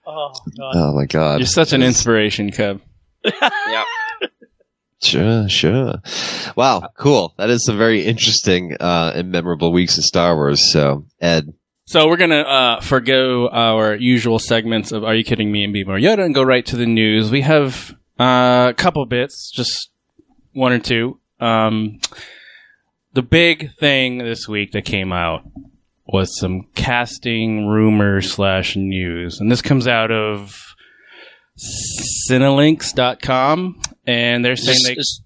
Oh 0.06 0.32
god. 0.58 0.72
Oh 0.74 0.92
my 0.94 1.06
god. 1.06 1.38
You're 1.38 1.46
such 1.46 1.72
an 1.72 1.82
inspiration, 1.82 2.50
Kev. 2.50 2.80
Yeah. 3.24 3.84
Sure, 5.02 5.48
sure. 5.48 5.94
Wow, 6.56 6.88
cool. 6.96 7.34
That 7.36 7.50
is 7.50 7.64
some 7.66 7.76
very 7.76 8.04
interesting 8.06 8.76
uh, 8.78 9.12
and 9.14 9.32
memorable 9.32 9.72
weeks 9.72 9.96
in 9.96 10.02
Star 10.02 10.36
Wars. 10.36 10.70
So, 10.72 11.06
Ed, 11.20 11.52
So 11.86 12.06
we're 12.06 12.16
gonna 12.16 12.42
uh, 12.42 12.80
forgo 12.80 13.48
our 13.48 13.94
usual 13.96 14.38
segments 14.38 14.92
of 14.92 15.02
"Are 15.02 15.14
you 15.14 15.24
kidding 15.24 15.50
me?" 15.50 15.64
and 15.64 15.72
"Be 15.72 15.84
More 15.84 15.96
Yoda" 15.98 16.24
and 16.24 16.34
go 16.34 16.42
right 16.42 16.64
to 16.66 16.76
the 16.76 16.86
news. 16.86 17.30
We 17.30 17.40
have 17.40 17.94
uh, 18.20 18.68
a 18.70 18.74
couple 18.76 19.04
bits, 19.06 19.50
just 19.52 19.90
one 20.52 20.72
or 20.72 20.78
two. 20.78 21.18
Um, 21.40 21.98
the 23.14 23.22
big 23.22 23.74
thing 23.78 24.18
this 24.18 24.46
week 24.48 24.70
that 24.72 24.84
came 24.84 25.12
out 25.12 25.42
was 26.06 26.38
some 26.38 26.68
casting 26.76 27.66
rumor 27.66 28.20
slash 28.22 28.76
news, 28.76 29.40
and 29.40 29.50
this 29.50 29.62
comes 29.62 29.88
out 29.88 30.12
of 30.12 30.71
Cinelinx.com, 31.58 33.80
and 34.06 34.44
they're 34.44 34.56
saying 34.56 34.78
this, 34.84 34.86
they. 34.86 34.92
is, 34.94 35.22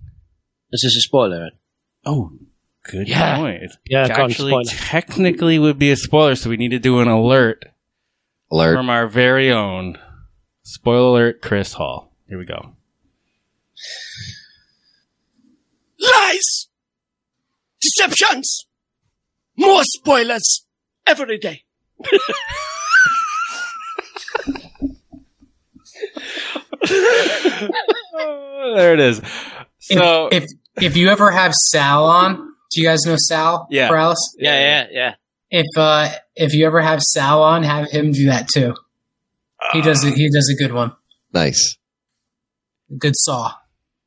is 0.84 0.96
a 0.96 1.00
spoiler? 1.00 1.50
Oh, 2.04 2.32
good 2.84 3.08
Yeah. 3.08 3.36
point. 3.36 3.72
Yeah, 3.88 4.08
go 4.08 4.14
actually 4.24 4.50
spoiler. 4.50 4.64
technically 4.64 5.58
would 5.58 5.78
be 5.78 5.90
a 5.90 5.96
spoiler, 5.96 6.34
so 6.34 6.50
we 6.50 6.56
need 6.56 6.70
to 6.70 6.78
do 6.78 7.00
an 7.00 7.08
alert 7.08 7.64
Alert. 8.50 8.76
from 8.76 8.90
our 8.90 9.08
very 9.08 9.50
own 9.50 9.98
spoiler 10.62 11.08
alert, 11.26 11.42
Chris 11.42 11.74
Hall. 11.74 12.12
Here 12.28 12.38
we 12.38 12.44
go. 12.44 12.72
Lies! 16.00 16.68
Deceptions! 17.80 18.66
More 19.56 19.82
spoilers 19.84 20.64
every 21.06 21.38
day. 21.38 21.62
there 28.76 28.95
it 28.95 29.01
is. 29.01 29.20
So 29.80 30.28
if, 30.32 30.45
if 30.45 30.51
if 30.82 30.97
you 30.97 31.09
ever 31.09 31.30
have 31.30 31.53
Sal 31.55 32.05
on, 32.05 32.37
do 32.70 32.80
you 32.80 32.87
guys 32.87 33.01
know 33.07 33.16
Sal? 33.16 33.66
Yeah. 33.70 33.89
Morales? 33.89 34.18
Yeah, 34.39 34.59
yeah, 34.61 34.87
yeah. 34.91 35.14
If 35.51 35.66
uh 35.76 36.11
if 36.34 36.53
you 36.55 36.66
ever 36.66 36.80
have 36.80 37.01
Sal 37.03 37.43
on, 37.43 37.62
have 37.62 37.91
him 37.91 38.12
do 38.12 38.26
that 38.26 38.49
too. 38.49 38.74
He 39.72 39.80
does 39.80 40.05
it. 40.05 40.14
He 40.14 40.30
does 40.30 40.53
a 40.55 40.62
good 40.62 40.72
one. 40.74 40.93
Nice. 41.32 41.76
Good 42.99 43.14
saw. 43.16 43.53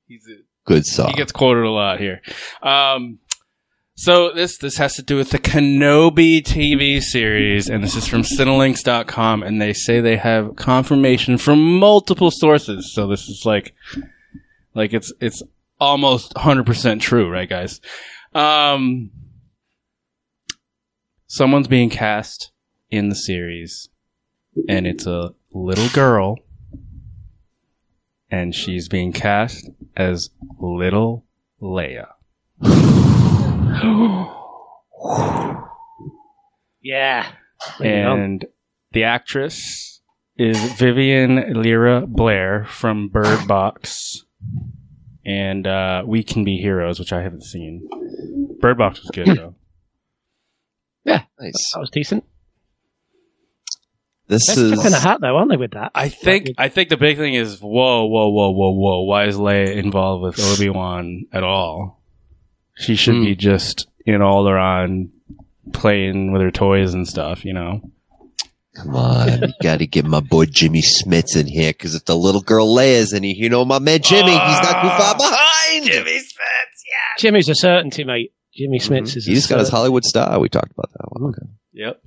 He's 0.07 0.25
a 0.29 0.37
Good 0.65 0.85
saw. 0.85 1.07
he 1.07 1.13
gets 1.15 1.31
quoted 1.31 1.63
a 1.63 1.69
lot 1.71 1.99
here. 1.99 2.21
Um, 2.61 3.19
so 3.99 4.31
this 4.31 4.57
this 4.57 4.77
has 4.77 4.93
to 4.93 5.01
do 5.01 5.17
with 5.17 5.31
the 5.31 5.39
Kenobi 5.39 6.41
TV 6.41 7.01
series, 7.01 7.67
and 7.67 7.83
this 7.83 7.97
is 7.97 8.07
from 8.07 8.21
Cinelinx.com, 8.21 9.43
and 9.43 9.61
they 9.61 9.73
say 9.73 9.99
they 9.99 10.15
have 10.15 10.55
confirmation 10.55 11.37
from 11.37 11.77
multiple 11.79 12.31
sources. 12.31 12.93
So 12.93 13.07
this 13.07 13.27
is 13.27 13.43
like, 13.45 13.75
like 14.73 14.93
it's 14.93 15.11
it's 15.19 15.43
almost 15.81 16.33
100% 16.35 17.01
true, 17.01 17.29
right, 17.29 17.49
guys? 17.49 17.81
Um, 18.33 19.11
someone's 21.27 21.67
being 21.67 21.89
cast 21.89 22.51
in 22.89 23.09
the 23.09 23.15
series, 23.15 23.89
and 24.69 24.87
it's 24.87 25.07
a 25.07 25.33
little 25.51 25.89
girl, 25.89 26.37
and 28.31 28.55
she's 28.55 28.87
being 28.87 29.11
cast 29.11 29.69
as 29.97 30.29
little 30.57 31.25
Leia. 31.61 32.07
Yeah. 36.81 37.29
Bring 37.77 37.89
it 37.91 38.05
and 38.05 38.45
the 38.93 39.03
actress 39.03 40.01
is 40.37 40.57
Vivian 40.73 41.61
Lyra 41.61 42.07
Blair 42.07 42.65
from 42.65 43.09
Bird 43.09 43.47
Box 43.47 44.23
and 45.25 45.67
uh, 45.67 46.03
We 46.05 46.23
Can 46.23 46.45
Be 46.45 46.57
Heroes, 46.57 46.99
which 46.99 47.11
I 47.11 47.21
haven't 47.21 47.43
seen. 47.43 47.87
Bird 48.61 48.77
Box 48.77 49.01
was 49.01 49.11
good 49.11 49.27
though. 49.37 49.55
Yeah, 51.05 51.23
Nice. 51.39 51.71
that 51.73 51.79
was 51.79 51.89
decent. 51.89 52.23
This 54.27 54.45
They're 54.47 54.65
is 54.65 54.73
stuck 54.73 54.85
in 54.85 54.93
a 54.93 54.99
hat 54.99 55.21
though, 55.21 55.37
aren't 55.37 55.49
they? 55.49 55.57
With 55.57 55.71
that, 55.71 55.91
I 55.95 56.09
think 56.09 56.49
I 56.57 56.67
think 56.69 56.89
the 56.89 56.97
big 56.97 57.17
thing 57.17 57.33
is 57.33 57.59
whoa 57.59 58.05
whoa 58.05 58.29
whoa 58.29 58.51
whoa 58.51 58.71
whoa 58.71 59.03
why 59.03 59.25
is 59.25 59.37
Leia 59.37 59.75
involved 59.75 60.23
with 60.23 60.39
Obi 60.39 60.69
Wan 60.69 61.25
at 61.31 61.43
all? 61.43 61.98
She 62.79 62.95
should 62.95 63.15
Hmm. 63.15 63.25
be 63.25 63.35
just 63.35 63.87
in 64.05 64.21
all 64.21 64.45
Alderaan 64.45 65.09
playing 65.73 66.31
with 66.31 66.41
her 66.41 66.51
toys 66.51 66.93
and 66.93 67.07
stuff, 67.07 67.45
you 67.45 67.53
know. 67.53 67.81
Come 68.75 68.95
on, 68.95 69.41
you 69.41 69.53
got 69.61 69.79
to 69.79 69.87
get 69.87 70.05
my 70.05 70.19
boy 70.21 70.45
Jimmy 70.45 70.81
Smits 70.81 71.35
in 71.35 71.47
here 71.47 71.71
because 71.71 71.95
if 71.95 72.05
the 72.05 72.15
little 72.15 72.41
girl 72.41 72.67
Leia's 72.73 73.11
in 73.13 73.23
here, 73.23 73.33
you 73.35 73.49
know 73.49 73.65
my 73.65 73.79
man 73.79 73.99
Jimmy, 74.01 74.31
he's 74.31 74.39
not 74.39 74.81
too 74.81 74.89
far 75.03 75.15
behind. 75.17 75.85
Jimmy 75.85 76.11
Smits, 76.19 76.79
yeah. 76.87 77.17
Jimmy's 77.17 77.49
a 77.49 77.55
certainty, 77.55 78.03
mate. 78.03 78.31
Jimmy 78.53 78.79
Mm-hmm. 78.79 78.93
Smits 78.93 79.17
is. 79.17 79.25
He 79.25 79.33
a 79.33 79.35
just 79.35 79.49
got 79.49 79.59
his. 79.59 79.69
Hollywood 79.69 80.05
star. 80.05 80.39
We 80.39 80.47
talked 80.49 80.71
about 80.71 80.91
that 80.93 81.11
one. 81.11 81.21
while 81.23 81.31
ago. 81.31 81.47
Yep. 81.73 82.01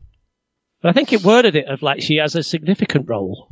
But 0.83 0.89
I 0.89 0.93
think 0.93 1.13
it 1.13 1.23
worded 1.23 1.55
it 1.57 1.67
of 1.69 1.83
like 1.83 2.01
she 2.03 2.17
has 2.17 2.35
a 2.35 2.43
significant 2.43 3.09
role. 3.09 3.49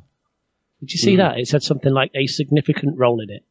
Did 0.81 0.93
you 0.93 0.99
see 0.99 1.13
Hmm. 1.15 1.19
that? 1.19 1.39
It 1.39 1.47
said 1.49 1.63
something 1.63 1.93
like 1.93 2.11
a 2.15 2.27
significant 2.27 2.97
role 2.99 3.21
in 3.21 3.29
it. 3.31 3.45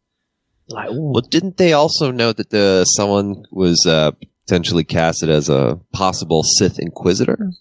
Like, 0.70 0.90
ooh, 0.92 1.12
Well, 1.14 1.22
didn't 1.22 1.58
they 1.58 1.74
also 1.74 2.12
note 2.12 2.38
that 2.38 2.50
the 2.52 2.86
someone 2.86 3.44
was 3.52 3.86
uh, 3.86 4.12
potentially 4.46 4.84
casted 4.84 5.30
as 5.30 5.50
a 5.50 5.80
possible 5.94 6.44
Sith 6.44 6.80
Inquisitor? 6.80 7.52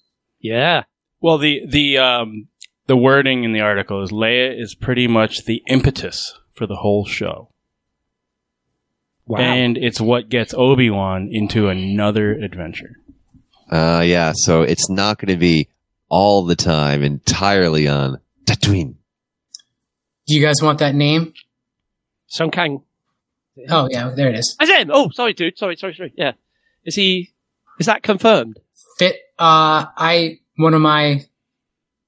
yeah. 0.40 0.84
Well, 1.20 1.38
the 1.38 1.62
the 1.68 1.98
um 1.98 2.46
the 2.86 2.96
wording 2.96 3.42
in 3.44 3.52
the 3.52 3.60
article 3.60 4.02
is 4.04 4.10
Leia 4.12 4.56
is 4.60 4.74
pretty 4.76 5.08
much 5.08 5.44
the 5.46 5.62
impetus 5.68 6.38
for 6.54 6.66
the 6.66 6.76
whole 6.76 7.04
show, 7.04 7.48
Wow. 9.26 9.40
and 9.40 9.76
it's 9.76 10.00
what 10.00 10.28
gets 10.28 10.54
Obi 10.54 10.90
Wan 10.90 11.28
into 11.30 11.68
another 11.68 12.32
adventure. 12.32 12.96
Uh, 13.70 14.02
yeah. 14.06 14.32
So 14.34 14.62
it's 14.62 14.88
not 14.88 15.18
going 15.18 15.34
to 15.34 15.38
be 15.40 15.68
all 16.08 16.44
the 16.44 16.56
time 16.56 17.02
entirely 17.02 17.86
on 17.88 18.18
Tatooine. 18.46 18.94
Do 20.26 20.34
you 20.36 20.40
guys 20.40 20.62
want 20.62 20.78
that 20.78 20.94
name? 20.94 21.34
Sung 22.28 22.50
Kang. 22.50 22.82
Oh 23.68 23.88
yeah, 23.90 24.10
there 24.14 24.28
it 24.28 24.38
is. 24.38 24.56
Is 24.60 24.68
it 24.68 24.80
him? 24.80 24.90
Oh, 24.92 25.10
sorry, 25.10 25.32
dude. 25.32 25.58
Sorry, 25.58 25.76
sorry, 25.76 25.94
sorry. 25.94 26.12
Yeah. 26.16 26.32
Is 26.84 26.94
he? 26.94 27.32
Is 27.78 27.86
that 27.86 28.02
confirmed? 28.02 28.58
Fit. 28.98 29.16
Uh, 29.38 29.86
I 29.96 30.38
one 30.56 30.74
of 30.74 30.80
my 30.80 31.24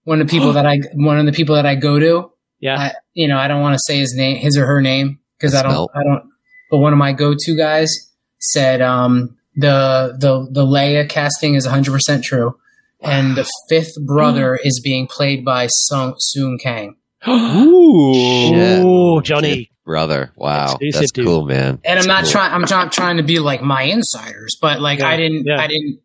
one 0.05 0.21
of 0.21 0.27
the 0.27 0.31
people 0.31 0.53
that 0.55 0.67
I 0.67 0.81
one 0.95 1.19
of 1.19 1.27
the 1.27 1.33
people 1.33 1.55
that 1.57 1.67
I 1.67 1.75
go 1.75 1.99
to. 1.99 2.33
Yeah. 2.61 2.79
I, 2.79 2.93
you 3.15 3.27
know, 3.27 3.39
I 3.39 3.49
don't 3.49 3.63
want 3.63 3.75
to 3.75 3.81
say 3.87 3.99
his 3.99 4.15
name, 4.15 4.37
his 4.37 4.57
or 4.57 4.67
her 4.67 4.83
name, 4.83 5.19
because 5.39 5.55
I 5.55 5.63
don't, 5.63 5.73
Smell. 5.73 5.91
I 5.95 6.03
don't. 6.05 6.31
But 6.71 6.79
one 6.79 6.93
of 6.93 6.99
my 6.99 7.13
go-to 7.13 7.57
guys 7.57 7.91
said 8.39 8.81
um, 8.83 9.37
the 9.57 10.17
the 10.19 10.47
the 10.51 10.65
Leia 10.65 11.09
casting 11.09 11.55
is 11.55 11.65
100 11.65 11.91
percent 11.91 12.23
true, 12.23 12.59
and 13.01 13.37
the 13.37 13.49
fifth 13.69 13.95
brother 14.07 14.57
is 14.63 14.81
being 14.83 15.07
played 15.07 15.45
by 15.45 15.67
Sung 15.69 16.15
Soon 16.19 16.59
Kang. 16.59 16.97
Ooh, 17.29 18.15
Shit. 18.15 18.83
Oh, 18.85 19.21
Johnny. 19.21 19.70
Brother. 19.91 20.31
Wow. 20.37 20.67
Exclusive, 20.67 21.01
That's 21.01 21.13
dude. 21.13 21.27
cool, 21.27 21.47
man. 21.47 21.81
And 21.85 21.99
I'm 21.99 22.07
not 22.07 22.23
cool. 22.23 22.31
trying. 22.33 22.53
I'm 22.53 22.61
not 22.63 22.93
trying 22.93 23.17
to 23.17 23.25
be 23.25 23.41
like 23.41 23.61
my 23.61 23.83
insiders, 23.83 24.57
but 24.63 24.81
like 24.81 25.01
Yeah, 25.01 25.09
I 25.09 25.17
didn't. 25.17 25.45
yeah. 25.47 25.61
I 25.61 25.67
didn't. 25.67 25.99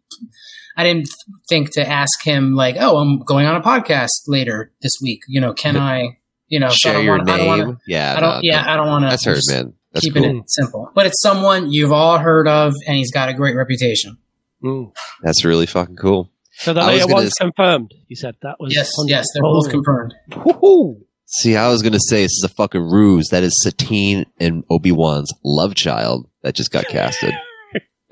I 0.75 0.83
didn't 0.83 1.07
think 1.47 1.71
to 1.75 1.87
ask 1.87 2.24
him 2.25 2.53
like, 2.55 2.78
oh, 2.79 2.97
I'm 2.97 3.20
going 3.20 3.45
on 3.45 3.55
a 3.55 3.62
podcast 3.62 4.09
later 4.28 4.71
this 4.82 4.93
week. 5.03 5.21
You 5.28 5.39
know, 5.39 5.53
can 5.53 5.78
I? 5.78 6.17
You 6.47 6.59
know, 6.59 6.70
so 6.70 6.74
I 6.74 6.75
Share 6.75 6.93
don't 6.93 7.03
your 7.05 7.17
wanna- 7.20 7.32
I 7.32 7.37
don't 7.37 7.47
name. 7.47 7.67
wanna- 7.67 7.78
yeah. 7.87 8.13
I 8.17 8.20
don't. 8.20 8.29
no, 8.36 8.39
yeah, 8.41 8.62
no. 8.63 8.71
I 8.71 8.75
don't 8.78 8.87
want 8.87 9.03
to. 9.05 9.09
That's 9.09 9.25
heard, 9.25 9.39
man. 9.49 9.74
That's 9.93 10.03
keeping 10.03 10.24
cool. 10.24 10.39
it 10.39 10.49
simple. 10.51 10.91
But 10.95 11.05
it's 11.05 11.21
someone 11.21 11.71
you've 11.71 11.91
all 11.93 12.17
heard 12.17 12.47
of, 12.47 12.74
and 12.87 12.97
he's 12.97 13.12
got 13.12 13.29
a 13.29 13.33
great 13.36 13.55
reputation. 13.55 14.17
Mm. 14.63 14.91
That's 15.21 15.45
really 15.45 15.67
fucking 15.67 15.95
cool. 15.95 16.32
So 16.57 16.74
the 16.74 16.82
I 16.82 16.93
was 16.93 17.01
later 17.03 17.13
gonna 17.13 17.29
confirmed. 17.39 17.93
You 18.07 18.16
said 18.16 18.33
that 18.41 18.55
was. 18.59 18.74
Yes, 18.75 18.89
100 18.97 19.09
yes, 19.12 19.25
they're 19.33 19.43
both 19.43 19.70
confirmed. 19.70 20.13
Woohoo. 20.32 21.01
See, 21.39 21.55
I 21.57 21.67
was 21.70 21.82
gonna 21.82 21.99
say 21.99 22.24
this 22.24 22.32
is 22.32 22.43
a 22.45 22.53
fucking 22.53 22.82
ruse. 22.82 23.28
That 23.29 23.43
is 23.43 23.53
Satine 23.62 24.25
and 24.39 24.63
Obi 24.70 24.91
Wan's 24.91 25.33
love 25.43 25.75
child 25.75 26.29
that 26.43 26.55
just 26.55 26.71
got 26.71 26.86
casted. 26.87 27.33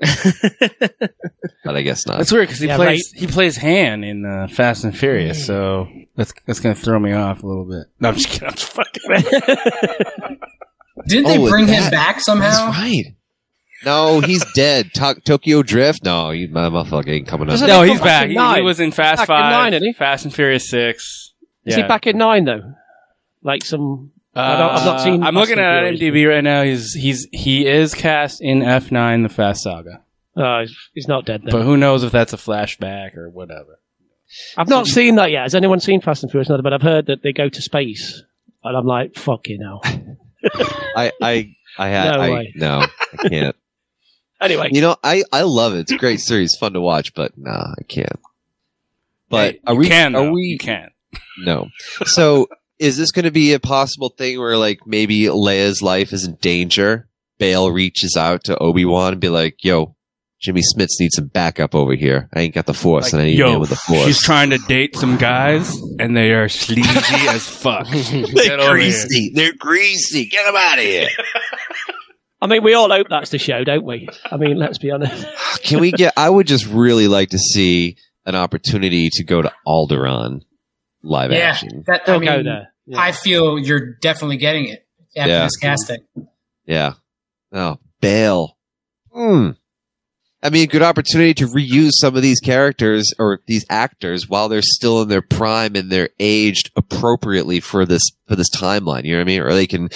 but 1.64 1.76
I 1.76 1.82
guess 1.82 2.06
not. 2.06 2.18
That's 2.18 2.32
weird 2.32 2.48
because 2.48 2.60
he 2.60 2.66
Yeah, 2.66 2.76
plays 2.76 3.12
he 3.16 3.26
plays 3.26 3.56
Han 3.56 4.04
in 4.04 4.26
uh, 4.26 4.48
Fast 4.48 4.84
and 4.84 4.96
Furious, 4.96 5.46
so 5.46 5.88
that's 6.16 6.34
that's 6.46 6.60
gonna 6.60 6.74
throw 6.74 6.98
me 6.98 7.12
off 7.12 7.42
a 7.42 7.46
little 7.46 7.64
bit. 7.64 7.86
No, 8.00 8.08
I'm 8.10 8.14
just 8.14 8.28
kidding. 8.28 8.48
I'm 8.48 8.54
just 8.54 8.72
fucking. 8.72 9.02
Didn't 11.06 11.26
Oh, 11.26 11.28
they 11.30 11.38
with 11.38 11.50
bring 11.50 11.66
him 11.66 11.90
back 11.90 12.20
somehow? 12.20 12.50
That's 12.66 12.78
right. 12.78 13.16
No, 13.84 14.20
he's 14.20 14.44
dead. 14.52 14.92
To- 14.94 15.20
Tokyo 15.24 15.62
Drift. 15.62 16.04
No, 16.04 16.30
you 16.30 16.48
motherfucker 16.48 17.08
ain't 17.08 17.26
coming 17.26 17.50
up. 17.50 17.60
No, 17.60 17.82
he's 17.82 18.00
back. 18.00 18.28
back 18.34 18.54
He, 18.54 18.60
he 18.60 18.62
was 18.62 18.80
in 18.80 18.92
Fast 18.92 19.18
Back 19.18 19.28
in 19.28 19.34
Five, 19.34 19.72
nine. 19.72 19.94
Fast 19.94 20.24
and 20.24 20.34
Furious 20.34 20.68
Six. 20.68 21.32
Is 21.64 21.76
he 21.76 21.82
back 21.82 22.06
in 22.06 22.18
nine 22.18 22.44
though? 22.44 22.74
Like 23.44 23.64
some. 23.64 24.10
I 24.34 24.56
don't, 24.58 24.70
I've 24.72 24.84
not 24.84 25.00
seen. 25.00 25.22
Uh, 25.22 25.26
I'm 25.26 25.34
looking 25.36 25.60
at 25.60 25.82
Furious. 25.96 26.00
IMDb 26.00 26.28
right 26.28 26.42
now. 26.42 26.62
He's 26.64 26.92
he's 26.92 27.28
he 27.30 27.66
is 27.68 27.94
cast 27.94 28.40
in 28.42 28.60
F9, 28.60 29.22
the 29.22 29.28
Fast 29.28 29.62
Saga, 29.62 30.02
Oh, 30.36 30.60
he's, 30.62 30.76
he's 30.94 31.06
not 31.08 31.24
dead 31.24 31.42
then. 31.44 31.52
but 31.52 31.62
who 31.62 31.76
knows 31.76 32.02
if 32.02 32.10
that's 32.10 32.32
a 32.32 32.36
flashback 32.36 33.16
or 33.16 33.30
whatever. 33.30 33.78
I've 34.56 34.68
not 34.68 34.88
seen 34.88 35.14
that 35.16 35.30
yet. 35.30 35.42
Has 35.42 35.54
anyone 35.54 35.78
seen 35.78 36.00
Fast 36.00 36.24
and 36.24 36.32
Furious? 36.32 36.48
But 36.48 36.72
I've 36.72 36.82
heard 36.82 37.06
that 37.06 37.22
they 37.22 37.32
go 37.32 37.48
to 37.48 37.62
space, 37.62 38.24
and 38.64 38.76
I'm 38.76 38.86
like, 38.86 39.14
fuck 39.14 39.46
you 39.48 39.58
now. 39.58 39.80
I, 40.96 41.12
I, 41.22 41.54
I 41.78 41.88
had. 41.88 42.16
No 42.16 42.20
I, 42.34 42.52
no, 42.56 42.86
I 43.22 43.28
can't. 43.28 43.56
Anyway, 44.40 44.68
You 44.72 44.80
know, 44.82 44.96
I, 45.02 45.22
I 45.32 45.42
love 45.42 45.74
it. 45.74 45.78
It's 45.78 45.92
a 45.92 45.96
great 45.96 46.20
series, 46.20 46.54
fun 46.58 46.72
to 46.74 46.80
watch, 46.80 47.14
but 47.14 47.32
nah, 47.38 47.72
I 47.78 47.82
can't. 47.88 48.18
But 49.30 49.52
Hey, 49.54 49.60
are 49.66 49.72
you 49.74 49.78
we? 49.78 49.88
can, 49.88 50.14
are 50.14 50.24
though. 50.24 50.32
we? 50.32 50.42
You 50.42 50.58
can. 50.58 50.90
No. 51.38 51.68
So 52.04 52.48
is 52.78 52.96
this 52.96 53.12
going 53.12 53.24
to 53.24 53.30
be 53.30 53.52
a 53.52 53.60
possible 53.60 54.10
thing 54.10 54.38
where 54.38 54.56
like 54.56 54.80
maybe 54.86 55.22
Leia's 55.24 55.82
life 55.82 56.12
is 56.12 56.24
in 56.26 56.36
danger? 56.36 57.08
Bail 57.38 57.70
reaches 57.70 58.16
out 58.16 58.44
to 58.44 58.58
Obi 58.58 58.84
Wan 58.84 59.12
and 59.12 59.20
be 59.20 59.28
like, 59.28 59.64
"Yo, 59.64 59.96
Jimmy 60.40 60.60
Smits 60.60 61.00
needs 61.00 61.16
some 61.16 61.26
backup 61.26 61.74
over 61.74 61.94
here. 61.94 62.28
I 62.32 62.40
ain't 62.40 62.54
got 62.54 62.66
the 62.66 62.74
Force, 62.74 63.12
and 63.12 63.22
I 63.22 63.26
need 63.26 63.40
a 63.40 63.44
man 63.44 63.52
Yo, 63.54 63.58
with 63.60 63.70
the 63.70 63.76
Force." 63.76 64.06
she's 64.06 64.22
trying 64.22 64.50
to 64.50 64.58
date 64.58 64.96
some 64.96 65.16
guys, 65.16 65.76
and 65.98 66.16
they 66.16 66.32
are 66.32 66.48
sleazy 66.48 66.88
as 67.28 67.48
fuck. 67.48 67.88
They're 67.88 68.70
greasy. 68.70 69.32
They're 69.34 69.52
greasy. 69.58 70.26
Get 70.26 70.44
them 70.44 70.54
out 70.56 70.78
of 70.78 70.84
here. 70.84 71.08
I 72.40 72.46
mean, 72.46 72.62
we 72.62 72.74
all 72.74 72.90
hope 72.90 73.06
that's 73.08 73.30
the 73.30 73.38
show, 73.38 73.64
don't 73.64 73.84
we? 73.84 74.08
I 74.30 74.36
mean, 74.36 74.58
let's 74.58 74.78
be 74.78 74.90
honest. 74.90 75.26
Can 75.62 75.80
we 75.80 75.92
get? 75.92 76.12
I 76.16 76.28
would 76.28 76.46
just 76.46 76.66
really 76.66 77.08
like 77.08 77.30
to 77.30 77.38
see 77.38 77.96
an 78.26 78.34
opportunity 78.34 79.08
to 79.14 79.24
go 79.24 79.40
to 79.42 79.52
Alderaan 79.66 80.42
live 81.04 81.32
yeah, 81.32 81.38
action. 81.38 81.84
that, 81.86 82.02
I 82.02 82.04
They'll 82.06 82.20
go 82.20 82.36
mean, 82.36 82.44
there. 82.46 82.72
Yeah. 82.86 83.00
I 83.00 83.12
feel 83.12 83.58
you're 83.58 83.94
definitely 84.00 84.36
getting 84.38 84.68
it 84.68 84.86
after 85.16 85.30
Yeah. 85.30 85.44
this 85.44 85.56
casting. 85.56 85.98
Yeah. 86.66 86.94
Oh, 87.52 87.78
Bale. 88.00 88.56
Hmm. 89.12 89.50
I 90.42 90.50
mean, 90.50 90.68
good 90.68 90.82
opportunity 90.82 91.32
to 91.34 91.46
reuse 91.46 91.92
some 91.92 92.16
of 92.16 92.22
these 92.22 92.38
characters 92.40 93.14
or 93.18 93.40
these 93.46 93.64
actors 93.70 94.28
while 94.28 94.50
they're 94.50 94.60
still 94.62 95.00
in 95.00 95.08
their 95.08 95.22
prime 95.22 95.74
and 95.74 95.90
they're 95.90 96.10
aged 96.20 96.70
appropriately 96.76 97.60
for 97.60 97.86
this 97.86 98.02
for 98.28 98.36
this 98.36 98.50
timeline. 98.54 99.04
You 99.04 99.12
know 99.12 99.18
what 99.20 99.22
I 99.22 99.24
mean? 99.24 99.40
Or 99.40 99.54
they 99.54 99.66
can 99.66 99.88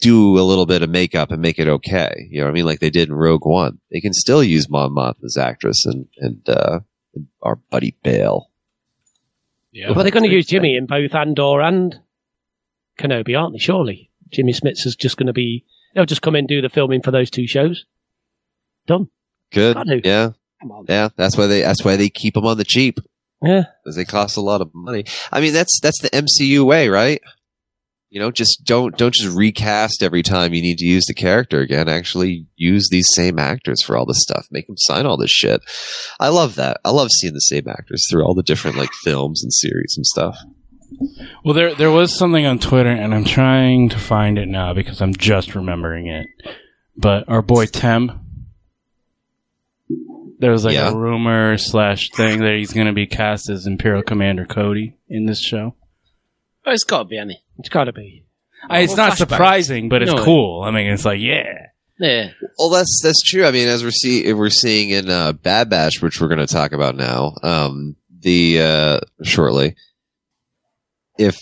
do 0.00 0.38
a 0.38 0.42
little 0.42 0.66
bit 0.66 0.82
of 0.82 0.90
makeup 0.90 1.32
and 1.32 1.42
make 1.42 1.58
it 1.58 1.66
okay. 1.66 2.28
You 2.30 2.40
know 2.40 2.46
what 2.46 2.50
I 2.50 2.54
mean? 2.54 2.64
Like 2.66 2.78
they 2.78 2.90
did 2.90 3.08
in 3.08 3.14
Rogue 3.14 3.44
One. 3.44 3.80
They 3.90 4.00
can 4.00 4.12
still 4.12 4.44
use 4.44 4.70
Mon 4.70 4.94
Mothma's 4.94 5.36
actress 5.36 5.84
and 5.84 6.06
and 6.18 6.48
uh, 6.48 6.80
our 7.42 7.56
buddy 7.56 7.96
Bale. 8.04 8.50
Yeah. 9.72 9.90
well, 9.92 10.04
they're 10.04 10.10
going 10.10 10.28
to 10.28 10.34
use 10.34 10.46
Jimmy 10.46 10.76
in 10.76 10.86
both 10.86 11.14
Andor 11.14 11.60
and 11.62 11.98
Kenobi, 12.98 13.38
aren't 13.38 13.54
they? 13.54 13.58
Surely 13.58 14.10
Jimmy 14.30 14.52
Smits 14.52 14.86
is 14.86 14.96
just 14.96 15.16
going 15.16 15.26
to 15.28 15.32
be. 15.32 15.64
They'll 15.94 16.04
just 16.06 16.22
come 16.22 16.34
in 16.34 16.40
and 16.40 16.48
do 16.48 16.60
the 16.62 16.68
filming 16.68 17.02
for 17.02 17.10
those 17.10 17.30
two 17.30 17.46
shows. 17.46 17.84
Done. 18.86 19.08
Good. 19.50 19.76
Yeah. 20.04 20.30
Come 20.60 20.72
on. 20.72 20.86
Yeah. 20.88 21.08
That's 21.16 21.36
why 21.36 21.46
they 21.46 21.62
that's 21.62 21.84
why 21.84 21.96
they 21.96 22.08
keep 22.08 22.34
them 22.34 22.46
on 22.46 22.58
the 22.58 22.64
cheap. 22.64 22.98
Yeah. 23.42 23.64
because 23.82 23.96
they 23.96 24.04
cost 24.04 24.36
a 24.36 24.40
lot 24.40 24.60
of 24.60 24.70
money. 24.74 25.04
I 25.30 25.40
mean, 25.40 25.52
that's 25.52 25.80
that's 25.80 26.00
the 26.00 26.10
MCU 26.10 26.64
way, 26.64 26.88
right? 26.88 27.20
You 28.12 28.20
know, 28.20 28.30
just 28.30 28.64
don't 28.66 28.94
don't 28.98 29.14
just 29.14 29.34
recast 29.34 30.02
every 30.02 30.22
time 30.22 30.52
you 30.52 30.60
need 30.60 30.76
to 30.76 30.84
use 30.84 31.06
the 31.06 31.14
character 31.14 31.60
again. 31.60 31.88
Actually, 31.88 32.46
use 32.56 32.86
these 32.90 33.06
same 33.14 33.38
actors 33.38 33.82
for 33.82 33.96
all 33.96 34.04
this 34.04 34.20
stuff. 34.20 34.46
Make 34.50 34.66
them 34.66 34.76
sign 34.76 35.06
all 35.06 35.16
this 35.16 35.30
shit. 35.30 35.62
I 36.20 36.28
love 36.28 36.56
that. 36.56 36.78
I 36.84 36.90
love 36.90 37.08
seeing 37.10 37.32
the 37.32 37.38
same 37.38 37.66
actors 37.68 38.04
through 38.10 38.22
all 38.26 38.34
the 38.34 38.42
different 38.42 38.76
like 38.76 38.90
films 39.02 39.42
and 39.42 39.50
series 39.50 39.94
and 39.96 40.04
stuff. 40.04 40.36
Well, 41.42 41.54
there 41.54 41.74
there 41.74 41.90
was 41.90 42.14
something 42.14 42.44
on 42.44 42.58
Twitter, 42.58 42.90
and 42.90 43.14
I'm 43.14 43.24
trying 43.24 43.88
to 43.88 43.98
find 43.98 44.36
it 44.36 44.46
now 44.46 44.74
because 44.74 45.00
I'm 45.00 45.14
just 45.14 45.54
remembering 45.54 46.08
it. 46.08 46.26
But 46.94 47.26
our 47.30 47.40
boy 47.40 47.64
Tem, 47.64 48.20
there 50.38 50.52
was 50.52 50.66
like 50.66 50.74
Yeah. 50.74 50.90
a 50.90 50.94
rumor 50.94 51.56
slash 51.56 52.10
thing 52.10 52.40
that 52.40 52.56
he's 52.58 52.74
going 52.74 52.88
to 52.88 52.92
be 52.92 53.06
cast 53.06 53.48
as 53.48 53.66
Imperial 53.66 54.02
Commander 54.02 54.44
Cody 54.44 54.96
in 55.08 55.24
this 55.24 55.40
show. 55.40 55.74
Oh, 56.66 56.72
it's 56.72 56.84
got 56.84 56.98
to 56.98 57.04
be 57.06 57.16
Annie. 57.16 57.41
It's 57.58 57.68
got 57.68 57.84
to 57.84 57.92
be. 57.92 58.24
I- 58.68 58.80
it's 58.80 58.96
not 58.96 59.12
flashback. 59.12 59.16
surprising, 59.16 59.88
but 59.88 60.02
it's 60.02 60.12
No. 60.12 60.24
cool. 60.24 60.62
I 60.62 60.70
mean, 60.70 60.86
it's 60.88 61.04
like 61.04 61.20
yeah, 61.20 61.66
Yeah. 61.98 62.30
Well, 62.58 62.70
that's 62.70 63.00
that's 63.02 63.22
true. 63.22 63.44
I 63.44 63.50
mean, 63.50 63.68
as 63.68 63.82
we're 63.84 63.90
see 63.90 64.32
we're 64.32 64.50
seeing 64.50 64.90
in 64.90 65.08
uh, 65.10 65.32
Bad 65.32 65.68
Batch, 65.68 66.00
which 66.00 66.20
we're 66.20 66.28
going 66.28 66.46
to 66.46 66.52
talk 66.52 66.72
about 66.72 66.96
now, 66.96 67.34
um, 67.42 67.96
the 68.20 68.60
uh, 68.60 69.00
shortly. 69.22 69.74
If 71.18 71.38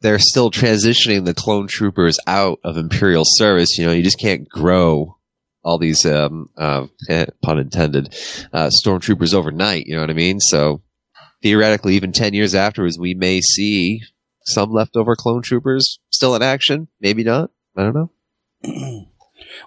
they're 0.00 0.18
still 0.18 0.50
transitioning 0.50 1.24
the 1.24 1.34
clone 1.34 1.66
troopers 1.66 2.18
out 2.26 2.58
of 2.64 2.76
Imperial 2.78 3.24
service, 3.26 3.76
you 3.78 3.84
know, 3.86 3.92
you 3.92 4.02
just 4.02 4.18
can't 4.18 4.48
grow 4.48 5.16
all 5.62 5.76
these 5.76 6.06
um, 6.06 6.48
uh, 6.56 6.86
eh, 7.08 7.26
pun 7.42 7.58
intended 7.58 8.14
uh, 8.52 8.70
stormtroopers 8.84 9.34
overnight. 9.34 9.86
You 9.86 9.94
know 9.96 10.00
what 10.00 10.08
I 10.10 10.14
mean? 10.14 10.40
So 10.40 10.80
theoretically, 11.42 11.96
even 11.96 12.12
ten 12.12 12.32
years 12.32 12.54
afterwards, 12.54 12.98
we 12.98 13.12
may 13.14 13.40
see 13.42 14.00
some 14.44 14.72
leftover 14.72 15.14
clone 15.16 15.42
troopers 15.42 15.98
still 16.10 16.34
in 16.34 16.42
action. 16.42 16.88
Maybe 17.00 17.22
not. 17.24 17.50
I 17.76 17.82
don't 17.84 17.94
know. 17.94 19.06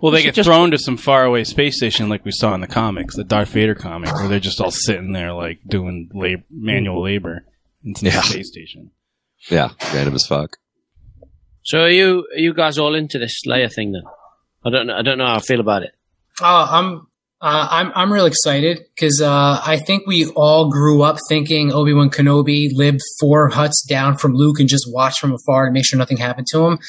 Well, 0.01 0.11
they 0.11 0.21
get 0.21 0.35
just- 0.35 0.47
thrown 0.47 0.71
to 0.71 0.77
some 0.77 0.97
faraway 0.97 1.43
space 1.43 1.77
station 1.77 2.07
like 2.07 2.23
we 2.25 2.31
saw 2.31 2.53
in 2.53 2.61
the 2.61 2.67
comics, 2.67 3.15
the 3.15 3.23
Darth 3.23 3.49
Vader 3.49 3.73
comic, 3.75 4.13
where 4.13 4.27
they're 4.27 4.39
just 4.39 4.61
all 4.61 4.69
sitting 4.71 5.13
there 5.13 5.33
like 5.33 5.59
doing 5.67 6.09
lab- 6.13 6.43
manual 6.49 7.03
labor 7.03 7.45
in 7.83 7.95
some 7.95 8.07
Yeah. 8.07 8.21
space 8.21 8.49
station. 8.49 8.91
Yeah, 9.49 9.69
random 9.93 10.13
as 10.15 10.25
fuck. 10.27 10.57
So 11.63 11.79
are 11.81 11.89
you 11.89 12.27
are 12.35 12.39
you 12.39 12.53
guys 12.53 12.77
all 12.77 12.93
into 12.95 13.17
this 13.17 13.41
Leia 13.47 13.73
thing 13.73 13.93
then? 13.93 14.03
I 14.63 14.69
don't 14.69 14.87
know. 14.87 14.95
I 14.95 15.01
don't 15.01 15.17
know 15.17 15.25
how 15.25 15.35
I 15.35 15.39
feel 15.39 15.59
about 15.59 15.83
it. 15.83 15.91
Uh, 16.41 16.67
I'm 16.69 17.07
uh, 17.43 17.67
I'm 17.69 17.91
I'm 17.93 18.13
real 18.13 18.25
excited 18.25 18.79
because 18.95 19.19
uh, 19.21 19.59
I 19.65 19.75
think 19.77 20.07
we 20.07 20.27
all 20.27 20.69
grew 20.71 21.01
up 21.03 21.17
thinking 21.27 21.73
Obi 21.73 21.91
Wan 21.93 22.09
Kenobi 22.09 22.69
lived 22.71 23.01
four 23.19 23.49
huts 23.49 23.85
down 23.85 24.17
from 24.17 24.33
Luke 24.33 24.61
and 24.61 24.69
just 24.69 24.85
watched 24.93 25.19
from 25.19 25.33
afar 25.33 25.65
to 25.65 25.71
make 25.73 25.83
sure 25.85 25.99
nothing 25.99 26.15
happened 26.15 26.47
to 26.51 26.65
him. 26.65 26.79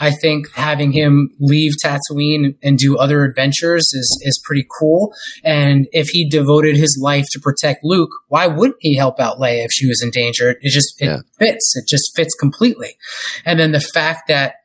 I 0.00 0.10
think 0.10 0.52
having 0.54 0.92
him 0.92 1.30
leave 1.40 1.72
Tatooine 1.82 2.56
and 2.62 2.76
do 2.76 2.98
other 2.98 3.24
adventures 3.24 3.84
is 3.94 4.22
is 4.22 4.38
pretty 4.44 4.66
cool. 4.78 5.14
And 5.44 5.88
if 5.92 6.08
he 6.08 6.28
devoted 6.28 6.76
his 6.76 7.00
life 7.02 7.24
to 7.32 7.40
protect 7.40 7.82
Luke, 7.82 8.10
why 8.28 8.46
wouldn't 8.46 8.76
he 8.80 8.94
help 8.96 9.18
out 9.18 9.38
Leia 9.38 9.64
if 9.64 9.72
she 9.72 9.86
was 9.88 10.02
in 10.02 10.10
danger? 10.10 10.50
It 10.60 10.70
just 10.72 11.00
it 11.00 11.06
Yeah. 11.06 11.20
fits. 11.38 11.74
It 11.74 11.88
just 11.88 12.14
fits 12.14 12.34
completely. 12.38 12.98
And 13.46 13.58
then 13.58 13.72
the 13.72 13.80
fact 13.80 14.28
that 14.28 14.56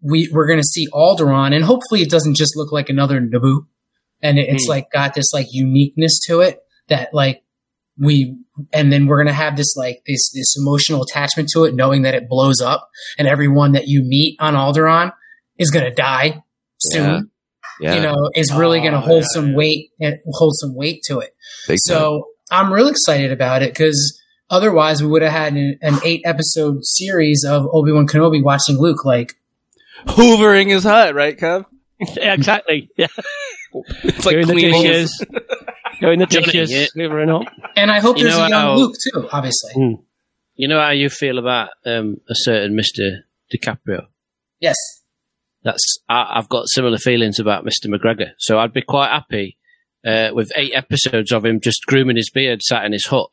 we 0.00 0.30
we're 0.32 0.46
going 0.46 0.58
to 0.60 0.64
see 0.66 0.88
Alderaan, 0.94 1.54
and 1.54 1.64
hopefully 1.64 2.00
it 2.00 2.08
doesn't 2.10 2.36
just 2.36 2.56
look 2.56 2.72
like 2.72 2.88
another 2.88 3.20
Naboo, 3.20 3.66
and 4.26 4.38
it's 4.38 4.66
Hmm. 4.66 4.70
like 4.70 4.90
got 4.92 5.14
this 5.14 5.32
like 5.32 5.46
uniqueness 5.52 6.18
to 6.26 6.40
it 6.40 6.58
that 6.88 7.12
like 7.14 7.42
we, 7.98 8.36
and 8.72 8.92
then 8.92 9.06
we're 9.06 9.16
going 9.16 9.26
to 9.26 9.32
have 9.32 9.56
this 9.56 9.74
like 9.76 10.02
this 10.06 10.30
this 10.34 10.54
emotional 10.58 11.02
attachment 11.02 11.48
to 11.54 11.64
it, 11.64 11.74
knowing 11.74 12.02
that 12.02 12.14
it 12.14 12.28
blows 12.28 12.60
up, 12.60 12.88
and 13.18 13.26
everyone 13.26 13.72
that 13.72 13.84
you 13.88 14.02
meet 14.04 14.36
on 14.40 14.54
Alderaan 14.54 15.12
is 15.58 15.70
going 15.70 15.84
to 15.86 15.90
die 15.94 16.42
soon. 16.78 17.30
Yeah. 17.80 17.94
You 17.96 18.00
know, 18.02 18.30
is 18.34 18.52
really 18.54 18.80
going 18.80 18.92
to 18.92 18.98
Oh, 18.98 19.02
hold 19.02 19.22
yeah, 19.22 19.28
some 19.34 19.50
yeah. 19.50 19.56
weight 19.56 19.90
and 20.00 20.18
hold 20.32 20.54
some 20.56 20.74
weight 20.74 21.02
to 21.08 21.18
it. 21.20 21.34
Big 21.68 21.74
time. 21.74 21.78
So 21.96 22.28
I'm 22.50 22.72
real 22.72 22.88
excited 22.88 23.32
about 23.32 23.62
it 23.62 23.72
because 23.74 24.18
otherwise 24.48 25.02
we 25.02 25.08
would 25.08 25.20
have 25.22 25.32
had 25.32 25.52
an, 25.54 25.78
an 25.82 25.98
eight 26.02 26.22
episode 26.24 26.78
series 26.84 27.44
of 27.46 27.66
Obi 27.72 27.92
Wan 27.92 28.06
Kenobi 28.06 28.42
watching 28.42 28.78
Luke. 28.78 29.04
Like, 29.04 29.34
Hoovering 30.06 30.68
his 30.68 30.84
hut, 30.84 31.14
right, 31.14 31.36
Kev? 31.36 31.66
Yeah, 32.00 32.34
exactly. 32.34 32.90
Yeah. 32.96 33.06
It's 34.04 34.24
like 34.26 34.34
Doing 34.34 34.46
the 34.46 34.52
cleaning 34.54 34.82
dishes. 34.82 35.24
Doing 36.00 36.18
the 36.18 36.26
Johnny, 36.26 36.44
dishes. 36.46 36.70
yeah. 36.70 36.86
Hoovering 36.96 37.34
up. 37.46 37.52
and 37.76 37.90
I 37.90 38.00
hope 38.00 38.16
You 38.18 38.24
there's 38.24 38.36
know 38.36 38.44
a 38.44 38.48
young 38.48 38.60
how- 38.60 38.74
Luke 38.76 38.94
too. 39.02 39.28
Obviously, 39.32 39.98
You 40.56 40.68
know 40.68 40.80
how 40.80 40.90
you 40.90 41.08
feel 41.08 41.38
about 41.38 41.70
um, 41.84 42.20
a 42.28 42.34
certain 42.34 42.74
Mister 42.76 43.24
DiCaprio. 43.54 44.06
yes. 44.60 44.76
That's 45.62 45.98
I, 46.08 46.34
I've 46.36 46.48
got 46.48 46.68
similar 46.68 46.96
feelings 46.98 47.38
about 47.40 47.64
Mister 47.64 47.88
McGregor. 47.88 48.32
So 48.38 48.58
I'd 48.58 48.72
be 48.72 48.82
quite 48.82 49.08
happy 49.10 49.56
uh, 50.06 50.30
with 50.32 50.52
eight 50.54 50.72
episodes 50.74 51.32
of 51.32 51.44
him 51.44 51.60
just 51.60 51.84
grooming 51.86 52.16
his 52.16 52.30
beard, 52.30 52.62
sat 52.62 52.84
in 52.84 52.92
his 52.92 53.04
hut. 53.06 53.30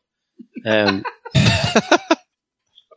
Um, 0.65 1.03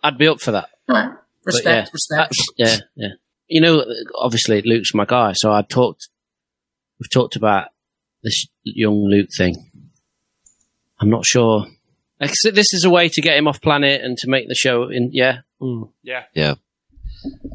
I'd 0.03 0.19
be 0.19 0.29
up 0.29 0.41
for 0.41 0.53
that. 0.53 0.69
All 0.89 0.95
right. 0.97 1.11
Respect, 1.45 1.67
yeah, 1.67 1.87
respect. 1.93 2.33
Yeah, 2.57 2.77
yeah. 2.97 3.09
You 3.49 3.61
know, 3.61 3.85
obviously 4.15 4.63
Luke's 4.63 4.95
my 4.95 5.05
guy, 5.05 5.33
so 5.35 5.53
I 5.53 5.63
talked. 5.63 6.09
We've 6.99 7.11
talked 7.11 7.37
about 7.37 7.69
this 8.23 8.47
young 8.65 9.05
Luke 9.05 9.29
thing. 9.37 9.71
I'm 10.99 11.11
not 11.11 11.27
sure. 11.27 11.67
Like, 12.21 12.33
This 12.43 12.73
is 12.73 12.85
a 12.85 12.91
way 12.91 13.09
to 13.11 13.21
get 13.21 13.37
him 13.37 13.47
off 13.47 13.61
planet 13.61 14.03
and 14.03 14.17
to 14.19 14.29
make 14.29 14.49
the 14.49 14.55
show. 14.55 14.89
In 14.89 15.11
yeah, 15.13 15.41
Yeah. 16.03 16.25
Yeah. 16.35 16.55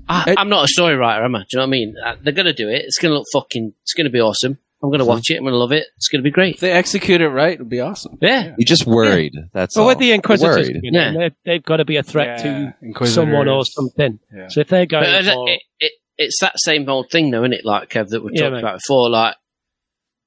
I, 0.07 0.35
I'm 0.37 0.49
not 0.49 0.65
a 0.65 0.67
story 0.67 0.95
writer, 0.95 1.23
am 1.23 1.35
I? 1.35 1.39
Do 1.39 1.45
you 1.53 1.57
know 1.57 1.63
what 1.63 1.67
I 1.67 1.71
mean? 1.71 1.95
Uh, 2.03 2.15
They're 2.21 2.33
gonna 2.33 2.53
do 2.53 2.69
it. 2.69 2.83
It's 2.85 2.97
gonna 2.97 3.13
look 3.13 3.27
fucking. 3.33 3.73
It's 3.83 3.93
gonna 3.93 4.09
be 4.09 4.21
awesome. 4.21 4.59
I'm 4.83 4.89
gonna 4.91 5.05
watch 5.05 5.29
it. 5.29 5.37
I'm 5.37 5.43
gonna 5.43 5.55
love 5.57 5.71
it. 5.71 5.85
It's 5.97 6.07
gonna 6.07 6.23
be 6.23 6.31
great. 6.31 6.55
If 6.55 6.61
they 6.61 6.71
execute 6.71 7.21
it 7.21 7.29
right, 7.29 7.53
it'll 7.53 7.65
be 7.65 7.79
awesome. 7.81 8.17
Yeah. 8.21 8.55
You're 8.57 8.65
just 8.65 8.87
worried. 8.87 9.33
That's 9.53 9.75
Well, 9.75 9.83
all. 9.83 9.89
with 9.89 9.99
the 9.99 10.11
Inquisitors, 10.11 10.69
Worried. 10.69 10.79
you 10.83 10.91
know, 10.91 10.99
Yeah. 11.11 11.17
they've, 11.17 11.35
they've 11.45 11.63
got 11.63 11.77
to 11.77 11.85
be 11.85 11.97
a 11.97 12.03
threat 12.03 12.39
Yeah, 12.39 12.43
to 12.43 12.73
Inquisitors. 12.81 13.13
someone 13.15 13.47
or 13.47 13.63
something. 13.65 14.19
Yeah. 14.35 14.47
So 14.47 14.61
if 14.61 14.69
they're 14.69 14.85
But 14.87 14.89
going 14.89 15.27
uh, 15.27 15.33
for, 15.33 15.49
it, 15.49 15.61
it, 15.79 15.91
it's 16.17 16.39
that 16.41 16.53
same 16.57 16.89
old 16.89 17.11
thing, 17.11 17.29
though, 17.31 17.41
isn't 17.43 17.53
it? 17.53 17.65
Like 17.65 17.89
Kev, 17.89 18.09
that 18.09 18.23
we 18.23 18.31
Yeah, 18.33 18.43
talked 18.43 18.53
mate. 18.53 18.59
about 18.61 18.79
before. 18.79 19.09
Like 19.09 19.35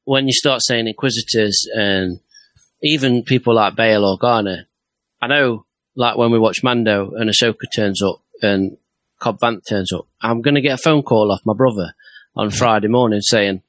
when 0.04 0.26
you 0.28 0.32
start 0.32 0.62
saying 0.62 0.86
Inquisitors 0.86 1.66
and 1.74 2.20
even 2.82 3.22
people 3.24 3.54
like 3.54 3.74
Bale 3.74 4.04
or 4.04 4.18
Garner. 4.18 4.66
I 5.20 5.26
know, 5.26 5.64
like 5.96 6.16
when 6.16 6.30
we 6.30 6.38
watch 6.38 6.62
Mando 6.62 7.12
and 7.16 7.30
Ahsoka 7.30 7.64
turns 7.74 8.02
up 8.02 8.20
and 8.42 8.76
Cobb 9.18 9.40
Vanth 9.40 9.66
turns 9.68 9.92
up, 9.92 10.06
I'm 10.20 10.42
going 10.42 10.54
to 10.56 10.60
get 10.60 10.74
a 10.78 10.82
phone 10.82 11.02
call 11.02 11.32
off 11.32 11.40
my 11.46 11.54
brother 11.54 11.94
on 12.36 12.50
Friday 12.50 12.88
morning 12.88 13.20
saying, 13.22 13.62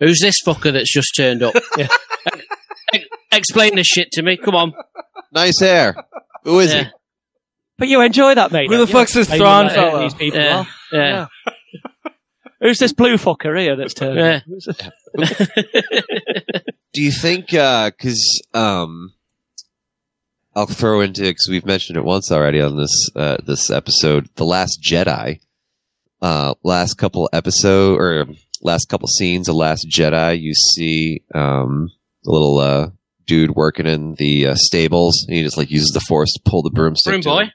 "Who's 0.00 0.18
this 0.20 0.42
fucker 0.44 0.72
that's 0.72 0.92
just 0.92 1.12
turned 1.16 1.42
up? 1.42 1.54
Ex- 2.94 3.04
Explain 3.32 3.74
this 3.76 3.86
shit 3.86 4.10
to 4.12 4.22
me. 4.22 4.36
Come 4.36 4.54
on." 4.54 4.74
Nice 5.32 5.60
hair. 5.60 5.94
Who 6.44 6.60
is 6.60 6.72
he? 6.72 6.82
But 7.78 7.88
you 7.88 8.00
enjoy 8.00 8.34
that, 8.34 8.52
mate. 8.52 8.68
Who 8.70 8.76
the 8.78 8.86
don't 8.86 8.92
fuck's 8.92 9.12
this 9.12 9.28
Aiming 9.28 9.40
Thrawn 9.40 9.66
at 9.66 9.72
fellow? 9.72 10.00
These 10.02 10.14
people 10.14 10.40
Yeah. 10.40 10.64
are. 10.92 10.96
Yeah. 10.96 11.26
Who's 12.60 12.78
this 12.78 12.92
blue 12.94 13.16
fucker 13.16 13.58
here 13.60 13.76
that's 13.76 13.92
turned? 13.92 14.18
Yeah. 14.18 14.40
Who's 14.46 14.64
this- 14.64 15.48
Do 16.92 17.02
you 17.02 17.12
think? 17.12 17.48
Because 17.48 18.24
um, 18.54 19.12
I'll 20.54 20.64
throw 20.66 21.00
into 21.02 21.22
because 21.22 21.48
we've 21.50 21.66
mentioned 21.66 21.98
it 21.98 22.04
once 22.04 22.32
already 22.32 22.60
on 22.62 22.76
this 22.78 23.10
uh, 23.14 23.36
this 23.44 23.70
episode, 23.70 24.30
the 24.36 24.44
Last 24.46 24.78
Jedi. 24.82 25.40
Uh, 26.22 26.54
last 26.62 26.94
couple 26.94 27.28
episode 27.34 28.00
or 28.00 28.26
last 28.66 28.88
couple 28.88 29.08
scenes 29.08 29.48
of 29.48 29.56
Last 29.56 29.86
Jedi, 29.88 30.40
you 30.40 30.52
see 30.54 31.22
um, 31.34 31.90
the 32.24 32.30
little 32.30 32.58
uh, 32.58 32.90
dude 33.24 33.52
working 33.52 33.86
in 33.86 34.14
the 34.16 34.48
uh, 34.48 34.54
stables. 34.56 35.24
And 35.26 35.36
he 35.36 35.42
just 35.42 35.56
like 35.56 35.70
uses 35.70 35.90
the 35.90 36.00
force 36.00 36.32
to 36.32 36.40
pull 36.44 36.62
the 36.62 36.70
broomstick. 36.70 37.12
Broom 37.12 37.22
to 37.22 37.28
boy. 37.28 37.42
him. 37.44 37.52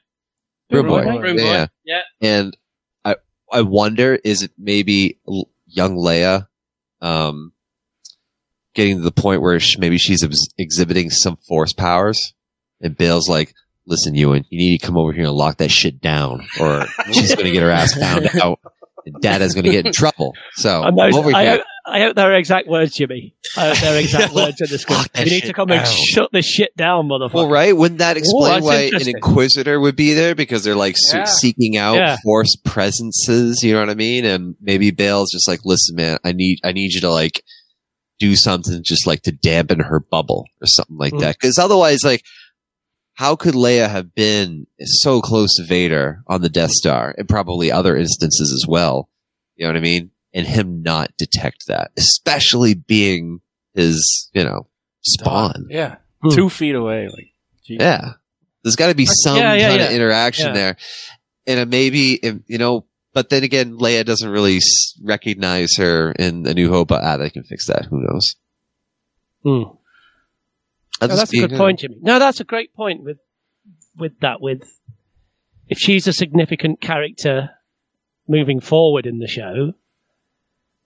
Broom 0.70 0.86
boy. 0.88 1.20
Broom 1.20 1.36
boy. 1.36 1.42
Yeah. 1.42 1.66
Yeah. 1.84 2.00
And 2.20 2.56
I 3.04 3.16
I 3.52 3.62
wonder 3.62 4.18
is 4.24 4.42
it 4.42 4.52
maybe 4.58 5.18
young 5.66 5.96
Leia 5.96 6.48
um 7.00 7.52
getting 8.74 8.96
to 8.96 9.02
the 9.02 9.12
point 9.12 9.42
where 9.42 9.58
sh 9.60 9.76
maybe 9.78 9.98
she's 9.98 10.24
ex- 10.24 10.48
exhibiting 10.56 11.10
some 11.10 11.36
force 11.48 11.72
powers 11.72 12.32
and 12.80 12.96
Bale's 12.96 13.28
like 13.28 13.54
listen 13.86 14.14
Ewan 14.14 14.44
you 14.48 14.58
need 14.58 14.78
to 14.78 14.86
come 14.86 14.96
over 14.96 15.12
here 15.12 15.24
and 15.24 15.32
lock 15.32 15.58
that 15.58 15.70
shit 15.70 16.00
down 16.00 16.46
or 16.60 16.86
she's 17.12 17.34
going 17.34 17.46
to 17.46 17.50
get 17.50 17.62
her 17.62 17.70
ass 17.70 17.94
found 17.94 18.30
out 18.42 18.60
and 19.06 19.14
Dada's 19.20 19.54
going 19.54 19.64
to 19.64 19.70
get 19.70 19.86
in 19.86 19.92
trouble 19.92 20.34
so 20.56 20.82
those, 20.96 21.16
over 21.16 21.34
I, 21.34 21.42
here 21.42 21.50
hope, 21.56 21.62
I 21.84 22.00
hope 22.00 22.16
they're 22.16 22.34
exact 22.34 22.68
words, 22.68 22.94
Jimmy. 22.94 23.34
I 23.56 23.68
hope 23.68 23.78
they're 23.78 24.00
exact 24.00 24.32
words 24.34 24.60
in 24.60 24.68
the 24.70 24.78
script. 24.78 25.18
You 25.18 25.24
need 25.24 25.44
to 25.44 25.52
come 25.52 25.70
and 25.70 25.86
shut 25.86 26.30
this 26.32 26.46
shit 26.46 26.76
down, 26.76 27.08
motherfucker. 27.08 27.34
well, 27.34 27.48
right? 27.50 27.76
Wouldn't 27.76 27.98
that 27.98 28.16
explain 28.16 28.62
that's 28.62 28.64
why 28.64 28.90
an 29.00 29.08
inquisitor 29.08 29.80
would 29.80 29.96
be 29.96 30.14
there? 30.14 30.34
Because 30.34 30.62
they're 30.64 30.76
like 30.76 30.96
Yeah. 31.12 31.24
seeking 31.24 31.76
out 31.76 31.96
Yeah. 31.96 32.16
force 32.22 32.54
presences. 32.64 33.62
You 33.62 33.74
know 33.74 33.80
what 33.80 33.90
I 33.90 33.94
mean? 33.94 34.24
And 34.24 34.54
maybe 34.60 34.90
Bale's 34.90 35.30
just 35.32 35.48
like, 35.48 35.60
listen, 35.64 35.96
man, 35.96 36.18
I 36.24 36.32
need, 36.32 36.58
I 36.64 36.72
need 36.72 36.92
you 36.92 37.00
to 37.02 37.10
like 37.10 37.42
do 38.18 38.36
something 38.36 38.82
just 38.84 39.06
like 39.06 39.22
to 39.22 39.32
dampen 39.32 39.80
her 39.80 39.98
bubble 39.98 40.44
or 40.60 40.66
something 40.66 40.96
like 40.96 41.12
Mm. 41.14 41.20
that. 41.20 41.36
Because 41.40 41.58
otherwise, 41.58 41.98
like, 42.04 42.22
how 43.14 43.36
could 43.36 43.54
Leia 43.54 43.88
have 43.90 44.14
been 44.14 44.66
so 44.80 45.20
close 45.20 45.54
to 45.56 45.64
Vader 45.64 46.22
on 46.26 46.40
the 46.42 46.48
Death 46.48 46.70
Star 46.70 47.14
and 47.18 47.28
probably 47.28 47.70
other 47.70 47.96
instances 47.96 48.52
as 48.52 48.66
well? 48.68 49.08
You 49.56 49.66
know 49.66 49.72
what 49.72 49.78
I 49.78 49.82
mean? 49.82 50.10
And 50.34 50.46
him 50.46 50.82
not 50.82 51.12
detect 51.18 51.66
that, 51.68 51.90
especially 51.96 52.74
being 52.74 53.40
his, 53.74 54.30
you 54.32 54.44
know, 54.44 54.66
spawn. 55.02 55.66
Yeah. 55.68 55.96
Hmm. 56.22 56.30
Two 56.30 56.48
feet 56.48 56.74
away. 56.74 57.08
Like, 57.08 57.32
geez. 57.64 57.78
Yeah. 57.80 58.12
There's 58.62 58.76
got 58.76 58.88
to 58.88 58.94
be 58.94 59.06
some 59.06 59.36
Yeah, 59.36 59.54
yeah, 59.54 59.68
kind 59.68 59.82
of 59.82 59.90
interaction 59.90 60.46
Yeah. 60.48 60.52
there. 60.52 60.76
And 61.46 61.60
it 61.60 61.68
maybe, 61.68 62.14
if- 62.14 62.38
you 62.46 62.56
know, 62.58 62.86
but 63.12 63.28
then 63.28 63.42
again, 63.44 63.76
Leia 63.78 64.06
doesn't 64.06 64.28
really 64.30 64.60
recognize 65.02 65.76
her 65.76 66.12
in 66.12 66.46
A 66.46 66.54
New 66.54 66.70
Hope. 66.70 66.88
But, 66.88 67.04
ah, 67.04 67.18
they 67.18 67.28
can 67.28 67.42
fix 67.42 67.66
that. 67.66 67.84
Who 67.90 68.00
knows? 68.00 68.36
Hmm. 69.42 69.62
I'll 71.02 71.08
No, 71.08 71.14
just 71.16 71.20
that's 71.20 71.30
a 71.30 71.32
be- 71.32 71.48
good 71.48 71.58
point, 71.58 71.80
Jimmy. 71.80 71.96
No, 72.00 72.18
that's 72.18 72.40
a 72.40 72.44
great 72.44 72.72
point 72.74 73.02
with 73.02 73.18
with 73.98 74.18
that. 74.20 74.40
With 74.40 74.62
if 75.68 75.78
she's 75.78 76.06
a 76.06 76.12
significant 76.12 76.80
character 76.80 77.50
moving 78.28 78.60
forward 78.60 79.04
in 79.06 79.18
the 79.18 79.26
show, 79.26 79.72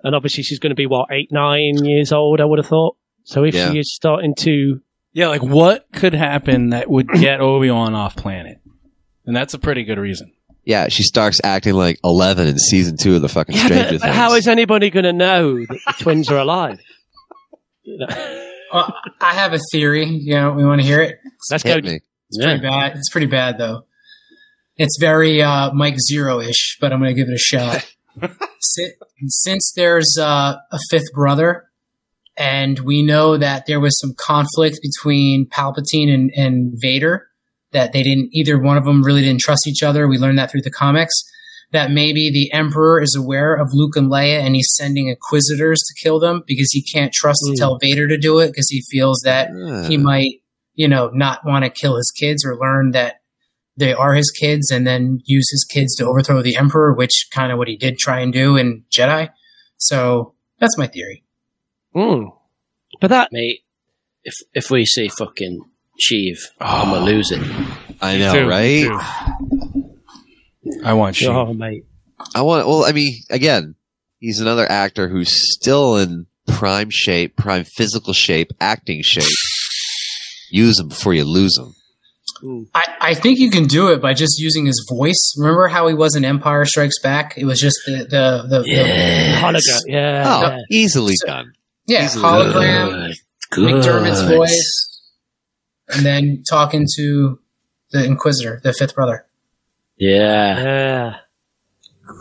and 0.02 0.14
obviously 0.14 0.42
she's 0.42 0.58
going 0.58 0.70
to 0.70 0.74
be 0.76 0.86
what 0.86 1.08
eight, 1.12 1.28
nine 1.30 1.84
years 1.84 2.12
old. 2.12 2.40
I 2.40 2.44
would 2.46 2.58
have 2.58 2.66
thought. 2.66 2.96
So 3.24 3.44
if 3.44 3.54
Yeah. 3.54 3.70
she 3.72 3.78
is 3.80 3.94
starting 3.94 4.34
to, 4.40 4.80
Yeah, 5.12 5.28
like 5.28 5.42
what 5.42 5.86
could 5.92 6.14
happen 6.14 6.70
that 6.70 6.88
would 6.90 7.08
get 7.08 7.40
Obi 7.40 7.70
Wan 7.70 7.94
off 7.94 8.16
planet? 8.16 8.58
And 9.26 9.34
that's 9.36 9.52
a 9.54 9.58
pretty 9.58 9.84
good 9.84 9.98
reason. 9.98 10.32
Yeah, 10.64 10.88
she 10.88 11.02
starts 11.02 11.40
acting 11.44 11.74
like 11.74 11.98
11 12.04 12.46
in 12.48 12.58
season 12.58 12.96
two 12.96 13.14
of 13.16 13.22
the 13.22 13.28
fucking 13.28 13.54
yeah, 13.54 13.66
Stranger 13.66 13.84
but, 13.84 13.92
but 14.00 14.00
Things. 14.06 14.16
how 14.16 14.34
is 14.34 14.48
anybody 14.48 14.90
going 14.90 15.04
to 15.04 15.12
know 15.12 15.54
that 15.58 15.78
the 15.86 15.94
twins 16.00 16.30
are 16.30 16.38
alive? 16.38 16.78
You 17.88 17.98
know? 17.98 18.06
Well, 18.72 18.94
I 19.20 19.34
have 19.34 19.52
a 19.52 19.58
theory. 19.72 20.06
You 20.06 20.34
know, 20.34 20.52
we 20.52 20.64
want 20.64 20.80
to 20.80 20.86
hear 20.86 21.00
it. 21.00 21.18
Let's 21.50 21.62
go. 21.62 21.76
It's 22.28 22.44
pretty 22.44 22.62
bad. 22.62 22.96
It's 22.96 23.10
pretty 23.10 23.26
bad 23.26 23.58
though. 23.58 23.84
It's 24.76 24.98
very 25.00 25.40
uh, 25.42 25.72
Mike 25.72 25.98
Zero 26.00 26.40
ish, 26.40 26.76
but 26.80 26.92
I'm 26.92 27.00
going 27.00 27.14
to 27.14 27.20
give 27.20 27.28
it 27.28 27.34
a 27.34 27.38
shot. 27.38 27.86
since, 28.60 28.92
since 29.28 29.72
there's 29.74 30.16
uh, 30.20 30.56
a 30.70 30.78
fifth 30.90 31.12
brother, 31.14 31.70
and 32.36 32.78
we 32.80 33.02
know 33.02 33.38
that 33.38 33.64
there 33.66 33.80
was 33.80 33.98
some 33.98 34.12
conflict 34.18 34.80
between 34.82 35.46
Palpatine 35.46 36.12
and, 36.12 36.30
and 36.36 36.72
Vader, 36.76 37.28
that 37.72 37.92
they 37.92 38.02
didn't 38.02 38.28
either 38.32 38.58
one 38.58 38.76
of 38.76 38.84
them 38.84 39.02
really 39.02 39.22
didn't 39.22 39.40
trust 39.40 39.66
each 39.66 39.82
other. 39.82 40.06
We 40.06 40.18
learned 40.18 40.38
that 40.38 40.50
through 40.50 40.62
the 40.62 40.70
comics. 40.70 41.14
That 41.72 41.90
maybe 41.90 42.30
the 42.30 42.52
Emperor 42.52 43.02
is 43.02 43.16
aware 43.16 43.54
of 43.54 43.70
Luke 43.72 43.96
and 43.96 44.10
Leia, 44.10 44.38
and 44.38 44.54
he's 44.54 44.72
sending 44.76 45.08
Inquisitors 45.08 45.80
to 45.80 46.00
kill 46.00 46.20
them 46.20 46.44
because 46.46 46.70
he 46.70 46.82
can't 46.82 47.12
trust 47.12 47.40
to 47.44 47.56
tell 47.56 47.78
Vader 47.78 48.06
to 48.06 48.16
do 48.16 48.38
it 48.38 48.48
because 48.48 48.68
he 48.70 48.82
feels 48.82 49.20
that 49.24 49.50
he 49.88 49.96
might, 49.96 50.42
you 50.74 50.86
know, 50.86 51.10
not 51.12 51.44
want 51.44 51.64
to 51.64 51.70
kill 51.70 51.96
his 51.96 52.12
kids 52.16 52.44
or 52.44 52.56
learn 52.56 52.92
that 52.92 53.16
they 53.76 53.92
are 53.92 54.14
his 54.14 54.30
kids 54.30 54.70
and 54.70 54.86
then 54.86 55.20
use 55.24 55.50
his 55.50 55.64
kids 55.64 55.94
to 55.96 56.06
overthrow 56.06 56.40
the 56.40 56.56
Emperor, 56.56 56.94
which 56.94 57.26
kind 57.30 57.52
of 57.52 57.58
what 57.58 57.68
he 57.68 57.76
did 57.76 57.98
try 57.98 58.20
and 58.20 58.32
do 58.32 58.56
in 58.56 58.84
Jedi. 58.90 59.30
So 59.76 60.34
that's 60.58 60.78
my 60.78 60.86
theory. 60.86 61.24
Mm. 61.94 62.32
But 63.00 63.08
that 63.08 63.30
mate, 63.32 63.64
if 64.24 64.34
if 64.54 64.70
we 64.70 64.86
see 64.86 65.08
fucking 65.08 65.60
Sheev, 66.00 66.38
I'm 66.60 66.90
gonna 66.90 67.04
lose 67.04 67.30
it. 67.30 67.42
I 68.00 68.18
know, 68.18 68.32
too, 68.32 68.48
right? 68.48 69.65
I 70.84 70.94
want 70.94 71.16
she. 71.16 71.26
Oh, 71.26 71.52
mate. 71.52 71.84
I 72.34 72.42
want, 72.42 72.66
well, 72.66 72.84
I 72.84 72.92
mean, 72.92 73.14
again, 73.30 73.74
he's 74.18 74.40
another 74.40 74.70
actor 74.70 75.08
who's 75.08 75.28
still 75.54 75.96
in 75.96 76.26
prime 76.46 76.90
shape, 76.90 77.36
prime 77.36 77.64
physical 77.64 78.12
shape, 78.12 78.52
acting 78.60 79.02
shape. 79.02 79.24
Use 80.50 80.78
him 80.78 80.88
before 80.88 81.12
you 81.14 81.24
lose 81.24 81.58
him. 81.58 81.74
I, 82.74 82.96
I 83.00 83.14
think 83.14 83.38
you 83.38 83.50
can 83.50 83.64
do 83.64 83.88
it 83.88 84.02
by 84.02 84.12
just 84.14 84.38
using 84.38 84.66
his 84.66 84.86
voice. 84.88 85.34
Remember 85.38 85.68
how 85.68 85.88
he 85.88 85.94
was 85.94 86.14
in 86.14 86.24
Empire 86.24 86.64
Strikes 86.64 86.98
Back? 87.00 87.36
It 87.36 87.44
was 87.44 87.58
just 87.58 87.78
the 87.86 88.04
the 88.04 88.46
the, 88.48 88.64
Hologram. 89.40 89.52
the 89.52 89.84
Yeah. 89.86 90.24
Oh, 90.26 90.42
yeah. 90.42 90.58
easily 90.70 91.14
done. 91.24 91.52
yeah 91.86 92.04
Easily 92.04 92.24
hologram, 92.24 93.14
McDiarmid's 93.52 94.22
voice, 94.22 95.00
and 95.88 96.04
then 96.04 96.42
talking 96.48 96.86
to 96.96 97.40
the 97.92 98.04
Inquisitor, 98.04 98.60
the 98.62 98.72
fifth 98.72 98.94
brother. 98.94 99.25
Yeah. 99.98 100.58
Yeah. 100.62 101.16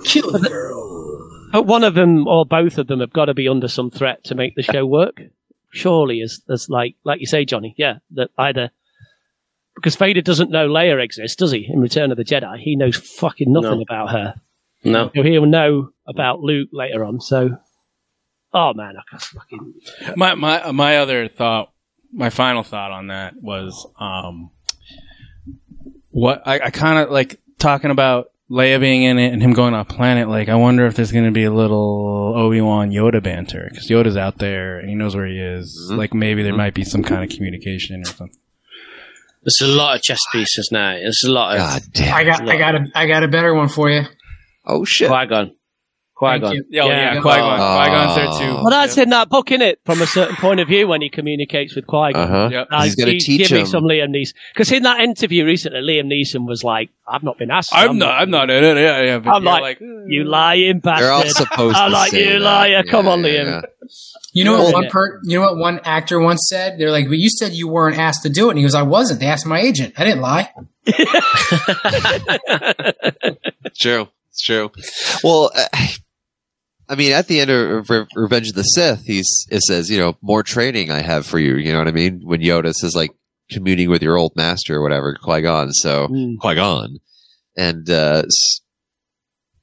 Kill 0.04 0.32
the 0.32 0.40
girl. 0.40 1.50
But 1.52 1.64
one 1.68 1.84
of 1.84 1.94
them 1.94 2.28
or 2.28 2.46
both 2.46 2.78
of 2.78 2.88
them 2.88 3.00
have 3.00 3.14
got 3.14 3.26
to 3.26 3.34
be 3.34 3.48
under 3.48 3.68
some 3.68 3.90
threat 3.92 4.24
to 4.26 4.36
make 4.36 4.56
the 4.56 4.64
show 4.64 4.86
work. 4.86 5.22
Surely, 5.72 6.22
as 6.22 6.42
as 6.50 6.70
like 6.70 6.96
like 7.04 7.20
you 7.20 7.26
say, 7.26 7.46
Johnny. 7.46 7.76
Yeah, 7.78 7.96
that 8.12 8.30
either 8.38 8.72
because 9.76 9.96
Vader 9.96 10.22
doesn't 10.22 10.50
know 10.52 10.70
Leia 10.70 11.04
exists, 11.04 11.36
does 11.36 11.52
he? 11.52 11.68
In 11.70 11.80
Return 11.82 12.12
of 12.12 12.18
the 12.18 12.24
Jedi, 12.24 12.58
he 12.60 12.76
knows 12.78 12.96
fucking 12.96 13.52
nothing 13.52 13.80
No. 13.80 13.82
about 13.82 14.10
her. 14.12 14.36
No. 14.86 15.12
So 15.14 15.22
he'll 15.24 15.46
know 15.46 15.90
about 16.08 16.40
Luke 16.40 16.70
later 16.72 17.04
on. 17.04 17.20
So, 17.20 17.58
oh 18.54 18.74
man, 18.74 18.96
I 18.98 19.02
can't 19.10 19.22
fucking 19.22 19.74
My 20.16 20.34
my 20.36 20.72
my 20.72 20.98
other 20.98 21.28
thought, 21.28 21.72
my 22.14 22.30
final 22.30 22.64
thought 22.64 22.92
on 22.92 23.08
that 23.08 23.34
was, 23.42 23.86
um, 24.00 24.52
what 26.10 26.42
I, 26.46 26.60
I 26.66 26.70
kind 26.70 27.00
of 27.00 27.12
like 27.12 27.40
talking 27.58 27.92
about 27.92 28.32
Leia 28.50 28.80
being 28.80 29.04
in 29.04 29.18
it 29.18 29.34
and 29.34 29.42
him 29.42 29.54
going 29.54 29.74
off 29.74 29.88
planet. 29.88 30.30
Like, 30.30 30.50
I 30.50 30.56
wonder 30.56 30.86
if 30.86 30.96
there's 30.96 31.12
going 31.12 31.26
to 31.26 31.32
be 31.32 31.46
a 31.46 31.52
little 31.52 32.34
Obi 32.36 32.62
Wan 32.62 32.92
Yoda 32.92 33.22
banter 33.22 33.68
because 33.70 33.90
Yoda's 33.90 34.18
out 34.18 34.38
there 34.38 34.80
and 34.80 34.90
he 34.90 34.96
knows 34.96 35.16
where 35.16 35.26
he 35.26 35.40
is. 35.40 35.88
Mm-hmm. 35.90 35.98
Like, 35.98 36.14
maybe 36.14 36.44
there 36.44 36.52
mm-hmm. 36.52 36.58
might 36.58 36.74
be 36.74 36.84
some 36.84 37.04
kind 37.04 37.24
of 37.24 37.36
communication 37.36 38.02
or 38.02 38.06
something. 38.06 38.38
There's 39.46 39.62
a 39.62 39.76
lot 39.76 39.96
of 39.96 40.02
chess 40.02 40.22
pieces 40.32 40.70
now. 40.72 40.94
There's 40.94 41.24
a 41.24 41.32
lot 41.32 41.54
of 41.54 41.58
God 41.60 41.82
damn. 41.92 42.16
I 42.16 42.24
got 42.24 42.50
I 42.50 42.58
got 42.58 42.76
a 42.76 42.92
I 42.96 43.06
got 43.06 43.24
a 43.24 43.28
better 43.28 43.54
one 43.54 43.70
for 43.70 43.92
you. 43.92 44.02
Oh 44.66 44.84
shit. 44.86 45.08
Qui 45.08 45.26
Gon. 45.28 45.55
Qui 46.16 46.30
Thank 46.30 46.44
Gon. 46.44 46.54
you. 46.54 46.66
Yeah, 46.70 46.84
oh, 46.84 46.88
yeah, 46.88 47.14
Yeah. 47.16 47.22
Qui 47.22 47.30
Gon. 47.36 47.60
Oh. 47.60 47.82
Qui 47.84 47.90
Gon's 47.92 48.16
there 48.16 48.48
too. 48.48 48.54
Well, 48.56 48.70
that's 48.70 48.98
in 48.98 49.10
that 49.10 49.28
book, 49.28 49.52
in 49.52 49.62
it, 49.62 49.82
from 49.86 50.02
a 50.02 50.08
certain 50.08 50.38
point 50.38 50.62
of 50.62 50.68
view 50.70 50.88
when 50.88 51.02
he 51.02 51.10
communicates 51.10 51.76
with 51.76 51.86
Qui 51.88 52.14
Gon. 52.14 52.16
Uh-huh. 52.24 52.50
Yep. 52.54 52.68
He's 52.84 52.96
gonna 52.96 53.12
teach 53.20 53.38
give 53.40 53.52
me 53.52 53.60
him. 53.60 53.66
some 53.66 53.84
Liam 53.84 54.12
Neeson 54.16 54.34
because 54.54 54.72
in 54.72 54.84
that 54.84 55.02
interview 55.02 55.44
recently, 55.46 55.80
Liam 55.82 56.06
Neeson 56.08 56.48
was 56.48 56.64
like, 56.64 56.90
"I've 57.06 57.22
not 57.24 57.38
been 57.38 57.52
asked. 57.52 57.72
I'm 57.74 57.98
not. 57.98 58.22
I'm 58.22 58.30
not 58.30 58.50
in 58.50 58.64
it. 58.64 58.78
Yeah, 58.78 59.02
yeah. 59.02 59.20
But 59.20 59.32
I'm 59.32 59.44
you're 59.44 59.60
like, 59.62 59.80
you 59.82 60.24
lying 60.24 60.80
bastard. 60.80 61.04
They're 61.04 61.12
all 61.12 61.26
supposed 61.28 61.76
I'm 61.76 61.90
to 61.92 61.94
like, 61.98 62.12
say 62.12 62.24
you 62.34 62.40
that. 62.40 62.46
liar. 62.46 62.84
Come 62.90 63.06
Yeah, 63.08 63.12
on, 63.12 63.24
yeah, 63.26 63.30
Liam. 63.30 63.46
yeah. 63.46 63.62
You 64.34 64.44
know 64.46 64.64
what 64.64 64.74
one 64.74 64.90
per, 64.90 65.20
you 65.24 65.38
know 65.40 65.46
what 65.46 65.58
one 65.58 65.80
actor 65.84 66.20
once 66.20 66.48
said? 66.50 66.78
They're 66.80 66.92
like, 66.92 67.08
"But 67.10 67.18
you 67.18 67.30
said 67.30 67.52
you 67.54 67.68
weren't 67.68 67.98
asked 67.98 68.24
to 68.24 68.30
do 68.30 68.48
it." 68.48 68.52
And 68.52 68.60
he 68.60 68.64
goes, 68.64 68.74
"I 68.76 68.84
wasn't. 68.84 69.20
They 69.20 69.28
asked 69.28 69.46
my 69.46 69.60
agent. 69.60 69.94
I 69.98 70.06
didn't 70.06 70.22
lie." 70.22 70.50
It's 73.66 73.80
true. 73.80 74.08
It's 74.32 74.42
true. 74.42 74.72
Well, 75.24 75.52
uh, 75.56 75.68
I 76.88 76.96
mean, 76.96 77.12
at 77.14 77.28
the 77.28 77.40
end 77.40 77.50
of 77.50 77.90
Re- 77.90 78.06
Revenge 78.16 78.50
of 78.50 78.56
the 78.56 78.64
Sith, 78.64 79.04
he's 79.06 79.48
it 79.50 79.62
says, 79.62 79.90
you 79.90 79.98
know, 79.98 80.18
more 80.22 80.44
training 80.44 80.92
I 80.92 81.02
have 81.02 81.26
for 81.26 81.40
you. 81.40 81.56
You 81.56 81.72
know 81.72 81.80
what 81.80 81.88
I 81.88 81.92
mean? 81.92 82.22
When 82.24 82.42
Yoda 82.42 82.74
says, 82.74 82.96
like, 82.96 83.12
communing 83.50 83.90
with 83.90 84.02
your 84.04 84.18
old 84.18 84.36
master 84.36 84.76
or 84.78 84.82
whatever, 84.82 85.16
Qui 85.22 85.42
Gon. 85.42 85.72
So 85.74 86.08
Mm. 86.08 86.38
Qui 86.40 86.56
Gon, 86.56 86.98
and 87.58 87.90
uh, 87.90 88.24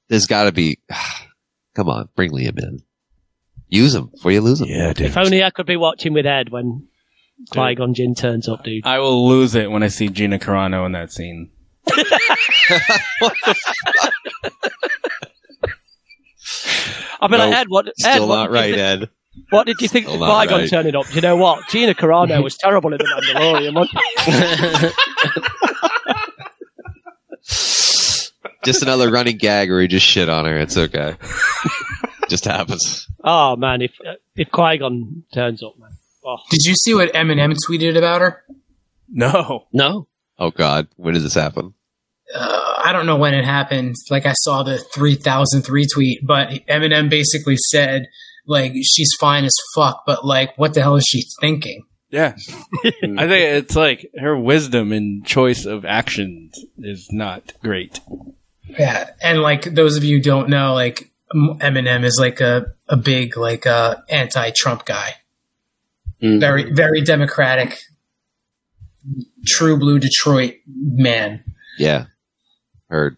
there's 0.08 0.26
got 0.26 0.44
to 0.44 0.52
be. 0.52 0.78
Come 1.74 1.88
on, 1.88 2.08
bring 2.14 2.32
Liam 2.32 2.58
in. 2.62 2.82
Use 3.68 3.94
him 3.94 4.08
before 4.08 4.30
you 4.32 4.42
lose 4.42 4.60
him. 4.60 4.68
Yeah, 4.68 4.92
dude. 4.92 5.06
If 5.06 5.16
only 5.16 5.42
I 5.42 5.48
could 5.48 5.64
be 5.64 5.76
watching 5.78 6.12
with 6.12 6.26
Ed 6.26 6.50
when 6.50 6.88
Qui 7.50 7.74
Gon 7.76 7.94
Jinn 7.94 8.14
turns 8.14 8.46
up, 8.48 8.62
dude. 8.64 8.84
I 8.86 8.98
will 8.98 9.26
lose 9.28 9.54
it 9.54 9.70
when 9.70 9.82
I 9.82 9.88
see 9.88 10.08
Gina 10.08 10.38
Carano 10.38 10.84
in 10.84 10.92
that 10.92 11.12
scene. 11.12 11.50
I'll 13.22 13.30
be 17.20 17.28
mean, 17.28 17.38
Nope, 17.40 17.54
Ed, 17.54 17.66
what? 17.68 17.86
Ed, 17.88 17.92
Still 17.96 18.28
what 18.28 18.36
not 18.36 18.46
did 18.48 18.52
right, 18.54 18.74
think- 18.74 19.02
Ed. 19.02 19.10
What 19.48 19.66
did 19.66 19.76
you 19.80 19.88
think 19.88 20.06
of 20.08 20.12
Still 20.12 20.26
Qui 20.26 20.46
Gon 20.46 20.60
right. 20.60 20.68
turning 20.70 20.94
up? 20.94 21.06
Do 21.08 21.14
you 21.14 21.22
know 21.22 21.36
what? 21.36 21.66
Gina 21.68 21.94
Carano 21.94 22.42
was 22.42 22.54
terrible 22.58 22.92
in 22.92 22.98
The 22.98 23.04
Mandalorian, 23.34 23.74
wasn't 23.74 24.92
Just 28.64 28.82
another 28.82 29.10
running 29.10 29.38
gag 29.38 29.70
where 29.70 29.80
he 29.80 29.88
just 29.88 30.06
shit 30.06 30.28
on 30.28 30.44
her. 30.44 30.56
It's 30.58 30.76
okay. 30.76 31.16
just 32.28 32.44
happens. 32.44 33.08
Oh 33.24 33.56
man, 33.56 33.82
if 33.82 33.92
uh, 34.06 34.14
if 34.36 34.50
Qui 34.50 34.78
Gon 34.78 35.24
turns 35.34 35.62
up, 35.62 35.78
man. 35.78 35.90
Oh, 36.24 36.36
Did 36.50 36.60
you 36.64 36.74
see 36.76 36.94
what 36.94 37.12
Eminem 37.12 37.56
tweeted 37.68 37.96
about 37.98 38.20
her? 38.20 38.44
No. 39.10 39.66
No. 39.72 40.06
Oh 40.38 40.50
God, 40.52 40.86
when 40.96 41.14
did 41.14 41.24
this 41.24 41.34
happen? 41.34 41.74
Uh, 42.34 42.80
I 42.84 42.92
don't 42.92 43.06
know 43.06 43.16
when 43.16 43.34
it 43.34 43.44
happened. 43.44 43.96
Like 44.10 44.26
I 44.26 44.32
saw 44.32 44.62
the 44.62 44.78
3003 44.78 45.86
retweet, 45.86 46.26
but 46.26 46.48
Eminem 46.68 47.08
basically 47.08 47.56
said 47.56 48.08
like 48.46 48.72
she's 48.82 49.10
fine 49.20 49.44
as 49.44 49.56
fuck, 49.74 50.04
but 50.06 50.24
like 50.24 50.56
what 50.56 50.74
the 50.74 50.82
hell 50.82 50.96
is 50.96 51.04
she 51.04 51.24
thinking? 51.40 51.84
Yeah. 52.10 52.36
I 52.84 53.26
think 53.26 53.64
it's 53.64 53.76
like 53.76 54.10
her 54.18 54.36
wisdom 54.36 54.92
and 54.92 55.24
choice 55.24 55.64
of 55.64 55.84
actions 55.84 56.62
is 56.78 57.08
not 57.10 57.52
great. 57.62 58.00
Yeah, 58.78 59.10
and 59.22 59.40
like 59.40 59.64
those 59.64 59.96
of 59.96 60.04
you 60.04 60.16
who 60.16 60.22
don't 60.22 60.48
know, 60.48 60.74
like 60.74 61.10
Eminem 61.34 62.04
is 62.04 62.18
like 62.20 62.40
a 62.40 62.66
a 62.88 62.96
big 62.96 63.36
like 63.36 63.66
uh 63.66 63.96
anti-Trump 64.08 64.84
guy. 64.84 65.14
Very 66.20 66.72
very 66.72 67.00
democratic, 67.00 67.80
true 69.44 69.76
blue 69.76 69.98
Detroit 69.98 70.54
man. 70.66 71.42
Yeah, 71.78 72.06
heard. 72.92 73.16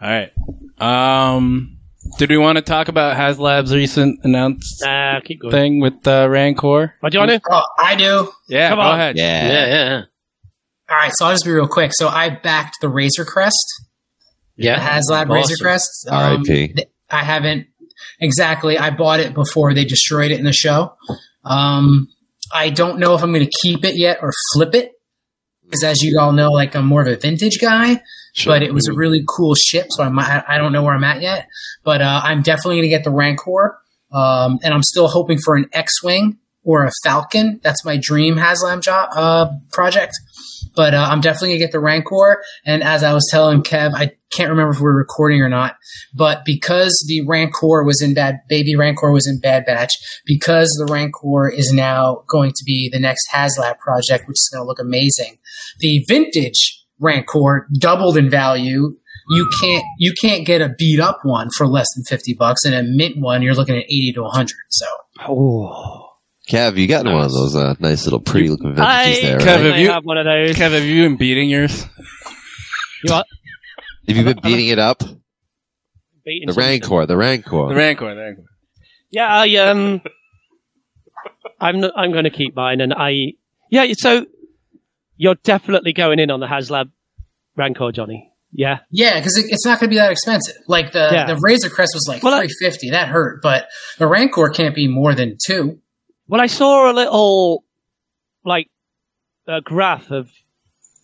All 0.00 0.08
right. 0.10 0.32
Um, 0.78 1.78
did 2.18 2.30
we 2.30 2.36
want 2.36 2.56
to 2.56 2.62
talk 2.62 2.88
about 2.88 3.16
HasLab's 3.16 3.72
recent 3.72 4.20
announced 4.24 4.82
nah, 4.84 5.20
keep 5.20 5.40
going. 5.40 5.52
thing 5.52 5.80
with 5.80 6.06
uh, 6.06 6.28
Rancor? 6.28 6.94
What 7.00 7.12
do 7.12 7.16
you 7.18 7.26
want 7.26 7.42
to? 7.42 7.48
Oh, 7.50 7.62
I 7.78 7.94
do. 7.94 8.32
Yeah, 8.48 8.70
Come 8.70 8.78
go 8.78 8.82
on. 8.82 8.98
ahead. 8.98 9.16
Yeah, 9.16 9.46
Yeah, 9.48 9.66
yeah, 9.66 10.02
All 10.90 10.96
right, 10.96 11.12
so 11.14 11.26
I'll 11.26 11.32
just 11.32 11.44
be 11.44 11.52
real 11.52 11.68
quick. 11.68 11.92
So 11.94 12.08
I 12.08 12.30
backed 12.30 12.78
the 12.80 12.88
Razor 12.88 13.24
Crest. 13.24 13.86
yeah. 14.56 14.76
the 14.78 14.84
HasLab 14.84 15.22
Awesome. 15.22 15.30
Razor 15.30 15.56
Crest. 15.62 16.08
Um, 16.10 16.16
R.I.P.. 16.18 16.44
th- 16.74 16.88
I 17.08 17.22
haven't 17.22 17.68
exactly. 18.20 18.76
I 18.78 18.90
bought 18.90 19.20
it 19.20 19.34
before 19.34 19.72
they 19.72 19.84
destroyed 19.84 20.32
it 20.32 20.38
in 20.40 20.44
the 20.44 20.52
show. 20.52 20.96
Um, 21.44 22.08
I 22.52 22.70
don't 22.70 22.98
know 22.98 23.14
if 23.14 23.22
I'm 23.22 23.32
going 23.32 23.46
to 23.46 23.52
keep 23.62 23.84
it 23.84 23.96
yet 23.96 24.18
or 24.20 24.32
flip 24.54 24.74
it 24.74 24.92
because, 25.72 25.84
as 25.84 26.02
you 26.02 26.18
all 26.20 26.32
know, 26.32 26.50
like 26.50 26.76
I'm 26.76 26.86
more 26.86 27.00
of 27.00 27.08
a 27.08 27.16
vintage 27.16 27.58
guy. 27.60 28.02
Sure. 28.34 28.52
But 28.52 28.62
it 28.62 28.72
was 28.72 28.86
a 28.88 28.94
really 28.94 29.22
cool 29.26 29.54
ship, 29.54 29.88
so 29.90 30.02
I'm, 30.02 30.18
I 30.18 30.42
I 30.48 30.58
don't 30.58 30.72
know 30.72 30.82
where 30.82 30.94
I'm 30.94 31.04
at 31.04 31.20
yet. 31.20 31.48
But 31.84 32.00
uh, 32.00 32.20
I'm 32.22 32.42
definitely 32.42 32.76
going 32.76 32.84
to 32.84 32.88
get 32.88 33.04
the 33.04 33.10
Rancor, 33.10 33.78
um, 34.12 34.58
and 34.62 34.72
I'm 34.72 34.82
still 34.82 35.08
hoping 35.08 35.38
for 35.38 35.54
an 35.54 35.68
X-wing 35.72 36.38
or 36.64 36.84
a 36.84 36.90
Falcon. 37.04 37.60
That's 37.62 37.84
my 37.84 37.98
dream 38.00 38.36
HasLab 38.36 38.82
job 38.82 39.10
uh, 39.14 39.50
project. 39.70 40.14
But 40.74 40.94
uh, 40.94 41.06
I'm 41.10 41.20
definitely 41.20 41.50
gonna 41.50 41.58
get 41.58 41.72
the 41.72 41.80
Rancor. 41.80 42.42
And 42.64 42.82
as 42.82 43.02
I 43.02 43.12
was 43.12 43.28
telling 43.30 43.62
Kev, 43.62 43.92
I 43.94 44.12
can't 44.32 44.48
remember 44.48 44.72
if 44.72 44.80
we 44.80 44.86
are 44.86 44.96
recording 44.96 45.42
or 45.42 45.50
not, 45.50 45.76
but 46.14 46.42
because 46.46 47.04
the 47.06 47.20
Rancor 47.26 47.84
was 47.84 48.00
in 48.00 48.14
Bad 48.14 48.40
Baby 48.48 48.76
Rancor 48.76 49.12
was 49.12 49.28
in 49.28 49.40
Bad 49.40 49.66
Batch, 49.66 49.92
because 50.24 50.68
the 50.78 50.90
Rancor 50.90 51.50
is 51.50 51.70
now 51.70 52.24
going 52.28 52.52
to 52.52 52.64
be 52.64 52.88
the 52.90 52.98
next 52.98 53.28
HasLab 53.30 53.78
project, 53.78 54.26
which 54.26 54.36
is 54.36 54.50
going 54.50 54.64
to 54.64 54.66
look 54.66 54.78
amazing. 54.78 55.36
The 55.80 56.04
vintage 56.08 56.84
Rancor 57.00 57.66
doubled 57.78 58.16
in 58.16 58.30
value. 58.30 58.96
You 59.30 59.48
can't 59.60 59.84
you 59.98 60.12
can't 60.20 60.44
get 60.44 60.60
a 60.60 60.70
beat 60.78 60.98
up 61.00 61.20
one 61.22 61.48
for 61.56 61.66
less 61.66 61.86
than 61.94 62.04
fifty 62.04 62.34
bucks, 62.34 62.64
and 62.64 62.74
a 62.74 62.82
mint 62.82 63.16
one 63.18 63.40
you're 63.42 63.54
looking 63.54 63.76
at 63.76 63.84
eighty 63.84 64.12
to 64.14 64.24
hundred. 64.24 64.56
So 64.68 64.86
Oh, 65.28 66.08
Kev, 66.48 66.76
you 66.76 66.88
got 66.88 67.04
one 67.04 67.24
of 67.24 67.30
those 67.32 67.54
uh, 67.54 67.74
nice 67.78 68.04
little 68.04 68.18
pretty 68.20 68.48
looking 68.48 68.74
I, 68.78 69.20
there, 69.22 69.38
Kev, 69.38 69.46
right? 69.46 69.60
have 69.60 69.74
I 69.74 69.78
you- 69.78 69.90
have 69.90 70.04
one 70.04 70.18
of 70.18 70.24
those. 70.24 70.56
Kev, 70.56 70.72
have 70.72 70.84
you 70.84 71.04
been 71.08 71.16
beating 71.16 71.48
yours? 71.50 71.86
You 73.04 73.12
what? 73.14 73.26
Have 74.08 74.16
you 74.16 74.24
been 74.24 74.40
beating 74.42 74.68
it 74.68 74.78
up? 74.80 75.02
Beating 76.24 76.46
The 76.48 76.52
something. 76.54 76.70
Rancor, 76.82 77.06
the 77.06 77.16
Rancor. 77.16 77.68
The 77.68 77.74
Rancor, 77.74 78.14
the 78.14 78.20
Rancor. 78.20 78.42
Yeah, 79.10 79.26
I 79.28 79.54
um, 79.56 80.00
I'm 81.60 81.80
not, 81.80 81.92
I'm 81.96 82.10
going 82.12 82.24
to 82.24 82.30
keep 82.30 82.56
mine, 82.56 82.80
and 82.80 82.92
I 82.92 83.34
yeah. 83.70 83.92
So 83.96 84.26
you're 85.16 85.36
definitely 85.36 85.92
going 85.92 86.18
in 86.18 86.30
on 86.30 86.40
the 86.40 86.46
HasLab 86.46 86.90
Rancor, 87.56 87.92
Johnny. 87.92 88.30
Yeah, 88.54 88.80
Yeah, 88.90 89.18
because 89.18 89.38
it, 89.38 89.46
it's 89.48 89.64
not 89.64 89.80
going 89.80 89.88
to 89.88 89.94
be 89.94 89.96
that 89.96 90.12
expensive. 90.12 90.56
Like 90.66 90.92
the 90.92 91.08
Yeah. 91.10 91.24
the 91.26 91.36
Razor 91.40 91.70
Crest 91.70 91.92
was 91.94 92.04
like 92.06 92.22
Well, 92.22 92.38
three 92.38 92.50
fifty. 92.60 92.90
That 92.90 93.08
hurt, 93.08 93.40
but 93.42 93.68
the 93.98 94.06
Rancor 94.06 94.50
can't 94.50 94.74
be 94.74 94.88
more 94.88 95.14
than 95.14 95.38
two. 95.42 95.78
Well, 96.28 96.40
I 96.40 96.48
saw 96.48 96.90
a 96.90 96.92
little 96.92 97.64
like 98.44 98.68
a 99.48 99.62
graph 99.62 100.10
of 100.10 100.28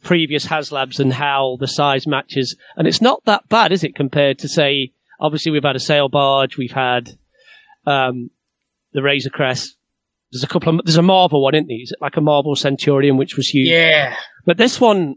previous 0.05 0.44
HasLabs 0.47 1.01
and 1.01 1.10
how 1.10 1.56
the 1.59 1.66
size 1.66 2.06
matches, 2.06 2.55
and 2.76 2.86
it's 2.86 3.01
not 3.01 3.24
that 3.24 3.48
bad, 3.48 3.72
is 3.72 3.82
it? 3.82 3.94
Compared 3.94 4.40
to 4.40 4.48
say, 4.48 4.93
obviously 5.18 5.51
we've 5.51 5.64
had 5.64 5.74
a 5.76 5.80
sail 5.80 6.10
barge, 6.10 6.59
we've 6.59 6.70
had 6.70 7.16
um, 7.86 8.30
the 8.93 9.02
Razor 9.02 9.30
Crest. 9.30 9.74
There's 10.32 10.42
a 10.44 10.46
couple 10.46 10.78
of 10.78 10.84
there's 10.84 10.96
a 10.98 11.02
Marvel 11.02 11.42
one, 11.42 11.55
isn't 11.55 11.68
there? 11.68 11.80
Is 11.80 11.92
it 11.92 11.98
like 12.02 12.16
a 12.16 12.20
Marvel 12.20 12.55
Centurion, 12.55 13.16
which 13.16 13.36
was 13.36 13.48
huge. 13.48 13.68
Yeah, 13.68 14.14
But 14.44 14.56
this 14.59 14.80
one, 14.80 15.16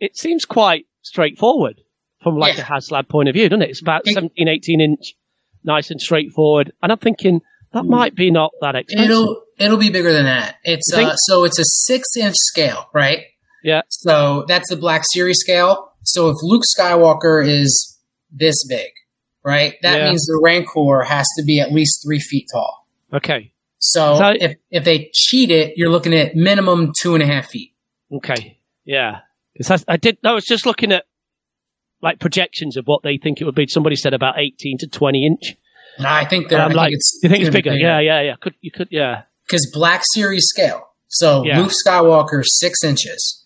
it 0.00 0.16
seems 0.16 0.44
quite 0.44 0.86
straightforward 1.02 1.80
from 2.22 2.36
like 2.36 2.56
Yeah. 2.56 2.62
a 2.62 2.66
HasLab 2.66 3.08
point 3.08 3.28
of 3.28 3.34
view, 3.34 3.48
doesn't 3.48 3.62
it? 3.62 3.70
It's 3.70 3.80
about 3.82 4.02
It- 4.06 4.14
17, 4.14 4.48
18 4.48 4.80
inch, 4.80 5.14
nice 5.64 5.90
and 5.90 6.00
straightforward. 6.00 6.72
And 6.82 6.92
I'm 6.92 6.98
thinking 6.98 7.40
that 7.72 7.84
might 7.84 8.14
be 8.14 8.30
not 8.30 8.52
that 8.60 8.74
expensive. 8.74 9.10
it'll 9.10 9.42
it'll 9.58 9.76
be 9.76 9.90
bigger 9.90 10.12
than 10.12 10.24
that. 10.24 10.56
It's 10.64 10.90
uh, 10.92 11.14
so 11.26 11.44
it's 11.44 11.58
a 11.58 11.64
six 11.64 12.16
inch 12.16 12.36
scale, 12.36 12.88
right? 12.94 13.24
Yeah. 13.62 13.82
So 13.88 14.44
that's 14.48 14.70
the 14.70 14.76
Black 14.76 15.02
Series 15.12 15.38
scale. 15.40 15.92
So 16.04 16.30
if 16.30 16.36
Luke 16.42 16.62
Skywalker 16.78 17.46
is 17.46 17.98
this 18.30 18.56
big, 18.68 18.90
right? 19.44 19.74
That 19.82 19.98
Yeah. 19.98 20.08
means 20.08 20.24
the 20.26 20.40
Rancor 20.42 21.02
has 21.02 21.26
to 21.36 21.44
be 21.44 21.60
at 21.60 21.72
least 21.72 22.02
three 22.06 22.20
feet 22.20 22.46
tall. 22.52 22.86
Okay. 23.12 23.52
So 23.78 24.16
So- 24.18 24.34
if 24.40 24.56
if 24.70 24.84
they 24.84 25.10
cheat 25.14 25.50
it, 25.50 25.74
you're 25.76 25.90
looking 25.90 26.14
at 26.14 26.34
minimum 26.34 26.92
two 27.00 27.14
and 27.14 27.22
a 27.22 27.26
half 27.26 27.48
feet. 27.50 27.72
Okay. 28.12 28.58
Yeah. 28.84 29.20
'Cause 29.56 29.84
I, 29.88 29.92
I 29.94 29.96
did, 29.96 30.18
I 30.24 30.32
was 30.34 30.44
just 30.44 30.66
looking 30.66 30.92
at 30.92 31.04
like 32.00 32.20
projections 32.20 32.76
of 32.76 32.86
what 32.86 33.02
they 33.02 33.18
think 33.18 33.40
it 33.40 33.44
would 33.44 33.54
be. 33.56 33.66
Somebody 33.66 33.96
said 33.96 34.14
about 34.14 34.38
18 34.38 34.78
to 34.78 34.86
20 34.86 35.26
inch. 35.26 35.56
And 35.96 36.06
I 36.06 36.24
think 36.24 36.48
they're. 36.48 36.60
I'm 36.60 36.72
like, 36.72 36.92
it's 36.92 37.18
you 37.22 37.28
think 37.28 37.40
it's 37.42 37.48
gonna 37.50 37.58
bigger? 37.62 37.76
Yeah, 37.76 37.98
yeah, 37.98 38.20
yeah. 38.20 38.34
Could, 38.40 38.54
you 38.60 38.70
could, 38.70 38.86
yeah. 38.92 39.22
because 39.46 39.68
Black 39.74 40.02
Series 40.14 40.44
scale. 40.48 40.86
So 41.08 41.44
Yeah. 41.44 41.58
Luke 41.60 41.72
Skywalker 41.84 42.42
six 42.44 42.84
inches, 42.84 43.44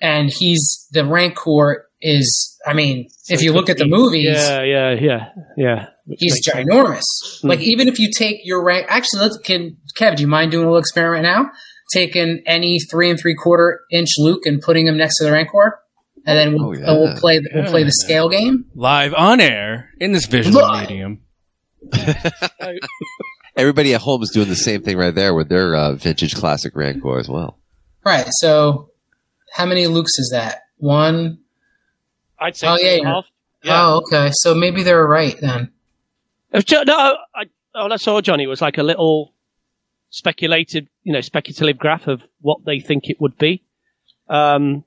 and 0.00 0.30
he's 0.30 0.86
the 0.92 1.04
Rancor 1.04 1.86
is. 2.00 2.56
I 2.68 2.74
mean, 2.74 3.08
if 3.28 3.42
you 3.42 3.52
look 3.52 3.68
at 3.70 3.78
the 3.78 3.84
be- 3.84 3.90
movies, 3.90 4.24
Yeah, 4.26 4.62
yeah, 4.62 4.90
yeah, 5.00 5.28
yeah. 5.56 5.86
He's 6.18 6.34
makes 6.34 6.44
sense. 6.44 6.68
ginormous. 6.68 7.02
Hmm. 7.42 7.48
Like 7.48 7.60
even 7.60 7.88
if 7.88 7.98
you 7.98 8.10
take 8.12 8.40
your 8.44 8.62
rank, 8.64 8.86
actually, 8.88 9.22
let's 9.22 9.38
can 9.38 9.76
Kev, 9.98 10.16
do 10.16 10.22
you 10.22 10.28
mind 10.28 10.50
doing 10.50 10.64
a 10.64 10.66
little 10.66 10.78
experiment 10.78 11.22
now? 11.24 11.50
Taking 11.92 12.42
any 12.46 12.78
three 12.90 13.08
and 13.10 13.18
three 13.18 13.34
quarter 13.34 13.80
inch 13.90 14.10
Luke 14.18 14.44
and 14.46 14.60
putting 14.60 14.86
him 14.86 14.96
next 14.98 15.16
to 15.18 15.24
the 15.24 15.32
Rancor, 15.32 15.80
and 16.26 16.38
then 16.38 16.52
we'll, 16.54 16.66
Oh, 16.66 16.72
yeah. 16.72 16.90
and 16.90 17.00
we'll 17.00 17.16
play 17.16 17.40
we'll 17.54 17.64
play 17.64 17.82
the 17.82 17.94
Yeah. 18.00 18.06
scale 18.06 18.28
game. 18.28 18.66
Live 18.74 19.14
on 19.14 19.40
air 19.40 19.90
in 19.98 20.12
this 20.12 20.26
visual 20.26 20.60
Look. 20.60 20.80
medium. 20.82 21.20
Everybody 23.56 23.94
at 23.94 24.00
home 24.02 24.22
is 24.22 24.30
doing 24.30 24.48
the 24.48 24.54
same 24.56 24.82
thing 24.82 24.96
right 24.96 25.14
there 25.14 25.34
with 25.34 25.48
their 25.48 25.74
uh, 25.74 25.94
vintage 25.94 26.34
classic 26.36 26.76
Rancor 26.76 27.18
as 27.18 27.28
well. 27.28 27.58
Right. 28.04 28.26
So, 28.28 28.90
how 29.54 29.66
many 29.66 29.84
Lukes 29.86 30.18
is 30.18 30.30
that? 30.32 30.60
One. 30.76 31.38
I'd 32.40 32.56
say 32.56 32.68
Oh, 32.68 32.76
yeah, 32.80 32.94
yeah. 32.94 33.04
half. 33.04 33.26
Yeah. 33.62 33.86
Oh, 33.86 34.02
okay. 34.06 34.30
So 34.32 34.54
maybe 34.54 34.82
they're 34.82 35.06
right 35.06 35.36
then. 35.40 35.72
No, 36.52 37.16
I, 37.34 37.44
all 37.74 37.92
I 37.92 37.96
saw, 37.96 38.20
Johnny, 38.20 38.46
was 38.46 38.60
like 38.62 38.78
a 38.78 38.82
little 38.82 39.34
speculative, 40.10 40.86
you 41.02 41.12
know, 41.12 41.20
speculative 41.20 41.78
graph 41.78 42.06
of 42.06 42.22
what 42.40 42.64
they 42.64 42.80
think 42.80 43.08
it 43.08 43.20
would 43.20 43.36
be. 43.38 43.62
Um, 44.28 44.84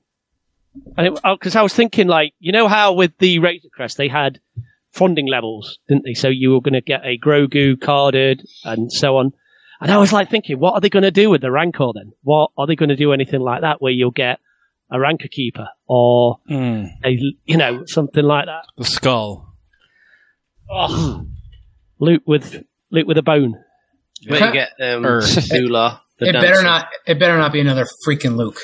and 0.96 1.18
because 1.24 1.54
I 1.54 1.62
was 1.62 1.74
thinking, 1.74 2.08
like, 2.08 2.32
you 2.40 2.52
know 2.52 2.66
how 2.68 2.94
with 2.94 3.16
the 3.18 3.38
Razor 3.38 3.68
Crest 3.72 3.96
they 3.96 4.08
had 4.08 4.40
funding 4.90 5.26
levels, 5.26 5.78
didn't 5.88 6.04
they? 6.04 6.14
So 6.14 6.28
you 6.28 6.52
were 6.52 6.60
going 6.60 6.72
to 6.74 6.80
get 6.80 7.04
a 7.04 7.18
Grogu 7.18 7.80
carded 7.80 8.46
and 8.64 8.90
so 8.92 9.16
on. 9.18 9.32
And 9.80 9.90
I 9.90 9.98
was 9.98 10.12
like 10.12 10.30
thinking, 10.30 10.58
what 10.58 10.74
are 10.74 10.80
they 10.80 10.88
going 10.88 11.02
to 11.02 11.10
do 11.10 11.28
with 11.28 11.40
the 11.40 11.50
Rancor 11.50 11.90
then? 11.94 12.12
What 12.22 12.50
are 12.56 12.66
they 12.66 12.76
going 12.76 12.88
to 12.88 12.96
do 12.96 13.12
anything 13.12 13.40
like 13.40 13.62
that 13.62 13.82
where 13.82 13.92
you'll 13.92 14.12
get 14.12 14.38
a 14.90 14.98
Rancor 15.00 15.28
keeper 15.28 15.68
or 15.94 16.38
Hmm. 16.48 16.84
a, 17.04 17.18
you 17.44 17.56
know, 17.56 17.82
something 17.86 18.24
like 18.24 18.46
that? 18.46 18.64
The 18.78 18.84
skull. 18.84 19.54
Oh, 20.70 21.26
loot 21.98 22.22
with 22.26 22.62
loot 22.90 23.06
with 23.06 23.18
a 23.18 23.22
bone. 23.22 23.56
Where 24.26 24.46
you 24.46 24.52
get 24.52 24.70
um, 24.80 25.04
Er. 25.04 25.20
Zula, 25.22 26.00
the 26.18 26.28
it 26.28 26.32
dancer. 26.32 26.48
better 26.48 26.62
not. 26.62 26.86
It 27.06 27.18
better 27.18 27.36
not 27.36 27.52
be 27.52 27.60
another 27.60 27.86
freaking 28.06 28.36
Luke. 28.36 28.60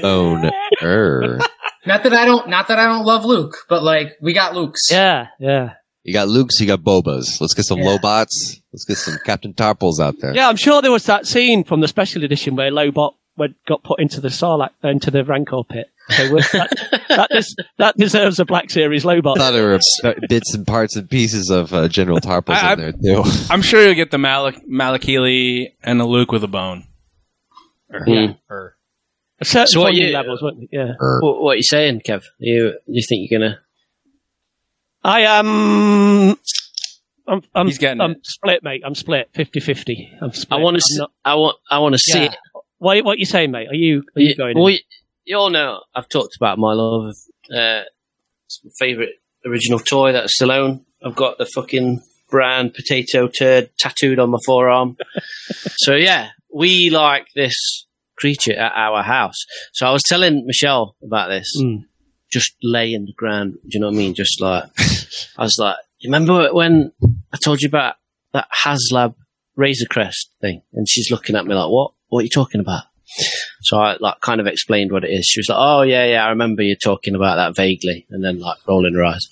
Bone. 0.00 0.50
Er. 0.82 1.38
Not 1.84 2.04
that 2.04 2.12
I 2.12 2.24
don't. 2.24 2.48
Not 2.48 2.68
that 2.68 2.78
I 2.78 2.84
don't 2.86 3.04
love 3.04 3.24
Luke, 3.24 3.56
but 3.68 3.82
like 3.82 4.12
we 4.20 4.32
got 4.32 4.54
Luke's. 4.54 4.88
Yeah, 4.88 5.26
yeah. 5.40 5.74
You 6.04 6.12
got 6.12 6.28
Luke's, 6.28 6.60
you 6.60 6.66
got 6.68 6.80
Bobas. 6.80 7.40
Let's 7.40 7.54
get 7.54 7.64
some 7.64 7.78
Yeah. 7.80 7.90
Lobots. 7.90 8.60
Let's 8.72 8.84
get 8.84 8.98
some 8.98 9.18
Captain 9.24 9.52
Tarpals 9.52 9.98
out 10.00 10.14
there. 10.20 10.32
Yeah, 10.34 10.48
I'm 10.48 10.54
sure 10.56 10.80
there 10.80 10.92
was 10.92 11.06
that 11.06 11.26
scene 11.26 11.64
from 11.64 11.80
the 11.80 11.88
special 11.88 12.22
edition 12.24 12.54
where 12.54 12.70
Lobot 12.70 13.14
went, 13.36 13.56
got 13.66 13.82
put 13.82 14.00
into 14.00 14.20
the 14.20 14.28
Sarlacc, 14.28 14.70
into 14.84 15.10
the 15.10 15.24
Rancor 15.24 15.62
pit. 15.68 15.88
So 16.10 16.32
we're- 16.32 16.42
that, 16.52 17.04
that, 17.08 17.30
des- 17.30 17.62
that 17.78 17.96
deserves 17.96 18.38
a 18.40 18.44
Black 18.44 18.70
Series 18.70 19.04
Lobot. 19.04 19.36
I 19.36 19.38
thought 19.38 19.50
there 19.52 19.66
were 20.04 20.14
bits 20.28 20.52
and 20.54 20.66
parts 20.66 20.96
and 20.96 21.08
pieces 21.08 21.48
of 21.50 21.72
uh, 21.72 21.88
General 21.88 22.18
Tarpals 22.18 22.54
I- 22.56 22.72
in 22.74 22.78
there 22.80 22.92
too. 22.92 23.22
I'm 23.50 23.62
sure 23.62 23.82
you'll 23.84 23.94
get 23.94 24.10
the 24.10 24.18
Malak 24.18 24.66
Malakili 24.66 25.68
and 25.82 26.00
the 26.00 26.04
Luke 26.04 26.32
with 26.32 26.42
a 26.44 26.48
bone. 26.48 26.84
Or, 27.90 28.04
Hmm. 28.04 28.32
or- 28.50 28.76
Certain 29.42 29.66
So 29.68 29.80
what 29.80 29.94
you- 29.94 30.12
levels, 30.12 30.40
weren't 30.42 30.60
they? 30.60 30.68
Yeah. 30.70 30.92
Er. 31.00 31.20
What, 31.22 31.42
what 31.42 31.52
are 31.52 31.56
you 31.56 31.62
saying, 31.64 32.02
Kev? 32.06 32.24
You 32.38 32.74
you 32.86 33.02
think 33.08 33.28
you're 33.30 33.40
gonna? 33.40 33.58
I 35.04 35.22
am. 35.22 36.36
I'm, 37.26 37.42
I'm, 37.54 37.66
He's 37.66 37.78
getting 37.78 38.00
I'm 38.00 38.12
it. 38.12 38.26
split, 38.26 38.62
mate. 38.62 38.82
I'm 38.84 38.94
split 38.94 39.32
50-50. 39.34 40.22
I'm 40.22 40.32
split. 40.32 40.46
I 40.60 40.62
want 40.62 40.76
I'm 40.76 40.80
to. 40.80 40.98
not- 40.98 41.12
I 41.24 41.34
want. 41.34 41.56
I 41.70 41.78
want 41.78 41.94
to 41.94 41.98
see 41.98 42.18
Yeah. 42.20 42.24
it. 42.32 42.36
What, 42.78 43.04
what 43.04 43.18
you 43.18 43.24
saying, 43.24 43.50
mate? 43.52 43.68
Are 43.68 43.74
you, 43.74 44.04
are 44.16 44.20
you 44.20 44.28
You, 44.30 44.36
going? 44.36 44.56
well, 44.56 44.66
in? 44.68 44.78
You, 45.24 45.36
all 45.36 45.50
know 45.50 45.82
I've 45.94 46.08
talked 46.08 46.36
about 46.36 46.58
my 46.58 46.72
love 46.72 47.10
of 47.10 47.16
uh, 47.54 47.82
my 48.64 48.70
favorite 48.78 49.14
original 49.44 49.78
toy 49.78 50.12
that's 50.12 50.34
still. 50.34 50.80
I've 51.04 51.16
got 51.16 51.38
the 51.38 51.46
fucking 51.46 52.00
brand 52.30 52.74
potato 52.74 53.28
turd 53.28 53.70
tattooed 53.78 54.18
on 54.18 54.30
my 54.30 54.38
forearm. 54.44 54.96
so 55.76 55.94
yeah, 55.94 56.30
we 56.52 56.90
like 56.90 57.26
this 57.34 57.86
creature 58.16 58.54
at 58.54 58.72
our 58.74 59.02
house. 59.02 59.36
So 59.72 59.86
I 59.86 59.90
was 59.92 60.02
telling 60.02 60.46
Michelle 60.46 60.96
about 61.02 61.28
this. 61.28 61.52
Mm. 61.60 61.84
Just 62.32 62.54
lay 62.62 62.94
in 62.94 63.04
the 63.04 63.12
ground. 63.12 63.54
Do 63.54 63.68
you 63.72 63.80
know 63.80 63.88
what 63.88 63.94
I 63.94 63.98
mean? 63.98 64.14
Just 64.14 64.40
like 64.40 64.64
I 65.38 65.42
was 65.42 65.56
like, 65.58 65.76
you 65.98 66.08
remember 66.08 66.52
when 66.52 66.92
I 67.32 67.36
told 67.42 67.60
you 67.60 67.68
about 67.68 67.96
that 68.32 68.48
HasLab 68.64 69.14
Razor 69.56 69.86
Crest 69.90 70.30
thing? 70.40 70.62
And 70.72 70.88
she's 70.88 71.10
looking 71.10 71.36
at 71.36 71.46
me 71.46 71.54
like, 71.54 71.70
what? 71.70 71.92
What 72.08 72.20
are 72.20 72.22
you 72.22 72.30
talking 72.30 72.60
about? 72.60 72.84
So 73.62 73.78
I 73.78 73.96
like 74.00 74.20
kind 74.20 74.40
of 74.40 74.46
explained 74.46 74.92
what 74.92 75.04
it 75.04 75.10
is. 75.10 75.24
She 75.24 75.38
was 75.40 75.48
like, 75.48 75.58
"Oh 75.58 75.82
yeah, 75.82 76.04
yeah, 76.04 76.24
I 76.24 76.30
remember 76.30 76.62
you 76.62 76.76
talking 76.76 77.14
about 77.14 77.36
that 77.36 77.56
vaguely," 77.56 78.06
and 78.10 78.22
then 78.24 78.40
like 78.40 78.58
rolling 78.66 78.94
her 78.94 79.04
eyes. 79.04 79.28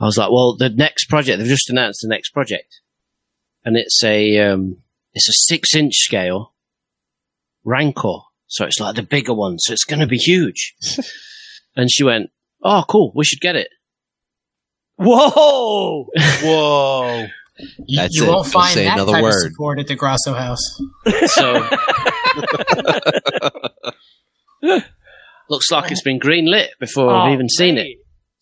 I 0.00 0.04
was 0.04 0.18
like, 0.18 0.30
"Well, 0.30 0.56
the 0.56 0.68
next 0.68 1.06
project 1.06 1.38
they've 1.38 1.48
just 1.48 1.70
announced 1.70 2.00
the 2.02 2.08
next 2.08 2.30
project, 2.30 2.80
and 3.64 3.76
it's 3.76 4.02
a 4.02 4.38
um, 4.40 4.78
it's 5.14 5.28
a 5.28 5.32
six 5.32 5.74
inch 5.74 5.94
scale 5.94 6.54
Rancor, 7.64 8.18
so 8.48 8.64
it's 8.64 8.80
like 8.80 8.96
the 8.96 9.02
bigger 9.02 9.34
one, 9.34 9.58
so 9.58 9.72
it's 9.72 9.84
going 9.84 10.00
to 10.00 10.06
be 10.06 10.18
huge." 10.18 10.74
and 11.76 11.90
she 11.90 12.02
went, 12.02 12.30
"Oh, 12.62 12.84
cool, 12.88 13.12
we 13.14 13.24
should 13.24 13.40
get 13.40 13.56
it." 13.56 13.68
Whoa! 14.96 16.08
Whoa. 16.42 17.26
You, 17.58 17.96
That's 17.96 18.14
you 18.16 18.24
it. 18.24 18.28
won't 18.28 18.44
Don't 18.44 18.52
find 18.52 18.74
say 18.74 18.84
that 18.84 18.94
another 18.94 19.12
type 19.12 19.22
word. 19.22 19.30
of 19.30 19.40
support 19.52 19.78
at 19.78 19.86
the 19.86 19.94
Grasso 19.96 20.34
house. 20.34 20.60
So 21.28 21.66
looks 25.48 25.70
like 25.70 25.90
it's 25.90 26.02
been 26.02 26.18
green 26.18 26.46
lit 26.50 26.70
before 26.78 27.10
Oh, 27.10 27.16
I've 27.16 27.32
even 27.32 27.48
seen 27.48 27.78
it. 27.78 27.98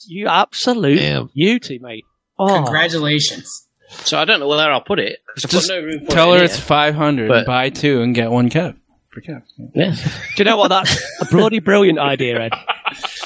You 0.07 0.27
absolute 0.29 0.97
Damn. 0.99 1.31
beauty, 1.35 1.79
mate. 1.79 2.05
Oh, 2.39 2.63
Congratulations. 2.63 3.69
So 4.05 4.19
I 4.19 4.25
don't 4.25 4.41
know 4.41 4.49
where 4.49 4.73
I'll 4.73 4.81
put 4.81 4.99
it 4.99 5.21
Just 5.37 5.69
no 5.69 5.81
room 5.81 6.07
Tell 6.07 6.33
her 6.33 6.39
in 6.39 6.45
it's 6.45 6.59
500. 6.59 7.47
Buy 7.47 7.71
two 7.71 8.03
and 8.03 8.15
get 8.15 8.31
one 8.31 8.51
Kev. 8.51 8.77
For 9.11 9.21
Kev. 9.21 9.43
Yeah. 9.75 9.93
do 9.95 10.01
you 10.39 10.45
know 10.45 10.57
what? 10.57 10.69
That's 10.69 11.01
a 11.21 11.27
bloody 11.27 11.61
brilliant 11.61 11.99
idea, 12.01 12.41
Ed. 12.47 12.53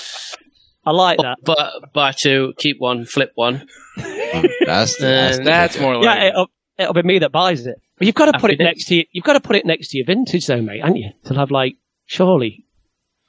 I 0.89 0.93
like 0.93 1.19
that. 1.19 1.37
But 1.45 1.93
buy 1.93 2.13
two, 2.19 2.55
keep 2.57 2.81
one, 2.81 3.05
flip 3.05 3.33
one. 3.35 3.67
That's, 4.65 4.97
that's, 4.99 5.39
That's 5.39 5.79
more 5.79 5.97
like 5.97 6.05
Yeah, 6.05 6.29
it'll, 6.29 6.51
it'll 6.79 6.95
be 6.95 7.03
me 7.03 7.19
that 7.19 7.31
buys 7.31 7.67
it. 7.67 7.77
But 7.99 8.07
you've 8.07 8.15
got 8.15 8.27
to 8.27 8.39
put 8.39 8.51
Happy 8.51 8.63
it 8.63 8.65
next 8.65 8.87
to 8.87 8.95
you. 8.95 9.05
You've 9.13 9.25
got 9.25 9.35
to 9.35 9.41
put 9.41 9.57
it 9.57 9.67
next 9.67 9.89
to 9.91 9.99
your 9.99 10.07
vintage, 10.07 10.47
though, 10.47 10.63
mate, 10.63 10.81
haven't 10.81 10.97
you? 10.97 11.11
To 11.25 11.35
have 11.35 11.51
like 11.51 11.77
surely 12.07 12.65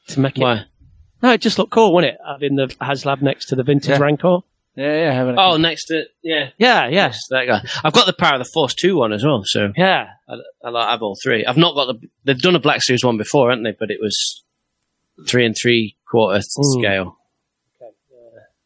to 0.07 0.19
make 0.21 0.37
it. 0.37 0.41
Why? 0.41 0.63
No, 1.21 1.33
it 1.33 1.41
just 1.41 1.59
looked 1.59 1.71
cool, 1.71 1.93
wouldn't 1.93 2.13
it? 2.13 2.19
Having 2.25 2.55
the 2.55 2.67
HasLab 2.79 3.21
next 3.21 3.47
to 3.47 3.55
the 3.57 3.63
vintage 3.63 3.89
Yeah. 3.89 3.97
Rancor. 3.97 4.37
Yeah, 4.75 4.93
yeah. 4.95 5.13
Having 5.13 5.35
a, 5.37 5.41
Oh, 5.41 5.57
next 5.57 5.87
to 5.87 6.05
yeah, 6.23 6.51
Yeah, 6.57 6.85
yeah, 6.85 6.87
yes, 6.87 7.19
that 7.29 7.45
guy. 7.45 7.61
I've 7.83 7.91
got 7.91 8.05
the 8.05 8.13
Power 8.13 8.35
of 8.35 8.39
the 8.39 8.49
Force 8.53 8.73
two 8.73 8.95
one 8.95 9.11
as 9.11 9.25
well, 9.25 9.41
so 9.43 9.73
yeah. 9.75 10.11
I, 10.29 10.35
I 10.63 10.69
like 10.69 10.87
have 10.87 11.01
all 11.01 11.17
three. 11.21 11.45
I've 11.45 11.57
not 11.57 11.75
got 11.75 11.87
the. 11.87 12.07
They've 12.23 12.39
done 12.41 12.55
a 12.55 12.59
Black 12.59 12.81
Series 12.81 13.03
one 13.03 13.17
before, 13.17 13.49
haven't 13.49 13.63
they? 13.65 13.75
But 13.77 13.91
it 13.91 13.97
was 14.01 14.45
three 15.27 15.45
and 15.45 15.55
three 15.61 15.97
quarter 16.09 16.37
Ooh. 16.37 16.79
scale. 16.79 17.17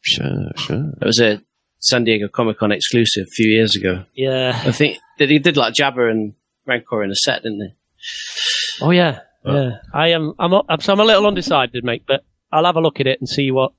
Sure, 0.04 0.50
sure. 0.56 0.92
It 1.00 1.04
was 1.04 1.18
a 1.20 1.42
San 1.80 2.04
Diego 2.04 2.28
Comic 2.28 2.58
Con 2.58 2.72
exclusive 2.72 3.24
a 3.26 3.30
few 3.30 3.48
years 3.50 3.74
ago. 3.74 4.04
Yeah. 4.14 4.60
I 4.64 4.70
think 4.72 4.98
they 5.18 5.26
they 5.26 5.38
did 5.38 5.56
like 5.56 5.74
Jabba 5.74 6.10
and 6.10 6.34
Rancor 6.66 7.02
in 7.02 7.10
a 7.10 7.16
set, 7.16 7.42
didn't 7.42 7.60
he? 7.60 8.84
Oh 8.84 8.90
yeah. 8.90 9.20
Yeah. 9.44 9.78
I 9.92 10.08
am. 10.08 10.32
I'm. 10.38 10.54
I'm, 10.68 10.80
so 10.80 10.92
I'm 10.94 11.00
a 11.00 11.04
little 11.04 11.26
undecided, 11.26 11.84
mate. 11.84 12.04
But 12.06 12.24
I'll 12.50 12.64
have 12.64 12.76
a 12.76 12.80
look 12.80 13.00
at 13.00 13.06
it 13.06 13.20
and 13.20 13.28
see 13.28 13.50
what. 13.50 13.72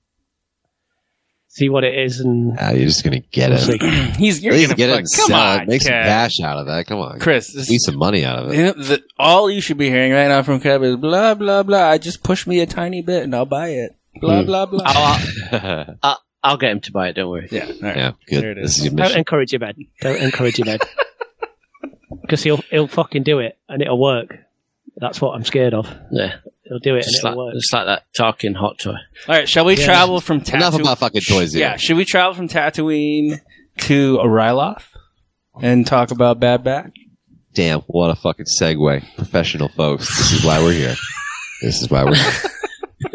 See 1.48 1.70
what 1.70 1.84
it 1.86 1.98
is, 1.98 2.20
and 2.20 2.58
Ah, 2.60 2.72
you're 2.72 2.86
just 2.88 3.04
gonna 3.04 3.22
get 3.32 3.52
it. 3.54 3.60
see. 3.60 3.78
he's 4.18 4.44
you're 4.44 4.54
gonna 4.54 4.76
get 4.76 4.90
it 4.90 4.92
fuck- 4.92 5.00
and 5.00 5.08
come 5.16 5.28
sell 5.28 5.40
on, 5.40 5.62
it. 5.62 5.68
Make 5.70 5.82
some 5.82 5.94
Kev. 5.94 6.04
cash 6.04 6.32
out 6.44 6.58
of 6.58 6.66
that. 6.68 6.86
Come 6.86 7.00
on, 7.00 7.20
Chris, 7.20 7.54
this- 7.54 7.66
Squeeze 7.66 7.84
some 7.86 7.98
money 7.98 8.26
out 8.26 8.40
of 8.40 8.52
it. 8.52 8.58
You 8.58 8.64
know, 8.66 8.74
the, 8.74 9.02
all 9.18 9.50
you 9.50 9.62
should 9.62 9.78
be 9.78 9.90
hearing 9.90 10.12
right 10.12 10.28
now 10.28 10.44
from 10.44 10.60
Kev 10.60 10.84
is 10.84 10.98
blah 10.98 11.34
blah 11.34 11.64
blah. 11.64 11.88
I 11.92 11.98
just 11.98 12.24
push 12.24 12.46
me 12.46 12.60
a 12.60 12.66
tiny 12.66 13.02
bit 13.02 13.24
and 13.24 13.34
I'll 13.34 13.46
buy 13.46 13.70
it. 13.70 13.95
Blah 14.22 14.40
Hmm. 14.42 14.46
blah 14.46 14.66
blah. 14.66 14.82
I'll, 14.86 15.96
I'll, 16.04 16.20
I'll 16.44 16.58
get 16.58 16.72
him 16.72 16.80
to 16.82 16.92
buy 16.92 17.10
it. 17.10 17.14
Don't 17.14 17.30
worry. 17.30 17.48
yeah, 17.52 17.66
all 17.66 17.72
right. 17.82 17.98
yeah, 17.98 18.12
There 18.30 18.42
good. 18.42 18.58
it 18.58 18.62
This 18.62 18.74
is. 18.74 18.78
is 18.80 18.86
your 18.86 18.94
Don't 18.96 19.16
encourage 19.18 19.54
him, 19.54 19.64
Ed. 19.64 19.78
Don't 20.02 20.22
encourage 20.22 20.60
him, 20.60 20.68
Ed. 20.68 20.82
Because 22.22 22.44
he'll 22.44 22.58
he'll 22.72 22.88
fucking 22.88 23.24
do 23.24 23.40
it 23.40 23.58
and 23.70 23.82
it'll 23.82 24.00
work. 24.02 24.36
That's 24.98 25.20
what 25.22 25.32
I'm 25.36 25.44
scared 25.44 25.74
of. 25.74 25.88
Yeah, 26.12 26.36
He'll 26.64 26.80
do 26.80 26.96
it 26.96 27.04
just 27.04 27.24
and 27.24 27.34
it'll 27.34 27.46
work. 27.46 27.54
just 27.56 27.72
like 27.74 27.86
that 27.86 28.04
Tarkin 28.18 28.56
hot 28.56 28.80
toy. 28.80 28.92
All 28.92 28.98
right, 29.36 29.48
shall 29.50 29.66
we 29.66 29.76
Yeah. 29.78 29.86
travel 29.86 30.22
from 30.22 30.42
Tatooine? 30.42 30.56
Enough 30.56 30.80
about 30.80 31.00
fucking 31.00 31.22
toys 31.28 31.54
here. 31.54 31.62
Yeah, 31.62 31.76
should 31.78 31.98
we 31.98 32.06
travel 32.06 32.34
from 32.34 32.48
Tatooine 32.48 33.40
to 33.80 34.18
Ryloth 34.20 34.84
and 35.62 35.86
talk 35.86 36.12
about 36.12 36.40
Bad 36.40 36.64
Batch? 36.64 36.94
Damn, 37.54 37.82
what 37.82 38.10
a 38.10 38.16
fucking 38.16 38.46
segue. 38.60 39.04
Professional 39.18 39.68
folks. 39.70 40.08
This 40.18 40.32
is 40.34 40.46
why 40.46 40.62
we're 40.64 40.72
here. 40.74 40.96
This 41.62 41.82
is 41.82 41.90
why 41.90 42.04
we're 42.04 42.16
here. 42.16 42.34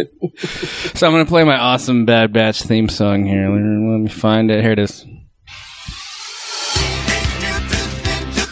So 0.95 1.07
I'm 1.07 1.13
gonna 1.13 1.27
play 1.27 1.45
my 1.45 1.57
awesome 1.57 2.05
Bad 2.05 2.33
Batch 2.33 2.63
theme 2.63 2.89
song 2.89 3.25
here. 3.25 3.49
Let 3.49 3.61
me, 3.61 4.09
find 4.09 4.51
it. 4.51 4.61
Here 4.63 4.73
it 4.73 4.79
is. 4.79 5.07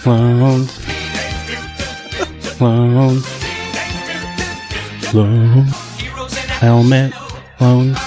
Clones. 0.02 0.72
Clones. 2.56 3.26
Clones. 5.04 5.74
Helmet. 6.60 7.12
Clones. 7.58 7.98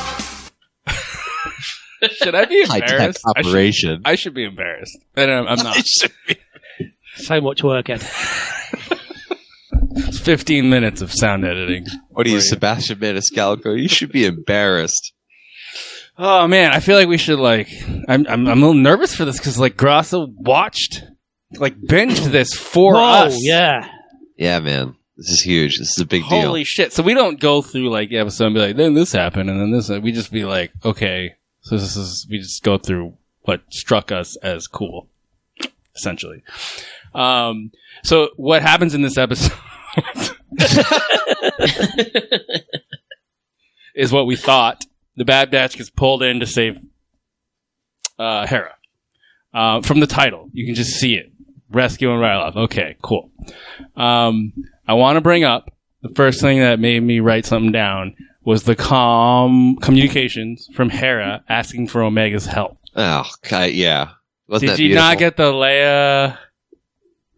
Should 2.12 2.36
I 2.36 2.46
be 2.46 2.66
High 2.66 2.80
tech 2.80 2.92
embarrassed? 2.92 3.24
I 3.26 3.42
should, 3.42 3.48
operation. 3.48 4.02
I 4.06 4.16
should 4.16 4.34
be 4.34 4.46
embarrassed. 4.46 4.98
But 5.14 5.30
I'm, 5.30 5.48
I'm 5.50 5.64
not. 5.64 5.78
So 7.16 7.42
much 7.42 7.64
work, 7.64 7.90
Ed. 7.90 8.02
It's 9.94 10.20
15 10.20 10.70
minutes 10.70 11.02
of 11.02 11.12
sound 11.12 11.46
editing. 11.46 11.86
What 12.10 12.26
are 12.28 12.30
you, 12.30 12.42
Sebastian 12.42 13.00
Maniscalco? 13.00 13.80
You 13.80 13.88
should 13.88 14.12
be 14.12 14.26
embarrassed. 14.26 15.14
Oh 16.18 16.48
man, 16.48 16.72
I 16.72 16.80
feel 16.80 16.98
like 16.98 17.08
we 17.08 17.18
should 17.18 17.40
like. 17.40 17.68
I'm 18.08 18.26
I'm, 18.28 18.48
I'm 18.48 18.48
a 18.48 18.56
little 18.68 18.74
nervous 18.74 19.16
for 19.16 19.26
this 19.26 19.38
because 19.38 19.58
like 19.58 19.78
Grasso 19.78 20.28
watched, 20.30 21.04
like 21.56 21.76
binged 21.78 22.32
this 22.32 22.54
for 22.54 22.94
Whoa, 22.94 23.00
us. 23.02 23.38
yeah. 23.40 23.90
Yeah, 24.38 24.60
man. 24.60 24.96
This 25.18 25.30
is 25.30 25.42
huge. 25.42 25.78
This 25.80 25.92
is 25.92 26.00
a 26.00 26.06
big 26.06 26.28
deal. 26.28 26.42
Holy 26.42 26.64
shit! 26.64 26.94
So 26.94 27.04
we 27.04 27.14
don't 27.14 27.40
go 27.40 27.62
through 27.62 27.90
like 27.90 28.10
the 28.10 28.18
episode 28.18 28.48
and 28.48 28.56
be 28.56 28.62
like, 28.62 28.76
then 28.76 28.94
this 28.94 29.12
happened 29.12 29.50
and 29.50 29.60
then 29.60 29.72
this. 29.72 29.90
We 29.90 30.12
just 30.12 30.32
be 30.32 30.46
like, 30.46 30.72
okay, 30.84 31.36
so 31.62 31.78
this 31.78 31.96
is 31.96 32.28
we 32.30 32.40
just 32.40 32.64
go 32.64 32.78
through 32.78 33.14
what 33.42 33.62
struck 33.70 34.12
us 34.12 34.36
as 34.38 34.68
cool, 34.68 35.08
essentially. 35.96 36.44
Um. 37.14 37.72
So 38.04 38.30
what 38.36 38.62
happens 38.62 38.94
in 38.94 39.02
this 39.02 39.18
episode? 39.18 39.58
is 43.96 44.12
what 44.12 44.26
we 44.26 44.36
thought. 44.36 44.86
The 45.16 45.26
Bad 45.26 45.52
Batch 45.52 45.78
gets 45.78 45.90
pulled 45.90 46.24
in 46.24 46.40
to 46.40 46.46
save 46.46 46.80
uh, 48.18 48.48
Hera. 48.48 48.76
Uh, 49.54 49.82
from 49.82 50.00
the 50.00 50.08
title, 50.08 50.50
you 50.54 50.66
can 50.66 50.76
just 50.76 50.92
see 50.92 51.16
it. 51.16 51.32
rescue 51.70 52.10
rescuing 52.10 52.20
Ryloth. 52.20 52.56
Okay, 52.56 52.96
cool. 53.02 53.32
Um, 53.96 54.54
I 54.88 54.94
want 54.94 55.18
to 55.18 55.22
bring 55.22 55.44
up 55.44 55.74
the 56.02 56.14
first 56.16 56.42
thing 56.42 56.60
that 56.60 56.80
made 56.80 57.02
me 57.02 57.20
write 57.20 57.46
something 57.46 57.72
down 57.72 58.16
was 58.44 58.64
the 58.64 58.76
calm 58.76 59.78
communications 59.82 60.68
from 60.74 60.90
Hera 60.90 61.44
asking 61.48 61.88
for 61.88 62.02
Omega's 62.02 62.46
help. 62.46 62.78
Oh, 62.96 63.30
okay, 63.46 63.72
yeah. 63.72 64.12
Wasn't 64.48 64.72
Did 64.72 64.80
you 64.80 64.96
not 64.96 65.18
get 65.18 65.38
the 65.38 65.52
Leia? 65.52 66.38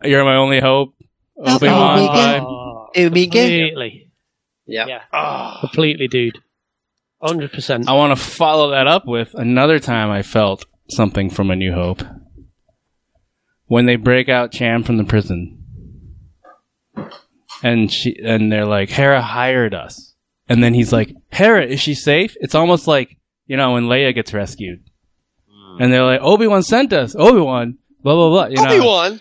You're 0.04 0.24
my 0.24 0.36
only 0.36 0.60
hope. 0.60 0.96
Obi 1.38 1.68
Wan 1.68 2.00
vibe. 2.00 2.94
Completely. 2.94 4.12
Yeah. 4.66 4.86
Yeah. 4.88 5.58
Completely, 5.60 6.08
dude. 6.08 6.40
100%. 7.22 7.88
I 7.88 7.94
want 7.94 8.18
to 8.18 8.24
follow 8.24 8.72
that 8.72 8.88
up 8.88 9.06
with 9.06 9.34
another 9.34 9.80
time 9.80 10.10
I 10.12 10.24
felt 10.24 10.66
something 10.90 11.30
from 11.30 11.52
A 11.52 11.56
New 11.56 11.74
Hope. 11.74 12.04
When 13.68 13.86
they 13.86 13.96
break 13.96 14.30
out 14.30 14.52
Cham 14.52 14.84
from 14.84 14.98
the 14.98 15.06
prison. 15.06 15.60
And 17.64 17.92
she 17.92 18.20
and 18.22 18.52
they're 18.52 18.66
like, 18.66 18.90
Hera 18.90 19.22
hired 19.22 19.74
us. 19.74 20.14
And 20.50 20.62
then 20.62 20.74
he's 20.74 20.92
like, 20.92 21.16
Hera, 21.32 21.66
is 21.66 21.80
she 21.80 21.96
safe? 21.96 22.36
It's 22.42 22.56
almost 22.56 22.88
like, 22.88 23.18
you 23.48 23.56
know, 23.56 23.74
when 23.74 23.86
Leia 23.86 24.14
gets 24.14 24.34
rescued. 24.34 24.84
And 25.80 25.92
they're 25.92 26.04
like, 26.04 26.22
Obi-Wan 26.22 26.62
sent 26.62 26.94
us. 26.94 27.16
Obi-Wan. 27.16 27.78
Blah, 28.04 28.14
blah, 28.16 28.30
blah. 28.30 28.46
You 28.48 28.58
know? 28.58 29.18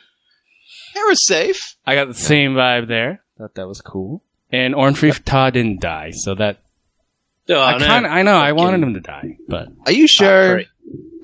Obi-Wan. 0.94 1.04
Hera's 1.06 1.26
safe. 1.26 1.76
I 1.86 1.94
got 1.94 2.08
the 2.08 2.14
same 2.14 2.54
vibe 2.54 2.88
there. 2.88 3.22
Thought 3.38 3.54
that 3.54 3.66
was 3.68 3.80
cool. 3.80 4.22
And 4.50 4.74
Orn 4.74 4.94
Free 4.94 5.12
Taa 5.12 5.50
didn't 5.50 5.80
die, 5.80 6.10
so 6.12 6.34
that 6.34 6.58
Oh, 7.48 7.60
I 7.60 7.76
no. 7.78 7.86
kind 7.86 8.06
of 8.06 8.12
I 8.12 8.22
know 8.22 8.36
I 8.36 8.52
wanted 8.52 8.82
him 8.82 8.94
to 8.94 9.00
die, 9.00 9.36
but 9.48 9.68
Are 9.86 9.92
you 9.92 10.06
sure? 10.06 10.54
great. 10.54 10.68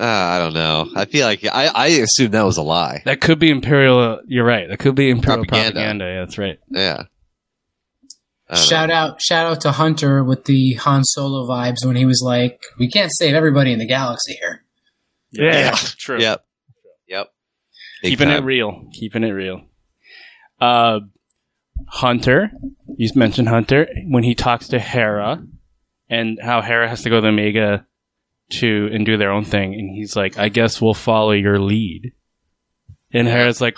Uh, 0.00 0.04
I 0.04 0.38
don't 0.38 0.54
know. 0.54 0.88
I 0.94 1.04
feel 1.06 1.26
like 1.26 1.44
I, 1.44 1.66
I 1.66 1.86
assume 1.88 2.30
that 2.32 2.42
was 2.44 2.56
a 2.56 2.62
lie. 2.62 3.02
that 3.04 3.20
could 3.20 3.38
be 3.38 3.50
Imperial. 3.50 4.20
You're 4.26 4.44
right. 4.44 4.68
That 4.68 4.78
could 4.78 4.94
be 4.94 5.10
Imperial 5.10 5.44
Propaganda. 5.44 5.72
propaganda. 5.72 6.04
Yeah, 6.06 6.20
that's 6.20 6.38
right. 6.38 6.58
Yeah. 6.70 7.02
I 8.50 8.54
don't 8.54 8.64
Shout 8.64 8.90
out, 8.90 9.20
shout 9.20 9.46
out 9.46 9.60
to 9.62 9.72
Hunter 9.72 10.24
with 10.24 10.44
the 10.44 10.74
Han 10.74 11.04
Solo 11.04 11.46
vibes 11.46 11.84
when 11.84 11.96
he 11.96 12.06
was 12.06 12.22
like, 12.24 12.62
"We 12.78 12.88
can't 12.88 13.10
save 13.14 13.34
everybody 13.34 13.72
in 13.72 13.78
the 13.78 13.86
galaxy 13.86 14.34
here." 14.40 14.64
yeah. 15.32 15.72
true. 15.98 16.18
Yep. 16.18 16.22
Yep. 16.22 16.44
Big 18.02 18.12
Keeping 18.12 18.30
it 18.30 18.42
real. 18.44 18.88
Keeping 18.92 19.24
it 19.24 19.30
real. 19.30 19.62
Uh, 20.60 21.00
Hunter. 21.86 22.50
You 22.96 23.08
mentioned 23.14 23.48
Hunter 23.48 23.88
when 24.08 24.24
he 24.24 24.34
talks 24.34 24.68
to 24.68 24.78
Hera, 24.78 25.42
and 26.08 26.38
how 26.42 26.62
Hera 26.62 26.88
has 26.88 27.02
to 27.02 27.10
go 27.10 27.20
to 27.20 27.28
Omega 27.28 27.86
to 28.50 28.88
and 28.92 29.04
do 29.06 29.16
their 29.16 29.30
own 29.30 29.44
thing, 29.44 29.74
and 29.74 29.90
he's 29.90 30.16
like, 30.16 30.38
"I 30.38 30.48
guess 30.48 30.80
we'll 30.80 30.94
follow 30.94 31.32
your 31.32 31.58
lead." 31.60 32.12
And 33.12 33.28
Hera's 33.28 33.60
like, 33.60 33.76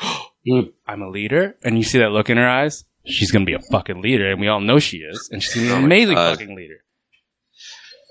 "I'm 0.87 1.03
a 1.03 1.09
leader," 1.11 1.57
and 1.63 1.77
you 1.77 1.83
see 1.85 1.99
that 1.99 2.13
look 2.13 2.31
in 2.31 2.37
her 2.37 2.49
eyes. 2.49 2.85
She's 3.05 3.31
gonna 3.31 3.45
be 3.45 3.55
a 3.55 3.59
fucking 3.71 4.01
leader, 4.01 4.31
and 4.31 4.41
we 4.41 4.49
all 4.49 4.61
know 4.61 4.79
she 4.79 4.99
is, 4.99 5.29
and 5.33 5.43
she's 5.43 5.71
Oh 5.71 5.77
an 5.77 5.85
amazing 5.85 6.15
God. 6.15 6.39
fucking 6.39 6.55
leader. 6.55 6.83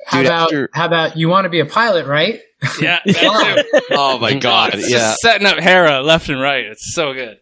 How 0.09 0.17
Dude, 0.19 0.25
about 0.27 0.43
after- 0.45 0.69
how 0.73 0.85
about 0.87 1.17
you 1.17 1.29
want 1.29 1.45
to 1.45 1.49
be 1.49 1.59
a 1.59 1.65
pilot, 1.65 2.05
right? 2.07 2.39
Yeah, 2.81 2.99
Oh 3.91 4.17
my 4.19 4.33
god. 4.33 4.73
It's 4.73 4.89
Yeah. 4.91 4.97
just 4.97 5.19
setting 5.19 5.45
up 5.47 5.59
Hera 5.59 6.01
left 6.01 6.27
and 6.29 6.41
right. 6.41 6.65
It's 6.65 6.93
so 6.93 7.13
good. 7.13 7.39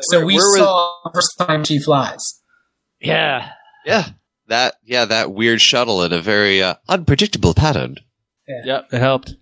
So 0.00 0.24
we 0.24 0.34
where 0.36 0.56
saw 0.58 0.92
the 1.04 1.10
first 1.14 1.38
time 1.38 1.64
she 1.64 1.78
flies. 1.78 2.20
Yeah. 3.00 3.50
Yeah. 3.84 4.08
That 4.48 4.74
yeah, 4.84 5.04
that 5.04 5.32
weird 5.32 5.60
shuttle 5.60 6.02
in 6.04 6.12
a 6.12 6.20
very 6.20 6.62
uh, 6.62 6.74
unpredictable 6.88 7.52
pattern. 7.54 7.96
Yeah. 8.48 8.62
Yep, 8.64 8.88
it 8.92 8.98
helped. 8.98 9.34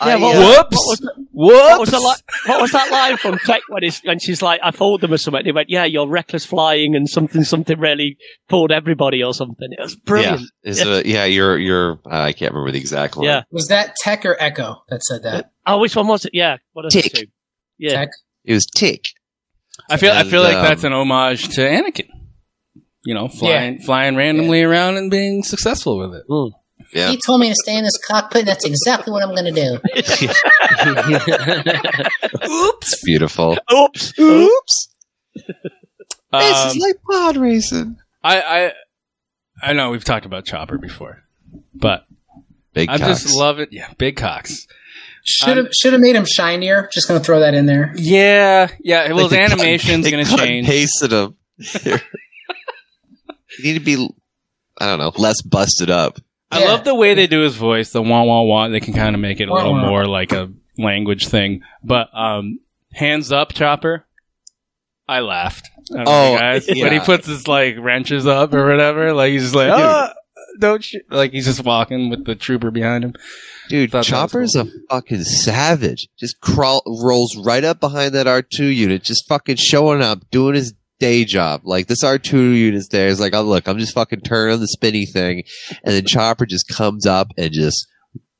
Yeah, 0.00 0.14
I, 0.14 0.16
what, 0.16 0.36
uh, 0.36 0.40
what, 0.40 0.70
was 0.70 0.98
the, 1.00 1.26
what, 1.32 1.80
was 1.80 1.90
the 1.90 1.96
Whoops. 1.96 2.22
li- 2.22 2.52
what 2.52 2.60
was 2.60 2.70
that 2.70 2.90
line 2.92 3.16
from 3.16 3.38
Tech 3.38 3.62
when, 3.68 3.82
it's, 3.82 4.00
when 4.04 4.18
she's 4.20 4.40
like, 4.42 4.60
I 4.62 4.70
told 4.70 5.00
them 5.00 5.12
or 5.12 5.18
something? 5.18 5.42
They 5.44 5.50
went, 5.50 5.70
yeah, 5.70 5.84
you're 5.84 6.06
reckless 6.06 6.44
flying 6.44 6.94
and 6.94 7.08
something, 7.08 7.42
something 7.42 7.78
really 7.80 8.16
pulled 8.48 8.70
everybody 8.70 9.24
or 9.24 9.34
something. 9.34 9.68
It 9.72 9.80
was 9.80 9.96
brilliant. 9.96 10.42
Yeah, 10.62 10.70
is 10.70 10.80
uh, 10.86 11.02
yeah, 11.04 11.24
you're 11.24 11.58
you're. 11.58 11.98
Uh, 12.06 12.20
I 12.20 12.32
can't 12.32 12.52
remember 12.52 12.70
the 12.70 12.78
exact 12.78 13.16
one. 13.16 13.26
Yeah. 13.26 13.42
Was 13.50 13.66
that 13.68 13.96
Tech 13.96 14.24
or 14.24 14.36
Echo 14.38 14.82
that 14.88 15.02
said 15.02 15.24
that? 15.24 15.50
Oh, 15.66 15.78
which 15.78 15.96
one 15.96 16.06
was 16.06 16.24
it? 16.24 16.30
Yeah. 16.32 16.58
What 16.72 16.84
are 16.84 16.90
the 16.90 17.02
Tick. 17.02 17.12
two? 17.12 17.26
Yeah. 17.78 17.92
Tech. 17.92 18.08
it 18.44 18.54
was 18.54 18.66
Tick. 18.66 19.06
I 19.90 19.96
feel 19.96 20.12
I 20.12 20.24
feel 20.24 20.42
like 20.42 20.56
um, 20.56 20.64
that's 20.64 20.84
an 20.84 20.92
homage 20.92 21.48
to 21.56 21.60
Anakin. 21.60 22.08
You 23.04 23.14
know, 23.14 23.28
flying 23.28 23.80
flying 23.80 24.16
randomly 24.16 24.62
around 24.62 24.96
and 24.96 25.10
being 25.10 25.42
successful 25.42 25.98
with 25.98 26.14
it. 26.14 26.24
Yeah, 26.92 27.10
He 27.10 27.18
told 27.18 27.40
me 27.40 27.48
to 27.48 27.54
stay 27.62 27.76
in 27.76 27.84
this 27.84 27.98
cockpit, 27.98 28.40
and 28.40 28.48
that's 28.48 28.64
exactly 28.64 29.12
what 29.12 29.22
I'm 29.22 29.34
going 29.34 29.52
to 29.52 29.60
do. 29.60 29.78
it's 31.64 33.04
beautiful. 33.04 33.58
Oops. 33.72 34.18
Oops, 34.18 34.88
this 35.34 35.46
Um, 36.32 36.68
is 36.68 36.76
like 36.76 36.96
pod 37.10 37.36
racing. 37.36 37.96
I 38.22 38.40
I 38.40 38.72
I 39.62 39.72
know 39.72 39.90
we've 39.90 40.04
talked 40.04 40.26
about 40.26 40.44
Chopper 40.44 40.78
before, 40.78 41.22
but 41.74 42.06
Big 42.74 42.88
I 42.90 42.98
cocks. 42.98 43.22
just 43.24 43.34
love 43.36 43.58
it. 43.60 43.70
Yeah, 43.72 43.92
big 43.98 44.16
cocks. 44.16 44.66
Should 45.24 45.56
have 45.56 45.68
should 45.78 45.92
have 45.92 46.00
made 46.02 46.16
him 46.16 46.24
shinier. 46.26 46.88
Just 46.92 47.08
gonna 47.08 47.20
throw 47.20 47.40
that 47.40 47.54
in 47.54 47.66
there. 47.66 47.92
Yeah, 47.96 48.68
yeah. 48.80 49.08
Well, 49.12 49.16
Like 49.16 49.22
his 49.24 49.30
they 49.30 49.36
cut- 49.38 49.52
animation's 49.52 50.10
gonna 50.10 50.24
cut 50.24 50.40
and 50.40 50.48
change. 50.48 50.66
Pasted 50.66 51.12
him. 51.12 51.36
you 53.58 53.64
need 53.64 53.74
to 53.74 53.80
be. 53.80 54.08
I 54.80 54.86
don't 54.86 54.98
know, 55.00 55.12
less 55.16 55.42
busted 55.42 55.90
up. 55.90 56.18
I 56.50 56.60
Yeah. 56.60 56.68
love 56.68 56.84
the 56.84 56.94
way 56.94 57.14
they 57.14 57.26
do 57.26 57.40
his 57.40 57.56
voice, 57.56 57.90
the 57.92 58.02
wah 58.02 58.22
wah 58.22 58.42
wah. 58.42 58.68
They 58.68 58.80
can 58.80 58.94
kind 58.94 59.14
of 59.14 59.20
make 59.20 59.40
it 59.40 59.48
a 59.48 59.54
little 59.54 59.72
wah. 59.74 59.86
more 59.88 60.06
like 60.06 60.32
a 60.32 60.50
language 60.78 61.28
thing. 61.28 61.62
But 61.84 62.08
um, 62.16 62.60
hands 62.94 63.30
up, 63.32 63.52
Chopper. 63.52 64.06
I 65.06 65.20
laughed. 65.20 65.68
I 65.92 66.04
don't 66.04 66.08
Oh, 66.08 66.38
guys. 66.38 66.66
yeah. 66.68 66.84
When 66.84 66.92
he 66.92 67.00
puts 67.00 67.26
his 67.26 67.48
like 67.48 67.76
wrenches 67.78 68.26
up 68.26 68.52
or 68.52 68.66
whatever, 68.68 69.12
like 69.14 69.32
he's 69.32 69.42
just 69.42 69.54
like, 69.54 69.70
ah, 69.70 70.12
don't 70.58 70.82
shoot. 70.84 71.02
Like 71.10 71.32
he's 71.32 71.46
just 71.46 71.64
walking 71.64 72.10
with 72.10 72.24
the 72.26 72.34
trooper 72.34 72.70
behind 72.70 73.04
him. 73.04 73.14
Dude, 73.70 73.92
Chopper's 74.02 74.54
cool. 74.54 74.62
a 74.62 74.94
fucking 74.94 75.24
savage. 75.24 76.08
Just 76.18 76.40
crawl, 76.40 76.82
rolls 76.86 77.36
right 77.36 77.64
up 77.64 77.80
behind 77.80 78.14
that 78.14 78.26
R2 78.26 78.74
unit, 78.74 79.02
just 79.02 79.28
fucking 79.28 79.56
showing 79.56 80.00
up, 80.02 80.22
doing 80.30 80.54
his 80.54 80.72
day 80.98 81.24
job. 81.24 81.62
Like 81.64 81.86
this 81.86 82.02
R2 82.04 82.32
unit's 82.56 82.88
there. 82.88 83.08
It's 83.08 83.20
like, 83.20 83.34
oh 83.34 83.42
look, 83.42 83.68
I'm 83.68 83.78
just 83.78 83.94
fucking 83.94 84.20
turning 84.20 84.54
on 84.54 84.60
the 84.60 84.68
spinny 84.68 85.06
thing, 85.06 85.44
and 85.84 85.94
then 85.94 86.04
Chopper 86.06 86.46
just 86.46 86.68
comes 86.68 87.06
up 87.06 87.32
and 87.36 87.52
just 87.52 87.86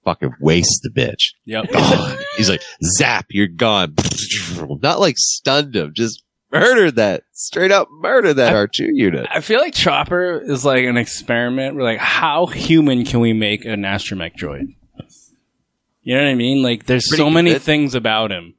fucking 0.04 0.32
wastes 0.40 0.80
the 0.82 0.90
bitch. 0.90 1.34
Yep. 1.44 1.70
Gone. 1.72 2.18
He's 2.36 2.48
like, 2.50 2.62
zap, 2.96 3.26
you're 3.30 3.46
gone. 3.48 3.94
Not 4.82 5.00
like 5.00 5.14
stunned 5.18 5.76
him, 5.76 5.92
just 5.94 6.22
murdered 6.50 6.96
that. 6.96 7.24
Straight 7.32 7.70
up 7.72 7.88
murdered 7.90 8.34
that 8.34 8.54
R2 8.54 8.88
unit. 8.92 9.26
I 9.30 9.40
feel 9.40 9.60
like 9.60 9.74
Chopper 9.74 10.40
is 10.40 10.64
like 10.64 10.84
an 10.84 10.96
experiment. 10.96 11.76
We're 11.76 11.82
like, 11.82 11.98
how 11.98 12.46
human 12.46 13.04
can 13.04 13.20
we 13.20 13.32
make 13.34 13.64
an 13.64 13.82
astromech 13.82 14.36
droid? 14.36 14.74
You 16.02 16.14
know 16.14 16.22
what 16.22 16.30
I 16.30 16.34
mean? 16.36 16.62
Like, 16.62 16.86
there's 16.86 17.06
Pretty 17.06 17.22
so 17.22 17.28
many 17.28 17.50
good. 17.50 17.60
things 17.62 17.94
about 17.94 18.30
him. 18.32 18.54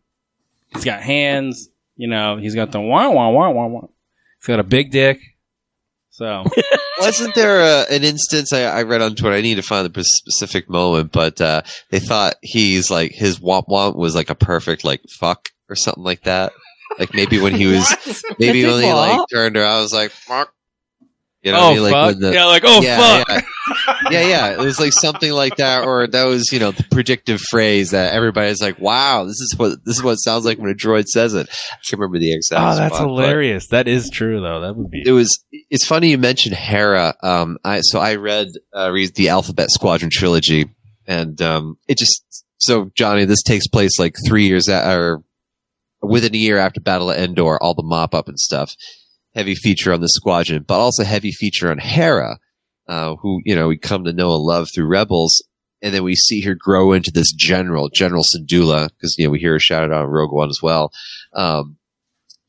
He's 0.72 0.84
got 0.84 1.02
hands. 1.02 1.70
You 2.00 2.08
know, 2.08 2.38
he's 2.38 2.56
got 2.56 2.72
the 2.72 2.80
wah 2.80 3.10
wah 3.10 3.30
wah 3.30 3.50
wah 3.50 3.68
wah. 3.68 3.88
He's 4.40 4.48
got 4.48 4.62
a 4.62 4.64
big 4.64 4.90
dick. 4.90 5.20
So 6.12 6.46
Wasn't 7.02 7.36
there 7.36 7.60
a, 7.60 7.94
an 7.94 8.06
instance 8.06 8.54
I, 8.54 8.62
I 8.62 8.84
read 8.84 9.02
on 9.02 9.16
Twitter? 9.16 9.36
I 9.36 9.42
need 9.42 9.56
to 9.56 9.62
find 9.62 9.86
the 9.86 10.04
specific 10.06 10.70
moment, 10.70 11.12
but 11.12 11.42
uh, 11.42 11.64
they 11.92 12.00
thought 12.00 12.36
he's 12.42 12.90
like 12.90 13.12
his 13.12 13.40
womp 13.40 13.68
womp 13.68 13.98
was 13.98 14.16
like 14.16 14.30
a 14.30 14.36
perfect 14.36 14.86
like 14.86 15.02
fuck 15.20 15.50
or 15.70 15.76
something 15.76 16.06
like 16.06 16.24
that. 16.24 16.54
Like 16.98 17.14
maybe 17.14 17.38
when 17.38 17.54
he 17.54 17.66
was 17.66 18.24
maybe 18.40 18.66
when 18.66 18.82
he 18.82 18.94
like 18.94 19.20
turned 19.30 19.58
around, 19.58 19.78
I 19.78 19.82
was 19.82 19.94
like 19.94 20.12
fuck. 20.12 20.54
You 21.42 21.54
know, 21.54 21.60
oh 21.60 21.70
I 21.70 21.74
mean? 21.74 21.84
like 21.84 21.92
fuck, 21.94 22.20
the, 22.20 22.34
yeah, 22.34 22.46
like 22.46 22.64
oh 22.66 22.82
yeah, 22.82 23.24
fuck. 23.24 23.28
yeah. 23.30 23.42
yeah, 24.12 24.28
yeah. 24.28 24.52
It 24.52 24.60
was 24.60 24.78
like 24.78 24.92
something 24.92 25.32
like 25.32 25.56
that, 25.56 25.86
or 25.86 26.06
that 26.06 26.24
was 26.26 26.52
you 26.52 26.60
know 26.60 26.72
the 26.72 26.84
predictive 26.92 27.40
phrase 27.50 27.92
that 27.92 28.14
everybody's 28.14 28.62
like, 28.62 28.78
"Wow, 28.78 29.24
this 29.24 29.40
is 29.40 29.56
what 29.58 29.86
this 29.86 29.96
is 29.98 30.04
what 30.04 30.12
it 30.14 30.20
sounds 30.22 30.44
like 30.44 30.58
when 30.58 30.70
a 30.70 30.74
droid 30.74 31.06
says 31.06 31.34
it." 31.36 31.48
I 31.50 31.76
can't 31.86 31.94
remember 32.00 32.20
the 32.20 32.34
exact. 32.34 32.62
Oh, 32.62 32.76
that's 32.76 32.96
spot, 32.96 33.08
hilarious. 33.08 33.68
That 33.70 33.88
is 33.88 34.10
true 34.10 34.42
though. 34.42 34.60
That 34.60 34.76
would 34.76 34.92
be. 34.92 35.02
it 35.06 35.14
was 35.14 35.30
it's 35.70 35.86
funny 35.86 36.10
you 36.10 36.18
mentioned 36.18 36.56
hera 36.56 37.14
um 37.22 37.58
i 37.64 37.80
so 37.82 38.00
i 38.00 38.16
read 38.16 38.48
uh 38.76 38.90
read 38.92 39.14
the 39.16 39.30
alphabet 39.30 39.70
squadron 39.70 40.10
trilogy 40.12 40.66
and 41.08 41.40
um 41.42 41.78
it 41.88 41.98
just 41.98 42.44
so 42.58 42.92
johnny 42.96 43.24
this 43.26 43.44
takes 43.44 43.68
place 43.68 44.00
like 44.00 44.16
three 44.26 44.46
years 44.48 44.68
a- 44.68 44.92
or 44.96 45.24
within 46.02 46.34
a 46.34 46.38
year 46.38 46.58
after 46.58 46.82
battle 46.82 47.12
of 47.12 47.18
endor 47.18 47.62
all 47.62 47.74
the 47.76 47.84
mop 47.84 48.14
up 48.16 48.28
and 48.28 48.40
stuff 48.40 48.74
heavy 49.36 49.56
feature 49.56 49.94
on 49.94 50.02
the 50.02 50.10
squadron 50.10 50.64
but 50.68 50.80
also 50.80 51.04
heavy 51.04 51.32
feature 51.32 51.70
on 51.70 51.78
hera 51.78 52.38
uh 52.90 53.16
who 53.22 53.40
you 53.46 53.56
know 53.56 53.68
we 53.68 53.78
come 53.78 54.04
to 54.04 54.12
know 54.14 54.34
and 54.34 54.44
love 54.44 54.68
through 54.74 54.88
rebels. 54.88 55.44
And 55.82 55.94
then 55.94 56.04
we 56.04 56.16
see 56.16 56.42
her 56.42 56.56
grow 56.56 56.92
into 56.92 57.12
this 57.12 57.32
general 57.32 57.90
general 57.94 58.24
Syndulla, 58.24 58.90
because 58.90 59.16
you 59.18 59.26
know 59.26 59.32
we 59.32 59.40
hear 59.40 59.54
her 59.54 59.60
shouted 59.60 59.94
out 59.94 60.02
on 60.02 60.10
rogue 60.10 60.34
one 60.34 60.50
as 60.50 60.60
well. 60.62 60.92
Um 61.34 61.78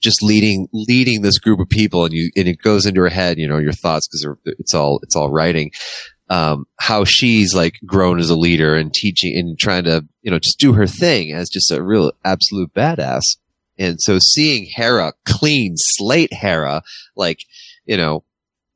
just 0.02 0.22
leading 0.22 0.66
leading 0.72 1.20
this 1.20 1.38
group 1.38 1.60
of 1.60 1.68
people 1.68 2.06
and 2.06 2.14
you 2.14 2.30
and 2.34 2.48
it 2.48 2.62
goes 2.62 2.86
into 2.86 3.02
her 3.02 3.10
head 3.10 3.36
you 3.38 3.46
know 3.46 3.58
your 3.58 3.72
thoughts 3.72 4.08
because 4.08 4.26
it's 4.58 4.74
all 4.74 4.98
it's 5.02 5.14
all 5.14 5.30
writing. 5.30 5.70
Um 6.30 6.64
how 6.78 7.04
she's 7.04 7.54
like 7.54 7.74
grown 7.84 8.18
as 8.18 8.30
a 8.30 8.34
leader 8.36 8.74
and 8.74 8.92
teaching 8.92 9.36
and 9.36 9.58
trying 9.58 9.84
to 9.84 10.06
you 10.22 10.30
know 10.30 10.38
just 10.38 10.58
do 10.58 10.72
her 10.72 10.86
thing 10.86 11.32
as 11.32 11.50
just 11.50 11.70
a 11.70 11.82
real 11.82 12.12
absolute 12.24 12.72
badass 12.72 13.22
And 13.80 14.00
so 14.00 14.18
seeing 14.20 14.68
Hera 14.72 15.14
clean 15.24 15.74
slate 15.76 16.32
Hera, 16.32 16.82
like, 17.16 17.38
you 17.86 17.96
know, 17.96 18.22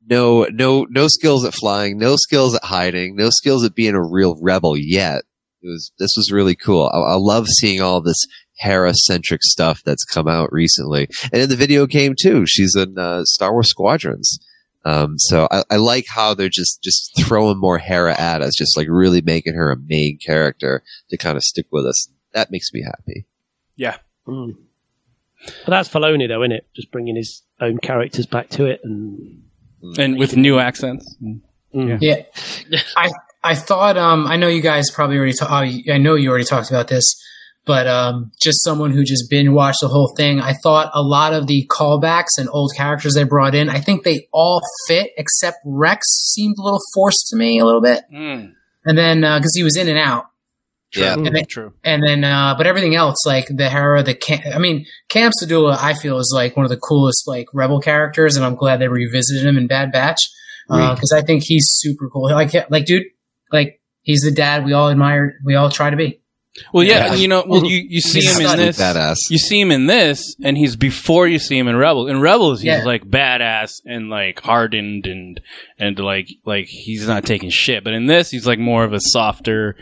no, 0.07 0.47
no, 0.51 0.85
no 0.89 1.07
skills 1.07 1.45
at 1.45 1.53
flying, 1.53 1.97
no 1.97 2.15
skills 2.15 2.55
at 2.55 2.63
hiding, 2.63 3.15
no 3.15 3.29
skills 3.29 3.63
at 3.63 3.75
being 3.75 3.95
a 3.95 4.03
real 4.03 4.37
rebel 4.41 4.75
yet. 4.75 5.23
It 5.61 5.67
was, 5.67 5.91
this 5.99 6.11
was 6.17 6.31
really 6.31 6.55
cool. 6.55 6.91
I, 6.93 7.13
I 7.13 7.15
love 7.15 7.47
seeing 7.47 7.81
all 7.81 8.01
this 8.01 8.25
Hera 8.57 8.93
centric 8.93 9.41
stuff 9.43 9.81
that's 9.85 10.03
come 10.05 10.27
out 10.27 10.51
recently. 10.51 11.07
And 11.31 11.41
in 11.41 11.49
the 11.49 11.55
video 11.55 11.85
game 11.85 12.15
too, 12.19 12.45
she's 12.47 12.75
in 12.75 12.97
uh, 12.97 13.23
Star 13.25 13.53
Wars 13.53 13.69
Squadrons. 13.69 14.39
Um, 14.85 15.15
so 15.17 15.47
I, 15.51 15.63
I 15.71 15.75
like 15.77 16.05
how 16.07 16.33
they're 16.33 16.49
just, 16.49 16.81
just 16.83 17.11
throwing 17.19 17.59
more 17.59 17.79
Hera 17.79 18.19
at 18.19 18.41
us, 18.41 18.53
just 18.55 18.77
like 18.77 18.87
really 18.89 19.21
making 19.21 19.55
her 19.55 19.71
a 19.71 19.77
main 19.77 20.17
character 20.23 20.83
to 21.09 21.17
kind 21.17 21.37
of 21.37 21.43
stick 21.43 21.67
with 21.71 21.85
us. 21.85 22.09
That 22.33 22.51
makes 22.51 22.71
me 22.73 22.83
happy. 22.83 23.25
Yeah. 23.75 23.97
Mm. 24.27 24.55
But 25.65 25.71
that's 25.71 25.89
Filoni, 25.89 26.27
though, 26.27 26.41
isn't 26.43 26.51
it? 26.51 26.67
Just 26.75 26.91
bringing 26.91 27.15
his 27.15 27.43
own 27.61 27.77
characters 27.77 28.25
back 28.25 28.49
to 28.51 28.65
it, 28.65 28.81
and 28.83 29.43
and 29.97 30.17
with 30.17 30.35
new 30.35 30.59
accents. 30.59 31.15
Mm. 31.21 31.41
Yeah. 32.01 32.23
I 32.97 33.11
I 33.43 33.55
thought 33.55 33.97
um 33.97 34.27
I 34.27 34.37
know 34.37 34.47
you 34.47 34.61
guys 34.61 34.89
probably 34.91 35.17
already 35.17 35.33
ta- 35.33 35.47
uh, 35.47 35.91
I 35.93 35.97
know 35.97 36.15
you 36.15 36.29
already 36.29 36.45
talked 36.45 36.69
about 36.69 36.87
this, 36.87 37.03
but 37.65 37.85
um 37.87 38.31
just 38.41 38.63
someone 38.63 38.91
who 38.91 39.03
just 39.03 39.29
binge 39.29 39.49
watched 39.49 39.79
the 39.81 39.87
whole 39.87 40.13
thing. 40.15 40.39
I 40.39 40.53
thought 40.53 40.89
a 40.93 41.01
lot 41.01 41.33
of 41.33 41.47
the 41.47 41.67
callbacks 41.69 42.37
and 42.37 42.49
old 42.49 42.71
characters 42.75 43.13
they 43.13 43.23
brought 43.23 43.53
in, 43.53 43.69
I 43.69 43.79
think 43.81 44.03
they 44.03 44.27
all 44.31 44.61
fit 44.87 45.11
except 45.17 45.57
Rex 45.65 46.07
seemed 46.33 46.55
a 46.57 46.61
little 46.63 46.79
forced 46.93 47.27
to 47.31 47.35
me 47.37 47.59
a 47.59 47.65
little 47.65 47.81
bit. 47.81 48.03
And 48.85 48.97
then 48.97 49.21
because 49.21 49.53
he 49.55 49.63
was 49.63 49.75
in 49.77 49.89
and 49.89 49.97
out. 49.99 50.25
Yeah, 51.03 51.13
and 51.13 51.35
then, 51.35 51.45
true. 51.45 51.73
And 51.83 52.01
then, 52.03 52.23
uh, 52.23 52.55
but 52.57 52.67
everything 52.67 52.95
else, 52.95 53.25
like 53.25 53.47
the 53.49 53.69
Hera, 53.69 54.03
the 54.03 54.13
Cham, 54.13 54.39
I 54.53 54.57
mean, 54.59 54.85
Cham 55.11 55.31
Syndulla, 55.41 55.77
I 55.79 55.93
feel 55.93 56.17
is 56.19 56.31
like 56.35 56.55
one 56.55 56.65
of 56.65 56.69
the 56.69 56.77
coolest 56.77 57.27
like 57.27 57.47
rebel 57.53 57.79
characters, 57.81 58.35
and 58.35 58.45
I'm 58.45 58.55
glad 58.55 58.79
they 58.79 58.87
revisited 58.87 59.45
him 59.45 59.57
in 59.57 59.67
Bad 59.67 59.91
Batch 59.91 60.19
because 60.67 61.11
I 61.15 61.21
think 61.21 61.43
he's 61.45 61.65
super 61.69 62.09
cool. 62.09 62.23
Like, 62.31 62.51
like, 62.69 62.85
dude, 62.85 63.03
like 63.51 63.79
he's 64.01 64.21
the 64.21 64.31
dad 64.31 64.65
we 64.65 64.73
all 64.73 64.89
admire, 64.89 65.35
we 65.45 65.55
all 65.55 65.69
try 65.69 65.89
to 65.89 65.97
be. 65.97 66.21
Well, 66.73 66.85
yeah, 66.85 67.07
Yeah. 67.07 67.13
you 67.15 67.27
know, 67.27 67.43
well, 67.45 67.65
you, 67.65 67.85
you 67.89 67.99
see 67.99 68.21
He's 68.21 68.39
him 68.39 68.45
in 68.49 68.57
this. 68.57 68.79
Badass. 68.79 69.17
You 69.29 69.37
see 69.37 69.59
him 69.59 69.71
in 69.71 69.87
this, 69.87 70.37
and 70.41 70.57
he's 70.57 70.77
before 70.77 71.27
you 71.27 71.37
see 71.37 71.57
him 71.57 71.67
in 71.67 71.75
Rebels. 71.75 72.09
In 72.09 72.21
Rebels, 72.21 72.61
he's 72.61 72.67
Yeah. 72.67 72.83
like 72.85 73.03
badass 73.03 73.81
and 73.85 74.09
like 74.09 74.39
hardened 74.39 75.05
and 75.05 75.41
and 75.77 75.99
like 75.99 76.29
like 76.45 76.67
he's 76.67 77.05
not 77.09 77.25
taking 77.25 77.49
shit. 77.49 77.83
But 77.83 77.91
in 77.91 78.05
this, 78.05 78.31
he's 78.31 78.47
like 78.47 78.57
more 78.57 78.85
of 78.85 78.93
a 78.93 78.99
softer. 79.01 79.75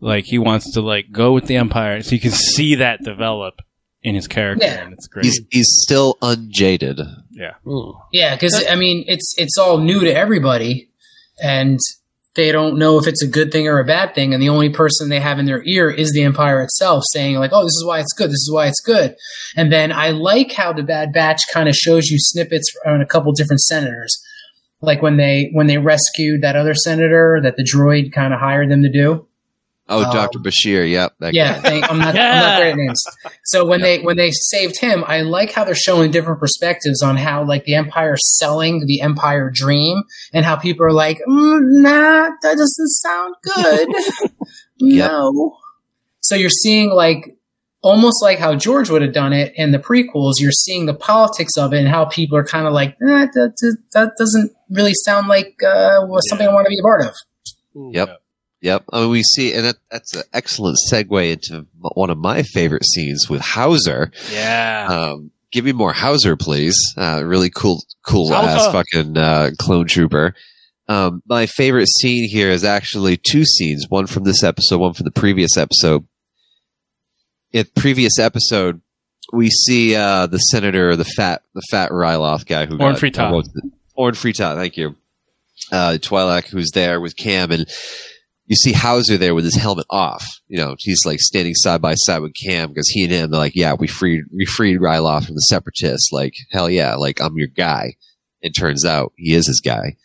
Like 0.00 0.24
he 0.24 0.38
wants 0.38 0.72
to 0.74 0.80
like 0.80 1.12
go 1.12 1.32
with 1.32 1.46
the 1.46 1.56
Empire, 1.56 2.02
so 2.02 2.14
you 2.14 2.20
can 2.20 2.30
see 2.30 2.76
that 2.76 3.02
develop 3.04 3.60
in 4.02 4.14
his 4.14 4.26
character, 4.26 4.64
Yeah. 4.64 4.84
and 4.84 4.92
it's 4.94 5.06
great. 5.08 5.26
He's, 5.26 5.40
he's 5.50 5.68
still 5.82 6.16
unjaded. 6.22 7.00
yeah, 7.30 7.54
Yeah, 8.12 8.34
because 8.34 8.64
I 8.68 8.74
mean, 8.76 9.04
it's 9.06 9.34
it's 9.36 9.58
all 9.58 9.76
new 9.78 10.00
to 10.00 10.10
everybody, 10.14 10.88
and 11.42 11.78
they 12.34 12.52
don't 12.52 12.78
know 12.78 12.96
if 12.98 13.06
it's 13.06 13.22
a 13.22 13.26
good 13.26 13.50
thing 13.52 13.66
or 13.68 13.78
a 13.78 13.84
bad 13.84 14.14
thing. 14.14 14.32
And 14.32 14.42
the 14.42 14.48
only 14.48 14.70
person 14.70 15.08
they 15.10 15.20
have 15.20 15.38
in 15.38 15.46
their 15.46 15.62
ear 15.64 15.90
is 15.90 16.12
the 16.12 16.22
Empire 16.22 16.62
itself, 16.62 17.02
saying 17.12 17.36
like, 17.36 17.50
"Oh, 17.52 17.62
this 17.64 17.72
is 17.74 17.84
why 17.86 18.00
it's 18.00 18.12
good. 18.14 18.28
This 18.30 18.40
is 18.46 18.50
why 18.50 18.68
it's 18.68 18.80
good." 18.80 19.14
And 19.56 19.70
then 19.70 19.92
I 19.92 20.10
like 20.10 20.52
how 20.52 20.72
the 20.72 20.82
Bad 20.82 21.12
Batch 21.12 21.42
kind 21.52 21.68
of 21.68 21.74
shows 21.74 22.06
you 22.08 22.16
snippets 22.18 22.72
on 22.86 23.02
a 23.02 23.06
couple 23.06 23.32
different 23.32 23.60
senators, 23.60 24.18
like 24.80 25.02
when 25.02 25.18
they 25.18 25.50
when 25.52 25.66
they 25.66 25.76
rescued 25.76 26.40
that 26.42 26.56
other 26.56 26.74
senator 26.74 27.38
that 27.42 27.56
the 27.56 27.64
droid 27.64 28.12
kind 28.12 28.32
of 28.32 28.40
hired 28.40 28.70
them 28.70 28.82
to 28.82 28.90
do. 28.90 29.26
Oh, 29.92 30.04
Um, 30.04 30.12
Dr. 30.12 30.38
Bashir. 30.38 30.88
Yep. 30.90 31.14
that 31.20 31.34
Yeah, 31.34 31.54
guy. 31.56 31.60
thank, 31.68 31.90
I'm 31.90 31.98
not. 31.98 32.14
I'm 32.16 32.38
not 32.38 32.58
great 32.60 32.70
at 32.70 32.76
names. 32.76 33.02
So 33.44 33.66
when 33.66 33.80
they 33.80 33.98
when 34.00 34.16
they 34.16 34.30
saved 34.30 34.80
him, 34.80 35.04
I 35.06 35.22
like 35.22 35.52
how 35.52 35.64
they're 35.64 35.74
showing 35.74 36.10
different 36.12 36.38
perspectives 36.40 37.02
on 37.02 37.16
how 37.16 37.44
like 37.44 37.64
the 37.64 37.74
Empire 37.74 38.16
selling 38.16 38.86
the 38.86 39.00
Empire 39.02 39.50
dream, 39.52 40.02
and 40.32 40.44
how 40.44 40.56
people 40.56 40.86
are 40.86 40.92
like, 40.92 41.18
mm, 41.28 41.58
"Nah, 41.82 42.30
that 42.42 42.56
doesn't 42.56 42.88
sound 42.88 43.34
good." 43.42 43.88
no. 44.80 45.56
So 46.20 46.34
you're 46.36 46.50
seeing 46.50 46.90
like 46.90 47.36
almost 47.82 48.22
like 48.22 48.38
how 48.38 48.54
George 48.54 48.90
would 48.90 49.02
have 49.02 49.12
done 49.14 49.32
it 49.32 49.52
in 49.56 49.72
the 49.72 49.78
prequels. 49.78 50.34
You're 50.38 50.52
seeing 50.52 50.86
the 50.86 50.94
politics 50.94 51.56
of 51.56 51.72
it 51.72 51.78
and 51.78 51.88
how 51.88 52.04
people 52.04 52.36
are 52.36 52.44
kind 52.44 52.66
of 52.66 52.74
like, 52.74 52.90
eh, 52.90 53.26
that, 53.32 53.54
that, 53.56 53.76
that 53.94 54.12
doesn't 54.18 54.52
really 54.68 54.92
sound 54.94 55.28
like 55.28 55.62
uh, 55.66 56.06
something 56.28 56.46
I 56.46 56.52
want 56.52 56.66
to 56.66 56.68
be 56.68 56.78
a 56.78 56.82
part 56.82 57.06
of. 57.06 57.14
Yep. 57.94 58.19
Yep. 58.62 58.84
I 58.92 59.00
mean, 59.00 59.10
we 59.10 59.22
see, 59.22 59.54
and 59.54 59.64
that, 59.64 59.76
that's 59.90 60.14
an 60.14 60.22
excellent 60.32 60.78
segue 60.90 61.32
into 61.32 61.66
one 61.78 62.10
of 62.10 62.18
my 62.18 62.42
favorite 62.42 62.84
scenes 62.84 63.28
with 63.28 63.40
Howzer. 63.40 64.12
yeah. 64.30 64.86
Um, 64.88 65.30
give 65.50 65.64
me 65.64 65.72
more 65.72 65.92
Howzer, 65.92 66.36
please. 66.36 66.76
Uh, 66.96 67.22
really 67.24 67.50
cool, 67.50 67.82
cool 68.02 68.34
ass 68.34 68.70
fucking 68.70 69.16
uh, 69.16 69.50
clone 69.58 69.86
trooper. 69.86 70.34
Um, 70.88 71.22
my 71.26 71.46
favorite 71.46 71.88
scene 71.88 72.28
here 72.28 72.50
is 72.50 72.64
actually 72.64 73.16
two 73.16 73.44
scenes, 73.44 73.86
one 73.88 74.06
from 74.06 74.24
this 74.24 74.42
episode, 74.42 74.78
one 74.78 74.92
from 74.92 75.04
the 75.04 75.10
previous 75.10 75.56
episode. 75.56 76.06
In 77.52 77.66
previous 77.76 78.18
episode, 78.18 78.80
we 79.32 79.50
see 79.50 79.94
uh, 79.94 80.26
the 80.26 80.38
senator, 80.38 80.96
the 80.96 81.04
fat, 81.04 81.42
the 81.54 81.62
fat 81.70 81.90
Ryloth 81.90 82.46
guy 82.46 82.66
who 82.66 82.72
Orn 82.72 82.92
got 82.92 82.98
Free-Tat. 82.98 83.32
Orn 83.94 84.14
thank 84.14 84.76
you. 84.76 84.96
Uh, 85.70 85.98
Twi'lek, 86.00 86.48
who's 86.48 86.70
there 86.72 87.00
with 87.00 87.16
Cham, 87.16 87.52
and 87.52 87.68
you 88.50 88.56
see 88.56 88.72
Howzer 88.72 89.16
there 89.16 89.36
with 89.36 89.44
his 89.44 89.54
helmet 89.54 89.86
off. 89.90 90.26
You 90.48 90.58
know, 90.58 90.74
he's 90.76 91.06
like 91.06 91.20
standing 91.20 91.54
side 91.54 91.80
by 91.80 91.94
side 91.94 92.18
with 92.18 92.34
Cham 92.34 92.70
because 92.70 92.88
he 92.88 93.04
and 93.04 93.12
him, 93.12 93.30
they're 93.30 93.38
like, 93.38 93.54
yeah, 93.54 93.74
we 93.74 93.86
freed, 93.86 94.24
we 94.34 94.44
freed 94.44 94.80
Ryloth 94.80 95.26
from 95.26 95.36
the 95.36 95.42
separatists. 95.42 96.10
Like, 96.10 96.34
hell 96.50 96.68
yeah, 96.68 96.96
like 96.96 97.20
I'm 97.20 97.38
your 97.38 97.46
guy. 97.46 97.94
It 98.42 98.50
turns 98.50 98.84
out 98.84 99.12
he 99.14 99.34
is 99.34 99.46
his 99.46 99.60
guy 99.64 99.96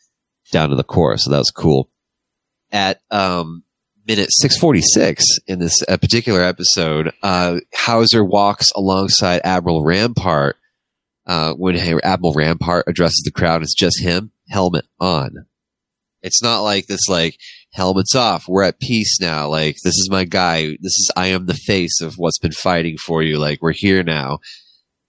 down 0.51 0.69
to 0.69 0.75
the 0.75 0.83
core. 0.83 1.17
So 1.17 1.31
that 1.31 1.39
was 1.39 1.49
cool. 1.49 1.89
At, 2.71 3.01
um, 3.09 3.63
minute 4.07 4.29
646 4.31 5.23
in 5.47 5.57
this 5.57 5.81
uh, 5.87 5.97
particular 5.97 6.43
episode, 6.43 7.13
uh, 7.23 7.61
Howzer 7.73 8.23
walks 8.23 8.67
alongside 8.75 9.41
Admiral 9.43 9.83
Rampart. 9.83 10.57
Uh, 11.25 11.53
when 11.53 11.75
Admiral 11.75 12.33
Rampart 12.33 12.85
addresses 12.87 13.23
the 13.25 13.31
crowd, 13.31 13.63
it's 13.63 13.73
just 13.73 13.99
him, 13.99 14.29
helmet 14.49 14.85
on. 14.99 15.47
It's 16.21 16.43
not 16.43 16.61
like 16.61 16.85
this, 16.85 17.07
like, 17.09 17.37
helmets 17.75 18.15
off. 18.15 18.47
We're 18.47 18.63
at 18.63 18.79
peace 18.79 19.19
now. 19.19 19.49
Like, 19.49 19.75
this 19.83 19.95
is 19.95 20.09
my 20.09 20.23
guy. 20.23 20.77
This 20.81 20.95
is, 20.97 21.11
I 21.15 21.27
am 21.27 21.45
the 21.45 21.53
face 21.53 22.01
of 22.01 22.15
what's 22.15 22.39
been 22.39 22.53
fighting 22.53 22.97
for 22.97 23.21
you. 23.21 23.37
Like, 23.37 23.61
we're 23.61 23.73
here 23.73 24.01
now. 24.01 24.39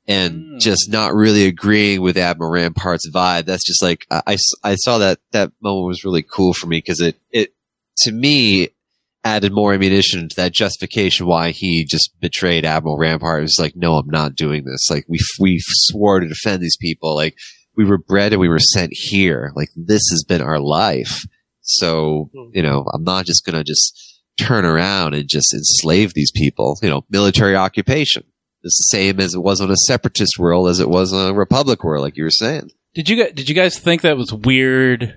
And 0.08 0.34
hmm. 0.34 0.58
just 0.58 0.90
not 0.90 1.14
really 1.14 1.46
agreeing 1.46 2.00
with 2.00 2.16
Admiral 2.16 2.50
Rampart's 2.50 3.10
vibe. 3.10 3.44
That's 3.44 3.66
just 3.66 3.82
like, 3.82 4.06
I, 4.10 4.22
I, 4.26 4.36
I 4.62 4.74
saw 4.76 4.98
that, 4.98 5.20
that 5.32 5.52
moment 5.62 5.86
was 5.86 6.04
really 6.04 6.22
cool 6.22 6.52
for 6.52 6.66
me 6.66 6.78
because 6.78 7.00
it, 7.00 7.16
it, 7.30 7.54
to 7.98 8.12
me, 8.12 8.68
added 9.24 9.52
more 9.52 9.74
ammunition 9.74 10.28
to 10.28 10.36
that 10.36 10.52
justification 10.52 11.26
why 11.26 11.50
he 11.50 11.84
just 11.84 12.10
betrayed 12.20 12.64
Admiral 12.64 12.96
Rampart. 12.96 13.40
It 13.40 13.42
was 13.42 13.58
like, 13.58 13.74
no, 13.74 13.94
I'm 13.96 14.08
not 14.08 14.36
doing 14.36 14.64
this. 14.64 14.88
Like, 14.88 15.04
we, 15.08 15.18
we 15.40 15.58
swore 15.60 16.20
to 16.20 16.28
defend 16.28 16.62
these 16.62 16.76
people. 16.76 17.16
Like, 17.16 17.36
we 17.76 17.84
were 17.84 17.98
bred 17.98 18.32
and 18.32 18.40
we 18.40 18.48
were 18.48 18.60
sent 18.60 18.90
here. 18.92 19.52
Like, 19.56 19.70
this 19.74 20.02
has 20.10 20.24
been 20.26 20.42
our 20.42 20.60
life. 20.60 21.24
So, 21.66 22.30
you 22.52 22.62
know, 22.62 22.86
I'm 22.94 23.04
not 23.04 23.26
just 23.26 23.44
going 23.44 23.56
to 23.56 23.64
just 23.64 24.22
turn 24.38 24.64
around 24.64 25.14
and 25.14 25.28
just 25.28 25.52
enslave 25.52 26.14
these 26.14 26.30
people. 26.30 26.78
You 26.82 26.88
know, 26.88 27.04
military 27.10 27.56
occupation. 27.56 28.24
It's 28.62 28.78
the 28.78 28.96
same 28.96 29.20
as 29.20 29.34
it 29.34 29.42
was 29.42 29.60
on 29.60 29.70
a 29.70 29.76
separatist 29.86 30.38
world 30.38 30.68
as 30.68 30.80
it 30.80 30.88
was 30.88 31.12
on 31.12 31.30
a 31.30 31.34
republic 31.34 31.84
world, 31.84 32.02
like 32.02 32.16
you 32.16 32.24
were 32.24 32.30
saying. 32.30 32.70
Did 32.94 33.08
you 33.08 33.16
guys, 33.16 33.32
did 33.32 33.48
you 33.48 33.54
guys 33.54 33.78
think 33.78 34.02
that 34.02 34.16
was 34.16 34.32
weird 34.32 35.16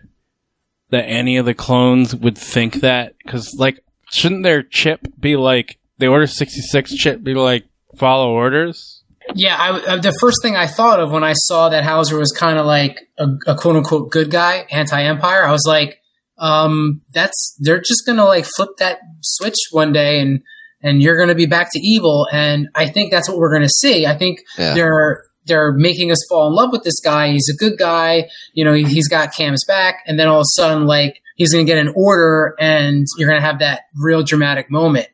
that 0.89 1.05
any 1.05 1.37
of 1.37 1.45
the 1.45 1.53
clones 1.53 2.15
would 2.15 2.37
think 2.37 2.81
that? 2.81 3.15
Because 3.23 3.55
like, 3.57 3.79
shouldn't 4.11 4.43
their 4.43 4.63
chip 4.63 5.07
be 5.19 5.35
like 5.35 5.79
the 5.97 6.07
Order 6.07 6.27
sixty 6.27 6.61
six 6.61 6.93
chip 6.93 7.23
be 7.23 7.33
like 7.33 7.65
follow 7.95 8.31
orders? 8.31 9.03
Yeah, 9.35 9.55
I, 9.59 9.69
uh, 9.93 9.97
the 9.97 10.15
first 10.19 10.41
thing 10.41 10.55
I 10.55 10.65
thought 10.67 10.99
of 10.99 11.11
when 11.11 11.23
I 11.23 11.33
saw 11.33 11.69
that 11.69 11.83
Howzer 11.83 12.17
was 12.17 12.31
kind 12.31 12.57
of 12.57 12.65
like 12.65 13.07
a, 13.17 13.27
a 13.47 13.55
quote 13.55 13.75
unquote 13.75 14.09
good 14.11 14.31
guy, 14.31 14.65
anti 14.71 15.01
Empire, 15.01 15.43
I 15.43 15.51
was 15.51 15.65
like, 15.67 15.98
um, 16.39 17.01
that's 17.13 17.55
they're 17.59 17.79
just 17.79 18.05
gonna 18.05 18.25
like 18.25 18.45
flip 18.45 18.69
that 18.79 18.99
switch 19.21 19.55
one 19.71 19.91
day 19.91 20.19
and 20.19 20.41
and 20.81 21.01
you're 21.01 21.17
gonna 21.19 21.35
be 21.35 21.45
back 21.45 21.69
to 21.73 21.79
evil. 21.79 22.27
And 22.31 22.69
I 22.75 22.87
think 22.87 23.11
that's 23.11 23.27
what 23.29 23.37
we're 23.37 23.51
gonna 23.53 23.67
see. 23.69 24.05
I 24.05 24.17
think 24.17 24.39
Yeah. 24.57 24.73
they're 24.73 25.23
they're 25.45 25.71
making 25.73 26.11
us 26.11 26.19
fall 26.29 26.47
in 26.47 26.53
love 26.53 26.71
with 26.71 26.83
this 26.83 26.99
guy. 27.03 27.31
He's 27.31 27.49
a 27.53 27.57
good 27.57 27.77
guy. 27.77 28.29
You 28.53 28.63
know, 28.65 28.73
he- 28.73 28.83
he's 28.85 29.07
got 29.07 29.31
Cham's 29.33 29.63
back, 29.65 30.03
and 30.05 30.19
then 30.19 30.27
all 30.27 30.37
of 30.39 30.41
a 30.43 30.55
sudden, 30.55 30.85
like 30.85 31.21
he's 31.35 31.51
gonna 31.51 31.65
get 31.65 31.77
an 31.79 31.91
order, 31.95 32.55
and 32.59 33.05
you're 33.17 33.27
gonna 33.29 33.41
have 33.41 33.59
that 33.59 33.81
real 33.95 34.21
dramatic 34.23 34.69
moment 34.69 35.07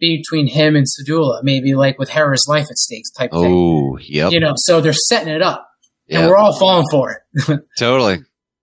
between 0.00 0.46
him 0.46 0.74
and 0.76 0.86
Syndulla, 0.86 1.42
maybe 1.42 1.74
like 1.74 1.98
with 1.98 2.08
Hera's 2.10 2.44
life 2.48 2.66
at 2.70 2.76
stake 2.78 3.04
type 3.18 3.30
thing. 3.32 3.44
Oh, 3.52 3.98
yep. 3.98 4.32
You 4.32 4.40
know, 4.40 4.52
so 4.56 4.80
they're 4.80 4.92
setting 4.92 5.32
it 5.32 5.42
up, 5.42 5.68
and 6.08 6.28
we're 6.28 6.36
all 6.36 6.58
falling 6.58 6.86
for 6.90 7.22
it. 7.34 7.60
Totally. 7.78 8.18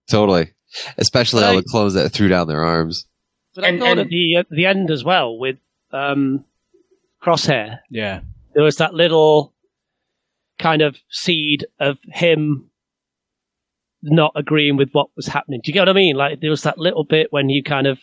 Totally. 0.10 0.52
Especially 0.97 1.43
all 1.43 1.53
Right. 1.55 1.63
the 1.63 1.69
clones 1.69 1.93
that 1.93 2.09
threw 2.11 2.27
down 2.27 2.47
their 2.47 2.63
arms. 2.63 3.05
But 3.55 3.63
I 3.65 3.77
thought 3.77 3.87
and- 3.91 3.99
at 4.01 4.09
the 4.09 4.35
at 4.37 4.49
the 4.49 4.65
end 4.65 4.91
as 4.91 5.03
well 5.03 5.37
with 5.37 5.57
um, 5.91 6.45
Crosshair, 7.23 7.79
Yeah. 7.89 8.21
there 8.53 8.63
was 8.63 8.75
that 8.77 8.93
little 8.93 9.53
kind 10.59 10.81
of 10.81 10.97
seed 11.09 11.65
of 11.79 11.97
him 12.05 12.69
not 14.01 14.31
agreeing 14.35 14.77
with 14.77 14.91
what 14.91 15.07
was 15.15 15.27
happening. 15.27 15.59
Do 15.63 15.69
you 15.69 15.73
get 15.73 15.81
what 15.81 15.89
I 15.89 15.93
mean? 15.93 16.15
Like 16.15 16.39
there 16.41 16.49
was 16.49 16.63
that 16.63 16.77
little 16.77 17.03
bit 17.03 17.27
when 17.31 17.49
you 17.49 17.63
kind 17.63 17.87
of 17.87 17.99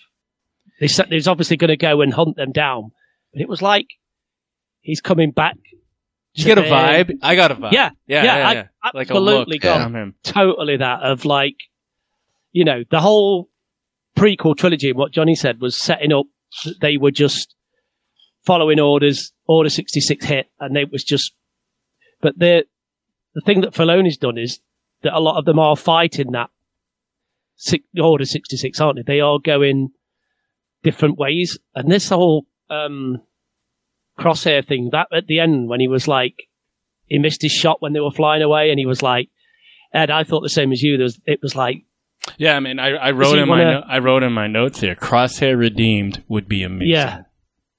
they 0.80 0.88
said 0.88 1.06
he 1.08 1.14
was 1.14 1.28
obviously 1.28 1.56
going 1.56 1.68
to 1.68 1.76
go 1.76 2.00
and 2.02 2.12
hunt 2.12 2.36
them 2.36 2.52
down, 2.52 2.90
but 3.32 3.40
it 3.40 3.48
was 3.48 3.62
like 3.62 3.86
he's 4.80 5.00
coming 5.00 5.30
back. 5.30 5.56
Did 6.34 6.42
to 6.42 6.48
you 6.50 6.54
get 6.54 6.66
a 6.66 6.68
vibe? 6.70 7.18
I 7.22 7.34
got 7.34 7.50
a 7.50 7.54
vibe. 7.54 7.72
Yeah, 7.72 7.90
yeah, 8.06 8.24
yeah, 8.24 8.36
yeah. 8.38 8.48
I 8.48 8.52
yeah. 8.52 8.66
Like 8.92 9.08
a 9.08 9.12
absolutely 9.14 9.54
look 9.54 9.62
got 9.62 9.82
from 9.84 9.96
him. 9.96 10.14
totally 10.22 10.76
that 10.76 11.00
of 11.02 11.24
like, 11.24 11.56
you 12.56 12.64
know, 12.64 12.84
the 12.90 13.00
whole 13.00 13.50
prequel 14.16 14.56
trilogy. 14.56 14.90
What 14.94 15.12
Johnny 15.12 15.34
said 15.34 15.60
was 15.60 15.76
setting 15.76 16.10
up 16.10 16.24
they 16.80 16.96
were 16.96 17.10
just 17.10 17.54
following 18.46 18.80
orders. 18.80 19.34
Order 19.46 19.68
sixty 19.68 20.00
six 20.00 20.24
hit, 20.24 20.46
and 20.58 20.74
it 20.74 20.90
was 20.90 21.04
just. 21.04 21.34
But 22.22 22.38
the 22.38 22.64
the 23.34 23.42
thing 23.42 23.60
that 23.60 23.74
Filoni's 23.74 24.16
done 24.16 24.38
is 24.38 24.60
that 25.02 25.14
a 25.14 25.20
lot 25.20 25.38
of 25.38 25.44
them 25.44 25.58
are 25.58 25.76
fighting 25.76 26.32
that 26.32 26.48
six, 27.56 27.84
Order 28.00 28.24
sixty 28.24 28.56
six, 28.56 28.80
aren't 28.80 28.96
they? 28.96 29.16
They 29.16 29.20
are 29.20 29.38
going 29.38 29.90
different 30.82 31.18
ways, 31.18 31.58
and 31.74 31.92
this 31.92 32.08
whole 32.08 32.46
um, 32.70 33.20
crosshair 34.18 34.66
thing 34.66 34.88
that 34.92 35.08
at 35.12 35.26
the 35.26 35.40
end 35.40 35.68
when 35.68 35.80
he 35.80 35.88
was 35.88 36.08
like 36.08 36.48
he 37.04 37.18
missed 37.18 37.42
his 37.42 37.52
shot 37.52 37.82
when 37.82 37.92
they 37.92 38.00
were 38.00 38.10
flying 38.10 38.42
away, 38.42 38.70
and 38.70 38.78
he 38.78 38.86
was 38.86 39.02
like, 39.02 39.28
Ed, 39.92 40.10
I 40.10 40.24
thought 40.24 40.40
the 40.40 40.48
same 40.48 40.72
as 40.72 40.82
you. 40.82 40.96
There 40.96 41.04
was, 41.04 41.20
it 41.26 41.40
was 41.42 41.54
like, 41.54 41.84
Yeah, 42.38 42.56
I 42.56 42.60
mean, 42.60 42.78
I, 42.78 42.88
I 42.96 43.10
wrote 43.12 43.38
in 43.38 43.48
my 43.48 43.58
wanna- 43.58 43.80
no- 43.80 43.86
I 43.88 43.98
wrote 43.98 44.22
in 44.22 44.32
my 44.32 44.46
notes 44.46 44.80
here. 44.80 44.94
Crosshair 44.94 45.56
redeemed 45.58 46.22
would 46.28 46.48
be 46.48 46.62
amazing. 46.62 46.90
yeah, 46.92 47.22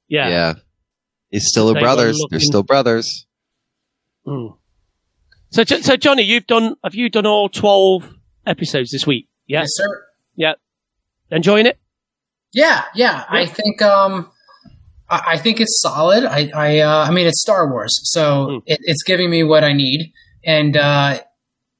yeah, 0.07 0.29
Yeah. 0.29 0.53
He's 1.29 1.47
still 1.47 1.69
a 1.69 1.73
were 1.73 1.81
brothers. 1.81 2.17
They're 2.29 2.39
still 2.39 2.63
brothers. 2.63 3.25
Mm. 4.25 4.57
So, 5.49 5.63
so 5.63 5.97
Johnny, 5.97 6.23
you've 6.23 6.47
done, 6.47 6.75
have 6.83 6.95
you 6.95 7.09
done 7.09 7.25
all 7.25 7.49
twelve 7.49 8.09
episodes 8.45 8.91
this 8.91 9.05
week? 9.05 9.27
Yeah? 9.45 9.61
Yes, 9.61 9.69
sir. 9.73 10.05
Yeah, 10.35 10.53
enjoying 11.31 11.65
it? 11.65 11.77
Yeah, 12.53 12.83
yeah. 12.95 13.25
I 13.29 13.45
think 13.45 13.81
um, 13.81 14.31
I, 15.09 15.21
I 15.33 15.37
think 15.37 15.59
it's 15.59 15.81
solid. 15.81 16.23
I 16.25 16.49
I 16.55 16.79
uh, 16.79 17.05
I 17.07 17.11
mean, 17.11 17.27
it's 17.27 17.41
Star 17.41 17.69
Wars, 17.69 17.99
so 18.03 18.61
it, 18.65 18.79
it's 18.83 19.03
giving 19.03 19.29
me 19.29 19.43
what 19.43 19.63
I 19.63 19.73
need, 19.73 20.13
and 20.45 20.77
uh, 20.77 21.19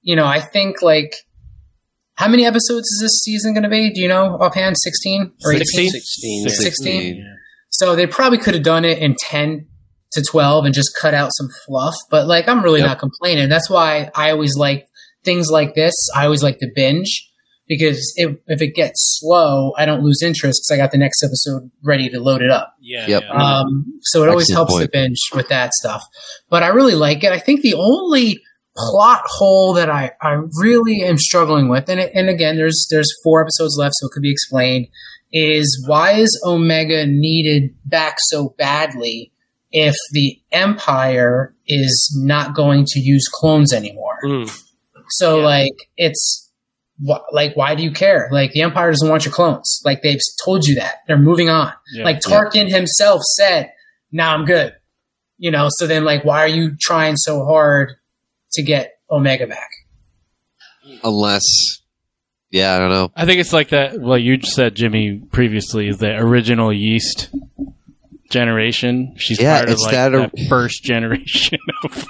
you 0.02 0.16
know, 0.18 0.26
I 0.26 0.40
think 0.42 0.82
like. 0.82 1.14
How 2.18 2.28
many 2.28 2.46
episodes 2.46 2.88
is 2.88 3.00
this 3.02 3.20
season 3.24 3.54
going 3.54 3.64
to 3.64 3.70
be? 3.70 3.92
Do 3.94 4.02
you 4.02 4.08
know 4.08 4.38
offhand? 4.40 4.76
16 4.78 5.32
or 5.46 5.54
18? 5.54 5.90
16. 5.90 5.92
16, 5.92 6.50
16. 6.50 7.36
So 7.70 7.96
they 7.96 8.08
probably 8.08 8.38
could 8.40 8.54
have 8.56 8.64
done 8.64 8.86
it 8.86 8.98
in 9.00 9.16
10 9.20 9.68
to 10.14 10.22
12 10.24 10.66
and 10.66 10.74
just 10.74 10.96
cut 11.00 11.14
out 11.14 11.30
some 11.34 11.48
fluff. 11.66 11.96
But 12.10 12.28
like, 12.28 12.48
I'm 12.48 12.64
really 12.64 12.80
Yep. 12.80 12.88
not 12.88 13.00
complaining. 13.00 13.50
That's 13.50 13.70
why 13.70 14.10
I 14.16 14.32
always 14.32 14.56
like 14.58 14.88
things 15.24 15.50
like 15.52 15.76
this. 15.76 15.94
I 16.16 16.26
always 16.26 16.42
like 16.42 16.58
to 16.60 16.68
binge 16.74 17.30
because 17.68 18.14
if, 18.16 18.38
if 18.48 18.62
it 18.62 18.74
gets 18.74 19.20
slow, 19.20 19.74
I 19.78 19.86
don't 19.86 20.02
lose 20.02 20.24
interest 20.24 20.62
because 20.64 20.76
I 20.80 20.82
got 20.82 20.92
the 20.92 20.98
next 20.98 21.22
episode 21.24 21.70
ready 21.84 22.10
to 22.10 22.20
load 22.20 22.42
it 22.42 22.50
up. 22.50 22.74
Yeah. 22.82 23.06
Yep. 23.08 23.24
Um, 23.30 23.86
so 24.02 24.24
it 24.24 24.30
always 24.30 24.46
Excellent 24.50 24.58
helps 24.70 24.74
point. 24.74 24.84
to 24.86 24.90
binge 24.92 25.20
with 25.36 25.50
that 25.50 25.74
stuff. 25.74 26.02
But 26.50 26.64
I 26.64 26.68
really 26.70 26.96
like 26.96 27.24
it. 27.24 27.32
I 27.32 27.38
think 27.40 27.62
the 27.62 27.76
only 27.76 28.40
plot 28.78 29.24
hole 29.26 29.74
that 29.74 29.90
I, 29.90 30.12
I 30.22 30.40
really 30.60 31.02
am 31.04 31.18
struggling 31.18 31.68
with, 31.68 31.90
and, 31.90 32.00
it- 32.00 32.12
and 32.14 32.30
again, 32.30 32.56
there's 32.58 32.88
there's 32.92 33.12
four 33.24 33.42
episodes 33.42 33.76
left, 33.78 33.96
so 33.98 34.08
it 34.08 34.12
could 34.12 34.22
be 34.22 34.32
explained, 34.32 34.88
is 35.34 35.84
why 35.88 36.12
is 36.14 36.40
Omega 36.46 37.06
needed 37.08 37.76
back 37.86 38.18
so 38.20 38.54
badly 38.58 39.32
if 39.72 39.96
the 40.14 40.40
Empire 40.52 41.54
is 41.68 42.16
not 42.24 42.56
going 42.56 42.86
to 42.88 43.00
use 43.00 43.28
clones 43.32 43.74
anymore? 43.74 44.18
Hmm. 44.24 44.44
So 45.10 45.40
like 45.40 45.74
it's 45.96 46.52
wh- 47.06 47.24
like 47.32 47.56
why 47.56 47.76
do 47.76 47.84
you 47.84 47.92
care? 47.92 48.28
Like 48.32 48.52
the 48.52 48.62
Empire 48.62 48.92
doesn't 48.92 49.10
want 49.10 49.26
your 49.26 49.34
clones. 49.34 49.82
Like 49.86 50.02
they've 50.02 50.20
told 50.44 50.66
you 50.66 50.76
that 50.76 50.96
they're 51.08 51.18
moving 51.18 51.50
on. 51.50 51.74
Yeah. 51.94 52.04
Like 52.04 52.20
Tarkin 52.20 52.70
himself 52.70 53.22
said, 53.22 53.72
"Now 54.12 54.34
I'm 54.34 54.46
good." 54.46 54.74
You 55.38 55.52
know. 55.52 55.68
So 55.72 55.86
then, 55.88 56.04
like, 56.04 56.26
why 56.26 56.40
are 56.44 56.48
you 56.48 56.76
trying 56.80 57.16
so 57.16 57.46
hard 57.46 57.94
to 58.58 58.64
get 58.64 59.00
Omega 59.10 59.48
back? 59.48 59.70
Unless, 61.04 61.44
yeah, 62.52 62.76
I 62.76 62.80
don't 62.80 62.92
know. 62.92 63.12
I 63.16 63.26
think 63.26 63.40
it's 63.40 63.54
like 63.54 63.70
that. 63.70 64.00
Well, 64.00 64.18
you 64.18 64.42
said 64.42 64.76
Jimmy 64.76 65.20
previously 65.32 65.88
is 65.88 65.98
the 65.98 66.16
original 66.16 66.72
yeast 66.72 67.30
generation. 68.30 69.16
She's 69.18 69.40
Yeah, 69.42 69.58
part 69.58 69.70
of 69.70 69.74
it's 69.74 69.82
like 69.84 69.92
that- 69.94 70.12
that, 70.12 70.32
first 70.50 70.84
generation 70.84 71.60
of. 71.84 72.08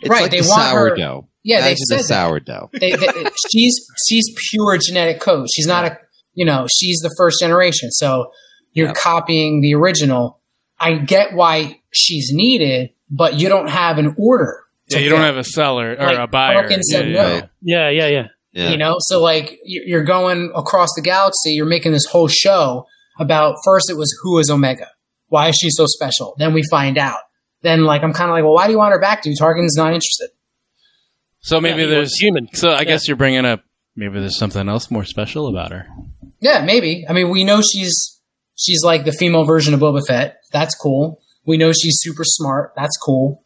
It's 0.00 0.10
Right, 0.10 0.22
like 0.22 0.30
they 0.30 0.40
the 0.40 0.48
want 0.48 0.62
her- 0.74 0.88
sourdough. 0.88 1.28
Yeah, 1.42 1.60
they 1.60 1.66
Imagine 1.68 1.76
the 1.88 1.98
said 1.98 2.14
that. 2.16 2.26
sourdough. 2.26 2.70
They, 2.72 2.92
they, 2.96 3.30
she's 3.50 3.86
she's 4.08 4.24
pure 4.50 4.78
genetic 4.78 5.20
code. 5.20 5.46
She's 5.54 5.66
not 5.66 5.84
a 5.84 5.98
you 6.34 6.44
know 6.44 6.66
she's 6.72 6.98
the 6.98 7.14
first 7.16 7.38
generation. 7.40 7.90
So 7.92 8.32
you're 8.72 8.92
copying 8.92 9.60
the 9.62 9.74
original. 9.74 10.40
I 10.78 10.98
get 10.98 11.34
why 11.34 11.80
she's 11.92 12.30
needed, 12.32 12.90
but 13.10 13.34
you 13.40 13.48
don't 13.48 13.68
have 13.70 13.98
an 13.98 14.16
order. 14.18 14.64
Yeah, 14.88 14.98
you 14.98 15.10
don't 15.10 15.20
have 15.20 15.36
a 15.36 15.44
seller 15.44 15.96
or 15.98 16.06
Like 16.06 16.18
a 16.18 16.26
buyer. 16.26 16.68
Said 16.82 17.10
yeah, 17.10 17.22
no. 17.22 17.28
yeah. 17.34 17.46
Yeah, 17.62 17.88
yeah, 17.90 18.06
yeah. 18.06 18.26
Yeah. 18.52 18.70
You 18.70 18.76
know, 18.78 18.96
so 19.00 19.20
like 19.22 19.58
you- 19.64 19.82
you're 19.86 20.04
going 20.04 20.50
across 20.54 20.88
the 20.96 21.02
galaxy, 21.02 21.50
you're 21.52 21.66
making 21.66 21.92
this 21.92 22.06
whole 22.06 22.28
show 22.28 22.86
about 23.18 23.56
first 23.64 23.90
it 23.90 23.96
was 23.96 24.08
who 24.22 24.38
is 24.38 24.48
Omega? 24.50 24.88
Why 25.28 25.48
is 25.48 25.56
she 25.60 25.68
so 25.70 25.86
special? 25.86 26.34
Then 26.38 26.54
we 26.54 26.62
find 26.70 26.96
out. 26.98 27.18
Then 27.62 27.84
like 27.84 28.02
I'm 28.02 28.12
kind 28.12 28.30
of 28.30 28.34
like, 28.34 28.44
well, 28.44 28.54
why 28.54 28.66
do 28.66 28.72
you 28.72 28.78
want 28.78 28.92
her 28.92 29.00
back, 29.00 29.22
dude? 29.22 29.36
Tarkin's 29.40 29.76
not 29.76 29.88
interested. 29.88 30.30
So 31.40 31.60
maybe 31.60 31.82
Yeah, 31.82 31.88
there's 31.88 32.14
human. 32.18 32.48
So 32.54 32.70
I 32.72 32.84
guess 32.84 33.06
you're 33.08 33.16
bringing 33.16 33.44
up 33.44 33.62
maybe 33.94 34.20
there's 34.20 34.38
something 34.38 34.68
else 34.68 34.90
more 34.90 35.04
special 35.04 35.48
about 35.48 35.72
her. 35.72 35.86
Yeah, 36.40 36.64
maybe. 36.64 37.04
I 37.08 37.12
mean, 37.12 37.30
we 37.30 37.44
know 37.44 37.60
she's 37.60 38.20
she's 38.56 38.82
like 38.84 39.04
the 39.04 39.12
female 39.12 39.44
version 39.44 39.74
of 39.74 39.80
Boba 39.80 40.00
Fett. 40.06 40.38
That's 40.52 40.74
cool. 40.74 41.20
We 41.44 41.56
know 41.56 41.72
she's 41.72 41.98
super 42.00 42.24
smart. 42.24 42.72
That's 42.76 42.96
cool. 42.96 43.42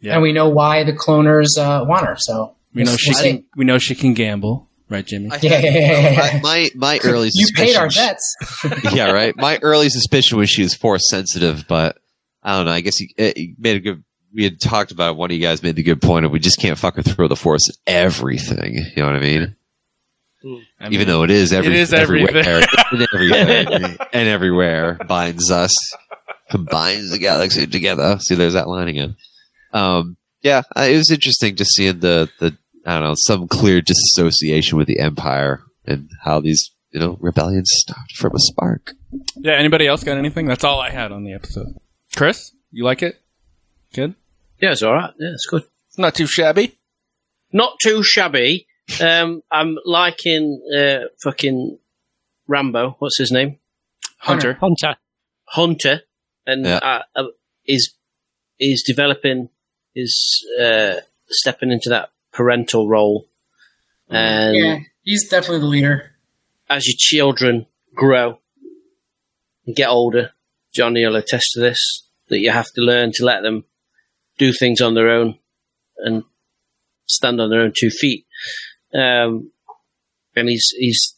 Yeah. 0.00 0.14
And 0.14 0.22
we 0.22 0.32
know 0.32 0.48
why 0.48 0.84
the 0.84 0.92
cloners 0.92 1.58
uh, 1.58 1.84
want 1.84 2.06
her. 2.06 2.16
So 2.18 2.54
We 2.74 2.84
know 2.84 2.96
she 2.96 3.14
can, 3.14 3.44
we 3.56 3.64
know 3.64 3.78
she 3.78 3.94
can 3.94 4.14
gamble, 4.14 4.68
right, 4.88 5.04
Jimmy? 5.04 5.30
I 5.32 5.38
Yeah, 5.42 5.58
yeah, 5.58 5.70
yeah, 5.70 6.10
yeah. 6.10 6.16
my, 6.16 6.40
my 6.42 6.70
my 6.76 7.00
early 7.04 7.30
You 7.32 7.48
paid 7.54 7.76
our 7.76 7.90
suspicion- 7.90 8.70
bets. 8.70 8.84
yeah, 8.94 9.10
right. 9.10 9.34
My 9.36 9.58
early 9.62 9.88
suspicion 9.90 10.38
was 10.38 10.50
she 10.50 10.62
was 10.62 10.74
force 10.74 11.02
sensitive, 11.10 11.64
but 11.68 11.98
I 12.42 12.56
don't 12.56 12.66
know. 12.66 12.72
I 12.72 12.80
guess 12.80 13.00
you, 13.00 13.08
uh, 13.18 13.32
you 13.36 13.54
made 13.58 13.76
a 13.76 13.80
good. 13.80 14.04
We 14.32 14.44
had 14.44 14.60
talked 14.60 14.92
about 14.92 15.12
it, 15.12 15.16
one 15.16 15.30
of 15.30 15.36
you 15.36 15.42
guys 15.42 15.62
made 15.62 15.74
the 15.76 15.82
good 15.82 16.02
point 16.02 16.26
of 16.26 16.30
we 16.30 16.38
just 16.38 16.58
can't 16.60 16.78
fucking 16.78 17.02
throw 17.04 17.28
the 17.28 17.34
force 17.34 17.62
at 17.70 17.76
everything. 17.86 18.74
You 18.74 19.02
know 19.02 19.06
what 19.06 19.16
I 19.16 19.20
mean? 19.20 19.56
I 20.44 20.84
mean, 20.84 20.92
Even 20.92 21.08
though 21.08 21.24
it 21.24 21.30
is 21.30 21.52
every, 21.52 21.72
it 21.72 21.80
is 21.80 21.92
everywhere, 21.92 22.36
everything. 22.36 22.76
and 22.92 23.08
everything 23.12 23.96
and 24.12 24.28
everywhere 24.28 24.94
binds 25.08 25.50
us, 25.50 25.72
combines 26.50 27.10
the 27.10 27.18
galaxy 27.18 27.66
together. 27.66 28.18
See, 28.20 28.34
there's 28.36 28.52
that 28.52 28.68
line 28.68 28.86
again. 28.88 29.16
Um, 29.72 30.16
yeah, 30.42 30.62
uh, 30.76 30.82
it 30.82 30.96
was 30.96 31.10
interesting 31.10 31.56
just 31.56 31.74
seeing 31.74 32.00
the 32.00 32.28
the 32.40 32.56
I 32.86 32.94
don't 32.94 33.02
know 33.08 33.14
some 33.16 33.48
clear 33.48 33.80
disassociation 33.80 34.78
with 34.78 34.86
the 34.86 34.98
empire 35.00 35.62
and 35.84 36.08
how 36.24 36.40
these 36.40 36.70
you 36.90 37.00
know 37.00 37.16
rebellions 37.20 37.70
started 37.72 38.16
from 38.16 38.34
a 38.34 38.38
spark. 38.38 38.92
Yeah. 39.36 39.52
Anybody 39.54 39.86
else 39.86 40.04
got 40.04 40.16
anything? 40.18 40.46
That's 40.46 40.64
all 40.64 40.80
I 40.80 40.90
had 40.90 41.12
on 41.12 41.24
the 41.24 41.32
episode. 41.32 41.74
Chris, 42.16 42.52
you 42.70 42.84
like 42.84 43.02
it? 43.02 43.20
Good. 43.94 44.14
Yeah, 44.60 44.72
it's 44.72 44.82
all 44.82 44.94
right. 44.94 45.12
Yeah, 45.18 45.30
it's 45.32 45.46
good. 45.46 45.64
It's 45.88 45.98
not 45.98 46.14
too 46.14 46.26
shabby. 46.26 46.78
Not 47.52 47.78
too 47.82 48.02
shabby. 48.02 48.66
Um, 49.00 49.42
I'm 49.50 49.76
liking 49.84 50.60
uh, 50.76 51.08
fucking 51.22 51.78
Rambo. 52.46 52.96
What's 52.98 53.18
his 53.18 53.30
name? 53.32 53.58
Hunter. 54.18 54.54
Hunter. 54.54 54.96
Hunter, 55.44 56.02
and 56.46 56.64
Yeah. 56.66 56.76
uh, 56.78 57.02
uh, 57.16 57.24
is 57.66 57.94
is 58.58 58.82
developing, 58.86 59.48
is 59.98 60.46
uh, 60.60 60.94
stepping 61.28 61.72
into 61.72 61.90
that 61.90 62.10
parental 62.32 62.88
role, 62.88 63.28
and 64.08 64.56
yeah, 64.56 64.78
he's 65.02 65.28
definitely 65.28 65.60
the 65.60 65.66
leader. 65.66 66.12
as 66.70 66.86
your 66.86 66.96
children 66.96 67.66
grow 67.94 68.38
and 69.66 69.74
get 69.74 69.88
older, 69.88 70.30
Johnny 70.72 71.04
will 71.04 71.16
attest 71.16 71.48
to 71.54 71.60
this, 71.60 72.04
that 72.28 72.38
you 72.38 72.50
have 72.50 72.70
to 72.76 72.80
learn 72.80 73.10
to 73.14 73.24
let 73.24 73.42
them 73.42 73.64
do 74.38 74.52
things 74.52 74.80
on 74.80 74.94
their 74.94 75.10
own 75.10 75.38
and 75.98 76.22
stand 77.06 77.40
on 77.40 77.50
their 77.50 77.60
own 77.60 77.72
two 77.76 77.90
feet. 77.90 78.24
Um, 78.94 79.50
and 80.36 80.48
he's 80.48 80.66
he's 80.78 81.16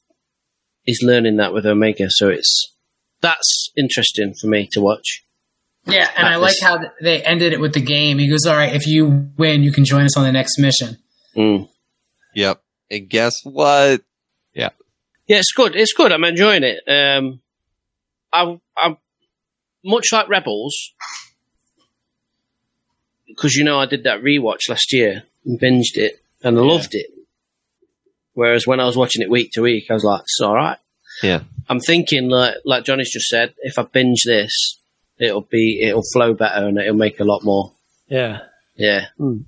he's 0.85 1.03
learning 1.03 1.37
that 1.37 1.53
with 1.53 1.67
Omega, 1.67 2.07
so 2.09 2.29
it's 2.29 2.75
that's 3.21 3.71
interesting 3.77 4.35
for 4.41 4.47
me 4.47 4.69
to 4.73 4.81
watch. 4.81 5.23
Yeah, 5.87 6.09
and 6.17 6.27
I 6.27 6.33
That 6.33 6.41
like 6.41 6.57
how 6.63 6.79
they 7.01 7.23
ended 7.23 7.53
it 7.53 7.61
with 7.61 7.73
the 7.73 7.81
game. 7.81 8.19
He 8.19 8.29
goes, 8.29 8.47
"All 8.47 8.55
right, 8.55 8.75
if 8.75 8.87
you 8.87 9.31
win, 9.37 9.63
you 9.63 9.73
can 9.73 9.85
join 9.85 10.05
us 10.05 10.17
on 10.17 10.25
the 10.25 10.33
next 10.33 10.59
mission." 10.59 10.99
Mm. 11.37 11.69
Yep. 12.35 12.63
And 12.91 13.09
guess 13.09 13.41
what? 13.45 14.03
Yeah. 14.55 14.71
Yeah, 15.27 15.39
it's 15.39 15.53
good. 15.53 15.75
It's 15.77 15.93
good. 15.93 16.13
I'm 16.13 16.25
enjoying 16.25 16.65
it. 16.65 16.81
Um, 16.89 17.41
I, 18.33 18.59
I'm 18.77 18.97
much 19.85 20.09
like 20.13 20.29
Rebels. 20.29 20.93
because 23.29 23.55
you 23.55 23.65
know 23.65 23.79
I 23.79 23.87
did 23.87 24.05
that 24.05 24.23
rewatch 24.23 24.69
last 24.69 24.93
year 24.93 25.23
and 25.45 25.59
binged 25.61 25.97
it 25.97 26.15
and 26.43 26.59
I 26.59 26.63
loved 26.63 26.95
it. 26.95 27.07
Whereas 28.35 28.67
when 28.67 28.81
I 28.81 28.85
was 28.87 28.97
watching 28.97 29.23
it 29.23 29.31
week 29.31 29.53
to 29.53 29.63
week, 29.63 29.87
I 29.91 29.95
was 29.95 30.05
like, 30.05 30.23
it's 30.23 30.41
all 30.43 30.55
right. 30.55 30.79
Yeah. 31.23 31.41
I'm 31.69 31.81
thinking 31.81 32.29
like 32.29 32.57
like 32.65 32.85
Johnny's 32.85 33.13
just 33.13 33.29
said, 33.29 33.55
if 33.59 33.79
I 33.79 33.83
binge 33.83 34.23
this, 34.25 34.80
it'll 35.21 35.43
be 35.43 35.81
it'll 35.83 36.03
flow 36.13 36.35
better 36.35 36.67
and 36.67 36.79
it'll 36.79 36.97
make 36.97 37.21
a 37.21 37.25
lot 37.25 37.45
more. 37.45 37.73
Yeah. 38.09 38.41
Yeah. 38.75 39.07
Hmm. 39.19 39.43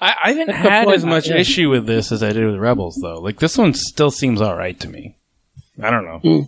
I, 0.00 0.14
I 0.22 0.28
haven't 0.30 0.46
That's 0.48 0.68
had 0.68 0.88
as 0.92 1.04
much 1.04 1.28
yeah. 1.28 1.36
issue 1.38 1.70
with 1.70 1.86
this 1.86 2.12
as 2.12 2.22
I 2.22 2.32
did 2.32 2.46
with 2.46 2.60
Rebels, 2.60 2.98
though. 3.02 3.18
Like 3.20 3.40
this 3.40 3.58
one 3.58 3.74
still 3.74 4.10
seems 4.10 4.40
all 4.40 4.54
right 4.56 4.78
to 4.80 4.88
me. 4.88 5.16
I 5.82 5.90
don't 5.90 6.04
know. 6.04 6.18
Hmm. 6.18 6.40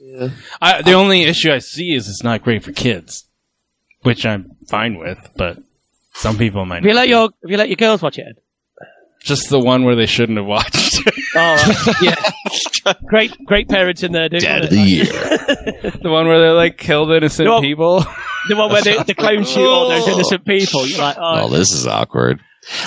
Yeah. 0.00 0.28
I, 0.60 0.82
the 0.82 0.94
only 0.94 1.22
issue 1.22 1.52
I 1.52 1.58
see 1.58 1.94
is 1.94 2.08
it's 2.08 2.24
not 2.24 2.42
great 2.42 2.64
for 2.64 2.72
kids, 2.72 3.28
which 4.02 4.24
I'm 4.24 4.56
fine 4.66 4.98
with. 4.98 5.18
But 5.36 5.58
some 6.14 6.38
people 6.38 6.64
might 6.64 6.76
Have 6.76 6.84
you 6.84 6.90
not. 6.94 7.00
let 7.00 7.08
your 7.08 7.22
Have 7.22 7.50
you 7.50 7.56
let 7.56 7.68
your 7.68 7.76
girls 7.76 8.02
watch 8.02 8.18
it? 8.18 8.42
Ed? 9.20 9.24
Just 9.24 9.50
the 9.50 9.58
one 9.60 9.84
where 9.84 9.96
they 9.96 10.06
shouldn't 10.06 10.38
have 10.38 10.46
watched. 10.46 11.00
Oh, 11.34 11.38
right. 11.86 11.96
yeah. 12.02 12.92
great, 13.06 13.36
great 13.44 13.68
parents 13.68 14.02
in 14.02 14.12
there, 14.12 14.28
dude. 14.28 14.40
Dad 14.42 14.64
of 14.64 14.70
the 14.70 14.76
year. 14.76 15.04
the 16.02 16.08
one 16.10 16.26
where 16.26 16.40
they 16.40 16.48
like 16.50 16.78
killed 16.78 17.10
innocent 17.10 17.46
No. 17.46 17.60
people. 17.60 18.04
The 18.48 18.56
one 18.56 18.70
where 18.72 18.82
the, 18.82 19.04
the 19.06 19.14
clones 19.14 19.50
shoot 19.50 19.66
all 19.68 19.88
those 19.88 20.08
innocent 20.14 20.44
people. 20.46 20.86
You're 20.86 20.98
like, 21.00 21.16
oh, 21.18 21.42
Oh, 21.44 21.48
this 21.48 21.72
is 21.72 21.86
awkward. 21.86 22.40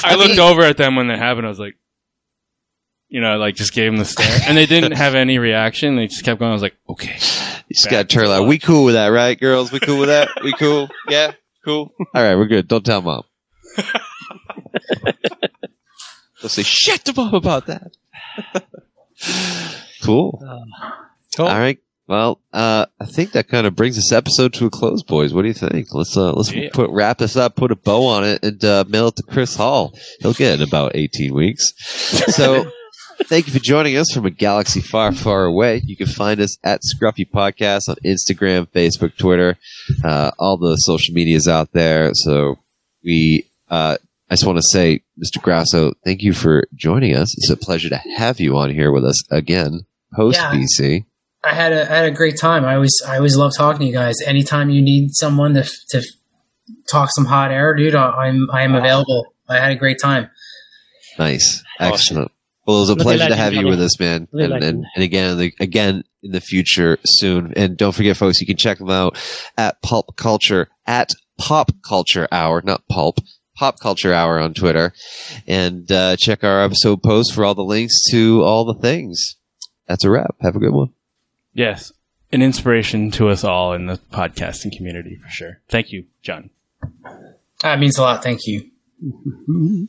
I 0.03 0.15
looked 0.15 0.39
over 0.39 0.61
at 0.63 0.77
them 0.77 0.95
when 0.95 1.07
that 1.07 1.19
happened. 1.19 1.45
I 1.45 1.49
was 1.49 1.59
like, 1.59 1.75
you 3.09 3.19
know, 3.21 3.37
like 3.37 3.55
just 3.55 3.73
gave 3.73 3.91
them 3.91 3.97
the 3.97 4.05
stare, 4.05 4.39
and 4.47 4.55
they 4.57 4.65
didn't 4.65 4.93
have 4.93 5.15
any 5.15 5.37
reaction. 5.37 5.95
They 5.97 6.07
just 6.07 6.23
kept 6.23 6.39
going. 6.39 6.49
I 6.51 6.53
was 6.53 6.61
like, 6.61 6.75
okay, 6.89 7.13
You 7.67 7.75
just 7.75 7.89
got 7.89 8.07
to 8.09 8.15
turn 8.15 8.27
like, 8.27 8.47
we 8.47 8.57
cool 8.57 8.85
with 8.85 8.93
that, 8.95 9.07
right, 9.07 9.37
girls? 9.39 9.71
We 9.71 9.79
cool 9.81 9.99
with 9.99 10.07
that? 10.09 10.29
We 10.43 10.53
cool? 10.53 10.87
Yeah, 11.09 11.33
cool. 11.65 11.93
All 12.15 12.23
right, 12.23 12.35
we're 12.35 12.47
good. 12.47 12.67
Don't 12.69 12.85
tell 12.85 13.01
mom. 13.01 13.23
They'll 16.41 16.49
say 16.49 16.63
shit 16.63 17.05
to 17.05 17.13
mom 17.15 17.33
about 17.35 17.67
that. 17.67 17.91
cool. 20.03 20.39
cool. 21.35 21.45
All 21.45 21.59
right. 21.59 21.79
Well, 22.07 22.41
uh, 22.51 22.87
I 22.99 23.05
think 23.05 23.31
that 23.33 23.47
kind 23.47 23.65
of 23.65 23.75
brings 23.75 23.95
this 23.95 24.11
episode 24.11 24.53
to 24.55 24.65
a 24.65 24.69
close, 24.69 25.01
boys. 25.01 25.33
What 25.33 25.43
do 25.43 25.47
you 25.47 25.53
think? 25.53 25.93
Let's 25.93 26.17
uh, 26.17 26.33
let's 26.33 26.51
Yeah. 26.51 26.69
put 26.73 26.89
wrap 26.89 27.19
this 27.19 27.37
up, 27.37 27.55
put 27.55 27.71
a 27.71 27.75
bow 27.75 28.05
on 28.05 28.25
it, 28.25 28.43
and 28.43 28.63
uh, 28.65 28.83
mail 28.89 29.07
it 29.07 29.15
to 29.17 29.23
Chris 29.23 29.55
Hall. 29.55 29.97
He'll 30.19 30.33
get 30.33 30.53
it 30.53 30.61
in 30.61 30.67
about 30.67 30.95
eighteen 30.95 31.33
weeks. 31.33 31.71
So, 32.35 32.69
thank 33.25 33.47
you 33.47 33.53
for 33.53 33.59
joining 33.59 33.95
us 33.95 34.11
from 34.13 34.25
a 34.25 34.29
galaxy 34.31 34.81
far, 34.81 35.13
far 35.13 35.45
away. 35.45 35.81
You 35.85 35.95
can 35.95 36.07
find 36.07 36.41
us 36.41 36.57
at 36.65 36.81
Scruffy 36.81 37.29
Podcast 37.29 37.87
on 37.87 37.95
Instagram, 38.03 38.67
Facebook, 38.67 39.15
Twitter, 39.17 39.57
uh, 40.03 40.31
all 40.37 40.57
the 40.57 40.75
social 40.77 41.13
medias 41.13 41.47
out 41.47 41.71
there. 41.71 42.09
So, 42.13 42.55
we 43.05 43.49
uh, 43.69 43.97
I 44.31 44.35
just 44.35 44.45
want 44.45 44.59
to 44.59 44.63
say, 44.71 45.01
Mr. 45.21 45.41
Grasso, 45.41 45.91
thank 46.05 46.21
you 46.21 46.31
for 46.31 46.65
joining 46.73 47.15
us. 47.17 47.35
It's 47.37 47.49
a 47.49 47.57
pleasure 47.57 47.89
to 47.89 47.97
have 48.15 48.39
you 48.39 48.55
on 48.57 48.69
here 48.71 48.89
with 48.91 49.03
us 49.03 49.21
again, 49.29 49.81
post 50.15 50.39
Yeah. 50.39 50.53
BC. 50.53 51.05
I 51.43 51.53
had 51.53 51.73
a 51.73 51.91
I 51.91 51.95
had 51.97 52.05
a 52.05 52.11
great 52.11 52.37
time. 52.39 52.63
I 52.63 52.75
always 52.75 52.95
I 53.05 53.17
always 53.17 53.35
love 53.35 53.51
talking 53.57 53.81
to 53.81 53.85
you 53.87 53.91
guys. 53.93 54.15
Anytime 54.25 54.69
you 54.69 54.81
need 54.81 55.09
someone 55.15 55.53
to 55.55 55.63
to 55.89 56.01
talk 56.89 57.09
some 57.11 57.25
hot 57.25 57.51
air, 57.51 57.75
dude, 57.75 57.93
I- 57.93 58.11
I'm 58.11 58.49
I 58.51 58.61
am 58.61 58.73
available. 58.75 59.25
I 59.49 59.57
had 59.59 59.71
a 59.71 59.75
great 59.75 59.97
time. 60.01 60.29
Nice, 61.19 61.61
excellent. 61.79 62.31
Well, 62.65 62.77
it 62.77 62.79
was 62.81 62.89
a 62.89 62.93
Living 62.93 63.03
pleasure 63.03 63.27
to 63.27 63.35
have 63.35 63.53
you 63.53 63.59
Johnny. 63.61 63.69
with 63.71 63.81
us, 63.81 63.99
man. 63.99 64.27
Living 64.31 64.55
And, 64.57 64.63
and, 64.63 64.85
and 64.95 65.03
again, 65.03 65.37
the, 65.37 65.53
again 65.59 66.03
in 66.23 66.31
the 66.31 66.39
future 66.39 66.99
soon. 67.03 67.53
And 67.57 67.75
don't 67.75 67.93
forget, 67.93 68.15
folks, 68.15 68.39
you 68.39 68.45
can 68.47 68.55
check 68.55 68.77
them 68.77 68.91
out 68.91 69.17
at 69.57 69.81
Pulp 69.81 70.15
Culture 70.15 70.69
at 70.85 71.11
Pop 71.39 71.71
Culture 71.83 72.27
Hour, 72.31 72.61
not 72.63 72.87
Pulp. 72.87 73.17
Pop 73.61 73.79
Culture 73.79 74.11
Hour 74.11 74.39
on 74.39 74.55
Twitter, 74.55 74.91
and 75.45 75.89
uh, 75.91 76.15
check 76.17 76.43
our 76.43 76.63
episode 76.63 77.03
post 77.03 77.31
for 77.31 77.45
all 77.45 77.53
the 77.53 77.61
links 77.61 77.93
to 78.09 78.41
all 78.41 78.65
the 78.65 78.73
things. 78.73 79.35
That's 79.85 80.03
a 80.03 80.09
wrap. 80.09 80.35
Have 80.41 80.55
a 80.55 80.59
good 80.59 80.73
one. 80.73 80.89
yes, 81.53 81.93
an 82.31 82.41
inspiration 82.41 83.11
to 83.11 83.29
us 83.29 83.43
all 83.43 83.73
in 83.73 83.85
the 83.85 83.99
podcasting 84.11 84.75
community 84.75 85.15
for 85.23 85.29
sure. 85.29 85.59
Thank 85.69 85.91
you, 85.91 86.05
John. 86.23 86.49
That 87.61 87.77
means 87.79 87.99
a 87.99 88.01
lot. 88.01 88.23
Thank 88.23 88.39
you. 88.47 88.71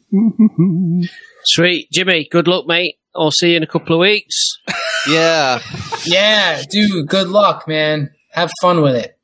Sweet. 1.44 1.90
Jimmy, 1.90 2.28
good 2.30 2.46
luck, 2.48 2.66
mate. 2.66 2.96
I'll 3.14 3.30
see 3.30 3.52
you 3.52 3.56
in 3.56 3.62
a 3.62 3.66
couple 3.66 3.96
of 3.96 4.00
weeks. 4.00 4.36
Yeah. 5.08 5.58
Yeah, 6.04 6.62
dude. 6.70 7.08
Good 7.08 7.26
luck, 7.26 7.66
man. 7.66 8.12
Have 8.30 8.52
fun 8.60 8.82
with 8.82 8.94
it. 8.94 9.18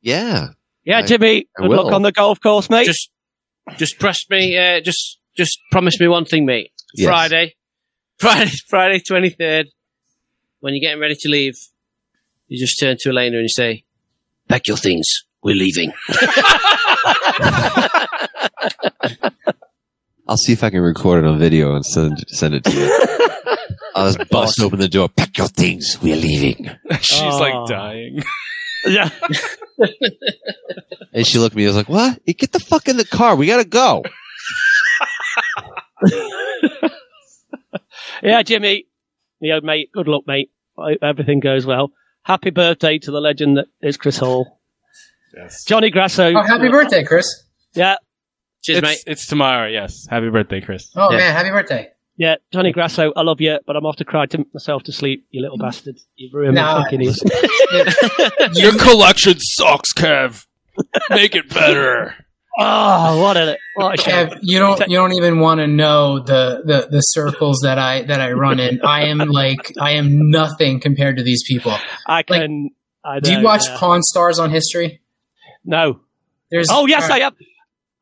Yeah. 0.00 0.50
yeah, 0.84 0.98
I- 0.98 1.02
Jimmy. 1.02 1.48
I 1.58 1.62
Good 1.62 1.70
luck 1.70 1.92
on 1.92 2.02
the 2.02 2.12
golf 2.12 2.38
course, 2.40 2.70
mate. 2.70 2.86
Just 2.86 3.10
just 3.76 3.98
press 3.98 4.18
me 4.30 4.56
uh, 4.56 4.80
just 4.80 5.18
just 5.36 5.58
promise 5.70 5.98
me 6.00 6.08
one 6.08 6.24
thing, 6.24 6.46
mate. 6.46 6.72
Yes. 6.94 7.06
Friday. 7.08 7.54
Friday 8.18 8.50
Friday 8.68 9.00
twenty 9.06 9.30
third. 9.30 9.66
When 10.60 10.74
you're 10.74 10.80
getting 10.80 11.00
ready 11.00 11.14
to 11.20 11.28
leave, 11.28 11.54
you 12.48 12.58
just 12.58 12.80
turn 12.80 12.96
to 13.00 13.10
Elena 13.10 13.36
and 13.36 13.44
you 13.44 13.48
say, 13.48 13.84
Pack 14.48 14.66
your 14.66 14.76
things. 14.76 15.06
We're 15.42 15.54
leaving. 15.54 15.92
I'll 20.26 20.36
see 20.36 20.52
if 20.52 20.62
I 20.64 20.70
can 20.70 20.80
record 20.80 21.24
it 21.24 21.28
on 21.28 21.38
video 21.38 21.74
and 21.74 21.84
send 21.86 22.24
send 22.28 22.54
it 22.54 22.64
to 22.64 22.72
you. 22.72 23.08
I'll 23.94 24.12
just 24.12 24.28
bust 24.30 24.60
open 24.60 24.78
the 24.78 24.88
door. 24.88 25.08
Pack 25.08 25.38
your 25.38 25.46
things. 25.48 25.96
We're 26.02 26.16
leaving. 26.16 26.70
She's 27.00 27.20
Oh. 27.22 27.38
like 27.38 27.68
dying. 27.68 28.22
Yeah. 28.86 29.10
And 31.12 31.26
she 31.26 31.38
looked 31.38 31.54
at 31.54 31.56
me. 31.56 31.64
I 31.64 31.68
was 31.68 31.76
like, 31.76 31.88
"What? 31.88 32.20
You 32.26 32.34
Get 32.34 32.52
the 32.52 32.60
fuck 32.60 32.88
in 32.88 32.96
the 32.96 33.04
car. 33.04 33.34
We 33.36 33.46
gotta 33.46 33.64
go." 33.64 34.02
yeah, 38.22 38.42
Jimmy. 38.42 38.86
Yeah, 39.40 39.60
mate. 39.62 39.90
Good 39.92 40.08
luck, 40.08 40.24
mate. 40.26 40.50
Everything 41.02 41.40
goes 41.40 41.66
well. 41.66 41.92
Happy 42.22 42.50
birthday 42.50 42.98
to 42.98 43.10
the 43.10 43.20
legend 43.20 43.56
that 43.56 43.66
is 43.80 43.96
Chris 43.96 44.18
Hall. 44.18 44.60
Yes. 45.36 45.64
Johnny 45.64 45.90
Grasso. 45.90 46.32
Oh, 46.34 46.42
happy 46.42 46.68
birthday, 46.68 47.04
Chris. 47.04 47.26
Yeah, 47.74 47.96
Cheers, 48.62 48.78
it's, 48.78 48.82
mate. 48.86 48.98
it's 49.06 49.26
tomorrow. 49.26 49.68
Yes. 49.68 50.06
Happy 50.08 50.30
birthday, 50.30 50.60
Chris. 50.60 50.90
Oh 50.96 51.10
Yeah. 51.12 51.18
man, 51.18 51.34
happy 51.34 51.50
birthday. 51.50 51.88
Yeah. 52.18 52.34
Johnny 52.52 52.72
Grasso, 52.72 53.12
I 53.16 53.22
love 53.22 53.40
you, 53.40 53.58
but 53.66 53.76
I'm 53.76 53.86
off 53.86 53.96
to 53.96 54.04
cry 54.04 54.26
to 54.26 54.44
myself 54.52 54.82
to 54.84 54.92
sleep, 54.92 55.26
you 55.30 55.40
little 55.40 55.56
bastard. 55.56 55.96
You 56.16 56.28
ruined 56.32 56.56
Nah. 56.56 56.78
my 56.80 56.84
fucking 56.84 57.00
ears. 57.06 57.22
Your 58.54 58.76
collection 58.76 59.34
sucks, 59.38 59.92
Kev. 59.94 60.44
Make 61.10 61.34
it 61.34 61.48
better. 61.48 62.14
oh, 62.58 63.20
what 63.22 63.36
a, 63.36 63.56
what 63.76 63.98
a 63.98 64.02
shame. 64.02 64.28
Kev, 64.28 64.38
you 64.42 64.58
don't 64.58 64.80
you 64.88 64.96
don't 64.96 65.12
even 65.12 65.40
want 65.40 65.58
to 65.60 65.66
know 65.66 66.18
the, 66.20 66.62
the 66.64 66.88
the 66.90 67.00
circles 67.00 67.60
that 67.62 67.78
I 67.78 68.02
that 68.02 68.20
I 68.20 68.32
run 68.32 68.60
in. 68.60 68.80
I 68.84 69.06
am 69.06 69.18
like 69.18 69.72
I 69.80 69.92
am 69.92 70.30
nothing 70.30 70.80
compared 70.80 71.16
to 71.16 71.22
these 71.22 71.42
people. 71.46 71.74
I 72.06 72.22
can. 72.22 72.70
I 73.04 73.20
Do 73.20 73.32
you 73.32 73.42
watch 73.42 73.62
yeah. 73.66 73.76
Pawn 73.78 74.02
Stars 74.02 74.38
on 74.38 74.50
History? 74.50 75.00
No. 75.64 76.00
There's 76.50 76.68
Oh 76.70 76.86
yes, 76.86 77.08
uh, 77.08 77.14
I 77.14 77.18
am. 77.20 77.32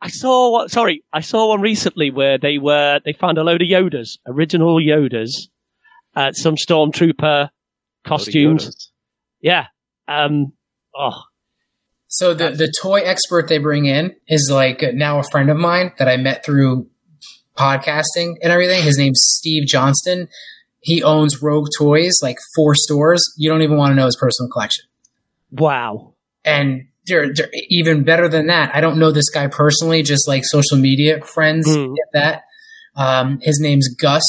I 0.07 0.09
saw 0.11 0.51
what? 0.53 0.71
Sorry, 0.71 1.03
I 1.13 1.21
saw 1.21 1.49
one 1.49 1.61
recently 1.61 2.11
where 2.11 2.39
they 2.39 2.59
were 2.59 3.01
they 3.05 3.13
found 3.13 3.39
a 3.39 3.43
load 3.45 3.63
of 3.63 3.69
Yodas, 3.69 4.19
original 4.27 4.77
Yodas, 4.77 5.31
uh, 6.15 6.33
some 6.33 6.55
stormtrooper 6.57 7.51
costumes. 8.05 8.93
Yeah. 9.41 9.67
Um. 10.09 10.53
Oh, 10.97 11.23
So 12.09 12.35
the 12.35 12.51
the 12.51 12.73
toy 12.81 13.01
expert 13.01 13.49
they 13.49 13.59
bring 13.59 13.87
in 13.87 14.15
is 14.29 14.49
like 14.53 14.83
now 14.95 15.19
a 15.19 15.25
friend 15.31 15.51
of 15.51 15.57
mine 15.57 15.93
that 15.99 16.09
I 16.09 16.17
met 16.17 16.45
through 16.45 16.89
podcasting 17.57 18.35
and 18.43 18.53
everything. 18.53 18.83
His 18.83 18.99
name's 18.99 19.21
Steve 19.23 19.67
Johnston. 19.67 20.29
He 20.81 21.03
owns 21.03 21.43
Rogue 21.43 21.67
Toys, 21.77 22.15
like 22.23 22.37
four 22.55 22.75
stores. 22.77 23.23
You 23.37 23.51
don't 23.51 23.63
even 23.63 23.77
want 23.77 23.91
to 23.91 23.97
know 23.97 24.07
his 24.07 24.17
personal 24.17 24.51
collection. 24.53 24.85
wow. 25.51 26.13
And 26.45 26.87
they're, 27.07 27.33
they're 27.33 27.51
even 27.69 28.03
better 28.05 28.29
than 28.29 28.47
that. 28.49 28.75
I 28.75 28.81
don't 28.81 28.99
know 28.99 29.11
this 29.13 29.29
guy 29.31 29.47
personally, 29.49 30.03
just 30.03 30.27
like 30.29 30.43
social 30.45 30.77
media 30.79 31.21
friends 31.25 31.67
Hmm. 31.73 31.95
get 31.95 32.07
that. 32.13 32.43
Um, 32.97 33.39
his 33.43 33.61
name's 33.61 33.89
Gus, 34.01 34.23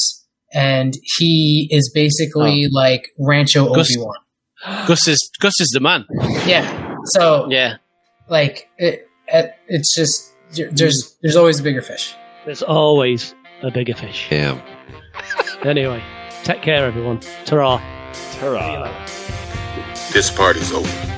and 0.54 0.94
he 1.18 1.68
is 1.72 1.90
basically 1.94 2.68
like 2.72 3.10
Rancho 3.20 3.74
Gus- 3.74 3.96
Obi 3.96 4.04
Wan. 4.06 4.16
Gus 4.88 5.08
is 5.08 5.30
Gus 5.40 5.54
is 5.62 5.70
the 5.74 5.80
man. 5.80 6.06
Yeah. 6.46 6.96
So 7.06 7.48
Yeah. 7.50 7.78
like 8.30 8.70
it, 8.78 9.08
it, 9.28 9.54
it's 9.68 9.96
just 9.96 10.34
there- 10.54 10.70
there's 10.72 11.16
there's 11.22 11.36
always 11.36 11.60
a 11.60 11.64
bigger 11.64 11.82
fish. 11.82 12.14
There's 12.46 12.62
always 12.64 13.34
a 13.62 13.72
bigger 13.72 13.94
fish. 13.96 14.28
Damn. 14.30 14.62
Anyway, 15.64 16.02
take 16.44 16.62
care, 16.62 16.86
everyone. 16.86 17.20
Ta-ra. 17.46 17.80
Ta-ra. 18.40 18.94
This 20.14 20.30
party's 20.30 20.72
over. 20.72 21.17